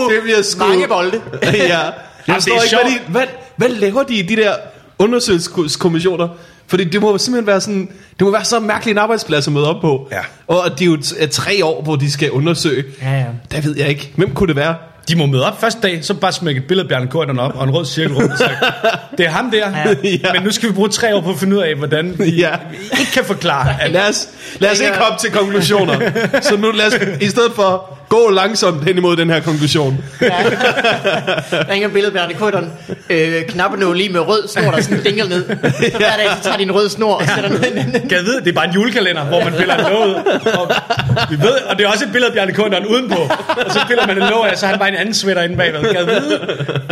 det 0.10 0.24
bliver 0.24 0.42
sgu... 0.42 0.66
Mange 0.68 0.88
bolde. 0.88 1.12
ja. 1.44 1.50
Jeg 1.50 1.94
Jamen, 2.28 2.42
det 2.42 2.54
forstår 2.54 2.54
er 2.56 2.62
ikke, 2.64 2.76
hvad, 2.76 2.92
sjovt. 2.92 3.08
de, 3.08 3.12
hvad, 3.12 3.24
hvad 3.56 3.70
laver 3.70 4.04
de 4.04 4.14
i 4.16 4.22
de 4.22 4.36
der 4.36 4.54
undersøgelseskommissioner? 5.00 6.28
Fordi 6.72 6.84
det 6.84 7.02
må 7.02 7.18
simpelthen 7.18 7.48
være 7.48 7.62
sådan, 7.62 7.90
det 8.20 8.26
må 8.26 8.32
være 8.32 8.46
så 8.46 8.60
mærkelig 8.60 8.92
en 8.92 8.98
arbejdsplads 8.98 9.48
at 9.48 9.54
møde 9.54 9.70
op 9.76 9.82
på. 9.82 10.08
Ja. 10.12 10.20
Og 10.48 10.72
det 10.80 10.82
er 10.82 10.86
jo 10.86 10.96
t- 11.04 11.24
er 11.24 11.28
tre 11.28 11.66
år, 11.66 11.82
hvor 11.84 11.96
de 11.96 12.12
skal 12.12 12.32
undersøge. 12.32 12.84
Ja, 13.02 13.12
ja. 13.18 13.26
Der 13.52 13.62
ved 13.62 13.78
jeg 13.78 13.88
ikke. 13.90 14.12
Hvem 14.16 14.34
kunne 14.34 14.48
det 14.48 14.56
være? 14.56 14.76
De 15.10 15.16
må 15.16 15.26
møde 15.26 15.46
op 15.48 15.62
første 15.62 15.82
dag, 15.82 16.06
så 16.06 16.14
bare 16.14 16.32
smække 16.32 16.60
et 16.62 16.68
billede 16.68 16.84
af 16.86 16.90
Bjarne 16.90 17.08
Korydon 17.08 17.40
op 17.40 17.52
og 17.56 17.64
en 17.64 17.72
rød 17.72 17.86
cirkel 17.86 18.16
rundt. 18.16 18.32
og 18.32 18.38
sige, 18.38 18.50
Det 19.18 19.26
er 19.26 19.30
ham 19.30 19.52
der, 19.52 19.70
Ja. 19.70 19.96
ja. 20.28 20.34
men 20.34 20.44
nu 20.44 20.52
skal 20.52 20.70
vi 20.70 20.74
bruge 20.74 20.90
tre 20.90 21.16
år 21.16 21.22
på 21.22 21.30
at 21.30 21.40
finde 21.40 21.56
ud 21.58 21.62
af, 21.62 21.76
hvordan 21.76 22.16
vi 22.20 22.30
Ja. 22.30 22.56
ikke 23.00 23.12
kan 23.14 23.26
forklare. 23.26 23.82
At, 23.82 23.92
Lad 23.92 24.10
os, 24.10 24.28
lad 24.60 24.72
os 24.72 24.80
ikke 24.80 24.98
hoppe 24.98 25.20
til 25.24 25.32
konklusioner. 25.32 26.12
Så 26.42 26.58
nu 26.58 26.72
lad 26.72 26.86
os, 26.88 26.94
i 27.22 27.28
stedet 27.28 27.52
for, 27.56 27.98
gå 28.16 28.30
langsomt 28.30 28.84
hen 28.84 28.98
imod 28.98 29.16
den 29.16 29.30
her 29.30 29.40
konklusion. 29.40 30.04
Der 30.20 30.30
er 31.68 31.74
ingen 31.74 31.92
billede 31.92 32.08
af 32.08 32.14
Bjarne 32.14 32.34
Korydon. 32.34 32.72
Øh, 33.10 33.46
knapperne 33.48 33.98
lige 33.98 34.10
med 34.10 34.20
rød 34.20 34.48
snor, 34.48 34.72
der 34.72 34.82
sådan 34.82 35.04
dingle 35.04 35.30
ned. 35.30 35.44
Så 35.92 35.98
hver 35.98 36.16
dag, 36.18 36.28
så 36.38 36.44
tager 36.44 36.58
de 36.58 36.64
en 36.64 36.72
rød 36.72 36.90
snor 36.90 37.14
og 37.16 37.24
sætter 37.36 37.50
den 37.50 37.78
ind. 37.78 37.92
kan 37.92 38.12
jeg 38.12 38.26
vide, 38.26 38.40
det 38.40 38.48
er 38.48 38.54
bare 38.54 38.68
en 38.68 38.74
julekalender, 38.74 39.24
hvor 39.24 39.44
man 39.44 39.54
piller 39.54 39.76
en 39.76 39.92
låg 39.92 40.08
ud. 40.08 40.14
Og, 40.60 40.72
vi 41.30 41.36
ved, 41.40 41.54
og 41.70 41.78
det 41.78 41.86
er 41.86 41.90
også 41.90 42.06
et 42.06 42.12
billede 42.12 42.30
af 42.30 42.34
Bjarne 42.34 42.54
Korydon 42.54 42.86
udenpå. 42.86 43.20
Og 43.66 43.72
så 43.72 43.80
piller 43.88 44.08
man 44.08 44.22
en 44.22 44.30
låg 44.30 44.48
af, 44.48 44.58
så 44.58 44.66
har 44.66 44.74
han 44.74 44.80
bare 44.80 44.90
en 44.90 44.96
anden 44.96 45.14
sweater 45.14 45.42
inde 45.42 45.58
bagved. 45.58 45.82
Kan 45.82 45.96
jeg 45.96 46.08
vide? 46.08 46.40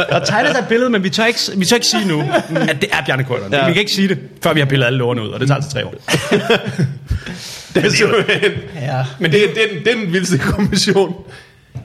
Der 0.09 0.19
tegner 0.19 0.51
sig 0.51 0.59
et 0.59 0.67
billede, 0.67 0.89
men 0.89 1.03
vi 1.03 1.09
tør 1.09 1.25
ikke, 1.25 1.39
vi 1.55 1.65
tør 1.65 1.75
ikke 1.75 1.87
sige 1.87 2.07
nu, 2.07 2.23
at 2.69 2.81
det 2.81 2.89
er 2.91 3.05
Bjarne 3.05 3.23
Korydon. 3.23 3.51
Ja. 3.51 3.57
Ja. 3.57 3.67
Vi 3.67 3.73
kan 3.73 3.79
ikke 3.79 3.93
sige 3.93 4.07
det, 4.07 4.17
før 4.43 4.53
vi 4.53 4.59
har 4.59 4.67
pillet 4.67 4.85
alle 4.85 4.99
lågene 4.99 5.21
ud, 5.21 5.29
og 5.29 5.39
det 5.39 5.47
tager 5.47 5.55
altså 5.55 5.71
tre 5.71 5.85
år. 5.85 5.93
Det 7.75 7.85
er 7.85 7.89
simpelthen, 7.89 8.51
Ja. 8.81 9.05
men 9.19 9.31
det 9.31 9.43
er 9.43 9.47
den, 9.47 9.83
det 9.85 9.91
er 9.91 9.95
den 9.95 10.13
vildeste 10.13 10.37
kommission. 10.37 11.15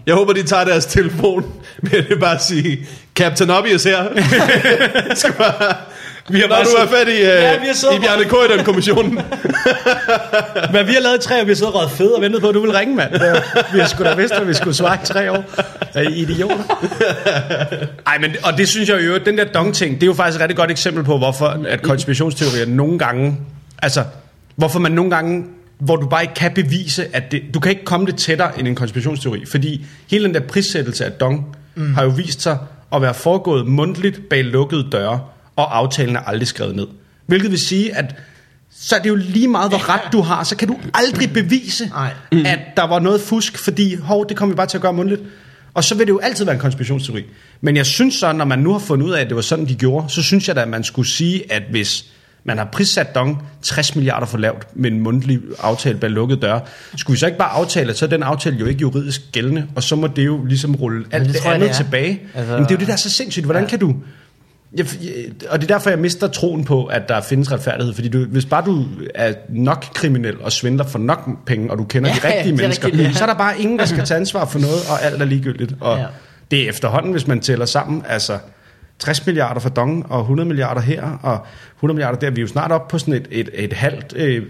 Jeg 0.07 0.15
håber, 0.15 0.33
de 0.33 0.43
tager 0.43 0.65
deres 0.65 0.87
telefon 0.87 1.53
med 1.83 1.93
at 2.11 2.21
bare 2.21 2.39
sige, 2.39 2.87
Captain 3.15 3.51
Obvious 3.51 3.85
her. 3.85 4.05
Skal 5.15 5.33
bare, 5.33 5.75
Vi 6.29 6.41
har 6.41 6.49
når 6.49 6.57
bare 6.57 6.65
du 6.65 6.71
er 6.71 6.87
fat 6.87 7.09
i, 7.09 7.21
Ja, 7.21 7.57
uh, 7.57 7.63
vi 7.63 7.67
har 7.67 7.75
siddet 7.75 7.95
i 7.97 7.99
Bjarne 7.99 8.25
Korydon-kommissionen. 8.25 9.13
Hvad 10.71 10.85
vi 10.85 10.93
har 10.93 11.01
lavet 11.01 11.17
i 11.25 11.29
tre 11.29 11.41
år, 11.41 11.45
vi 11.45 11.51
har 11.51 11.55
siddet 11.55 11.75
og 11.75 11.91
fed 11.91 12.07
og 12.11 12.23
ventet 12.23 12.41
på, 12.43 12.49
at 12.49 12.55
du 12.55 12.61
vil 12.61 12.73
ringe, 12.73 12.95
mand. 12.97 13.13
Vi 13.73 13.79
har 13.79 13.87
sgu 13.89 14.05
da 14.05 14.15
vidst, 14.15 14.35
at 14.35 14.49
vi 14.49 14.55
skulle 14.55 14.75
svare 14.77 14.95
i 15.03 15.07
tre 15.07 15.33
år. 15.33 15.45
Er 15.95 16.01
I 16.03 16.13
idioter? 16.15 16.65
Ej, 18.07 18.19
men, 18.21 18.35
og 18.43 18.59
det 18.59 18.69
synes 18.69 18.89
jeg 18.89 19.07
jo, 19.07 19.19
den 19.19 19.39
der 19.39 19.45
dong-ting, 19.45 19.95
det 19.95 20.03
er 20.03 20.07
jo 20.07 20.15
faktisk 20.15 20.37
et 20.37 20.43
rigtig 20.43 20.57
godt 20.57 20.71
eksempel 20.71 21.05
på, 21.05 21.19
hvorfor 21.19 21.47
at 21.69 21.83
konspirationsteorier 21.83 22.67
nogle 22.67 22.99
gange, 22.99 23.37
altså, 23.83 24.05
hvorfor 24.57 24.79
man 24.79 24.93
nogle 24.93 25.11
gange, 25.11 25.45
hvor 25.79 25.97
du 25.97 26.07
bare 26.07 26.23
ikke 26.23 26.35
kan 26.35 26.53
bevise, 26.55 27.17
at 27.17 27.33
det, 27.33 27.43
du 27.55 27.61
kan 27.61 27.71
ikke 27.71 27.85
komme 27.85 28.07
det 28.07 28.17
tættere 28.17 28.59
end 28.59 28.69
en 28.69 28.75
konspirationsteori, 28.75 29.45
fordi 29.47 29.87
hele 30.11 30.25
den 30.25 30.35
der 30.35 30.41
prissættelse 30.41 31.05
af 31.05 31.13
dong, 31.13 31.57
mm. 31.75 31.95
har 31.95 32.03
jo 32.03 32.09
vist 32.09 32.43
sig 32.43 32.59
at 32.93 33.03
være 33.03 33.15
foregået 33.15 33.67
mundtligt 33.67 34.29
bag 34.29 34.45
lukkede 34.45 34.89
døre, 34.93 35.21
og 35.57 35.77
aftalen 35.77 36.17
er 36.17 36.21
aldrig 36.21 36.49
skrevet 36.49 36.77
ned. 36.77 36.87
Hvilket 37.27 37.51
vil 37.51 37.59
sige, 37.59 37.97
at 37.97 38.15
så 38.71 38.97
er 38.97 39.01
det 39.01 39.09
jo 39.09 39.15
lige 39.15 39.49
meget, 39.49 39.71
hvor 39.71 39.89
ret 39.89 40.13
du 40.13 40.21
har, 40.21 40.45
så 40.45 40.57
kan 40.57 40.69
du 40.69 40.79
aldrig 40.95 41.33
bevise, 41.33 41.91
mm. 42.33 42.47
at 42.47 42.59
der 42.77 42.87
var 42.87 42.99
noget 42.99 43.21
fusk, 43.21 43.59
fordi 43.59 43.95
hov, 43.95 44.29
det 44.29 44.37
kommer 44.37 44.55
vi 44.55 44.57
bare 44.57 44.67
til 44.67 44.79
at 44.79 44.83
gøre 44.83 44.93
mundtligt. 44.93 45.23
Og 45.75 45.85
så 45.85 45.95
vil 45.95 46.07
det 46.07 46.13
jo 46.13 46.19
altid 46.19 46.45
være 46.45 46.55
en 46.55 46.61
konspirationsteori. 46.61 47.25
Men 47.61 47.77
jeg 47.77 47.87
synes 47.87 48.15
så, 48.15 48.33
når 48.33 48.45
man 48.45 48.59
nu 48.59 48.73
har 48.73 48.79
fundet 48.79 49.07
ud 49.07 49.13
af, 49.13 49.21
at 49.21 49.27
det 49.27 49.37
var 49.37 49.43
sådan, 49.43 49.69
de 49.69 49.75
gjorde, 49.75 50.11
så 50.11 50.23
synes 50.23 50.49
jeg 50.49 50.57
da, 50.57 50.61
at 50.61 50.69
man 50.69 50.85
skulle 50.85 51.09
sige, 51.09 51.53
at 51.53 51.63
hvis 51.71 52.05
man 52.45 52.59
har 52.59 52.69
prissat 52.73 53.15
Dong 53.15 53.43
60 53.63 53.97
milliarder 53.97 54.27
for 54.27 54.39
lavt 54.39 54.67
med 54.75 54.91
en 54.91 55.01
mundtlig 55.01 55.41
aftale 55.61 55.99
bag 55.99 56.11
lukkede 56.11 56.41
døre, 56.41 56.61
skulle 56.97 57.15
vi 57.15 57.19
så 57.19 57.27
ikke 57.27 57.39
bare 57.39 57.51
aftale, 57.51 57.91
at 57.91 57.99
så 57.99 58.05
er 58.05 58.09
den 58.09 58.23
aftale 58.23 58.57
jo 58.57 58.67
ikke 58.67 58.81
juridisk 58.81 59.21
gældende, 59.33 59.67
og 59.77 59.83
så 59.83 59.97
må 59.97 60.07
det 60.07 60.27
jo 60.27 60.45
ligesom 60.45 60.75
rulle 60.75 61.05
alt 61.13 61.27
det 61.29 61.35
det, 61.35 61.47
andet 61.47 61.61
det 61.61 61.69
er. 61.71 61.73
tilbage. 61.75 62.21
Altså- 62.35 62.53
Men 62.55 62.63
det 62.63 62.71
er 62.71 62.75
jo 62.75 62.79
det, 62.79 62.87
der 62.87 62.93
er 62.93 62.97
så 62.97 63.11
sindssygt. 63.11 63.45
Hvordan 63.45 63.63
Ja. 63.63 63.67
ja. 63.67 63.71
kan 63.71 63.79
du... 63.79 63.95
Jeg, 64.77 64.87
og 65.49 65.61
det 65.61 65.71
er 65.71 65.75
derfor, 65.75 65.91
jeg 65.91 65.99
mister 65.99 66.27
troen 66.29 66.65
på, 66.65 66.85
at 66.85 67.09
der 67.09 67.21
findes 67.21 67.53
retfærdighed. 67.53 67.95
Fordi 67.95 68.09
du, 68.09 68.25
hvis 68.25 68.45
bare 68.45 68.65
du 68.67 68.85
er 69.15 69.33
nok 69.49 69.85
kriminel 69.95 70.35
og 70.41 70.53
svindler 70.53 70.85
for 70.87 70.99
nok 70.99 71.29
penge, 71.47 71.71
og 71.71 71.79
du 71.79 71.85
kender 71.85 72.11
Ja, 72.11 72.15
de 72.15 72.21
rigtige 72.35 72.53
er 72.53 72.57
mennesker, 72.57 72.87
rigtigt, 72.87 73.09
ja. 73.09 73.13
så 73.13 73.25
er 73.25 73.29
der 73.29 73.35
bare 73.35 73.61
ingen, 73.61 73.79
der 73.79 73.85
skal 73.87 74.05
tage 74.05 74.21
ansvar 74.21 74.45
for 74.45 74.59
noget, 74.59 74.81
og 74.91 75.03
alt 75.05 75.23
er 75.23 75.27
ligegyldigt. 75.27 75.75
Og 75.81 75.97
Ja. 75.97 76.03
ja. 76.03 76.09
det 76.51 76.65
er 76.65 76.69
efterhånden, 76.69 77.13
hvis 77.13 77.27
man 77.27 77.41
tæller 77.41 77.67
sammen, 77.67 78.03
altså 78.09 78.39
60 78.99 79.27
milliarder 79.27 79.61
for 79.61 79.69
Dong, 79.69 80.07
og 80.13 80.21
100 80.21 80.49
milliarder 80.49 80.81
her, 80.81 81.03
og 81.23 81.47
100 81.77 81.95
milliarder 81.95 82.19
der. 82.19 82.31
Vi 82.31 82.41
er 82.41 82.43
jo 82.43 82.49
snart 82.49 82.73
op 82.73 82.89
på 82.89 82.99
sådan 82.99 83.15
et, 83.15 83.29
et, 83.31 83.51
et 83.55 83.73
halvt 83.73 84.13
øh, 84.17 84.47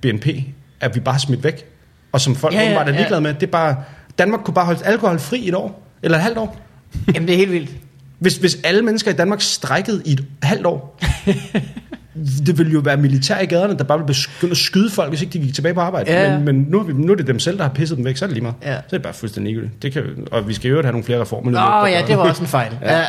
BNP, 0.00 0.26
at 0.80 0.94
vi 0.94 1.00
bare 1.00 1.18
smidt 1.18 1.44
væk. 1.44 1.64
Og 2.12 2.20
som 2.20 2.36
folk 2.36 2.54
Ja, 2.54 2.58
ja, 2.58 2.64
ja, 2.64 2.72
ja, 2.72 2.80
er 2.80 2.86
ja. 2.86 2.96
ligeglade 2.96 3.20
med. 3.20 3.34
Det 3.34 3.42
er 3.42 3.46
bare, 3.50 3.76
Danmark 4.18 4.40
kunne 4.44 4.54
bare 4.54 4.64
holde 4.64 4.84
alkohol 4.84 5.18
fri 5.18 5.48
et 5.48 5.54
år, 5.54 5.86
eller 6.02 6.18
et 6.18 6.22
halvt 6.24 6.38
år. 6.38 6.56
Jamen, 7.14 7.28
det 7.28 7.34
er 7.34 7.38
helt 7.38 7.52
vildt. 7.52 7.70
Hvis, 8.18 8.36
hvis 8.36 8.58
alle 8.64 8.82
mennesker 8.82 9.10
i 9.10 9.14
Danmark 9.14 9.40
strækkede 9.40 10.02
i 10.04 10.12
et 10.12 10.24
halvt 10.42 10.66
år, 10.66 10.98
det 12.46 12.58
ville 12.58 12.72
jo 12.72 12.78
være 12.84 12.96
militær 12.96 13.38
i 13.40 13.46
gaderne, 13.46 13.78
der 13.78 13.84
bare 13.84 13.98
ville 13.98 14.14
begynde 14.38 14.50
at 14.50 14.56
skyde 14.56 14.90
folk, 14.90 15.08
hvis 15.08 15.22
ikke 15.22 15.32
de 15.32 15.38
gik 15.38 15.54
tilbage 15.54 15.74
på 15.74 15.80
arbejde. 15.80 16.12
Ja. 16.12 16.36
Men, 16.38 16.44
men 16.44 16.66
nu, 16.68 16.78
er 16.80 16.84
nu 16.94 17.12
er 17.12 17.16
det 17.16 17.26
dem 17.26 17.38
selv, 17.38 17.56
der 17.56 17.62
har 17.62 17.70
pisset 17.70 17.96
dem 17.96 18.04
væk, 18.04 18.16
så 18.16 18.24
er 18.24 18.26
det 18.26 18.34
lige 18.34 18.42
meget. 18.42 18.54
Ja. 18.64 18.72
Så 18.74 18.78
er 18.90 18.96
det 18.98 19.02
bare 19.02 19.12
fuldstændig 19.14 19.52
ligegyldigt. 19.52 19.82
Det 19.82 19.92
kan, 19.92 20.02
og 20.32 20.48
vi 20.48 20.54
skal 20.54 20.70
jo 20.70 20.82
have 20.82 20.92
nogle 20.92 21.04
flere 21.04 21.20
reformer. 21.20 21.82
Åh, 21.84 21.90
ja, 21.90 22.02
det 22.06 22.16
var 22.18 22.22
også 22.28 22.42
en 22.42 22.48
fejl. 22.48 22.72
Ja. 22.82 23.00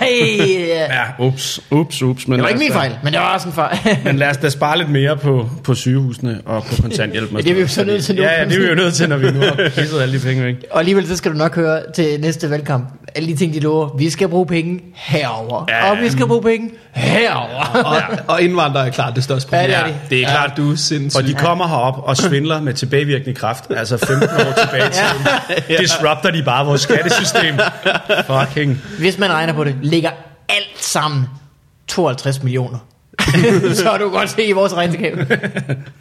Hey, 0.00 0.38
ja. 0.68 0.82
Ja, 0.84 1.02
ups, 1.26 1.60
ups, 1.70 2.02
ups. 2.02 2.28
Men 2.28 2.38
Det 2.38 2.42
var 2.42 2.48
ikke 2.48 2.58
min 2.58 2.68
da- 2.70 2.76
fejl, 2.76 2.92
men 3.04 3.12
det 3.12 3.20
var 3.20 3.34
også 3.34 3.48
en 3.48 3.54
fejl. 3.54 3.78
Men 4.04 4.16
lad 4.16 4.28
os 4.30 4.36
da 4.36 4.48
spare 4.48 4.78
lidt 4.78 4.90
mere 4.90 5.16
på, 5.16 5.48
på 5.64 5.74
sygehusene 5.74 6.40
og 6.44 6.64
på 6.64 6.82
kontanthjælp. 6.82 7.32
Ja, 7.32 7.36
det 7.42 7.50
er 7.50 7.54
vi 7.54 7.60
jo 7.60 7.66
så 7.68 7.84
nødt 7.84 8.04
til 8.04 8.14
nu. 8.16 8.22
Ja, 8.22 8.38
ja, 8.40 8.44
det 8.44 8.54
er 8.54 8.60
vi 8.60 8.66
jo 8.68 8.74
nødt 8.74 8.94
til, 8.94 9.08
når 9.08 9.16
vi 9.16 9.30
nu 9.30 9.40
har 9.40 9.70
pisset 9.76 10.00
alle 10.02 10.18
de 10.18 10.24
penge 10.24 10.44
væk. 10.44 10.54
Og 10.70 10.78
alligevel 10.78 11.06
så 11.06 11.16
skal 11.16 11.32
du 11.32 11.36
nok 11.36 11.54
høre 11.56 11.80
til 11.94 12.20
næste 12.20 12.50
valgkamp. 12.50 12.88
Alle 13.14 13.28
de 13.28 13.36
ting, 13.36 13.54
de 13.54 13.60
lover. 13.60 13.96
Vi 13.98 14.10
skal 14.10 14.28
bruge 14.28 14.46
penge 14.46 14.80
herover. 14.94 15.64
Ja. 15.68 15.90
Og 15.90 15.96
vi 16.02 16.08
skal 16.10 16.26
bruge 16.26 16.42
penge 16.42 16.70
herover. 16.94 17.84
Og, 17.84 18.18
og 18.28 18.42
indvandrere 18.42 18.86
er 18.86 18.90
klart 18.90 19.16
det 19.16 19.24
største 19.24 19.48
problem. 19.48 19.70
Ja, 19.70 19.76
det 19.76 19.84
er 19.84 19.86
Ja, 19.86 19.92
de. 19.92 19.98
det 20.10 20.20
er 20.22 20.28
klart. 20.28 20.50
Ja, 20.58 20.62
du 20.62 20.72
er 20.72 20.76
sindssyg. 20.76 21.18
Og 21.18 21.26
de 21.28 21.34
kommer 21.34 21.68
herop 21.68 21.98
og 22.04 22.16
svindler 22.16 22.60
med 22.60 22.74
tilbagevirkende 22.74 23.34
kraft, 23.34 23.64
altså 23.76 23.96
15 23.96 24.22
år 24.22 24.52
tilbage 24.62 24.86
i 24.88 24.92
tiden. 24.92 25.78
Disrupter 25.80 26.30
de 26.30 26.42
bare 26.42 26.66
vores 26.66 26.80
skattesystem. 26.80 27.54
Fucking. 28.26 28.80
Hvis 28.98 29.18
man 29.18 29.30
regner 29.32 29.52
på 29.52 29.64
det, 29.64 29.74
ligger 29.82 30.10
alt 30.48 30.84
sammen 30.84 31.24
52 31.88 32.42
millioner. 32.42 32.78
så 33.74 33.90
er 33.90 33.98
du 33.98 34.08
godt 34.08 34.30
se 34.30 34.44
i 34.44 34.52
vores 34.52 34.74
regnskab. 34.74 35.18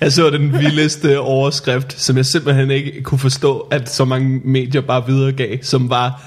Jeg 0.01 0.11
så 0.11 0.29
den 0.29 0.59
vildeste 0.59 1.19
overskrift, 1.19 2.01
som 2.01 2.17
jeg 2.17 2.25
simpelthen 2.25 2.71
ikke 2.71 3.03
kunne 3.03 3.19
forstå, 3.19 3.59
at 3.59 3.89
så 3.89 4.05
mange 4.05 4.41
medier 4.45 4.81
bare 4.81 5.03
videregav, 5.07 5.57
som 5.61 5.89
var, 5.89 6.21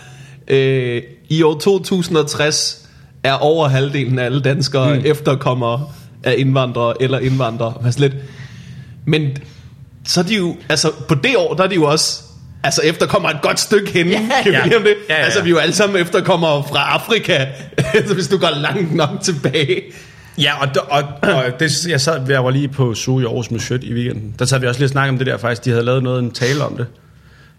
øh, 0.48 1.02
i 1.28 1.42
år 1.42 1.58
2060 1.58 2.80
er 3.24 3.32
over 3.32 3.68
halvdelen 3.68 4.18
af 4.18 4.24
alle 4.24 4.40
danskere 4.40 4.94
mm. 4.94 5.02
efterkommere 5.04 5.86
af 6.24 6.34
indvandrere 6.38 7.02
eller 7.02 7.18
indvandrere. 7.18 7.74
Sådan 7.92 8.00
lidt. 8.00 8.14
Men 9.06 9.36
så 10.08 10.20
er 10.20 10.24
de 10.24 10.34
jo, 10.36 10.56
altså 10.68 10.90
på 11.08 11.14
det 11.14 11.36
år, 11.36 11.54
der 11.54 11.64
er 11.64 11.68
de 11.68 11.74
jo 11.74 11.84
også 11.84 12.20
Altså 12.64 12.80
efterkommer 12.84 13.28
et 13.28 13.36
godt 13.42 13.60
stykke 13.60 13.90
henne, 13.92 14.10
Ja. 14.10 14.18
kan 14.42 14.52
vi 14.52 14.56
Ja. 14.70 14.76
om 14.76 14.82
det? 14.82 14.94
Ja, 15.08 15.14
ja, 15.14 15.18
ja. 15.20 15.24
Altså 15.24 15.42
vi 15.42 15.48
er 15.48 15.50
jo 15.50 15.58
alle 15.58 15.74
sammen 15.74 16.00
efterkommere 16.02 16.64
fra 16.68 16.78
Afrika, 16.94 17.46
altså 17.94 18.14
hvis 18.14 18.28
du 18.28 18.38
går 18.38 18.50
langt 18.60 18.94
nok 18.94 19.08
tilbage. 19.22 19.82
Ja, 20.38 20.52
og, 20.62 20.68
og, 20.90 21.02
og 21.22 21.44
det, 21.60 21.86
jeg, 21.88 22.00
sad, 22.00 22.20
jeg 22.28 22.44
var 22.44 22.50
lige 22.50 22.68
på 22.68 22.94
Zoo 22.94 23.20
i 23.20 23.24
Aarhus 23.24 23.50
med 23.50 23.60
Sjøt 23.60 23.84
i 23.84 23.94
weekenden. 23.94 24.34
Der 24.38 24.44
sad 24.44 24.60
vi 24.60 24.66
også 24.66 24.80
lige 24.80 24.86
og 24.86 24.90
snakkede 24.90 25.10
om 25.12 25.18
det 25.18 25.26
der 25.26 25.36
faktisk. 25.36 25.64
De 25.64 25.70
havde 25.70 25.84
lavet 25.84 26.02
noget, 26.02 26.22
en 26.22 26.30
tale 26.30 26.64
om 26.64 26.76
det. 26.76 26.86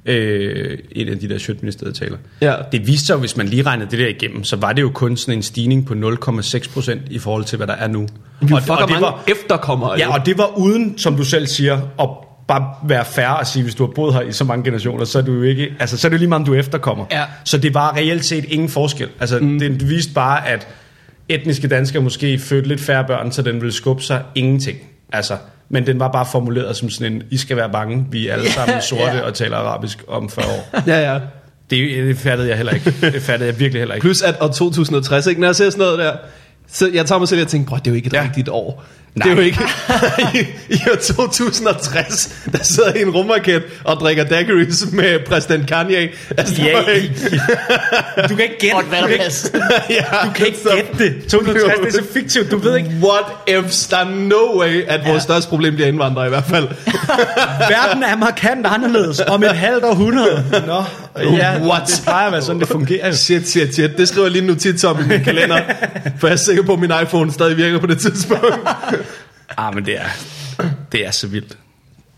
Øh, 0.05 0.77
et 0.91 1.09
af 1.09 1.19
de 1.19 1.29
der 1.29 1.37
Sjøt-ministeriet 1.37 1.95
taler. 1.95 2.17
Ja. 2.41 2.55
Det 2.71 2.87
viste 2.87 3.05
sig 3.05 3.13
jo, 3.13 3.19
hvis 3.19 3.37
man 3.37 3.47
lige 3.47 3.63
regnede 3.63 3.91
det 3.91 3.99
der 3.99 4.07
igennem, 4.07 4.43
så 4.43 4.55
var 4.55 4.73
det 4.73 4.81
jo 4.81 4.89
kun 4.89 5.17
sådan 5.17 5.39
en 5.39 5.43
stigning 5.43 5.85
på 5.85 5.93
0,6 5.93 6.73
procent 6.73 7.01
i 7.09 7.19
forhold 7.19 7.43
til, 7.43 7.57
hvad 7.57 7.67
der 7.67 7.73
er 7.73 7.87
nu. 7.87 8.07
Vi 8.41 8.53
og, 8.53 8.61
fucker 8.61 8.87
mange 8.87 9.01
var, 9.01 9.23
efterkommere. 9.27 9.97
Ja, 9.97 10.13
og 10.13 10.25
det 10.25 10.37
var 10.37 10.57
uden, 10.57 10.97
som 10.97 11.15
du 11.15 11.23
selv 11.23 11.47
siger, 11.47 11.79
at 11.99 12.09
bare 12.47 12.73
være 12.87 13.05
færre 13.05 13.37
og 13.37 13.47
sige, 13.47 13.63
hvis 13.63 13.75
du 13.75 13.85
har 13.85 13.91
boet 13.91 14.13
her 14.13 14.21
i 14.21 14.31
så 14.31 14.43
mange 14.43 14.63
generationer, 14.63 15.05
så 15.05 15.17
er 15.17 15.21
du 15.23 15.33
jo 15.33 15.41
ikke, 15.41 15.73
altså 15.79 15.97
så 15.97 16.07
er 16.07 16.09
det 16.09 16.19
lige 16.19 16.29
meget, 16.29 16.39
om 16.39 16.45
du 16.45 16.53
efterkommer. 16.53 17.05
Ja. 17.11 17.23
Så 17.43 17.57
det 17.57 17.73
var 17.73 17.95
reelt 17.95 18.25
set 18.25 18.45
ingen 18.45 18.69
forskel. 18.69 19.09
Altså 19.19 19.39
mm. 19.39 19.59
det 19.59 19.89
viste 19.89 20.13
bare, 20.13 20.47
at 20.47 20.67
etniske 21.29 21.67
danskere 21.67 22.03
måske 22.03 22.39
fødte 22.39 22.67
lidt 22.67 22.81
færre 22.81 23.03
børn, 23.07 23.31
så 23.31 23.41
den 23.41 23.55
ville 23.55 23.71
skubbe 23.71 24.03
sig 24.03 24.23
ingenting. 24.35 24.77
Altså, 25.11 25.37
men 25.69 25.87
den 25.87 25.99
var 25.99 26.11
bare 26.11 26.25
formuleret 26.31 26.75
som 26.75 26.89
sådan 26.89 27.13
en, 27.13 27.23
I 27.31 27.37
skal 27.37 27.57
være 27.57 27.69
bange, 27.69 28.05
vi 28.11 28.27
er 28.27 28.33
alle 28.33 28.51
sammen 28.51 28.81
sorte 28.81 29.17
ja. 29.17 29.21
og 29.21 29.33
taler 29.33 29.57
arabisk 29.57 30.03
om 30.07 30.29
40 30.29 30.45
år. 30.45 30.69
ja, 30.91 31.13
ja. 31.13 31.19
Det, 31.69 32.05
det 32.07 32.17
fattede 32.17 32.49
jeg 32.49 32.57
heller 32.57 32.73
ikke. 32.73 32.93
Det 33.01 33.21
fattede 33.21 33.49
jeg 33.49 33.59
virkelig 33.59 33.81
heller 33.81 33.95
ikke. 33.95 34.05
Plus 34.05 34.21
at 34.21 34.35
år 34.41 34.47
2060, 34.47 35.27
ikke? 35.27 35.41
Når 35.41 35.47
jeg 35.47 35.55
ser 35.55 35.69
sådan 35.69 35.85
noget 35.85 35.99
der, 35.99 36.13
så 36.67 36.89
jeg 36.93 37.05
tager 37.05 37.19
mig 37.19 37.27
selv 37.27 37.41
og 37.41 37.47
tænker, 37.47 37.69
bror, 37.69 37.77
det 37.77 37.87
er 37.87 37.91
jo 37.91 37.95
ikke 37.95 38.07
et. 38.07 38.13
Ja. 38.13 38.23
rigtigt 38.23 38.49
år. 38.49 38.83
Nej. 39.15 39.27
Det 39.27 39.31
er 39.31 39.35
jo 39.35 39.41
ikke... 39.41 39.59
I, 40.69 40.73
I 40.73 40.79
år 40.91 40.95
2060, 40.95 42.35
der 42.51 42.63
sidder 42.63 42.93
i 42.93 43.01
en 43.01 43.09
rumraket 43.09 43.63
og 43.83 43.95
drikker 43.95 44.23
daiquiris 44.23 44.85
med 44.91 45.19
præsident 45.27 45.67
Kanye. 45.67 46.09
Altså, 46.37 46.61
Ja, 46.61 46.79
ikke- 46.79 47.41
du 48.29 48.35
kan 48.35 48.39
ikke 48.43 48.57
gætte 48.59 48.73
Og 48.75 48.79
et 48.79 48.85
du 48.85 48.89
kan 48.91 48.99
ikke, 48.99 49.09
valgpas. 49.09 49.51
ja, 49.89 50.03
du 50.27 50.31
kan 50.35 50.45
ikke 50.45 50.57
gætte 50.75 51.03
det. 51.03 51.27
2060, 51.29 51.79
det 51.79 51.87
er 51.87 51.91
så 51.91 52.13
fiktivt. 52.13 52.51
Du 52.51 52.57
ved 52.57 52.75
ikke, 52.77 52.89
What 53.03 53.23
if 53.47 53.87
der 53.89 53.97
er 53.97 54.09
no 54.09 54.59
way, 54.59 54.85
at 54.87 55.01
vores 55.07 55.23
største 55.23 55.49
problem 55.49 55.73
bliver 55.73 55.87
indvandrere 55.87 56.25
i 56.25 56.29
hvert 56.29 56.45
fald. 56.49 56.67
verden 57.75 58.03
er 58.03 58.15
markant 58.17 58.65
anderledes 58.67 59.19
om 59.19 59.43
et 59.43 59.49
halvt 59.55 59.83
århundrede. 59.83 60.43
Nå, 60.67 60.83
ja, 61.21 61.59
What? 61.61 61.81
det 61.87 62.01
plejer 62.03 62.25
at 62.25 62.31
være 62.31 62.41
sådan, 62.41 62.59
det 62.59 62.67
fungerer. 62.67 63.11
Shit, 63.11 63.49
shit, 63.49 63.73
shit. 63.73 63.97
Det 63.97 64.07
skriver 64.07 64.25
jeg 64.25 64.31
lige 64.31 64.41
en 64.41 64.47
notits 64.47 64.83
om 64.83 64.99
i 64.99 65.07
min 65.07 65.23
kalender, 65.23 65.59
for 66.19 66.27
jeg 66.27 66.33
er 66.33 66.37
sikker 66.37 66.63
på, 66.63 66.73
at 66.73 66.79
min 66.79 66.91
iPhone 67.03 67.33
stadig 67.33 67.57
virker 67.57 67.79
på 67.79 67.87
det 67.87 67.99
tidspunkt. 67.99 68.45
Ah, 69.57 69.75
men 69.75 69.85
det 69.85 69.97
er, 70.01 70.05
det 70.91 71.07
er 71.07 71.11
så 71.11 71.27
vildt. 71.27 71.57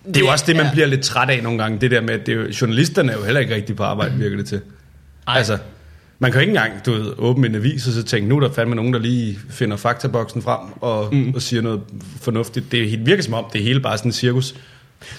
Det 0.07 0.17
er 0.17 0.21
jo 0.21 0.27
også 0.27 0.43
det, 0.47 0.55
man 0.55 0.65
Ja. 0.65 0.71
bliver 0.71 0.87
lidt 0.87 1.01
træt 1.01 1.29
af 1.29 1.43
nogle 1.43 1.57
gange. 1.63 1.81
Det 1.81 1.91
der 1.91 2.01
med, 2.01 2.09
at 2.09 2.25
det 2.25 2.31
er 2.31 2.35
jo, 2.41 2.47
journalisterne 2.61 3.11
er 3.11 3.17
jo 3.17 3.23
heller 3.23 3.41
ikke 3.41 3.55
rigtig 3.55 3.75
på 3.75 3.83
arbejde, 3.83 4.15
virker 4.15 4.37
det 4.37 4.45
til. 4.45 4.61
Ej. 5.27 5.37
Altså, 5.37 5.57
man 6.19 6.31
kan 6.31 6.37
jo 6.39 6.41
ikke 6.41 6.51
engang 6.51 6.85
du 6.85 6.91
ved, 6.91 7.13
åbne 7.17 7.47
en 7.47 7.55
avis 7.55 7.87
og 7.87 7.93
så 7.93 8.03
tænke, 8.03 8.29
nu 8.29 8.35
er 8.35 8.39
der 8.39 8.53
fandme 8.53 8.75
nogen, 8.75 8.93
der 8.93 8.99
lige 8.99 9.39
finder 9.49 9.77
faktaboksen 9.77 10.41
frem 10.41 10.59
og, 10.81 11.15
mm. 11.15 11.33
og 11.35 11.41
siger 11.41 11.61
noget 11.61 11.81
fornuftigt. 12.21 12.71
Det 12.71 12.83
er 12.83 12.89
helt- 12.89 13.05
virker 13.05 13.23
som 13.23 13.33
om, 13.33 13.45
det 13.53 13.59
er 13.59 13.63
hele 13.63 13.79
bare 13.79 13.97
sådan 13.97 14.09
en 14.09 14.13
cirkus. 14.13 14.55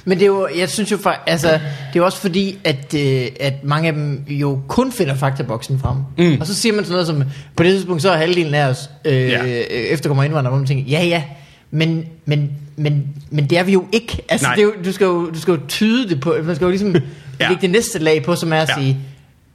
Men 0.05 0.19
det 0.19 0.23
er 0.25 0.27
jo, 0.27 0.49
jeg 0.59 0.69
synes 0.69 0.93
jo, 0.93 0.97
for, 0.97 1.11
altså, 1.27 1.61
det 1.93 1.99
er 2.01 2.05
også 2.05 2.19
fordi, 2.21 2.59
at, 2.65 2.95
øh, 2.95 3.27
at 3.41 3.65
mange 3.65 3.89
af 3.89 3.95
dem 3.95 4.25
jo 4.29 4.63
kun 4.69 4.93
finder 4.93 5.15
faktaboksen 5.15 5.79
frem. 5.79 5.97
Mm. 6.19 6.41
Og 6.41 6.47
så 6.47 6.55
siger 6.55 6.73
man 6.75 6.85
sådan 6.85 6.93
noget 6.93 7.07
som, 7.07 7.23
på 7.57 7.63
det 7.63 7.73
tidspunkt, 7.73 8.03
så 8.03 8.11
er 8.11 8.17
halvdelen 8.17 8.55
af 8.55 8.67
os 8.69 8.91
øh, 9.05 9.13
Ja. 9.15 9.45
ja. 9.47 9.61
efterkommer 9.69 10.25
indvandrere, 10.25 10.51
hvor 10.51 10.59
man 10.59 10.67
tænker, 10.67 10.85
ja 10.91 11.05
ja, 11.05 11.23
men, 11.71 12.07
men, 12.25 12.51
men, 12.77 13.07
men 13.31 13.47
det 13.51 13.59
er 13.59 13.63
vi 13.63 13.73
jo 13.73 13.85
ikke. 13.93 14.23
Altså, 14.29 14.47
Nej. 14.47 14.55
det 14.55 14.63
er 14.63 14.67
jo, 14.67 14.73
du, 14.85 14.93
skal 14.93 15.05
jo, 15.05 15.31
du 15.31 15.41
skal 15.41 15.53
jo 15.53 15.59
tyde 15.69 16.09
det 16.09 16.21
på, 16.21 16.37
man 16.45 16.55
skal 16.55 16.65
jo 16.65 16.71
ligesom 16.71 16.95
Ja. 17.41 17.49
lægge 17.49 17.63
det 17.63 17.71
næste 17.71 17.99
lag 17.99 18.23
på, 18.25 18.37
som 18.37 18.53
er 18.53 18.61
at 18.61 18.69
Ja. 18.69 18.75
sige, 18.75 18.97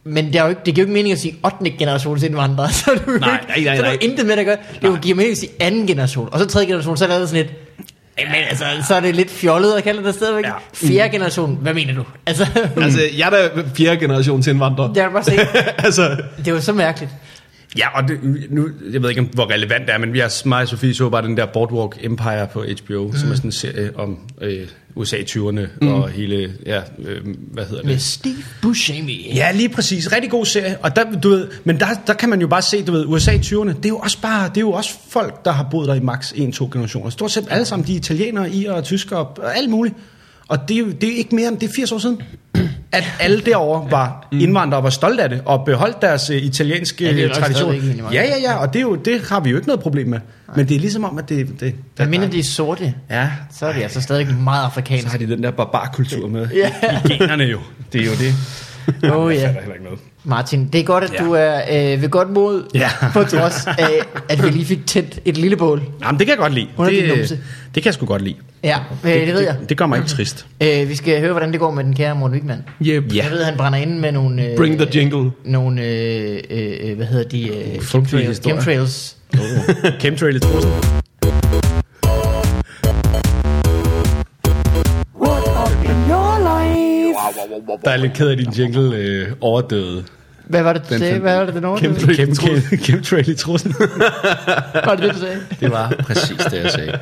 men 0.03 0.26
det, 0.28 0.36
er 0.36 0.43
jo 0.43 0.49
ikke, 0.49 0.61
det 0.66 0.76
giver 0.76 0.86
jo 0.86 0.88
ikke 0.88 0.93
mening 0.93 1.11
at 1.14 1.20
sige 1.20 1.36
8. 1.45 1.70
generations 1.70 2.24
indvandrere. 2.24 2.72
Så 2.84 2.91
er 2.91 2.95
du 2.95 3.11
jo 3.11 3.18
Nej, 3.18 3.39
ikke, 3.57 3.70
nej, 3.70 3.76
nej, 3.76 3.76
så 3.78 3.82
er 3.84 3.86
der 3.91 3.97
nej. 3.97 4.09
intet 4.09 4.26
med 4.26 4.34
det 4.36 4.39
at 4.39 4.45
gøre. 4.45 4.57
Det 4.82 4.88
jo 4.88 4.97
giver 5.01 5.16
mening 5.16 5.32
at 5.32 5.38
sige 5.38 5.51
anden 5.59 5.88
generation. 5.88 6.30
Og 6.32 6.39
så 6.39 6.45
tredje 6.45 6.68
generation, 6.68 6.97
så 6.97 7.05
er 7.07 7.20
det 7.20 7.30
sådan 7.30 7.45
lidt, 7.45 7.55
men 8.18 8.36
altså, 8.49 8.66
så 8.88 8.95
er 8.95 8.99
det 8.99 9.16
lidt 9.16 9.32
fjollet 9.32 9.74
at 9.74 9.84
kalde 9.84 10.03
det 10.03 10.14
stadigvæk. 10.16 10.43
Ja. 10.45 10.49
Ja. 10.49 10.88
Fjerde 10.88 11.09
generation, 11.11 11.57
hvad 11.61 11.74
mener 11.74 11.93
du? 11.93 12.03
Altså, 12.26 12.47
Altså, 12.82 12.99
jeg 13.18 13.26
er 13.26 13.30
da 13.30 13.49
fjerde 13.76 13.99
generations 13.99 14.47
indvandrer. 14.47 14.93
det 14.93 15.03
er 15.03 15.09
bare 15.09 15.24
se. 15.24 15.32
altså, 15.86 16.18
Det 16.38 16.47
er 16.47 16.51
jo 16.51 16.61
så 16.61 16.74
mærkeligt. 16.74 17.11
Ja, 17.78 17.97
og 18.01 18.07
det, 18.07 18.19
nu, 18.49 18.69
jeg 18.93 19.01
ved 19.01 19.09
ikke, 19.09 19.21
om- 19.21 19.28
hvor 19.34 19.51
relevant 19.51 19.86
det 19.88 19.93
er, 19.93 19.97
men 19.97 20.13
vi 20.13 20.19
har, 20.19 20.47
mig 20.47 20.61
og 20.61 20.67
Sofie 20.67 20.93
så 20.93 21.09
bare 21.09 21.21
den 21.21 21.38
der 21.38 21.45
Boardwalk 21.45 21.97
Empire 22.01 22.47
på 22.53 22.65
HBO, 22.84 23.07
mm. 23.07 23.17
som 23.17 23.32
er 23.32 23.36
sådan 23.36 23.47
en 23.47 23.51
serie 23.51 23.91
om 23.95 24.17
øh, 24.41 24.67
USA 24.95 25.15
i 25.17 25.21
20'erne 25.24 25.61
mm. 25.82 25.88
og 25.88 26.09
hele, 26.09 26.53
ja, 26.65 26.82
øh, 27.05 27.21
hvad 27.51 27.65
hedder 27.65 27.84
Med 27.84 27.93
det? 27.93 28.01
Steve 28.01 28.36
Buscemi. 28.61 29.32
Ja, 29.36 29.51
lige 29.51 29.69
præcis. 29.69 30.11
Rigtig 30.11 30.32
god 30.32 30.45
serie. 30.45 30.78
Og 30.82 30.95
der, 30.95 31.19
du 31.19 31.30
ved, 31.30 31.47
men 31.63 31.80
der, 31.80 31.86
der 32.07 32.13
kan 32.13 32.30
man 32.30 32.41
jo 32.41 32.47
bare 32.47 32.61
se, 32.61 32.84
du 32.86 32.91
ved, 32.91 33.05
USA 33.07 33.32
i 33.32 33.38
20'erne, 33.38 33.67
det 33.67 33.86
er 33.86 33.89
jo 33.89 33.97
også 33.97 34.21
bare, 34.21 34.49
det 34.49 34.57
er 34.57 34.61
jo 34.61 34.71
også 34.71 34.91
folk, 35.09 35.45
der 35.45 35.51
har 35.51 35.67
boet 35.71 35.88
der 35.88 35.93
i 35.95 35.99
max 35.99 36.32
1-2 36.34 36.69
generationer. 36.74 37.09
Stort 37.09 37.32
set 37.32 37.47
alle 37.49 37.65
sammen, 37.65 37.88
de 37.88 37.93
er 37.93 37.97
italienere, 37.97 38.49
irer 38.51 38.74
og 38.74 38.84
tyskere 38.84 39.19
og 39.19 39.57
alt 39.57 39.69
muligt. 39.69 39.95
Og 40.47 40.69
det 40.69 40.78
er 40.78 40.86
det 41.01 41.13
er 41.13 41.17
ikke 41.17 41.36
mere 41.36 41.47
end, 41.47 41.57
det 41.59 41.69
er 41.69 41.74
80 41.76 41.91
år 41.91 41.97
siden, 41.97 42.21
at 42.94 43.04
alle 43.20 43.41
derovre 43.41 43.91
var 43.91 44.28
indvandrere 44.32 44.80
og 44.80 44.84
var 44.84 44.89
stolte 44.89 45.24
af 45.24 45.30
det, 45.30 45.41
og 45.46 45.66
beholdt 45.66 46.02
deres 46.02 46.30
uh, 46.30 46.36
italienske 46.36 47.06
Ja, 47.06 47.14
det 47.14 47.24
er 47.24 47.28
nok 47.28 47.38
tradition. 47.38 47.76
Ja, 48.14 48.24
ja, 48.24 48.38
ja, 48.41 48.56
og 48.56 48.74
det, 48.74 48.80
er 48.80 48.84
jo, 48.84 48.96
det 48.96 49.22
har 49.30 49.39
vi 49.39 49.50
jo 49.50 49.56
ikke 49.56 49.68
noget 49.68 49.80
problem 49.84 50.08
med. 50.08 50.20
Men 50.56 50.68
det 50.70 50.76
er 50.76 50.80
ligesom 50.80 51.04
om, 51.04 51.18
at 51.18 51.30
det... 51.30 51.48
det 51.60 51.76
Men 51.98 52.10
mindre 52.10 52.28
de 52.28 52.39
er 52.39 52.44
sorte, 52.44 52.94
Ja, 53.10 53.30
så 53.60 53.66
er 53.66 53.74
de 53.74 53.84
altså 53.84 54.02
stadig 54.02 54.28
meget 54.36 54.62
så 54.62 54.66
afrikanske. 54.66 55.10
har 55.10 55.18
de 55.18 55.28
den 55.30 55.44
der 55.44 55.52
barbarkultur 55.52 56.28
med 56.28 56.48
Ja. 56.56 56.72
i 57.06 57.08
generne 57.18 57.44
jo. 57.44 57.60
Det 57.94 58.02
er 58.02 58.06
jo 58.06 58.12
det. 58.12 58.34
Oh 59.15 59.34
ja. 59.36 59.39
heller 59.39 59.73
ikke 59.73 59.84
noget. 59.84 59.99
Martin, 60.23 60.69
det 60.73 60.79
er 60.81 60.86
godt, 60.86 61.03
at 61.03 61.13
Ja. 61.19 61.23
du 61.23 61.31
er 61.31 61.61
øh, 61.93 62.01
ved 62.01 62.09
godt 62.09 62.29
mod, 62.29 62.63
Ja. 62.75 62.89
på 63.13 63.23
trods 63.23 63.67
af, 63.67 63.89
at 64.29 64.43
vi 64.43 64.49
lige 64.49 64.65
fik 64.65 64.88
tændt 64.88 65.19
et 65.25 65.38
lille 65.38 65.57
bål. 65.57 65.81
Jamen, 66.03 66.19
det 66.19 66.27
kan 66.27 66.31
jeg 66.31 66.38
godt 66.38 66.53
lide. 66.53 66.67
Under 66.77 66.91
din 66.91 67.03
Det, 67.09 67.17
numse. 67.17 67.36
det 67.75 67.84
kan 67.84 67.86
jeg 67.86 67.93
sgu 67.93 68.05
godt 68.05 68.21
lide. 68.21 68.36
Ja, 68.63 68.77
øh, 69.03 69.11
det 69.13 69.34
ved 69.34 69.39
jeg. 69.41 69.55
Det, 69.61 69.69
det 69.69 69.77
gør 69.77 69.86
mig 69.86 69.97
ikke 69.97 70.09
trist. 70.09 70.45
Øh, 70.63 70.89
vi 70.89 70.95
skal 70.95 71.19
høre, 71.19 71.31
hvordan 71.31 71.51
det 71.51 71.59
går 71.59 71.71
med 71.71 71.84
den 71.84 71.95
kære 71.95 72.15
Morten 72.15 72.36
Wigman. 72.38 72.63
Yep. 72.86 73.15
Jeg 73.15 73.25
ved, 73.31 73.43
han 73.43 73.57
brænder 73.57 73.79
inde 73.79 73.99
med 73.99 74.11
nogle... 74.11 74.47
Øh, 74.49 74.57
Bring 74.57 74.77
the 74.77 74.88
jingle. 74.99 75.31
Nogle, 75.45 75.81
øh, 75.81 76.39
øh, 76.49 76.73
øh, 76.84 76.95
hvad 76.95 77.05
hedder 77.05 77.29
de? 77.29 77.47
Øh, 77.47 77.81
Frygtelige 77.81 78.34
chemtrails. 78.36 79.15
historier. 79.34 79.99
chemtrails. 79.99 80.43
Der 87.86 87.91
er 87.91 87.97
lidt 87.97 88.14
ked 88.14 88.28
af, 88.28 88.38
din 88.38 88.49
jingle 88.49 88.97
øh, 88.97 89.28
overdøde. 89.41 90.04
Hvad 90.47 90.64
var 90.64 90.74
det, 90.74 90.82
du 90.82 90.93
Den 90.93 90.99
sagde? 90.99 91.20
Hvad 91.20 91.38
var 91.38 91.45
det, 91.45 91.54
den 91.54 91.66
overtog? 91.66 91.95
Chemtrail. 92.14 92.58
Chem- 92.58 93.32
i 93.32 93.34
trussen. 93.36 93.76
Var 94.86 94.95
det 94.95 95.04
det, 95.04 95.14
du 95.14 95.20
sagde? 95.20 95.39
Det 95.60 95.72
var 95.72 95.93
præcis 95.99 96.38
det, 96.38 96.64
jeg 96.64 96.72
sagde. 96.72 96.99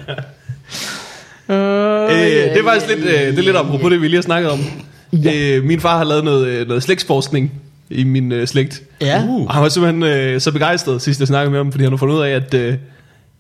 Uh, 1.47 1.55
Øh, 1.55 2.17
det 2.17 2.57
er 2.57 2.63
faktisk 2.63 2.87
lidt, 2.87 2.99
øh, 3.05 3.11
det 3.11 3.39
er 3.39 3.43
lidt 3.43 3.55
apropos 3.57 3.91
det, 3.91 4.01
vi 4.01 4.07
lige 4.07 4.17
har 4.17 4.21
snakket 4.21 4.51
om. 4.51 4.59
Øh, 5.33 5.63
min 5.63 5.79
far 5.79 5.97
har 5.97 6.03
lavet 6.03 6.23
noget, 6.23 6.47
øh, 6.47 6.67
noget 6.67 6.83
slægtsforskning 6.83 7.51
i 7.89 8.03
min 8.03 8.31
øh, 8.31 8.47
slægt. 8.47 8.81
Ja. 9.01 9.23
Uh. 9.23 9.47
Og 9.47 9.53
han 9.53 9.63
var 9.63 9.69
simpelthen 9.69 10.03
øh, 10.03 10.41
så 10.41 10.51
begejstret, 10.51 11.01
sidst 11.01 11.19
jeg 11.19 11.27
snakkede 11.27 11.51
med 11.51 11.59
ham, 11.59 11.71
fordi 11.71 11.83
han 11.83 11.93
har 11.93 11.97
fundet 11.97 12.15
ud 12.15 12.21
af, 12.21 12.29
at 12.29 12.53
øh, 12.53 12.73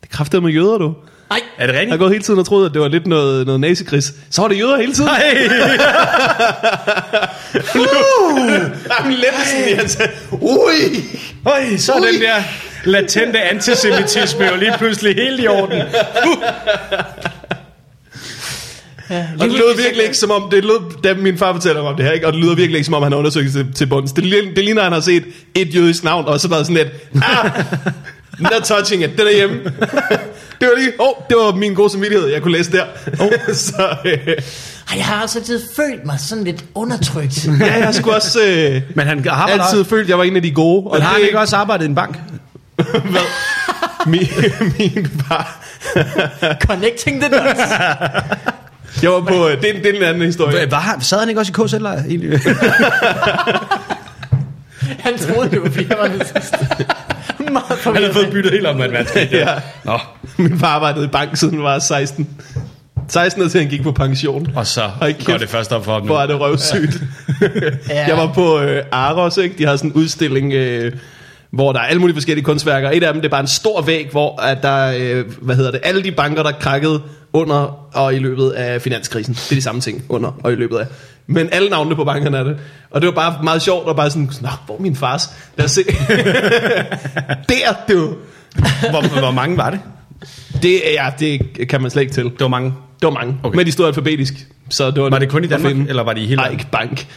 det 0.01 0.09
kræftede 0.09 0.41
med 0.41 0.51
jøder, 0.51 0.77
du. 0.77 0.93
Ej, 1.31 1.39
Er 1.57 1.67
det 1.67 1.73
Jeg 1.73 1.75
har 1.75 1.81
rigtigt? 1.81 1.99
gået 1.99 2.11
hele 2.11 2.23
tiden 2.23 2.39
og 2.39 2.45
troet, 2.45 2.65
at 2.65 2.73
det 2.73 2.81
var 2.81 2.87
lidt 2.87 3.07
noget, 3.07 3.45
noget 3.45 3.61
nazikris. 3.61 4.13
Så 4.29 4.41
var 4.41 4.47
det 4.47 4.59
jøder 4.59 4.77
hele 4.77 4.93
tiden. 4.93 5.09
Nej! 5.09 5.33
Lettelsen 9.09 9.69
i 9.69 9.73
hans... 9.73 9.97
Ui! 10.31 11.03
Øj, 11.45 11.77
så 11.77 11.93
er 11.93 11.99
den 11.99 12.21
der 12.21 12.35
latente 12.83 13.39
antisemitisme 13.41 14.45
jo 14.45 14.55
lige 14.55 14.73
pludselig 14.77 15.15
helt 15.15 15.41
i 15.43 15.47
orden. 15.47 15.77
ja, 19.09 19.25
Og 19.39 19.45
det 19.45 19.51
lød 19.51 19.77
virkelig 19.77 20.03
ikke 20.03 20.17
som 20.17 20.31
om, 20.31 20.49
det 20.51 20.63
lød, 20.65 21.01
da 21.03 21.13
min 21.13 21.37
far 21.37 21.53
fortæller 21.53 21.81
mig 21.81 21.91
om 21.91 21.97
det 21.97 22.05
her, 22.05 22.11
ikke? 22.11 22.27
og 22.27 22.33
det 22.33 22.41
lyder 22.41 22.55
virkelig 22.55 22.77
ikke 22.77 22.85
som 22.85 22.93
om, 22.93 23.03
han 23.03 23.11
har 23.11 23.19
undersøgt 23.19 23.45
det 23.45 23.53
til, 23.53 23.73
til 23.73 23.85
bunds. 23.87 24.11
Det, 24.11 24.23
det 24.55 24.63
ligner, 24.63 24.81
at 24.81 24.85
han 24.85 24.93
har 24.93 24.99
set 24.99 25.23
et 25.55 25.75
jødisk 25.75 26.03
navn, 26.03 26.25
og 26.25 26.39
så 26.39 26.47
været 26.47 26.65
sådan 26.67 26.77
lidt, 26.83 27.23
ah, 27.23 27.51
not 28.39 28.63
touching 28.65 29.03
it, 29.03 29.09
den 29.17 29.27
er 29.27 29.35
hjemme. 29.35 29.55
det 30.59 30.67
var 30.69 30.77
lige, 30.79 30.91
åh, 30.99 31.07
oh, 31.07 31.13
det 31.29 31.37
var 31.37 31.55
min 31.55 31.73
gode 31.73 31.89
samvittighed, 31.89 32.27
jeg 32.27 32.41
kunne 32.41 32.57
læse 32.57 32.71
der. 32.71 32.85
Oh. 33.19 33.29
så 33.55 33.95
øh, 34.05 34.17
Ej, 34.91 34.97
jeg 34.97 35.05
har 35.05 35.21
også 35.23 35.39
altid 35.39 35.61
følt 35.75 36.05
mig 36.05 36.19
sådan 36.19 36.43
lidt 36.43 36.63
undertrykt. 36.75 37.45
ja, 37.59 37.85
jeg 37.85 37.95
skulle 37.95 38.15
også 38.15 38.39
øh, 38.47 38.81
Men 38.95 39.07
han 39.07 39.25
har 39.29 39.47
altid 39.47 39.83
følt, 39.85 40.03
at 40.03 40.09
jeg 40.09 40.17
var 40.17 40.23
en 40.23 40.35
af 40.35 40.41
de 40.41 40.51
gode. 40.51 40.87
Og 40.87 41.01
har 41.01 41.09
han 41.09 41.19
det- 41.21 41.25
ikke 41.27 41.39
også 41.39 41.55
arbejdet 41.55 41.85
i 41.85 41.87
en 41.87 41.95
bank? 41.95 42.19
Hvad? 42.75 43.21
min, 44.05 44.27
min 44.79 45.07
far. 45.27 45.63
Connecting 46.67 47.21
the 47.21 47.29
dots. 47.31 47.59
Jeg 49.03 49.11
var 49.11 49.19
på, 49.21 49.47
øh, 49.47 49.61
det, 49.61 49.69
er- 49.69 49.81
det 49.81 49.85
er 49.85 49.97
en 49.97 50.03
anden 50.03 50.21
historie. 50.21 50.71
Var 50.71 50.79
han, 50.79 51.01
sad 51.01 51.19
han 51.19 51.29
ikke 51.29 51.41
også 51.41 51.51
i 51.63 51.67
KZ-lejr 51.67 52.03
egentlig? 52.03 52.39
Han 54.99 55.17
troede, 55.17 55.49
det 55.49 55.61
var 55.61 55.69
fordi, 55.69 55.85
han 56.01 56.21
Meget 57.53 57.65
Han 57.67 57.77
forvirret. 57.77 58.03
havde 58.03 58.13
fået 58.13 58.31
byttet 58.31 58.51
helt 58.51 58.65
om 58.67 58.75
med 58.75 58.85
en 58.85 58.91
vandskab. 58.93 59.31
Ja. 59.31 59.47
Nå. 59.83 59.99
Min 60.37 60.59
far 60.59 60.67
arbejdede 60.67 61.05
i 61.05 61.07
bank, 61.07 61.35
siden 61.37 61.53
han 61.53 61.63
var 61.63 61.79
16. 61.79 62.29
16 63.07 63.43
år 63.43 63.47
til 63.47 63.59
han 63.61 63.69
gik 63.69 63.83
på 63.83 63.91
pension. 63.91 64.47
Og 64.55 64.67
så 64.67 64.81
Hold 64.81 65.13
kæft. 65.13 65.25
går 65.25 65.37
det 65.37 65.49
først 65.49 65.71
op 65.71 65.85
for 65.85 65.91
ham 65.93 66.01
nu. 66.01 66.05
Hvor 66.07 66.19
er 66.19 66.27
det 66.27 66.39
røvsygt. 66.39 67.01
Ja. 67.89 68.07
Jeg 68.07 68.17
var 68.17 68.31
på 68.33 68.59
øh, 68.59 68.83
Aros, 68.91 69.37
ikke? 69.37 69.55
De 69.57 69.65
har 69.65 69.75
sådan 69.75 69.89
en 69.89 69.93
udstilling, 69.95 70.53
øh, 70.53 70.91
hvor 71.51 71.71
der 71.71 71.79
er 71.79 71.83
alle 71.83 71.99
mulige 71.99 72.15
forskellige 72.15 72.45
kunstværker. 72.45 72.91
Et 72.91 73.03
af 73.03 73.13
dem, 73.13 73.21
det 73.21 73.27
er 73.27 73.31
bare 73.31 73.41
en 73.41 73.47
stor 73.47 73.81
væg, 73.81 74.07
hvor 74.11 74.41
at 74.41 74.57
der, 74.63 74.93
øh, 74.99 75.25
hvad 75.41 75.55
hedder 75.55 75.71
det, 75.71 75.79
alle 75.83 76.03
de 76.03 76.11
banker, 76.11 76.43
der 76.43 76.51
krakkede 76.51 77.01
under 77.33 77.87
og 77.93 78.15
i 78.15 78.19
løbet 78.19 78.49
af 78.49 78.81
finanskrisen. 78.81 79.33
Det 79.33 79.51
er 79.51 79.55
de 79.55 79.61
samme 79.61 79.81
ting 79.81 80.03
under 80.09 80.31
og 80.43 80.51
i 80.51 80.55
løbet 80.55 80.77
af. 80.77 80.85
Men 81.27 81.49
alle 81.51 81.69
navnene 81.69 81.95
på 81.95 82.03
bankerne 82.03 82.37
er 82.37 82.43
det. 82.43 82.57
Og 82.91 83.01
det 83.01 83.07
var 83.07 83.13
bare 83.13 83.43
meget 83.43 83.61
sjovt, 83.61 83.87
og 83.87 83.95
bare 83.95 84.09
sådan, 84.09 84.29
Nå, 84.41 84.49
hvor 84.65 84.75
er 84.77 84.81
min 84.81 84.95
fars? 84.95 85.29
Lad 85.57 85.65
os 85.65 85.71
se. 85.71 85.83
Der, 87.49 87.73
du. 87.93 88.15
Hvor, 88.89 89.19
hvor 89.19 89.31
mange 89.31 89.57
var 89.57 89.69
det? 89.69 89.79
Det, 90.61 90.81
ja, 90.93 91.09
det 91.19 91.67
kan 91.69 91.81
man 91.81 91.91
slet 91.91 92.01
ikke 92.01 92.13
til. 92.13 92.23
Det 92.23 92.39
var 92.39 92.47
mange. 92.47 92.73
Det 93.01 93.05
var 93.07 93.13
mange, 93.13 93.37
Okay. 93.43 93.57
men 93.57 93.65
de 93.65 93.71
stod 93.71 93.87
alfabetisk. 93.87 94.33
Så 94.69 94.91
det 94.91 95.01
var, 95.03 95.09
Var 95.09 95.19
det 95.19 95.29
kun 95.29 95.43
i 95.43 95.47
Danmark, 95.47 95.71
finde. 95.71 95.89
eller 95.89 96.03
var 96.03 96.13
det 96.13 96.21
i 96.21 96.25
hele 96.25 96.37
verden? 96.41 96.59
ikke 96.59 96.71
bank. 96.71 97.07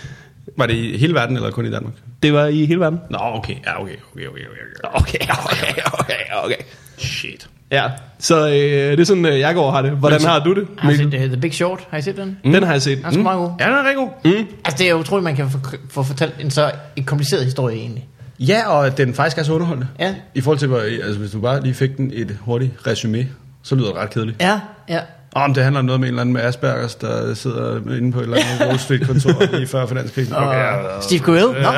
Var 0.57 0.67
det 0.67 0.75
i 0.75 0.97
hele 0.97 1.15
verden, 1.15 1.37
eller 1.37 1.51
kun 1.51 1.67
i 1.67 1.71
Danmark? 1.71 1.93
Det 2.23 2.33
var 2.33 2.47
i 2.47 2.65
hele 2.67 2.81
verden. 2.81 2.99
Nå, 3.11 3.19
okay. 3.21 3.55
Ja, 3.67 3.81
okay, 3.83 3.93
okay, 4.13 4.27
okay, 4.27 4.41
okay. 4.41 5.01
Okay, 5.01 5.19
okay, 5.31 5.83
okay, 6.01 6.15
okay. 6.45 6.57
Shit. 6.99 7.49
Ja, 7.75 7.91
så 8.19 8.49
øh, 8.49 8.53
det 8.53 9.01
er 9.01 9.05
sådan, 9.05 9.27
øh, 9.27 9.41
jeg 9.41 9.55
går 9.55 9.71
har 9.71 9.83
det. 9.83 9.91
Hvordan 9.91 10.21
har 10.21 10.45
du 10.45 10.55
det? 10.55 10.67
Har 10.79 10.91
I 10.91 10.97
Mikkel? 10.97 11.13
set 11.13 11.25
uh, 11.25 11.29
The 11.29 11.41
Big 11.41 11.55
Short? 11.55 11.87
Har 11.91 11.99
I 11.99 12.03
set 12.03 12.17
den? 12.17 12.39
Den 12.45 12.63
har 12.63 12.73
jeg 12.73 12.83
set. 12.83 12.99
Den 12.99 13.07
er 13.07 13.11
sgu 13.11 13.23
meget 13.23 13.39
god. 13.39 13.51
Ja, 13.61 13.65
den 13.65 13.73
er 13.75 13.79
rigtig 13.79 13.97
god. 13.97 14.09
Mm. 14.25 14.47
Altså, 14.65 14.79
det 14.79 14.91
er 14.91 14.95
utroligt, 14.95 15.25
man 15.25 15.37
kan 15.37 15.51
få, 15.51 15.59
få 15.91 16.03
fortalt 16.03 16.35
en 16.41 16.51
så 16.51 16.71
en 16.97 17.05
kompliceret 17.05 17.45
historie 17.45 17.77
egentlig. 17.77 18.09
Ja, 18.41 18.69
og 18.69 18.97
den 18.97 19.15
faktisk 19.15 19.39
er 19.39 19.43
så 19.43 19.53
underholdende. 19.53 19.89
Ja. 19.99 20.15
I 20.35 20.41
forhold 20.41 20.59
til, 20.59 20.75
altså, 21.03 21.21
hvis 21.21 21.31
du 21.31 21.41
bare 21.41 21.63
lige 21.63 21.75
fik 21.75 21.97
den 21.97 22.11
et 22.15 22.39
hurtigt 22.41 22.73
resume, 22.87 23.29
så 23.63 23.75
lyder 23.75 23.87
det 23.87 23.97
ret 23.97 24.11
kedeligt. 24.11 24.43
Ja, 24.43 24.61
ja. 24.89 25.01
Om 25.35 25.55
det 25.55 25.63
handler 25.63 25.79
om 25.79 25.85
noget 25.85 26.01
med 26.01 26.09
en 26.09 26.15
eller 26.15 26.21
anden 26.21 26.33
med 26.33 26.43
Aspergers, 26.43 26.95
der 26.95 27.35
sidder 27.35 27.77
inde 27.77 28.13
på 28.13 28.19
et 28.19 28.25
eller 28.25 28.37
andet 28.37 28.67
Wall 28.67 28.79
Street 28.79 29.07
kontor 29.07 29.47
lige 29.57 29.67
før 29.67 29.87
finanskrisen. 29.87 30.35
Okay, 30.35 30.59
ja, 30.59 30.77
ja. 30.77 31.01
Steve 31.01 31.21
Carell? 31.21 31.63
Nå, 31.63 31.69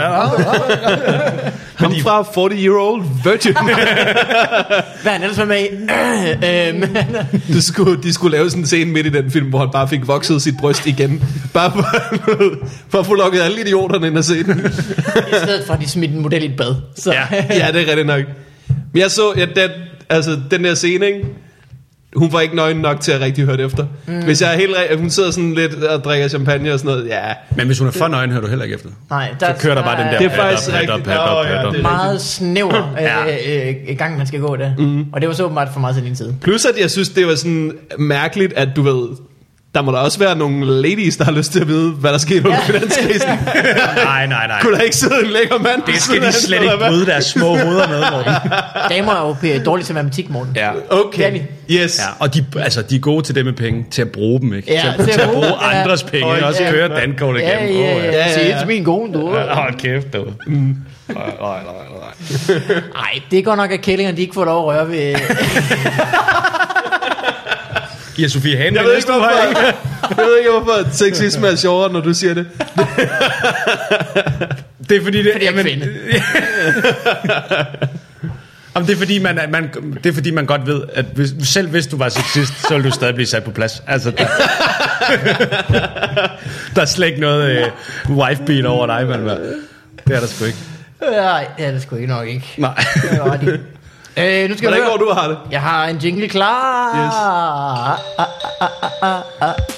Ham 1.74 1.94
fra 2.02 2.22
40 2.22 2.50
Year 2.52 2.78
Old 2.80 3.04
Virgin. 3.24 3.54
hvad 5.02 5.04
er 5.04 5.10
han 5.10 5.22
ellers 5.22 5.38
var 5.38 5.44
med 5.44 5.60
i? 5.60 5.66
øhm, 6.48 6.96
de, 7.48 7.62
skulle, 7.62 8.02
de 8.02 8.12
skulle 8.12 8.36
lave 8.36 8.50
sådan 8.50 8.62
en 8.62 8.66
scene 8.66 8.92
midt 8.92 9.06
i 9.06 9.10
den 9.10 9.30
film, 9.30 9.48
hvor 9.48 9.58
han 9.58 9.68
bare 9.72 9.88
fik 9.88 10.06
vokset 10.06 10.42
sit 10.42 10.54
bryst 10.60 10.86
igen. 10.86 11.22
Bare 11.54 11.72
for, 11.72 11.86
for 12.90 12.98
at 12.98 13.06
få 13.06 13.14
lukket 13.14 13.40
alle 13.40 13.60
idioterne 13.60 14.06
ind 14.06 14.18
og 14.18 14.24
se 14.24 14.42
den. 14.42 14.66
I 15.28 15.34
stedet 15.42 15.66
for, 15.66 15.74
at 15.74 15.80
de 15.80 15.88
smidte 15.88 16.14
en 16.14 16.22
model 16.22 16.42
i 16.42 16.46
et 16.46 16.56
bad. 16.56 16.74
Så. 16.96 17.12
Ja. 17.12 17.26
ja, 17.32 17.72
det 17.72 17.82
er 17.82 17.86
rigtigt 17.90 18.06
nok. 18.06 18.22
Men 18.92 19.02
jeg 19.02 19.10
så, 19.10 19.32
ja, 19.36 19.46
den, 19.56 19.70
altså, 20.08 20.38
den 20.50 20.64
der 20.64 20.74
scene, 20.74 21.06
ikke? 21.06 21.24
Hun 22.16 22.32
var 22.32 22.40
ikke 22.40 22.56
nøgen 22.56 22.76
nok 22.76 23.00
til 23.00 23.12
at 23.12 23.20
rigtig 23.20 23.44
høre 23.44 23.56
det 23.56 23.64
efter. 23.64 23.86
Mm. 24.06 24.24
Hvis 24.24 24.42
jeg 24.42 24.52
er 24.54 24.58
helt 24.58 24.70
re- 24.74 24.96
hun 24.96 25.10
sidder 25.10 25.30
sådan 25.30 25.54
lidt 25.54 25.74
og 25.74 26.04
drikker 26.04 26.28
champagne 26.28 26.72
og 26.72 26.78
sådan 26.78 26.90
noget, 26.96 27.08
ja. 27.08 27.20
Men 27.56 27.66
hvis 27.66 27.78
hun 27.78 27.88
er 27.88 27.92
for 27.92 28.08
nøgen, 28.08 28.30
hører 28.30 28.40
du 28.42 28.48
heller 28.48 28.64
ikke 28.64 28.74
efter. 28.74 28.88
Nej, 29.10 29.34
Så 29.40 29.54
kører 29.60 29.74
der 29.74 29.82
bare 29.82 30.02
den 30.04 30.12
der 30.12 30.18
Det 30.18 30.26
er 30.26 30.36
faktisk 30.36 30.72
rigtigt. 30.72 31.04
patter, 31.04 31.26
Nå, 31.42 31.48
ja, 31.48 31.54
patter. 31.56 31.70
det 31.70 31.78
er 31.78 31.82
meget 31.82 32.20
snæver 32.20 32.94
Ja. 33.00 33.24
øh, 33.68 33.74
øh, 33.90 33.96
gang, 33.98 34.16
man 34.18 34.26
skal 34.26 34.40
gå 34.40 34.56
der. 34.56 34.70
Mm. 34.78 35.04
Og 35.12 35.20
det 35.20 35.28
var 35.28 35.34
så 35.34 35.44
åbenbart 35.44 35.68
for 35.72 35.80
meget 35.80 35.96
til 35.96 36.04
din 36.04 36.16
side. 36.16 36.34
Plus 36.42 36.64
at 36.64 36.80
jeg 36.80 36.90
synes, 36.90 37.08
det 37.08 37.26
var 37.26 37.34
sådan 37.34 37.72
mærkeligt, 37.98 38.52
at 38.52 38.68
du 38.76 38.82
ved, 38.82 39.08
der 39.76 39.82
må 39.82 39.92
der 39.92 39.98
også 39.98 40.18
være 40.18 40.36
nogle 40.36 40.66
ladies, 40.82 41.16
der 41.16 41.24
har 41.24 41.32
lyst 41.32 41.52
til 41.52 41.60
at 41.60 41.68
vide, 41.68 41.90
hvad 41.90 42.12
der 42.12 42.18
skete 42.18 42.46
under 42.46 42.60
finanskrisen. 42.60 43.28
Nej, 44.04 44.26
nej, 44.26 44.46
nej. 44.46 44.60
Kunne 44.62 44.76
der 44.76 44.82
ikke 44.82 44.96
sidde 44.96 45.20
en 45.24 45.30
lækker 45.30 45.58
mand? 45.58 45.82
Det 45.86 46.02
skal 46.02 46.22
de 46.22 46.32
slet 46.32 46.62
ikke 46.62 46.74
bryde 46.88 47.06
deres 47.06 47.24
små 47.24 47.46
hoveder 47.56 47.88
med, 47.88 48.00
Morten. 48.12 48.32
Damer 48.90 49.12
er 49.12 49.36
jo 49.54 49.62
dårlige 49.64 49.84
til 49.86 49.94
matematik, 49.94 50.30
Morten. 50.30 50.52
Ja. 50.56 50.70
Det 50.74 50.82
er 50.90 50.94
Okay, 50.96 51.32
de. 51.32 51.42
yes. 51.70 51.98
Ja, 51.98 52.04
og 52.18 52.34
de, 52.34 52.44
altså, 52.60 52.82
de 52.82 52.96
er 52.96 53.00
gode 53.00 53.22
til 53.22 53.34
det 53.34 53.44
med 53.44 53.52
penge, 53.52 53.86
til 53.90 54.02
at 54.02 54.10
bruge 54.10 54.40
dem, 54.40 54.54
ikke? 54.54 54.72
Ja, 54.72 54.80
til, 54.96 55.02
at, 55.02 55.08
til 55.10 55.20
at 55.20 55.28
bruge, 55.30 55.46
ja. 55.46 55.80
andres 55.82 56.02
penge, 56.02 56.26
Hold 56.26 56.42
også 56.42 56.58
kæft, 56.62 56.72
køre 56.74 56.88
dankort 56.88 57.36
Ja, 57.36 57.58
igennem. 57.58 57.82
ja, 57.82 57.96
ja. 57.96 58.04
ja, 58.12 58.34
Se 58.34 58.40
ja. 58.40 58.58
til 58.58 58.66
min 58.66 58.84
kone, 58.84 59.12
du. 59.12 59.34
Ja, 59.36 59.54
Hold 59.54 59.74
kæft, 59.74 60.12
du. 60.12 60.18
Nej, 60.18 60.66
nej, 61.14 61.24
nej, 61.40 61.58
nej. 62.48 62.58
Nej, 62.94 63.20
det 63.30 63.38
er 63.38 63.42
godt 63.42 63.56
nok, 63.56 63.72
at 63.72 63.80
kællingerne 63.80 64.16
de 64.16 64.22
ikke 64.22 64.34
får 64.34 64.44
lov 64.44 64.70
at 64.70 64.76
røre 64.76 64.88
ved... 64.88 65.14
Giver 68.16 68.28
Sofie 68.28 68.56
Hane 68.56 68.76
Jeg 68.76 68.84
ved, 68.84 68.96
ikke, 68.96 69.08
hvorfor, 69.10 69.30
jeg 70.16 70.26
ved 70.26 70.38
ikke, 70.38 70.50
hvorfor 70.50 70.90
sexisme 70.92 71.46
er 71.46 71.56
sjovere, 71.56 71.92
når 71.92 72.00
du 72.00 72.14
siger 72.14 72.34
det. 72.34 72.46
Det 74.88 74.96
er 74.96 75.02
fordi, 75.02 75.22
det, 75.22 75.32
Fordi 75.32 75.44
jeg 75.44 75.54
er 75.54 75.62
kvinde. 75.62 75.86
Jamen, 78.74 78.86
det, 78.88 78.94
er 78.94 78.98
fordi, 78.98 79.18
man, 79.18 79.40
man, 79.48 79.70
det 80.04 80.10
er 80.10 80.12
fordi, 80.14 80.30
man 80.30 80.46
godt 80.46 80.66
ved, 80.66 80.82
at 80.94 81.04
hvis, 81.14 81.34
selv 81.42 81.68
hvis 81.68 81.86
du 81.86 81.96
var 81.96 82.08
sexist, 82.08 82.52
så 82.68 82.74
ville 82.74 82.90
du 82.90 82.94
stadig 82.94 83.14
blive 83.14 83.26
sat 83.26 83.44
på 83.44 83.50
plads. 83.50 83.82
Altså, 83.86 84.10
der, 84.10 84.26
der 86.74 86.82
er 86.82 86.84
slet 86.84 87.06
ikke 87.06 87.20
noget 87.20 87.50
øh, 87.50 87.66
wife-beat 88.18 88.66
over 88.66 88.86
dig, 88.86 89.06
man. 89.06 89.20
Det 90.08 90.16
er 90.16 90.20
der 90.20 90.26
sgu 90.26 90.44
ikke. 90.44 90.58
Nej, 91.00 91.46
det 91.58 91.66
er 91.66 91.70
det 91.70 91.82
sgu 91.82 91.96
ikke 91.96 92.08
nok 92.08 92.28
ikke. 92.28 92.54
Nej. 92.58 92.84
Det 92.94 93.10
er. 93.10 93.58
Øh, 94.18 94.48
nu 94.48 94.56
skal 94.56 94.68
Hvordan 94.68 94.86
går 94.90 94.96
du 94.96 95.10
har 95.12 95.28
det? 95.28 95.38
Jeg 95.50 95.60
har 95.62 95.86
en 95.88 95.96
jingle 95.96 96.28
klar. 96.28 96.96
Yes. 96.96 97.14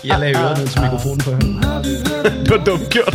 Jeg 0.05 0.19
lagde 0.19 0.39
øret 0.39 0.59
ned 0.59 0.67
til 0.67 0.81
mikrofonen 0.81 1.21
for 1.21 1.31
hende. 1.31 1.63
Det 2.45 2.51
var 2.51 2.65
dumt 2.65 2.89
gjort. 2.91 3.15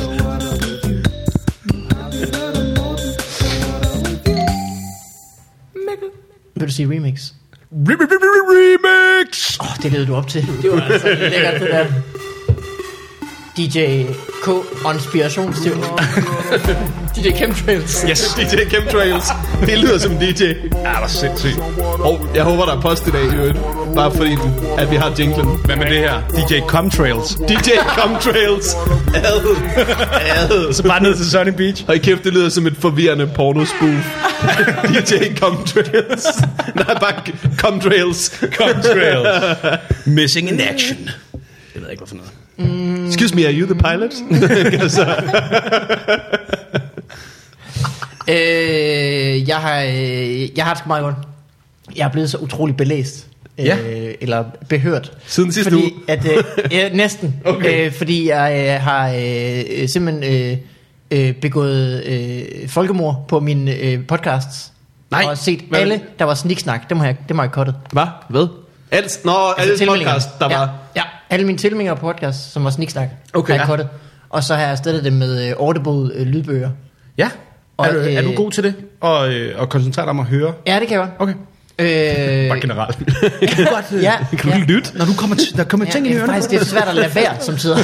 Vil 6.56 6.68
du 6.68 6.74
sige 6.74 6.96
remix? 6.96 7.32
Remix! 7.72 9.60
Åh, 9.60 9.66
oh, 9.72 9.78
det 9.84 9.92
leder 9.92 10.06
du 10.06 10.16
op 10.16 10.28
til. 10.28 10.48
Det 10.62 10.72
var 10.72 10.82
altså 10.82 11.08
lækkert, 11.08 11.62
det 11.62 11.70
der. 11.70 11.86
DJ 13.58 14.06
K. 14.44 14.48
Inspirationsteori. 14.94 15.80
DJ 17.16 17.32
Chemtrails. 17.38 18.06
Yes, 18.10 18.34
DJ 18.38 18.56
Chemtrails. 18.70 19.26
Det 19.66 19.80
lyder 19.80 19.98
som 19.98 20.18
DJ. 20.18 20.44
Ja, 20.44 21.04
er 21.04 21.08
sindssygt. 21.08 21.60
Og 22.00 22.28
jeg 22.36 22.44
håber, 22.44 22.66
der 22.66 22.78
er 22.78 22.82
post 22.82 23.08
i 23.08 23.12
dag, 23.12 23.24
i 23.24 23.36
øvrigt. 23.36 23.58
Bare 23.96 24.12
fordi, 24.12 24.38
at 24.78 24.92
vi 24.92 24.96
har 24.96 25.16
jinglen. 25.20 25.48
Hvad 25.66 25.76
med 25.76 25.86
det 25.86 25.98
her? 25.98 26.22
DJ 26.50 26.60
Comtrails. 26.68 27.36
DJ 27.36 27.70
Chemtrails. 28.00 28.74
Ad. 29.16 29.56
Ad. 30.36 30.74
Så 30.74 30.84
bare 30.84 31.04
ned 31.04 31.16
til 31.16 31.32
Sunny 31.32 31.52
Beach. 31.58 31.86
Hold 31.86 32.00
kæft, 32.00 32.24
det 32.24 32.34
lyder 32.34 32.50
som 32.50 32.68
et 32.68 32.78
forvirrende 32.80 33.32
pornospoof. 33.36 33.90
DJ 34.90 35.36
Comtrails. 35.40 36.26
Nej, 36.76 37.00
bare 37.00 37.14
Comtrails. 37.58 38.42
Comtrails. 38.58 39.58
Missing 40.06 40.50
in 40.50 40.62
action. 40.62 40.98
Det 40.98 41.12
ved 41.74 41.82
jeg 41.82 41.92
ikke, 41.92 42.00
hvorfor 42.00 42.16
noget. 42.16 42.32
Excuse 43.08 43.36
me, 43.36 43.46
are 43.46 43.54
you 43.54 43.66
the 43.66 43.76
pilot? 43.76 44.14
altså, 44.82 45.06
Øh, 48.28 49.48
jeg 49.50 49.58
har, 49.58 49.82
øh, 49.82 50.58
jeg 50.58 50.66
har 50.66 50.74
det 50.74 50.88
meget 50.88 51.04
godt. 51.04 51.16
Jeg 51.96 52.06
er 52.06 52.10
blevet 52.12 52.30
så 52.30 52.38
utrolig 52.38 52.78
belæst. 52.78 53.28
Øh, 53.58 53.66
Ja. 53.66 53.78
Eller 54.22 54.44
behørt. 54.70 55.12
Siden 55.26 55.52
sidste 55.52 55.72
fordi, 55.72 55.84
uge? 55.84 55.92
At, 56.08 56.26
øh, 56.26 56.44
ja, 56.72 56.90
næsten. 57.04 57.36
Okay. 57.46 57.86
øh, 57.86 57.94
fordi 57.94 58.30
jeg 58.30 58.66
øh, 58.76 58.82
har 58.82 59.10
øh, 59.10 59.88
simpelthen 59.90 60.24
øh, 60.24 60.58
øh, 61.12 61.34
begået 61.36 62.04
øh, 62.06 62.70
folkemord 62.70 63.26
på 63.28 63.40
mine 63.40 63.76
øh, 63.76 64.08
podcasts. 64.08 64.72
Nej. 65.12 65.24
Og 65.28 65.38
set 65.38 65.60
Hvad? 65.70 65.80
alle, 65.80 66.02
der 66.20 66.26
var 66.26 66.34
sniksnak. 66.34 66.90
Dem 66.90 66.98
har 66.98 67.06
jeg, 67.06 67.16
dem 67.30 67.38
har 67.38 67.44
jeg 67.46 67.52
cuttet. 67.52 67.76
Hvad? 67.92 68.06
Hvad? 68.30 68.48
Alt, 68.92 69.20
nå, 69.26 69.32
alle 69.58 69.78
tilmeldingerne. 69.78 70.20
podcast, 70.20 70.40
der 70.40 70.50
ja, 70.50 70.58
var... 70.58 70.70
Ja, 70.96 71.02
alle 71.30 71.46
mine 71.46 71.58
tilmeldinger 71.58 71.94
på 71.94 72.00
podcast, 72.02 72.52
som 72.54 72.64
var 72.64 72.70
sniksnak, 72.70 73.10
Okay. 73.34 73.54
har 73.54 73.60
jeg 73.60 73.62
Ja. 73.62 73.68
cuttet. 73.70 73.88
Og 74.30 74.44
så 74.44 74.56
har 74.56 74.62
jeg 74.62 74.72
erstattet 74.72 75.04
dem 75.04 75.14
med 75.14 75.48
øh, 75.50 75.54
Audible 75.60 76.16
øh, 76.16 76.28
lydbøger. 76.28 76.70
Ja. 77.18 77.30
Og, 77.78 77.88
er, 77.88 77.92
du, 77.94 78.00
er 78.00 78.22
du 78.22 78.30
øh, 78.30 78.36
god 78.36 78.52
til 78.52 78.64
det? 78.64 78.74
Og, 79.02 79.34
øh, 79.34 79.60
og 79.62 79.70
koncentrere 79.70 80.06
dig 80.06 80.10
om 80.10 80.20
at 80.20 80.26
høre? 80.26 80.54
Ja, 80.68 80.80
det 80.80 80.88
kan 80.88 81.00
jeg 81.00 81.08
godt. 81.18 81.30
Okay. 81.30 81.34
Øh, 81.80 82.50
Bare 82.50 82.60
generelt. 82.60 82.98
ja, 84.04 84.14
Kan 84.38 84.52
du 84.52 84.58
ja. 84.58 84.64
lytte? 84.68 84.98
Når 84.98 85.06
du 85.06 85.14
kommer 85.18 85.36
der 85.58 85.64
kommer 85.64 85.86
ting 85.86 86.06
ja, 86.06 86.12
i 86.12 86.14
det 86.14 86.22
er 86.22 86.24
ørerne. 86.28 86.34
faktisk 86.34 86.50
det 86.52 86.62
er 86.62 86.66
svært 86.66 86.88
at 86.88 86.96
lade 86.96 87.16
være, 87.16 87.40
som 87.40 87.58
tider. 87.58 87.78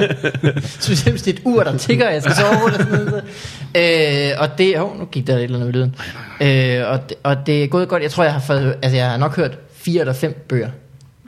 Specielt 0.80 1.10
hvis 1.10 1.22
det 1.22 1.34
er 1.34 1.38
et 1.38 1.42
ur, 1.44 1.62
der 1.62 1.76
tigger, 1.78 2.10
jeg 2.10 2.22
skal 2.22 2.34
sove. 2.36 2.66
Eller 2.66 2.78
sådan 2.84 3.04
noget. 3.04 4.30
Øh, 4.30 4.40
og 4.40 4.58
det, 4.58 4.80
oh, 4.80 4.98
nu 4.98 5.04
gik 5.04 5.26
der 5.26 5.36
et 5.36 5.42
eller 5.42 5.58
andet 5.60 5.74
lyden. 5.74 5.94
Øh, 6.40 6.88
og, 6.90 7.08
det, 7.08 7.16
og 7.22 7.36
det 7.46 7.64
er 7.64 7.66
gået 7.66 7.88
godt. 7.88 8.02
Jeg 8.02 8.10
tror, 8.10 8.24
jeg 8.24 8.32
har, 8.32 8.40
fået, 8.40 8.74
altså, 8.82 8.96
jeg 8.96 9.10
har 9.10 9.16
nok 9.16 9.36
hørt 9.36 9.58
fire 9.76 10.00
eller 10.00 10.12
fem 10.12 10.44
bøger. 10.48 10.68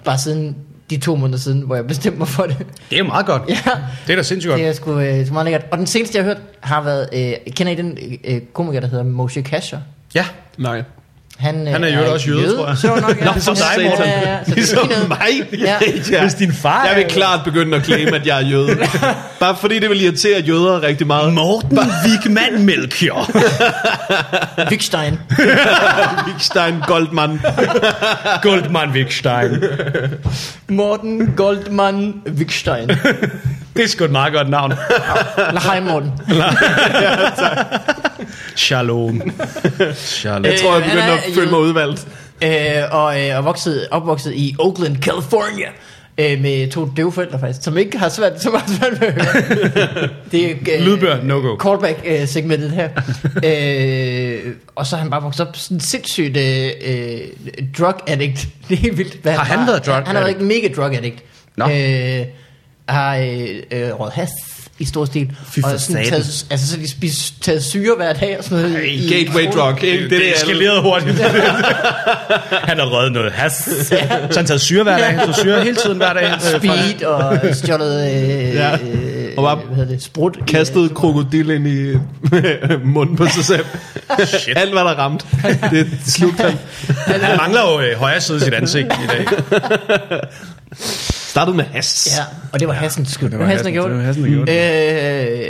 Bare 0.04 0.18
siden 0.18 0.56
de 0.90 0.96
to 0.96 1.16
måneder 1.16 1.38
siden, 1.38 1.60
hvor 1.60 1.74
jeg 1.74 1.86
bestemte 1.86 2.18
mig 2.18 2.28
for 2.28 2.42
det. 2.42 2.56
Det 2.90 2.98
er 2.98 3.02
meget 3.02 3.26
godt. 3.26 3.42
Ja. 3.48 3.70
Det 4.06 4.12
er 4.12 4.16
da 4.16 4.22
sindssygt 4.22 4.50
godt. 4.50 4.60
Det 4.60 4.68
er 4.68 4.72
sgu 4.72 4.98
øh, 4.98 5.26
så 5.26 5.32
meget 5.32 5.44
lækkert. 5.44 5.66
Og 5.70 5.78
den 5.78 5.86
seneste, 5.86 6.18
jeg 6.18 6.24
har 6.24 6.30
hørt, 6.30 6.42
har 6.60 6.82
været... 6.82 7.08
Øh, 7.12 7.52
kender 7.52 7.72
I 7.72 7.76
den 7.76 7.98
øh, 8.24 8.40
komiker, 8.52 8.80
der 8.80 8.88
hedder 8.88 9.04
Moshe 9.04 9.42
Kasher? 9.42 9.78
Ja. 10.14 10.26
Nej. 10.58 10.82
Han, 11.40 11.66
øh, 11.66 11.72
Han 11.72 11.84
er 11.84 11.92
øvrigt 11.92 12.12
også 12.12 12.26
jøde, 12.28 12.56
tror 12.56 12.68
jeg. 12.68 12.78
Så 12.78 12.86
nok, 13.00 13.20
ja. 13.20 13.24
Nå, 13.24 13.32
som 13.40 13.54
dig, 13.54 13.64
Ja, 13.78 13.88
Morten. 13.88 14.04
ja, 14.04 14.20
ja, 14.20 14.28
ja. 14.30 14.34
Er 14.36 14.42
Ligesom 14.46 14.88
mig. 15.08 15.58
Ja. 15.58 15.76
ja. 16.12 16.20
Hvis 16.22 16.34
din 16.34 16.52
far 16.52 16.86
Jeg 16.86 16.96
vil 16.96 17.04
klart 17.08 17.40
begynde 17.44 17.76
at 17.76 17.84
claim, 17.84 18.14
at 18.14 18.26
jeg 18.26 18.36
er 18.42 18.46
jøde. 18.46 18.78
Bare 19.40 19.56
fordi 19.56 19.78
det 19.78 19.90
vil 19.90 20.02
irritere 20.04 20.40
jøder 20.40 20.82
rigtig 20.82 21.06
meget. 21.06 21.32
Morten 21.32 21.78
Wigman 22.06 22.64
Melchior. 22.64 23.30
Wittgenstein. 24.58 25.18
Wittgenstein 26.26 26.74
Goldman. 26.86 27.40
Goldman 28.42 28.88
Wittgenstein. 28.90 29.62
Morten 30.68 31.32
Goldman 31.36 32.14
Wittgenstein. 32.26 32.88
Det 33.76 33.84
er 33.84 33.88
sgu 33.88 34.04
et 34.04 34.10
meget 34.10 34.32
godt 34.32 34.48
navn. 34.50 34.72
Hej 35.62 35.80
Morten. 35.80 36.12
Shalom. 38.56 39.22
Shalom. 39.94 40.44
Jeg 40.44 40.58
tror, 40.62 40.74
jeg 40.74 40.82
han 40.84 40.90
begynder 40.90 41.04
er 41.14 41.16
at 41.16 41.22
føle 41.34 41.50
mig 41.50 41.60
udvalgt. 41.60 42.06
Øh, 42.44 42.50
og 42.90 43.20
øh, 43.28 43.36
og 43.38 43.44
vokset, 43.44 43.88
opvokset 43.90 44.32
i 44.34 44.56
Oakland, 44.58 44.96
California. 45.02 45.66
Øh, 46.18 46.40
med 46.40 46.70
to 46.70 46.88
døve 46.96 47.12
forældre 47.12 47.38
faktisk, 47.40 47.64
som 47.64 47.78
ikke 47.78 47.98
har 47.98 48.08
svært, 48.08 48.42
som 48.42 48.54
har 48.54 48.64
svært 48.78 48.92
at 49.02 49.12
høre. 49.14 50.08
Det 50.32 50.50
er 50.50 50.54
øh, 50.78 50.80
Lydbør, 50.86 51.22
no-go. 51.22 51.56
Callback-segmentet 51.56 52.70
her. 52.70 52.88
øh, 53.44 54.52
og 54.74 54.86
så 54.86 54.96
er 54.96 55.00
han 55.00 55.10
bare 55.10 55.22
vokset 55.22 55.48
op 55.48 55.56
sådan 55.56 55.80
sindssygt 55.80 56.36
øh, 56.36 56.70
øh, 56.84 57.20
drug 57.78 57.94
addict. 58.06 58.48
Det 58.68 58.74
er 58.74 58.80
helt 58.80 58.98
vildt. 58.98 59.14
Hvad 59.22 59.32
Har 59.32 59.44
han 59.44 59.58
bare- 59.58 59.66
været 59.66 59.86
drug 59.86 59.94
Han, 59.94 60.06
han 60.06 60.16
har 60.16 60.22
været 60.22 60.34
addict? 60.34 60.48
mega 60.48 60.68
drug 60.82 60.94
addict. 60.96 61.22
Nå. 61.56 61.64
Øh, 61.64 62.26
har 62.88 63.16
øh, 63.16 63.48
øh, 63.70 64.00
røget 64.00 64.12
has 64.14 64.30
i 64.80 64.84
stor 64.84 65.04
stil. 65.04 65.30
Fy 65.50 65.60
for 65.60 65.68
og 65.68 65.80
sådan 65.80 66.04
taget, 66.04 66.46
altså 66.50 66.66
så 66.66 66.76
har 66.76 66.82
de 66.82 66.90
spist, 66.90 67.42
taget 67.42 67.64
syre 67.64 67.94
hver 67.96 68.12
dag 68.12 68.38
og 68.38 68.44
sådan 68.44 68.70
noget. 68.70 68.84
i- 68.86 69.08
Gateway 69.24 69.46
drug, 69.54 69.82
ikke? 69.84 70.02
Det, 70.04 70.10
det 70.10 70.28
er 70.28 70.34
eskalerede 70.34 70.82
hurtigt. 70.82 71.18
han 72.70 72.78
har 72.78 72.86
røget 72.86 73.12
noget 73.12 73.32
has. 73.32 73.52
Så 73.84 73.96
han 74.36 74.46
taget 74.46 74.60
syre 74.60 74.82
hver 74.82 74.96
dag. 74.98 75.06
Han 75.06 75.26
tog 75.26 75.34
syre 75.34 75.62
hele 75.62 75.76
tiden 75.76 75.96
hver 75.96 76.12
dag. 76.12 76.24
Øh, 76.24 76.40
Speed 76.60 77.04
og 77.04 77.38
stjålet 77.52 78.10
øh, 78.12 78.54
Ja. 78.54 78.70
ja. 78.70 78.76
øh, 78.76 79.30
Og 79.36 79.44
bare 79.44 79.56
hvad 79.56 79.76
hedder 79.76 79.90
det, 79.92 80.02
sprut. 80.02 80.36
i- 80.36 80.40
kastet 80.52 80.94
krokodil 80.94 81.50
ind 81.50 81.66
i 81.68 81.92
munden 82.94 83.16
på 83.16 83.26
sig 83.26 83.44
selv. 83.44 83.64
Shit. 84.24 84.58
Alt, 84.58 84.70
hvad 84.72 84.82
der 84.82 84.94
ramte. 84.94 85.26
Det 85.70 85.86
slugte 86.06 86.42
han. 86.42 86.52
Han 87.06 87.36
mangler 87.36 87.60
jo 87.72 87.80
øh, 87.80 87.96
højre 87.98 88.20
side 88.20 88.36
af 88.36 88.42
sit 88.42 88.54
ansigt 88.54 88.86
i 88.86 89.06
dag. 89.08 89.26
Startede 91.30 91.56
med 91.56 91.64
has. 91.64 92.18
Ja, 92.18 92.24
og 92.52 92.60
det 92.60 92.68
var 92.68 92.74
Hassens 92.74 93.08
skyld. 93.10 93.30
Det 93.30 93.38
var 93.38 93.44
Hassen, 93.44 93.66
der 93.66 93.72
gjorde 93.72 93.88
det 93.88 93.96
var 93.96 93.98
det. 93.98 94.06
Hassen, 94.06 94.24
der 94.24 94.30
gjorde 94.30 94.52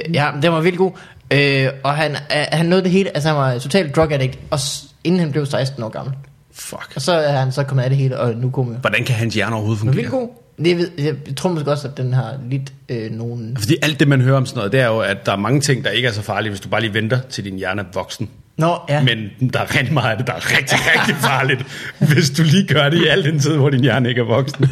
Øh, 0.08 0.14
ja, 0.14 0.30
den 0.42 0.52
var 0.52 0.60
vildt 0.60 0.78
god. 0.78 0.92
Øh, 1.30 1.68
og 1.84 1.94
han, 1.96 2.10
øh, 2.12 2.16
han 2.52 2.66
nåede 2.66 2.82
det 2.84 2.90
hele, 2.90 3.10
altså 3.16 3.28
han 3.28 3.36
var 3.38 3.58
totalt 3.58 3.96
drug 3.96 4.12
addict, 4.12 4.38
og 4.50 4.58
inden 5.04 5.20
han 5.20 5.32
blev 5.32 5.46
16 5.46 5.82
år 5.82 5.88
gammel. 5.88 6.14
Fuck. 6.54 6.92
Og 6.96 7.02
så 7.02 7.12
er 7.12 7.32
han 7.38 7.52
så 7.52 7.62
kommet 7.62 7.84
af 7.84 7.90
det 7.90 7.98
hele, 7.98 8.18
og 8.18 8.34
nu 8.34 8.50
kommer. 8.50 8.74
Hvordan 8.78 9.04
kan 9.04 9.14
hans 9.14 9.34
hjerne 9.34 9.54
overhovedet 9.54 9.76
er 9.78 9.80
fungere? 9.80 9.96
vildt 9.96 10.10
god. 10.10 10.28
Det, 10.64 10.76
ved- 10.78 10.90
jeg, 10.98 11.14
jeg 11.26 11.36
tror 11.36 11.50
måske 11.50 11.70
også, 11.70 11.88
at 11.88 11.96
den 11.96 12.12
har 12.12 12.34
lidt 12.50 12.72
øh, 12.88 13.10
nogen... 13.12 13.56
Fordi 13.60 13.76
alt 13.82 14.00
det, 14.00 14.08
man 14.08 14.20
hører 14.20 14.36
om 14.36 14.46
sådan 14.46 14.56
noget, 14.58 14.72
det 14.72 14.80
er 14.80 14.86
jo, 14.86 14.98
at 14.98 15.26
der 15.26 15.32
er 15.32 15.36
mange 15.36 15.60
ting, 15.60 15.84
der 15.84 15.90
ikke 15.90 16.08
er 16.08 16.12
så 16.12 16.22
farlige, 16.22 16.50
hvis 16.50 16.60
du 16.60 16.68
bare 16.68 16.80
lige 16.80 16.94
venter 16.94 17.18
til 17.30 17.44
din 17.44 17.56
hjerne 17.56 17.80
er 17.80 17.84
voksen. 17.94 18.28
Nå, 18.60 18.76
ja. 18.88 19.02
Men 19.02 19.50
der 19.52 19.60
er 19.60 19.76
rigtig 19.78 19.94
meget 19.94 20.10
af 20.10 20.16
det, 20.18 20.26
der 20.26 20.32
er 20.32 20.56
rigtig, 20.58 20.78
rigtig 20.94 21.16
farligt, 21.16 21.66
hvis 21.98 22.30
du 22.30 22.42
lige 22.42 22.66
gør 22.66 22.88
det 22.88 23.02
i 23.02 23.06
al 23.06 23.24
den 23.24 23.38
tid, 23.38 23.56
hvor 23.56 23.70
din 23.70 23.80
hjerne 23.80 24.08
ikke 24.08 24.20
er 24.20 24.24
voksen. 24.24 24.66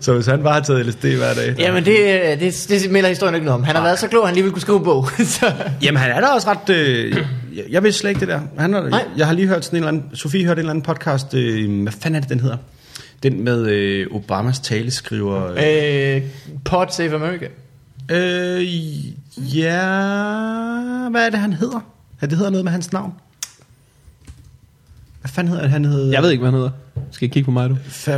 Så 0.00 0.14
hvis 0.14 0.26
han 0.26 0.42
bare 0.42 0.54
har 0.54 0.60
taget 0.60 0.86
LSD 0.86 1.04
hver 1.04 1.34
dag... 1.34 1.54
Jamen, 1.58 1.84
det, 1.84 1.96
det, 2.40 2.66
det 2.68 2.90
melder 2.90 3.08
historien 3.08 3.34
ikke 3.34 3.44
noget 3.44 3.58
om. 3.58 3.64
Han 3.64 3.76
har 3.76 3.82
været 3.82 3.98
så 3.98 4.08
klog, 4.08 4.22
at 4.22 4.28
han 4.28 4.34
lige 4.34 4.44
ville 4.44 4.52
kunne 4.52 4.62
skrive 4.62 4.78
en 4.78 4.84
bog. 4.84 5.08
så, 5.36 5.52
Jamen 5.82 6.00
han 6.02 6.10
er 6.10 6.20
da 6.20 6.26
også 6.26 6.48
ret... 6.50 6.70
Øh, 6.76 7.16
jeg, 7.56 7.64
jeg 7.70 7.82
vidste 7.82 8.00
slet 8.00 8.10
ikke 8.10 8.20
det 8.20 8.28
der. 8.28 8.40
Han 8.58 8.74
er, 8.74 8.88
Nej. 8.88 9.04
jeg 9.16 9.26
har 9.26 9.34
lige 9.34 9.48
hørt 9.48 9.64
sådan 9.64 9.76
en 9.76 9.84
eller 9.88 10.00
anden... 10.02 10.16
Sofie 10.16 10.44
hørte 10.44 10.52
en 10.52 10.58
eller 10.58 10.70
anden 10.70 10.82
podcast. 10.82 11.34
Øh, 11.34 11.82
hvad 11.82 11.92
fanden 11.92 12.14
er 12.16 12.20
det, 12.20 12.28
den 12.28 12.40
hedder? 12.40 12.56
Den 13.22 13.44
med 13.44 13.66
øh, 13.66 14.06
Obamas 14.10 14.58
taleskriver. 14.60 15.52
Øh, 15.52 16.16
øh, 16.16 16.22
Pod 16.64 16.86
Save 16.90 17.14
America. 17.14 17.46
øh, 18.10 18.62
ja... 19.56 19.78
Hvad 21.10 21.26
er 21.26 21.30
det, 21.30 21.38
han 21.38 21.52
hedder? 21.52 21.80
Ja, 22.22 22.26
det 22.26 22.36
hedder 22.36 22.50
noget 22.50 22.64
med 22.64 22.72
hans 22.72 22.92
navn. 22.92 23.12
Hvad 25.24 25.30
fanden 25.30 25.52
hedder? 25.54 25.68
Han 25.68 25.84
hedder... 25.84 26.12
Jeg 26.12 26.22
ved 26.22 26.30
ikke, 26.30 26.40
hvad 26.42 26.50
han 26.50 26.58
hedder. 26.58 26.70
Skal 27.10 27.28
I 27.28 27.30
kigge 27.32 27.44
på 27.44 27.50
mig, 27.50 27.70
du? 27.70 27.74
Fa- 27.74 28.14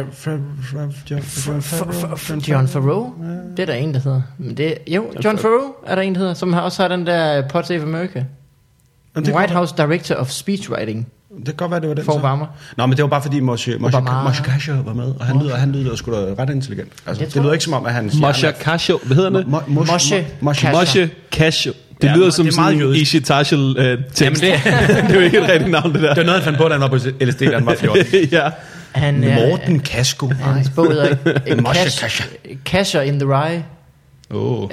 John- 2.49 2.67
Farrow? 2.67 3.13
Det 3.57 3.63
er 3.63 3.67
der 3.67 3.75
en, 3.75 3.95
der 3.95 4.01
hedder. 4.01 4.23
Men 4.39 4.57
det, 4.57 4.75
jo, 4.89 5.05
John 5.25 5.39
Farrow 5.39 5.75
er 5.87 5.95
der 5.95 6.03
en, 6.03 6.15
der 6.15 6.19
hedder, 6.19 6.35
som 6.35 6.53
har 6.53 6.61
også 6.61 6.83
har 6.83 6.89
den 6.89 7.07
der 7.07 7.49
Pod 7.49 7.63
Save 7.65 7.83
America. 7.83 8.25
Jamen, 9.17 9.27
det, 9.27 9.35
White 9.35 9.53
House 9.55 9.75
Director 9.77 10.15
of 10.15 10.31
Speechwriting 10.31 11.07
det 11.39 11.45
kan 11.47 11.55
godt 11.55 11.71
være, 11.71 11.81
det 11.81 11.89
var 11.89 11.95
den. 11.95 12.05
for 12.05 12.13
så. 12.13 12.19
Obama. 12.19 12.45
Nå, 12.77 12.87
men 12.87 12.97
det 12.97 13.03
var 13.03 13.09
bare 13.09 13.23
fordi 13.23 13.41
Moshe, 13.41 13.79
Moshe, 13.79 13.99
Obama. 13.99 14.23
Moshe 14.23 14.43
Kasher 14.45 14.83
var 14.83 14.93
med, 14.95 15.15
og 15.21 15.27
han 15.27 15.39
lyder, 15.43 15.57
han 15.57 15.73
lyder 15.73 15.97
sgu 15.97 16.13
da 16.13 16.17
ret 16.43 16.51
intelligent. 16.51 16.93
Altså, 17.07 17.23
Jeg 17.23 17.27
det 17.27 17.35
tror- 17.35 17.43
lyder 17.43 17.53
ikke 17.53 17.65
som 17.65 17.73
om, 17.73 17.87
at 17.87 17.93
han... 17.95 18.11
Moshe 18.21 18.53
Kasho. 18.61 18.99
Hvad 19.05 19.17
hedder 19.17 19.31
det? 19.31 19.43
Mo- 19.45 19.47
Mo- 19.47 19.69
Moshe 19.69 20.27
Moshe 20.41 20.67
Kasher. 20.67 20.73
Moshe 20.81 21.11
Kasho. 21.33 21.73
Det 22.03 22.09
Ja, 22.09 22.15
lyder 22.15 22.25
det 22.25 22.35
som 22.35 22.45
meget 22.45 22.55
sådan 22.55 22.75
en 22.75 22.81
jødisk. 22.81 23.03
Ishi 23.03 23.21
Tashel 23.21 23.77
øh, 23.79 23.99
tekst. 24.15 24.21
Jamen, 24.21 24.35
det- 24.41 24.61
det 24.65 25.11
er 25.11 25.15
jo 25.15 25.21
ikke 25.21 25.39
et 25.39 25.49
rigtigt 25.49 25.71
navn, 25.71 25.93
det 25.93 26.03
der. 26.03 26.09
Det 26.09 26.17
var 26.17 26.23
noget, 26.25 26.43
han 26.43 26.45
fandt 26.45 26.59
på, 26.59 26.65
da 26.69 26.73
han 26.75 26.81
var 26.81 26.89
på 26.89 26.97
LSD, 26.97 27.41
da 27.41 27.55
han 27.55 27.67
var 27.67 27.75
14. 27.75 28.05
ja. 28.33 28.51
Han, 28.93 29.21
Morten 29.21 29.81
Kasko. 29.81 30.29
Hans 30.29 30.71
bog 30.71 30.93
hedder. 30.93 31.17
Casher 32.65 33.01
in 33.03 33.19
the 33.21 33.29
Rye. 33.29 33.65
Oh. 34.31 34.63
Uh, 34.65 34.71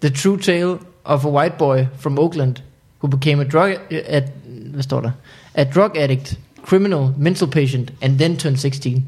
the 0.00 0.10
True 0.22 0.38
Tale 0.38 0.78
of 1.04 1.24
a 1.24 1.28
White 1.28 1.54
Boy 1.58 1.86
from 1.98 2.18
Oakland 2.18 2.56
who 3.02 3.08
became 3.08 3.40
a 3.40 3.44
drug... 3.48 3.70
At, 4.06 4.24
hvad 4.72 4.82
står 4.82 5.00
der? 5.00 5.10
A 5.54 5.64
drug 5.64 5.90
addict, 5.98 6.34
criminal, 6.66 7.08
mental 7.18 7.46
patient, 7.48 7.92
and 8.02 8.18
then 8.18 8.36
turned 8.36 8.56
16. 8.56 9.04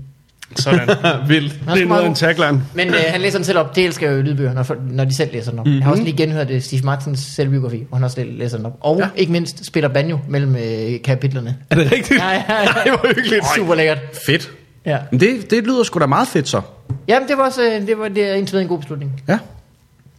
Sådan. 0.61 0.89
Vildt. 1.29 1.55
Er 1.69 1.75
det 1.75 1.83
er 1.83 1.87
noget 1.87 2.03
af 2.03 2.07
en 2.07 2.15
tagline. 2.15 2.63
Men 2.75 2.89
øh, 2.89 2.95
han 3.09 3.21
læser 3.21 3.39
den 3.39 3.45
selv 3.45 3.59
op. 3.59 3.77
Det 3.77 3.85
elsker 3.85 4.07
jeg 4.09 4.15
jo 4.17 4.21
i 4.21 4.23
lydbøger, 4.23 4.53
når, 4.55 4.77
når 4.91 5.05
de 5.05 5.17
selv 5.17 5.33
læser 5.33 5.51
den 5.51 5.59
op. 5.61 5.67
Mm-hmm. 5.67 5.79
Jeg 5.79 5.85
har 5.85 5.91
også 5.93 6.03
lige 6.05 6.17
genhørt 6.17 6.51
øh, 6.51 6.61
Steve 6.63 6.83
Martins 6.83 7.21
selvbiografi, 7.21 7.85
hvor 7.89 7.97
han 7.97 8.05
også 8.05 8.21
læ- 8.21 8.31
læser 8.39 8.57
den 8.57 8.67
op. 8.67 8.77
Og 8.81 8.99
Ja. 8.99 9.09
ikke 9.17 9.33
mindst 9.33 9.67
spiller 9.67 9.89
banjo 9.89 10.19
mellem 10.29 10.57
øh, 10.57 11.03
kapitlerne. 11.05 11.57
Er 11.71 11.75
det 11.75 11.93
rigtigt? 11.93 12.21
Ja, 12.21 12.29
ja, 12.31 12.43
ja. 12.49 12.55
Ej, 12.67 12.89
hvor 12.89 13.15
hyggeligt. 13.15 13.45
Super 13.57 13.75
lækkert. 13.75 13.99
Fedt. 14.27 14.51
Ja. 14.87 14.99
Men 15.11 15.21
det, 15.21 15.51
det 15.51 15.65
lyder 15.65 15.83
sgu 15.83 15.99
da 15.99 16.07
meget 16.07 16.29
fedt 16.29 16.49
så. 16.49 16.61
Jamen, 17.09 17.29
det 17.29 17.37
var 17.37 17.45
også 17.45 17.63
øh, 17.63 17.87
det 17.87 17.99
var, 17.99 18.09
det 18.09 18.31
er 18.31 18.35
indtil 18.35 18.53
videre 18.53 18.63
en 18.63 18.69
god 18.69 18.79
beslutning. 18.79 19.23
Ja. 19.29 19.39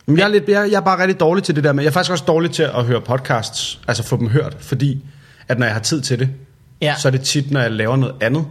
Men 0.06 0.18
jeg 0.18 0.24
er, 0.24 0.28
lidt, 0.28 0.44
jeg, 0.50 0.68
jeg 0.72 0.78
er 0.78 0.82
bare 0.82 1.00
rigtig 1.02 1.20
dårlig 1.20 1.44
til 1.44 1.56
det 1.56 1.64
der, 1.64 1.74
men 1.74 1.84
jeg 1.84 1.90
er 1.90 1.94
faktisk 1.94 2.12
også 2.12 2.24
dårlig 2.28 2.52
til 2.52 2.64
at 2.64 2.84
høre 2.86 3.02
podcasts, 3.02 3.80
altså 3.88 4.04
få 4.04 4.18
dem 4.18 4.30
hørt, 4.30 4.56
fordi 4.60 5.04
at 5.48 5.60
når 5.60 5.66
jeg 5.66 5.76
har 5.76 5.82
tid 5.82 6.02
til 6.02 6.20
det, 6.20 6.30
Ja. 6.82 6.96
så 6.98 7.08
er 7.08 7.12
det 7.12 7.22
tit, 7.22 7.52
når 7.52 7.62
jeg 7.62 7.72
laver 7.72 7.96
noget 7.96 8.16
andet. 8.22 8.46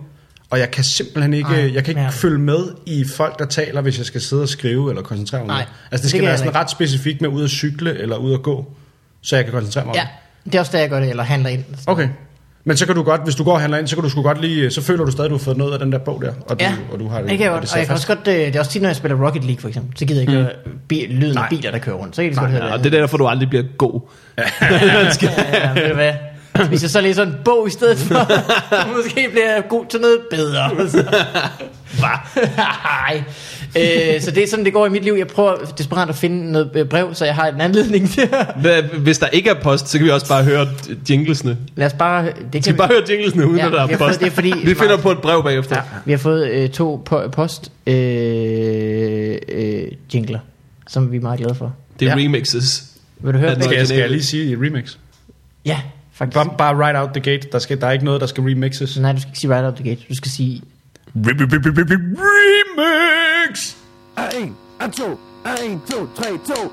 Og 0.52 0.58
jeg 0.58 0.70
kan 0.70 0.84
simpelthen 0.84 1.34
ikke, 1.34 1.50
Nej, 1.50 1.60
jeg 1.74 1.84
kan 1.84 1.88
ikke 1.90 2.00
ja. 2.00 2.08
følge 2.08 2.38
med 2.38 2.64
i 2.86 3.04
folk, 3.16 3.38
der 3.38 3.44
taler, 3.46 3.80
hvis 3.80 3.98
jeg 3.98 4.06
skal 4.06 4.20
sidde 4.20 4.42
og 4.42 4.48
skrive 4.48 4.90
eller 4.90 5.02
koncentrere 5.02 5.40
mig. 5.40 5.48
Nej. 5.48 5.58
Altså 5.60 5.68
det 5.92 6.02
det 6.02 6.10
skal 6.10 6.22
være 6.22 6.36
sådan 6.36 6.48
ikke. 6.50 6.58
ret 6.58 6.70
specifikt 6.70 7.20
med 7.20 7.28
ud 7.30 7.44
at 7.44 7.50
cykle 7.50 7.98
eller 7.98 8.16
ud 8.16 8.34
at 8.34 8.42
gå, 8.42 8.72
så 9.22 9.36
jeg 9.36 9.44
kan 9.44 9.52
koncentrere 9.54 9.84
mig 9.84 9.94
Ja, 9.94 10.00
det. 10.44 10.52
det 10.52 10.54
er 10.54 10.60
også 10.60 10.72
der, 10.72 10.78
jeg 10.78 10.90
gør 10.90 11.00
det, 11.00 11.10
eller 11.10 11.22
handler 11.22 11.50
ind. 11.50 11.64
Okay. 11.86 12.08
Men 12.64 12.76
så 12.76 12.86
kan 12.86 12.94
du 12.94 13.02
godt, 13.02 13.24
hvis 13.24 13.34
du 13.34 13.44
går 13.44 13.52
og 13.52 13.60
handler 13.60 13.78
ind, 13.78 13.86
så 13.88 13.96
kan 13.96 14.02
du 14.02 14.10
sgu 14.10 14.22
godt 14.22 14.40
lige, 14.40 14.70
så 14.70 14.82
føler 14.82 15.04
du 15.04 15.10
stadig, 15.10 15.24
at 15.24 15.30
du 15.30 15.36
har 15.36 15.44
fået 15.44 15.56
noget 15.56 15.72
af 15.72 15.78
den 15.78 15.92
der 15.92 15.98
bog 15.98 16.22
der, 16.22 16.32
og 16.48 16.60
du, 16.60 16.64
Ja, 16.64 16.74
og 16.92 16.98
du 17.00 17.08
har 17.08 17.20
det, 17.20 17.30
det 17.30 17.40
jeg 17.40 17.48
og 17.50 17.54
godt. 17.54 17.62
det 17.64 17.72
Og 17.72 17.78
jeg 17.78 17.86
kan 17.86 17.94
også 17.94 18.06
godt, 18.06 18.28
øh, 18.28 18.34
det 18.34 18.56
er 18.56 18.60
også 18.60 18.70
tit, 18.70 18.82
når 18.82 18.88
jeg 18.88 18.96
spiller 18.96 19.26
Rocket 19.26 19.44
League 19.44 19.60
for 19.60 19.68
eksempel, 19.68 19.98
så 19.98 20.04
gider 20.04 20.20
jeg 20.20 20.28
ikke 20.30 20.42
høre 20.42 20.50
bi- 20.88 21.06
lyden 21.10 21.34
Nej. 21.34 21.42
af 21.44 21.48
biler, 21.50 21.70
der 21.70 21.78
kører 21.78 21.96
rundt. 21.96 22.16
Så 22.16 22.22
kan 22.22 22.30
jeg 22.30 22.34
Nej, 22.34 22.44
godt 22.44 22.52
høre 22.52 22.64
Ja, 22.66 22.72
og 22.72 22.78
det 22.84 22.94
er 22.94 23.00
derfor, 23.00 23.16
du 23.16 23.26
aldrig 23.26 23.48
bliver 23.48 23.64
god. 23.78 24.00
Man 25.04 25.12
skal, 25.12 25.28
Ja, 25.36 25.58
ja, 25.68 25.80
ved 25.80 25.88
du 25.88 25.94
hvad? 25.94 26.12
Hvis 26.68 26.82
jeg 26.82 26.90
så 26.90 27.00
læser 27.00 27.22
en 27.22 27.34
bog 27.44 27.68
i 27.68 27.70
stedet 27.70 27.98
for, 27.98 28.14
måske 28.96 29.28
bliver 29.30 29.54
jeg 29.54 29.64
god 29.68 29.84
til 29.90 30.00
noget 30.00 30.18
bedre. 30.30 30.68
Hvad? 30.68 32.44
Nej. 32.56 33.22
Øh, 33.76 34.20
så 34.20 34.30
det 34.30 34.42
er 34.42 34.46
sådan, 34.48 34.64
det 34.64 34.72
går 34.72 34.86
i 34.86 34.88
mit 34.88 35.04
liv. 35.04 35.14
Jeg 35.18 35.26
prøver 35.26 35.54
desperat 35.78 36.08
at 36.08 36.14
finde 36.14 36.52
noget 36.52 36.70
øh, 36.74 36.86
brev, 36.86 37.14
så 37.14 37.24
jeg 37.24 37.34
har 37.34 37.46
en 37.46 37.60
anledning 37.60 38.10
til 38.10 38.28
Hvis 38.98 39.18
der 39.18 39.26
ikke 39.26 39.50
er 39.50 39.54
post, 39.62 39.88
så 39.88 39.98
kan 39.98 40.04
vi 40.04 40.10
også 40.10 40.28
bare 40.28 40.44
høre 40.44 40.68
jinglesene. 41.10 41.56
Lad 41.76 41.86
os 41.86 41.92
bare... 41.92 42.24
Det 42.26 42.34
Vi 42.42 42.48
kan 42.52 42.62
skal 42.62 42.74
bare 42.74 42.88
høre 42.88 43.02
jinglesene, 43.10 43.46
uden 43.46 43.58
Ja, 43.58 43.66
at 43.66 43.72
der 43.72 43.86
vi 43.86 43.92
er 43.92 43.98
post. 43.98 44.20
det 44.20 44.26
er 44.26 44.30
fordi- 44.30 44.54
vi 44.64 44.74
finder 44.74 44.96
på 44.96 45.10
et 45.10 45.18
brev 45.18 45.42
bagefter. 45.44 45.76
Ja, 45.76 45.82
vi 46.04 46.12
har 46.12 46.18
fået 46.18 46.48
øh, 46.50 46.68
to 46.70 47.04
po- 47.10 47.28
post 47.28 47.72
øh, 47.86 49.36
øh, 49.48 49.82
jingler, 50.14 50.38
som 50.88 51.12
vi 51.12 51.16
er 51.16 51.20
meget 51.20 51.38
glade 51.40 51.54
for. 51.54 51.74
Det 52.00 52.08
er 52.08 52.16
Ja. 52.18 52.24
remixes. 52.24 52.84
Vil 53.20 53.34
du 53.34 53.38
høre? 53.38 53.62
Skal 53.62 53.76
jeg, 53.76 53.86
skal 53.86 53.98
jeg 54.00 54.10
lige 54.10 54.22
sige 54.24 54.56
remix? 54.56 54.96
Ja, 55.66 55.80
faktisk. 56.14 56.34
Bare, 56.34 56.50
bare 56.58 56.86
right 56.86 56.98
out 56.98 57.08
the 57.14 57.20
gate. 57.20 57.48
Der, 57.52 57.58
skal, 57.58 57.80
der 57.80 57.86
er 57.86 57.90
ikke 57.92 58.04
noget, 58.04 58.20
der 58.20 58.26
skal 58.26 58.44
remixes. 58.44 58.98
Nej, 58.98 59.12
du 59.12 59.20
skal 59.20 59.28
ikke 59.30 59.38
sige 59.40 59.54
right 59.54 59.66
out 59.66 59.74
the 59.74 59.84
gate. 59.90 60.00
Du 60.08 60.14
skal 60.14 60.30
sige... 60.30 60.62
Remix! 62.22 63.74
En, 64.40 64.56
en, 64.84 64.90
to, 64.92 65.18
en, 65.66 65.80
to, 65.90 66.08
tre, 66.16 66.28
to. 66.46 66.72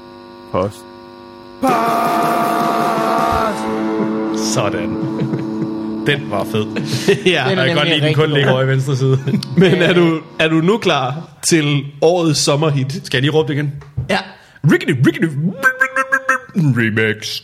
Post. 0.52 0.78
Sådan. 4.54 4.90
Den 6.08 6.32
var 6.32 6.44
fed. 6.44 6.66
ja. 6.66 6.76
Den 7.22 7.28
Jeg 7.34 7.52
er 7.52 7.66
kan 7.66 7.76
godt 7.76 7.88
lide, 7.90 8.02
den 8.02 8.16
kun 8.16 8.30
ligger 8.30 8.52
over 8.52 8.62
i 8.62 8.68
venstre 8.68 8.96
side. 8.98 9.20
Men 9.58 9.74
er 9.74 9.94
du, 9.94 10.20
er 10.40 10.48
du 10.48 10.56
nu 10.56 10.78
klar 10.78 11.30
til 11.48 11.84
årets 12.02 12.40
sommerhit? 12.40 12.92
Skal 13.06 13.18
jeg 13.18 13.22
lige 13.22 13.32
råbe 13.32 13.48
det 13.48 13.54
igen? 13.54 13.74
Ja. 14.10 14.18
Rickety, 14.72 14.94
rickety, 15.08 15.28
remix. 16.56 17.42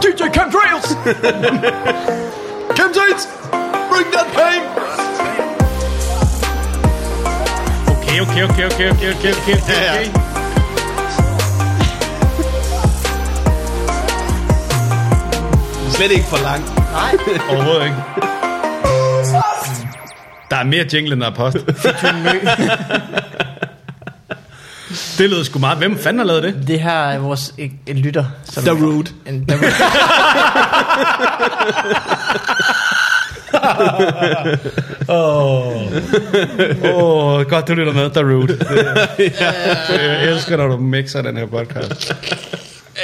DJ 0.00 0.30
Chemtrails! 0.32 0.88
Chemtrails! 2.76 3.24
Bring 3.90 4.10
that 4.10 4.28
pain! 4.34 4.62
Okay, 7.98 8.20
okay, 8.20 8.42
okay, 8.44 8.64
okay, 8.66 8.88
okay, 8.90 9.10
okay, 9.14 9.32
okay, 9.32 9.54
okay. 9.54 10.04
Ja. 10.04 10.34
Slet 15.90 16.10
ikke 16.10 16.24
for 16.24 16.36
langt. 16.36 16.64
Overhovedet 17.50 17.84
ikke. 17.84 18.02
Der 20.54 20.60
er 20.60 20.64
mere 20.64 20.86
jingle, 20.92 21.12
end 21.12 21.20
der 21.20 21.30
er 21.30 21.34
post. 21.34 21.56
det 25.18 25.30
lød 25.30 25.44
sgu 25.44 25.58
meget. 25.58 25.78
Hvem 25.78 25.98
fanden 25.98 26.18
har 26.18 26.26
lavet 26.26 26.42
det? 26.42 26.54
Det 26.66 26.80
her 26.80 26.90
er 26.90 27.18
vores 27.18 27.54
øh, 27.58 27.70
en 27.86 27.96
lytter. 27.96 28.24
Som 28.44 28.64
Darude. 28.64 29.06
En, 29.26 29.44
Darude. 29.44 29.66
Åh, 35.18 35.76
oh, 36.94 37.44
godt 37.46 37.68
du 37.68 37.74
lytter 37.74 37.92
med, 37.92 38.10
Darude. 38.10 38.48
Det, 38.48 38.66
jeg 39.40 40.24
elsker, 40.30 40.56
når 40.56 40.66
du 40.66 40.76
mixer 40.76 41.22
den 41.22 41.36
her 41.36 41.46
podcast. 41.46 42.14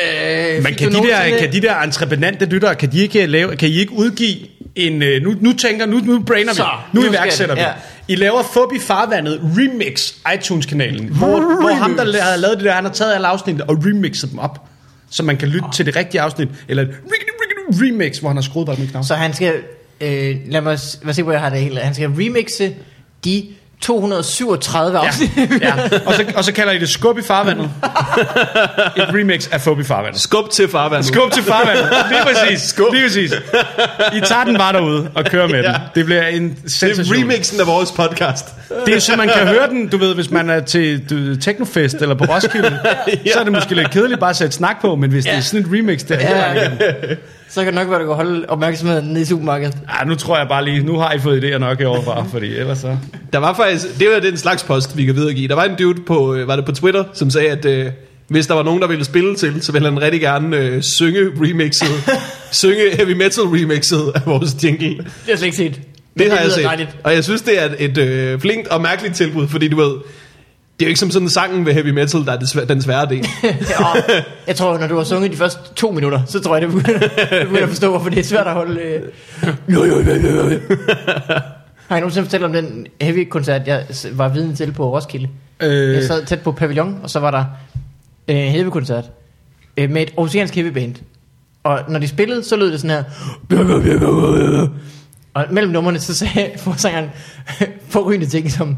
øh, 0.03 0.63
Men 0.63 0.75
kan 0.75 0.89
de, 0.93 0.95
der, 0.95 1.39
kan 1.39 1.53
de 1.53 1.61
der 1.61 1.81
entreprenante 1.81 2.47
lyttere, 2.47 2.75
kan 2.75 2.93
de 2.93 2.99
ikke 2.99 3.27
lave, 3.27 3.57
kan 3.57 3.69
I 3.69 3.81
ikke 3.81 3.93
udgive 3.93 4.37
en, 4.87 5.03
øh, 5.03 5.23
nu, 5.23 5.35
nu 5.41 5.53
tænker, 5.53 5.87
nu, 5.87 5.99
nu 5.99 6.23
brainer 6.23 6.53
vi, 6.53 6.57
Så, 6.57 6.67
nu 6.93 7.01
nu 7.01 7.07
skal 7.07 7.13
iværksætter 7.15 7.55
vi. 7.55 7.61
ja. 7.61 7.73
I 8.09 8.15
laver 8.15 8.43
Fubi 8.43 8.79
Farvandet 8.79 9.41
Remix 9.57 10.13
iTunes-kanalen, 10.35 11.09
hvor, 11.09 11.61
hvor 11.61 11.75
ham, 11.75 11.95
der 11.97 12.23
har 12.23 12.37
lavet 12.37 12.57
det 12.57 12.65
der, 12.65 12.73
han 12.73 12.85
har 12.85 12.93
taget 12.93 13.15
alle 13.15 13.27
afsnit 13.27 13.61
og 13.61 13.77
remixet 13.87 14.31
dem 14.31 14.39
op, 14.39 14.69
så 15.11 15.23
man 15.23 15.37
kan 15.37 15.49
lytte 15.49 15.69
til 15.75 15.87
det 15.87 15.97
rigtige 15.97 16.21
afsnit, 16.21 16.49
eller 16.69 16.87
remix, 17.73 18.19
hvor 18.19 18.29
han 18.29 18.37
har 18.37 18.43
skruet 18.43 18.67
bare 18.67 18.77
med 18.77 18.89
knap. 18.89 19.05
Så 19.05 19.15
han 19.15 19.35
skal... 19.35 19.55
Øh, 20.01 20.37
lad 20.49 20.61
mig 20.61 20.79
lad 21.03 21.15
se, 21.15 21.23
hvor 21.23 21.33
jeg 21.33 21.41
har 21.41 21.51
det 21.51 21.61
hele. 21.61 21.81
Han 21.81 21.95
skal 21.95 22.09
remixe 22.09 22.75
de 23.25 23.47
237 23.81 24.99
afsnit. 24.99 25.31
Ja, 25.37 25.43
ja. 25.61 25.73
Og, 26.07 26.15
så, 26.15 26.25
og 26.37 26.45
så 26.45 26.53
kalder 26.53 26.73
I 26.73 26.79
det 26.79 26.89
Skub 26.89 27.19
i 27.19 27.23
Farvandet. 27.23 27.71
Et 28.97 29.09
remix 29.15 29.49
af 29.53 29.61
Fubi 29.61 29.85
Farvandet. 29.85 30.21
Skub 30.21 30.51
til 30.51 30.69
farvandet. 30.69 31.07
Skub 31.07 31.33
til 31.33 31.43
farvandet. 31.43 31.89
Lige 32.11 32.21
præcis. 32.25 32.63
Skub. 32.63 32.93
Lige 32.93 33.05
præcis. 33.05 33.33
I 34.13 34.21
tager 34.21 34.45
den 34.45 34.57
bare 34.59 34.73
derude 34.73 35.11
og 35.15 35.25
kører 35.25 35.47
med 35.49 35.57
den. 35.57 35.65
Ja. 35.65 35.75
Det 35.95 36.05
bliver 36.05 36.27
en 36.27 36.43
Det 36.49 36.57
er 36.65 36.71
sensation. 36.71 37.17
remixen 37.17 37.61
af 37.61 37.67
vores 37.67 37.93
podcast. 37.93 38.47
Det 38.87 38.95
er 38.95 38.99
så, 39.01 39.17
man 39.17 39.29
kan 39.29 39.47
høre 39.47 39.69
den, 39.69 39.89
du 39.89 39.97
ved, 39.99 40.15
hvis 40.15 40.31
man 40.31 40.51
er 40.51 40.61
til 40.61 41.11
du, 41.11 41.15
ved, 41.15 41.37
Technofest 41.37 41.95
eller 41.97 42.15
på 42.15 42.25
Roskilde, 42.25 42.79
så 43.33 43.41
er 43.41 43.45
det 43.45 43.53
måske 43.53 43.75
lidt 43.75 43.91
kedeligt 43.91 44.21
bare 44.21 44.31
at 44.31 44.37
sætte 44.37 44.57
snak 44.57 44.81
på, 44.81 44.95
men 44.97 45.11
hvis 45.11 45.25
det 45.25 45.35
er 45.35 45.41
sådan 45.41 45.61
et 45.61 45.67
remix 45.79 46.01
der, 46.01 46.15
ja. 46.21 46.69
Ja. 47.51 47.55
Så 47.55 47.65
kan 47.65 47.67
det 47.67 47.75
nok 47.75 47.89
være, 47.89 47.97
at 48.01 48.03
du 48.03 48.07
kan 48.07 48.17
holde 48.17 48.45
opmærksomheden 48.49 49.05
nede 49.09 49.21
i 49.21 49.25
supermarkedet. 49.25 49.77
ah, 49.89 50.09
nu 50.09 50.15
tror 50.15 50.39
jeg 50.39 50.49
bare 50.49 50.65
lige, 50.65 50.83
nu 50.83 50.99
har 50.99 51.13
I 51.13 51.19
fået 51.19 51.45
idéer 51.45 51.59
nok 51.59 51.81
i 51.81 51.85
overfra, 51.85 52.25
fordi 52.33 52.57
ellers 52.57 52.79
så... 52.79 52.97
Der 53.33 53.39
var 53.39 53.55
faktisk, 53.55 53.99
det 53.99 54.09
var 54.15 54.21
den 54.21 54.37
slags 54.37 54.63
post, 54.63 54.97
vi 54.97 55.05
kan 55.05 55.15
videregive. 55.17 55.49
Der 55.49 55.55
var 55.55 55.65
en 55.65 55.75
dude 55.79 56.01
på, 56.07 56.35
øh, 56.35 56.49
var 56.49 56.57
det 56.57 56.65
på 56.65 56.73
Twitter, 56.73 57.05
som 57.13 57.31
sagde, 57.31 57.49
at 57.51 57.65
øh, 57.65 57.87
hvis 58.29 58.47
der 58.47 58.55
var 58.55 58.63
nogen, 58.63 58.81
der 58.83 58.89
ville 58.89 59.05
spille 59.05 59.37
til, 59.37 59.63
så 59.63 59.73
ville 59.73 59.89
han 59.89 60.03
rigtig 60.03 60.21
gerne 60.21 60.57
øh, 60.57 60.83
synge 60.83 61.21
remixet, 61.41 61.89
synge 62.63 62.97
heavy 62.97 63.13
metal 63.13 63.43
remixet 63.45 64.13
af 64.15 64.21
vores 64.27 64.65
jingle. 64.65 64.89
Det 64.89 65.05
har 65.05 65.13
jeg 65.29 65.39
slet 65.39 65.47
ikke 65.47 65.57
set. 65.57 65.81
Men 66.15 66.25
Det 66.25 66.33
har 66.33 66.43
jeg 66.43 66.53
set. 66.53 66.65
Dejligt. 66.65 66.97
Og 67.05 67.15
jeg 67.15 67.25
synes, 67.25 67.43
det 67.43 67.63
er 67.63 67.69
et 67.79 67.99
øh, 67.99 68.41
flinkt 68.41 68.69
og 68.69 68.81
mærkeligt 68.81 69.15
tilbud, 69.15 69.49
fordi 69.49 69.69
du 69.69 69.77
ved, 69.77 69.93
det 70.81 70.85
er 70.85 70.89
jo 70.89 70.91
ikke 70.91 71.01
som 71.01 71.11
sådan 71.11 71.29
sangen 71.29 71.67
ved 71.67 71.73
heavy 71.73 71.91
metal, 71.91 72.25
der 72.25 72.33
er 72.33 72.65
den 72.65 72.83
svære 72.83 73.09
del. 73.09 73.27
Ja, 73.45 73.87
jeg 74.47 74.57
tror, 74.57 74.79
når 74.79 74.87
du 74.87 74.97
har 74.97 75.05
sunget 75.05 75.33
de 75.33 75.37
første 75.37 75.61
to 75.77 75.91
minutter, 75.91 76.21
så 76.27 76.41
tror 76.41 76.57
jeg, 76.57 76.63
det 76.69 76.75
begynder, 76.75 77.09
begynder 77.45 77.63
at 77.63 77.69
forstå, 77.69 77.91
hvorfor 77.91 78.11
det 78.11 78.19
er 78.19 78.23
svært 78.23 78.47
at 78.47 78.53
holde... 78.53 78.81
Øh... 78.81 79.03
Har 81.89 81.97
I 81.97 82.01
nogensinde 82.01 82.25
fortalt 82.27 82.45
om 82.45 82.53
den 82.53 82.87
heavy-koncert, 83.01 83.67
jeg 83.67 83.85
var 84.13 84.29
viden 84.29 84.57
til 84.57 84.73
på 84.73 84.95
Roskilde? 84.95 85.29
Øh, 85.63 85.95
Jeg 85.95 86.05
sad 86.05 86.25
tæt 86.27 86.41
på 86.41 86.53
pavillon, 86.53 86.99
og 87.03 87.11
så 87.11 87.21
var 87.21 87.31
der 87.31 87.45
øh, 88.29 88.37
heavy-koncert 88.37 89.05
øh, 89.77 89.91
med 89.91 90.03
et 90.03 90.13
oceansk 90.17 90.55
heavy-band. 90.55 90.95
Og 91.65 91.81
når 91.89 91.99
de 91.99 92.09
spillede, 92.09 92.45
så 92.45 92.57
lød 92.57 92.73
det 92.73 92.81
sådan 92.81 92.97
her... 92.97 93.05
Og 95.35 95.45
mellem 95.51 95.73
numrene, 95.73 95.99
så 96.01 96.15
sagde 96.15 96.51
forsangeren 96.65 97.11
forrygende 97.89 98.27
ting 98.27 98.51
som... 98.53 98.77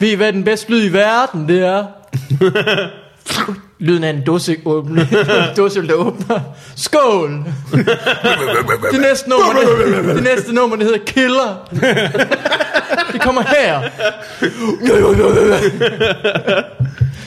Ved 0.00 0.08
I, 0.08 0.14
hvad 0.14 0.32
den 0.32 0.44
bedste 0.44 0.70
lyd 0.70 0.84
i 0.90 0.92
verden, 0.92 1.48
det 1.48 1.66
er? 1.66 1.84
Lyden 3.80 4.04
af 4.04 4.10
en 4.10 4.24
dåse 4.24 4.56
åbne, 4.64 5.08
dåse, 5.56 5.86
der 5.86 5.92
åbner. 5.94 6.40
Skål! 6.76 7.30
Det 8.92 9.00
næste 9.00 9.28
nummer, 9.30 9.52
det, 10.06 10.14
det 10.16 10.22
næste 10.22 10.52
nummer, 10.54 10.76
det 10.76 10.84
hedder 10.84 10.98
Killer. 11.06 11.68
Det 13.12 13.20
kommer 13.20 13.42
her. 13.42 13.82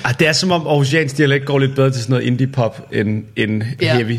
ah, 0.04 0.14
det 0.20 0.28
er 0.28 0.34
som 0.34 0.52
om 0.52 0.68
Aarhusiansk 0.68 1.18
dialekt 1.18 1.46
går 1.46 1.60
lidt 1.60 1.76
bedre 1.76 1.90
til 1.92 2.02
sådan 2.02 2.12
noget 2.14 2.26
indie-pop 2.26 2.82
end, 2.92 3.24
end 3.36 3.64
Ja. 3.82 3.94
heavy, 3.96 4.18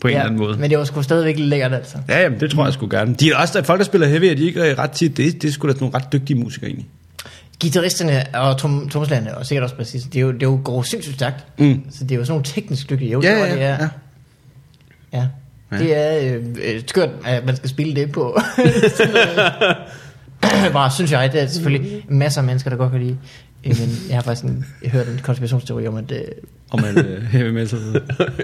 på 0.00 0.08
en 0.08 0.14
eller 0.14 0.24
anden 0.26 0.38
måde. 0.38 0.56
Men 0.58 0.70
det 0.70 0.78
var 0.78 0.84
sgu 0.84 1.02
stadigvæk 1.02 1.34
lækkert, 1.38 1.74
altså. 1.74 1.96
Ja, 2.08 2.20
jamen, 2.22 2.40
det 2.40 2.50
tror 2.50 2.64
jeg 2.64 2.72
sgu 2.72 2.88
gerne. 2.90 3.14
De 3.14 3.30
er 3.30 3.36
også, 3.36 3.62
folk, 3.64 3.78
der 3.78 3.84
spiller 3.84 4.06
heavy, 4.06 4.24
er 4.24 4.34
de 4.34 4.46
ikke 4.46 4.74
ret 4.74 4.90
tit, 4.90 5.16
det, 5.16 5.42
det 5.42 5.48
er 5.48 5.52
sgu 5.52 5.68
da 5.68 5.74
nogle 5.80 5.94
ret 5.94 6.12
dygtige 6.12 6.38
musikere 6.38 6.68
egentlig. 6.68 6.86
Gitarristerne 7.60 8.24
og 8.34 8.58
tom, 8.58 8.88
trommeslagerne, 8.88 9.36
og 9.36 9.46
sikkert 9.46 9.62
også 9.64 9.76
bassisten, 9.76 10.12
det 10.12 10.18
er 10.18 10.22
jo, 10.22 10.32
det 10.32 10.42
er 10.42 10.46
jo 10.46 10.60
går 10.64 10.82
sindssygt 10.82 11.14
stærkt. 11.16 11.44
Mm. 11.58 11.82
Så 11.90 12.04
det 12.04 12.12
er 12.12 12.16
jo 12.16 12.24
sådan 12.24 12.32
nogle 12.32 12.44
teknisk 12.44 12.90
dygtige. 12.90 13.10
Jo, 13.10 13.20
Ja, 13.22 13.38
ja, 13.38 13.54
det 13.54 13.62
er, 13.62 13.88
ja. 15.12 15.18
ja. 15.18 15.26
Det 15.78 15.96
er 15.96 16.34
øh, 16.36 16.44
øh, 16.64 16.82
skørt, 16.86 17.08
at 17.24 17.46
man 17.46 17.56
skal 17.56 17.68
spille 17.70 17.96
det 17.96 18.12
på. 18.12 18.38
Bare 20.72 20.90
synes 20.90 21.12
jeg, 21.12 21.32
det 21.32 21.42
er 21.42 21.46
selvfølgelig 21.46 22.04
masser 22.08 22.40
af 22.40 22.46
mennesker, 22.46 22.70
der 22.70 22.76
godt 22.76 22.90
kan 22.92 23.00
lide. 23.00 23.16
Øh, 23.66 23.74
Men 23.80 23.88
jeg 24.08 24.16
har 24.16 24.22
faktisk 24.22 24.44
en, 24.44 24.66
jeg 24.82 24.90
hørt 24.90 25.08
en 25.08 25.20
konspirationsteori 25.22 25.86
om, 25.86 25.96
at 25.96 26.12
øh, 26.12 26.18
Om 26.70 26.80
man 26.80 26.98
uh, 26.98 27.22
heavy 27.22 27.50
metal. 27.50 27.78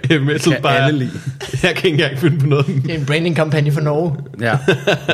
Heavy 0.08 0.22
metal 0.22 0.52
Kan 0.52 0.62
bare... 0.62 0.86
alle 0.86 0.98
lide. 0.98 1.10
Jeg 1.62 1.74
kan 1.74 1.76
ikke 1.76 1.88
engang 1.88 2.18
finde 2.18 2.38
på 2.38 2.46
noget. 2.46 2.66
det 2.66 2.90
er 2.90 2.98
en 2.98 3.06
branding-kampagne 3.06 3.72
for 3.72 3.80
Norge. 3.80 4.16
Ja. 4.40 4.58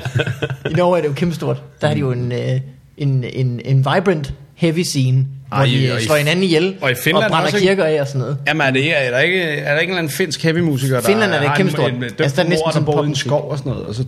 I 0.70 0.72
Norge 0.72 0.98
er 0.98 1.02
det 1.02 1.08
jo 1.08 1.14
kæmpestort. 1.14 1.62
Der 1.80 1.86
har 1.86 1.94
de 1.94 2.00
jo 2.00 2.12
en, 2.12 2.32
øh, 2.32 2.60
en, 2.98 3.24
en, 3.32 3.60
en 3.64 3.76
vibrant 3.78 4.32
heavy 4.54 4.82
scene, 4.82 5.26
hvor 5.48 5.56
Ej, 5.56 5.64
de 5.64 5.86
øh, 5.86 5.94
og 5.94 6.00
i- 6.00 6.04
slår 6.04 6.16
hinanden 6.16 6.44
ihjel 6.44 6.76
og 6.80 6.90
i 6.90 6.94
Finland 6.94 7.24
og 7.24 7.30
brænder 7.30 7.46
også, 7.46 7.58
kirker 7.58 7.84
af 7.84 8.00
og 8.00 8.06
sådan 8.06 8.20
noget. 8.20 8.36
Jamen 8.48 8.66
er, 8.66 8.70
det, 8.70 9.06
er, 9.06 9.10
der 9.10 9.18
ikke, 9.18 9.42
er 9.42 9.72
der 9.74 9.80
ikke 9.80 9.90
en 9.90 9.94
eller 9.94 9.98
anden 9.98 10.12
finsk 10.12 10.42
heavy 10.42 10.58
musiker, 10.58 11.00
Finland 11.00 11.32
er 11.32 11.40
det. 11.40 11.60
En, 11.60 11.66
en, 11.94 11.94
en 11.94 12.02
Altså, 12.18 12.36
der 12.36 12.42
er 12.44 12.48
næsten 12.48 12.64
der 12.66 12.72
sådan 12.72 12.84
bor 12.84 13.04
i 13.04 13.06
en 13.06 13.14
skov 13.14 13.50
og 13.50 13.58
sådan 13.58 13.72
noget, 13.72 13.86
og 13.86 13.94
så 13.94 14.04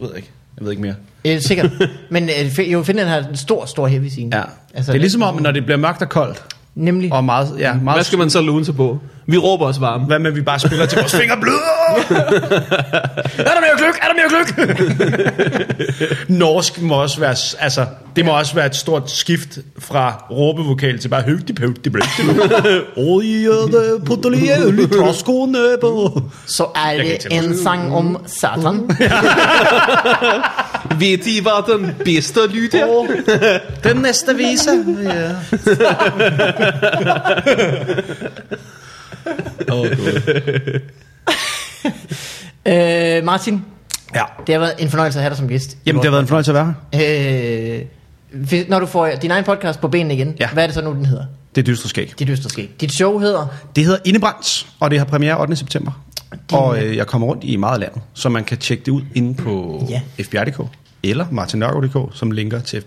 ved 0.00 0.08
jeg 0.08 0.16
ikke. 0.16 0.30
Jeg 0.58 0.64
ved 0.64 0.70
ikke 0.72 0.82
mere. 0.82 0.94
Øh, 1.24 1.40
sikkert. 1.40 1.70
Men 2.10 2.28
øh, 2.58 2.72
jo, 2.72 2.82
Finland 2.82 3.08
har 3.08 3.18
en 3.18 3.36
stor, 3.36 3.66
stor 3.66 3.86
heavy 3.86 4.08
scene. 4.08 4.36
Ja. 4.36 4.42
Altså, 4.74 4.92
det 4.92 4.98
er 4.98 5.00
ligesom 5.00 5.22
om, 5.22 5.42
når 5.42 5.50
det 5.50 5.64
bliver 5.64 5.78
mørkt 5.78 6.02
og 6.02 6.08
koldt, 6.08 6.42
Nemlig. 6.74 7.12
og 7.12 7.24
meget, 7.24 7.54
ja, 7.58 7.74
meget 7.74 7.96
Hvad 7.96 8.04
skal 8.04 8.18
man 8.18 8.30
så 8.30 8.40
lune 8.40 8.64
sig 8.64 8.76
på? 8.76 8.98
Vi 9.26 9.36
råber 9.38 9.66
os 9.66 9.80
varme. 9.80 10.04
Hvad 10.04 10.18
med, 10.18 10.30
at 10.30 10.36
vi 10.36 10.42
bare 10.42 10.58
spiller 10.58 10.86
til 10.86 10.98
vores 10.98 11.16
fingre 11.16 11.36
bløder? 11.40 11.58
Er 13.38 13.54
der 13.54 13.60
mere 13.60 13.76
gløk? 13.78 13.98
Er 14.02 14.08
der 14.08 14.14
mere 14.14 14.28
gløk? 14.28 14.48
Norsk 16.28 16.80
må 16.80 16.94
også 17.02 17.20
være, 17.20 17.36
altså, 17.58 17.86
det 18.16 18.24
må 18.24 18.38
også 18.38 18.54
være 18.54 18.66
et 18.66 18.76
stort 18.76 19.10
skift 19.10 19.58
fra 19.78 20.24
råbevokal 20.30 20.98
til 20.98 21.08
bare 21.08 21.22
høgtig 21.22 21.54
pøgtig 21.54 21.92
Oj, 22.96 23.22
det 23.72 24.02
puttelig 24.06 24.50
øl 24.66 24.78
i 24.78 24.86
troskoene 24.86 25.76
på. 25.80 26.22
Så 26.46 26.66
er 26.76 26.96
det 26.96 27.26
en 27.30 27.58
sang 27.62 27.94
om 27.94 28.24
Satan. 28.26 28.90
Ved 31.00 31.26
I, 31.26 31.40
hvad 31.40 31.78
den 31.78 31.90
bedste 32.04 32.40
lyd 32.50 32.74
er? 32.74 33.58
Den 33.84 33.96
næste 33.96 34.36
vise. 34.36 34.84
Ja. 35.02 35.30
Åh, 39.72 39.80
oh, 39.80 39.88
God. 39.88 40.80
øh, 43.18 43.24
Martin, 43.24 43.64
Ja. 44.14 44.22
det 44.46 44.54
har 44.54 44.60
været 44.60 44.74
en 44.78 44.88
fornøjelse 44.88 45.18
at 45.18 45.22
have 45.22 45.30
dig 45.30 45.36
som 45.38 45.48
gæst. 45.48 45.76
Jamen, 45.86 45.98
det 46.02 46.04
har 46.04 46.10
været 46.10 46.22
en 46.22 46.28
fornøjelse 46.28 46.50
at 46.50 46.54
være 46.54 46.74
her. 46.94 47.74
Øh, 47.78 47.82
hvis- 48.32 48.68
når 48.68 48.78
du 48.80 48.86
får 48.86 49.08
din 49.22 49.30
egen 49.30 49.44
podcast 49.44 49.80
på 49.80 49.88
benene 49.88 50.14
igen, 50.14 50.36
Ja. 50.40 50.48
hvad 50.52 50.62
er 50.62 50.66
det 50.66 50.74
så 50.74 50.82
nu, 50.82 50.92
den 50.92 51.06
hedder? 51.06 51.24
Det 51.54 51.60
er 51.60 51.72
dystre 51.72 51.88
skæg. 51.88 52.12
Dit 52.18 52.28
dystre 52.28 52.50
skæg. 52.50 52.70
Dit 52.80 52.92
show 52.92 53.18
hedder? 53.18 53.46
Det 53.76 53.84
hedder 53.84 53.98
Indebrands, 54.04 54.66
og 54.80 54.90
det 54.90 54.98
har 54.98 55.06
premiere 55.06 55.40
8. 55.40 55.56
september. 55.56 56.02
Din- 56.50 56.58
Og 56.58 56.82
øh, 56.84 56.96
jeg 56.96 57.06
kommer 57.06 57.26
rundt 57.26 57.44
i 57.44 57.56
meget 57.56 57.74
af 57.74 57.80
landet, 57.80 58.02
så 58.14 58.28
man 58.28 58.44
kan 58.44 58.58
tjekke 58.58 58.84
det 58.84 58.92
ud 58.92 59.02
inde 59.14 59.34
på 59.34 59.86
Ja. 59.90 60.00
FBR.dk 60.22 60.60
eller 61.02 61.26
martinørgaard.dk, 61.30 62.16
som 62.18 62.30
linker 62.30 62.60
til 62.60 62.82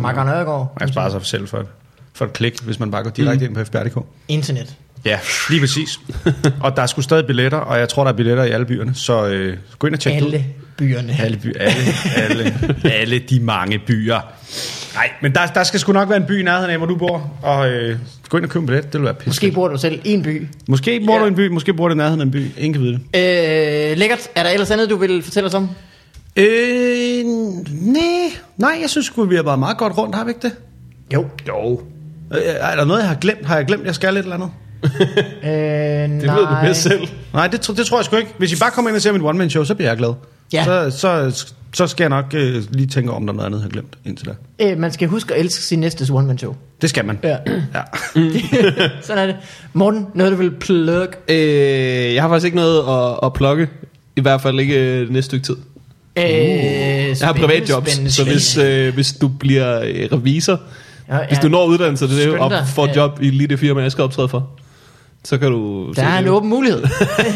Marker 0.00 0.24
man- 0.24 0.26
Nørgaard. 0.34 0.72
Man 0.80 0.88
kan 0.88 0.92
spare 0.92 1.10
sig 1.10 1.26
selv 1.26 1.48
for 1.48 1.58
et, 1.58 1.66
for 2.14 2.24
et 2.24 2.32
klik, 2.32 2.60
hvis 2.62 2.80
man 2.80 2.90
bare 2.90 3.02
går 3.02 3.10
direkte 3.10 3.44
ind 3.44 3.54
på 3.54 3.64
FBR.dk. 3.64 3.98
Internet. 4.28 4.74
Ja, 5.04 5.18
lige 5.50 5.60
præcis. 5.60 6.00
og 6.60 6.76
der 6.76 6.82
er 6.82 6.86
sgu 6.86 7.02
stadig 7.02 7.26
billetter, 7.26 7.58
og 7.58 7.78
jeg 7.78 7.88
tror, 7.88 8.04
der 8.04 8.12
er 8.12 8.16
billetter 8.16 8.44
i 8.44 8.50
alle 8.50 8.66
byerne, 8.66 8.94
så 8.94 9.26
øh, 9.26 9.56
gå 9.78 9.86
ind 9.86 9.94
og 9.94 10.00
tjek 10.00 10.14
det 10.14 10.22
ud. 10.22 10.32
Alle 10.32 10.44
byerne. 10.76 11.16
Alle, 11.20 11.36
by, 11.36 11.56
alle, 11.56 11.74
alle, 12.16 12.54
alle 12.84 13.18
de 13.18 13.40
mange 13.40 13.78
byer. 13.78 14.20
Nej, 14.94 15.10
men 15.22 15.34
der, 15.34 15.46
der 15.46 15.64
skal 15.64 15.80
sgu 15.80 15.92
nok 15.92 16.08
være 16.08 16.16
en 16.18 16.24
by 16.26 16.40
i 16.40 16.42
nærheden 16.42 16.70
af, 16.70 16.76
hvor 16.76 16.86
du 16.86 16.96
bor. 16.96 17.30
Og 17.42 17.68
øh, 17.70 17.98
gå 18.28 18.36
ind 18.36 18.44
og 18.44 18.50
køb 18.50 18.60
en 18.62 18.66
billet, 18.66 18.84
det 18.92 18.94
vil 19.00 19.04
være 19.04 19.14
pisse. 19.14 19.28
Måske 19.28 19.50
bor 19.52 19.68
du 19.68 19.78
selv 19.78 20.00
i 20.04 20.12
en 20.12 20.22
by. 20.22 20.46
Måske 20.68 21.02
bor 21.06 21.14
Ja. 21.14 21.18
du 21.20 21.24
i 21.24 21.28
en 21.28 21.34
by, 21.34 21.48
måske 21.48 21.74
bor 21.74 21.88
du 21.88 21.94
i 21.94 21.96
nærheden 21.96 22.20
af 22.20 22.24
en 22.24 22.30
by. 22.30 22.50
Ingen 22.58 22.72
kan 22.72 22.82
vide 22.82 22.92
det. 23.14 23.90
Øh, 23.92 23.98
lækkert. 23.98 24.28
Er 24.34 24.42
der 24.42 24.50
ellers 24.50 24.70
andet, 24.70 24.90
du 24.90 24.96
vil 24.96 25.22
fortælle 25.22 25.46
os 25.46 25.54
om? 25.54 25.68
Øh, 26.36 26.46
nej, 27.72 28.02
nej, 28.56 28.78
jeg 28.82 28.90
synes 28.90 29.12
vi 29.28 29.36
har 29.36 29.42
været 29.42 29.58
meget 29.58 29.78
godt 29.78 29.98
rundt, 29.98 30.14
har 30.14 30.24
vi 30.24 30.30
ikke 30.30 30.40
det? 30.42 30.52
Jo. 31.14 31.26
Jo. 31.48 31.80
Øh, 32.34 32.38
er 32.44 32.76
der 32.76 32.84
noget, 32.84 33.00
jeg 33.00 33.08
har 33.08 33.14
glemt? 33.16 33.46
Har 33.46 33.56
jeg 33.56 33.64
glemt, 33.66 33.84
jeg 33.86 33.94
skal 33.94 34.14
et 34.16 34.18
eller 34.18 34.34
andet? 34.34 34.50
Øh, 35.44 35.50
Det 35.50 36.22
ved 36.22 36.46
du 36.46 36.56
bedst 36.64 36.82
selv. 36.82 37.00
Nej, 37.32 37.46
det, 37.46 37.66
det 37.76 37.86
tror 37.86 37.98
jeg 37.98 38.04
sgu 38.04 38.16
ikke. 38.16 38.30
Hvis 38.38 38.52
I 38.52 38.56
bare 38.56 38.70
kommer 38.70 38.88
ind 38.88 38.96
og 38.96 39.02
ser 39.02 39.12
mit 39.12 39.22
one-man-show, 39.22 39.64
så 39.64 39.74
bliver 39.74 39.90
jeg 39.90 39.96
glad. 39.98 40.12
Ja. 40.52 40.64
Så, 40.64 40.90
så, 40.98 41.44
så 41.74 41.86
skal 41.86 42.04
jeg 42.04 42.08
nok 42.10 42.24
øh, 42.34 42.62
lige 42.70 42.86
tænke 42.86 43.12
om, 43.12 43.26
der 43.26 43.32
er 43.32 43.36
noget 43.36 43.46
andet, 43.46 43.58
jeg 43.58 43.62
har 43.64 43.70
glemt 43.70 43.98
indtil 44.04 44.26
da. 44.26 44.32
Øh, 44.70 44.78
man 44.78 44.92
skal 44.92 45.08
huske 45.08 45.34
at 45.34 45.40
elske 45.40 45.62
sin 45.62 45.80
næstes 45.80 46.10
one-man-show. 46.10 46.54
Det 46.82 46.90
skal 46.90 47.04
man. 47.04 47.18
Ja. 47.22 47.36
ja. 47.74 47.80
Sådan 49.02 49.22
er 49.22 49.26
det. 49.26 49.36
Morten, 49.72 50.06
noget 50.14 50.32
du 50.32 50.36
vil 50.36 50.50
plug? 50.50 51.08
Øh, 51.28 51.36
jeg 52.14 52.22
har 52.22 52.28
faktisk 52.28 52.44
ikke 52.44 52.56
noget 52.56 52.78
at, 53.12 53.18
at 53.26 53.32
plukke. 53.32 53.68
I 54.16 54.20
hvert 54.20 54.40
fald 54.40 54.60
ikke 54.60 54.74
øh, 55.00 55.10
næste 55.10 55.22
stykke 55.26 55.46
tid. 55.46 55.56
Øh, 56.16 56.24
Jeg 56.24 57.16
har 57.22 57.32
privatjobs, 57.32 58.12
så 58.14 58.24
hvis, 58.24 58.56
øh, 58.56 58.94
hvis 58.94 59.12
du 59.12 59.28
bliver 59.28 59.80
øh, 59.84 60.08
revisor, 60.12 60.60
Ja, 61.10 61.18
hvis 61.28 61.38
du 61.38 61.48
når 61.48 61.66
uddannelse 61.66 62.06
til 62.08 62.16
det, 62.16 62.22
Skynd 62.24 62.38
og 62.38 62.52
får 62.68 62.84
et 62.84 62.88
Ja. 62.96 63.00
job 63.00 63.18
i 63.22 63.30
lige 63.30 63.48
det 63.48 63.58
firma, 63.58 63.82
jeg 63.82 63.92
skal 63.92 64.04
optræde 64.04 64.28
for, 64.28 64.48
så 65.24 65.38
kan 65.38 65.50
du... 65.50 65.92
Der 65.96 66.02
er 66.02 66.18
en 66.18 66.28
åben 66.28 66.48
mulighed. 66.50 66.82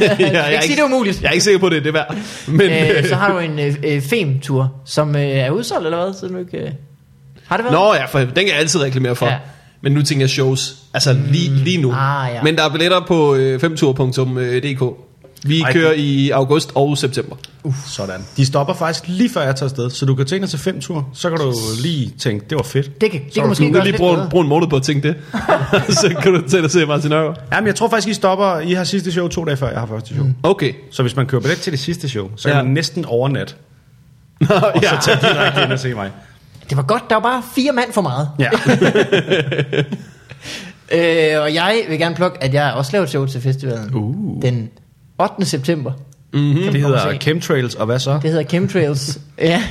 ja, 0.00 0.16
jeg 0.18 0.32
jeg 0.32 0.52
ikke 0.52 0.64
sige, 0.64 0.76
det 0.76 0.82
er 0.82 0.84
umuligt. 0.84 1.22
Jeg 1.22 1.28
er 1.28 1.32
ikke 1.32 1.44
sikker 1.44 1.60
på, 1.60 1.66
at 1.66 1.72
det 1.72 1.78
er 1.78 1.82
det 1.82 1.94
værd. 1.94 2.16
Men, 2.48 2.70
øh, 2.70 3.08
så 3.08 3.14
har 3.14 3.32
du 3.32 3.38
en 3.38 3.58
øh, 3.58 3.74
øh, 3.84 4.02
fem-tur, 4.02 4.72
som 4.84 5.16
øh, 5.16 5.22
er 5.22 5.50
udsolgt, 5.50 5.84
eller 5.86 6.04
hvad? 6.04 6.14
Så 6.14 6.26
du 6.26 6.38
ikke, 6.38 6.58
øh... 6.58 6.70
Har 7.46 7.56
det 7.56 7.64
været? 7.64 7.72
Nå 7.72 7.94
ja, 7.94 8.04
for 8.04 8.18
den 8.18 8.34
kan 8.34 8.48
jeg 8.48 8.56
altid 8.56 8.80
reklamere 8.80 9.16
for. 9.16 9.26
Ja. 9.26 9.36
Men 9.80 9.92
nu 9.92 10.02
tænker 10.02 10.22
jeg 10.22 10.30
shows. 10.30 10.74
Altså 10.94 11.16
lige, 11.30 11.50
lige 11.50 11.82
nu. 11.82 11.92
Ah, 11.92 12.34
ja. 12.34 12.42
Men 12.42 12.56
der 12.56 12.64
er 12.64 12.68
billetter 12.68 13.00
på 13.06 13.34
øh, 13.34 13.60
femtur.dk. 13.60 15.07
Vi 15.42 15.60
Ej, 15.60 15.72
kører 15.72 15.90
det- 15.90 15.98
i 15.98 16.30
august 16.30 16.70
og 16.74 16.98
september. 16.98 17.36
Sådan. 17.86 18.20
De 18.36 18.46
stopper 18.46 18.74
faktisk 18.74 19.04
lige 19.08 19.30
før 19.30 19.42
jeg 19.42 19.56
tager 19.56 19.68
afsted, 19.68 19.90
så 19.90 20.06
du 20.06 20.14
kan 20.14 20.26
tænke 20.26 20.42
dig 20.42 20.50
til 20.50 20.58
fem 20.58 20.80
tur, 20.80 21.08
så 21.14 21.28
kan 21.30 21.38
du 21.38 21.52
lige 21.82 22.12
tænke, 22.18 22.44
det 22.50 22.56
var 22.56 22.62
fedt. 22.62 23.00
Det 23.00 23.10
kan, 23.10 23.20
det 23.24 23.34
Så 23.34 23.40
kan 23.40 23.48
måske 23.48 23.66
Du 23.68 23.72
kan 23.72 23.82
lige 23.84 23.96
bruge, 23.96 24.18
bruge 24.30 24.42
en 24.42 24.48
måned 24.48 24.68
på 24.68 24.76
at 24.76 24.82
tænke 24.82 25.08
det. 25.08 25.16
så 26.00 26.14
kan 26.22 26.34
du 26.34 26.48
tage 26.48 26.62
dig 26.62 26.70
se 26.70 26.86
Martin 26.86 27.10
Nørgaard. 27.10 27.40
Jamen, 27.52 27.66
jeg 27.66 27.74
tror 27.74 27.88
faktisk, 27.88 28.08
I 28.08 28.14
stopper, 28.14 28.58
I 28.58 28.72
har 28.72 28.84
sidste 28.84 29.12
show 29.12 29.28
to 29.28 29.44
dage 29.44 29.56
før, 29.56 29.70
jeg 29.70 29.80
har 29.80 29.86
første 29.86 30.14
show. 30.14 30.26
Mm. 30.26 30.34
Okay. 30.42 30.72
Så 30.90 31.02
hvis 31.02 31.16
man 31.16 31.26
køber 31.26 31.42
billet 31.42 31.58
til 31.58 31.72
det 31.72 31.80
sidste 31.80 32.08
show, 32.08 32.30
så 32.36 32.48
kan 32.48 32.56
Ja. 32.56 32.62
man 32.62 32.72
næsten 32.72 33.04
overnat, 33.04 33.56
Nå, 34.40 34.46
og 34.74 34.82
ja. 34.82 35.00
så 35.00 35.04
tage 35.20 35.34
direkte 35.34 35.62
ind 35.62 35.72
og 35.72 35.78
se 35.78 35.94
mig. 35.94 36.10
Det 36.68 36.76
var 36.76 36.82
godt, 36.82 37.02
der 37.10 37.14
var 37.16 37.22
bare 37.22 37.42
fire 37.54 37.72
mand 37.72 37.92
for 37.92 38.00
meget. 38.02 38.28
Ja. 38.38 38.48
Øh, 40.92 41.42
og 41.42 41.54
jeg 41.54 41.80
vil 41.88 41.98
gerne 41.98 42.14
plukke, 42.14 42.42
at 42.44 42.54
jeg 42.54 42.72
også 42.72 42.92
laver 42.92 43.02
et 43.04 43.10
show 43.10 43.26
til 43.26 43.40
festivalen. 43.40 43.94
Uh. 43.94 44.42
Den 44.42 44.68
8. 45.18 45.44
september. 45.44 45.92
Mm-hmm. 46.32 46.72
Det 46.72 46.80
hedder 46.80 47.10
se. 47.12 47.18
chemtrails, 47.18 47.74
og 47.74 47.86
hvad 47.86 47.98
så? 47.98 48.12
Det 48.22 48.30
hedder 48.30 48.44
Chemtrails. 48.44 49.18
ja, 49.38 49.62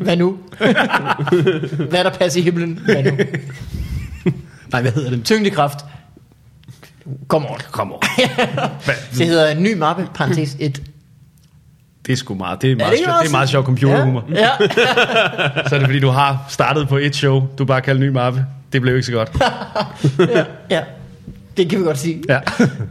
hvad 0.00 0.16
nu? 0.16 0.38
hvad 1.90 2.04
der 2.04 2.10
passer 2.10 2.40
i 2.40 2.42
himlen? 2.42 2.78
Hvad 2.84 3.02
nu? 3.04 3.10
Nej, 4.72 4.82
hvad 4.82 4.92
hedder 4.92 5.10
det? 5.10 5.24
Tyngdekraft. 5.24 5.78
Kom 7.28 7.46
on. 7.46 7.58
Kom 7.70 7.92
on. 7.92 7.98
Det 9.18 9.26
hedder 9.26 9.50
en 9.50 9.62
ny 9.62 9.74
mappe, 9.76 10.08
parentes 10.14 10.56
1. 10.60 10.82
Det 12.06 12.12
er 12.12 12.16
sgu 12.16 12.34
meget, 12.34 12.62
det 12.62 12.68
er 12.70 12.72
Er 12.72 12.76
meget, 12.76 12.90
det 12.90 12.98
det 12.98 13.04
sjov, 13.06 13.20
det 13.22 13.26
er 13.26 13.30
meget 13.30 13.48
sjov 13.48 13.64
computerhumor. 13.64 14.24
Ja, 14.30 14.40
ja. 14.40 14.48
Så 15.68 15.74
er 15.74 15.78
det 15.78 15.88
fordi, 15.88 16.00
du 16.00 16.08
har 16.08 16.44
startet 16.48 16.88
på 16.88 16.96
et 16.96 17.16
show, 17.16 17.42
du 17.58 17.64
bare 17.64 17.80
kalder 17.80 18.00
ny 18.00 18.08
mappe. 18.08 18.46
Det 18.72 18.82
blev 18.82 18.94
ikke 18.94 19.06
så 19.06 19.12
godt. 19.12 19.30
ja, 20.36 20.44
ja. 20.70 20.82
Det 21.56 21.70
kan 21.70 21.78
vi 21.78 21.84
godt 21.84 21.98
sige. 21.98 22.22
Ja. 22.28 22.40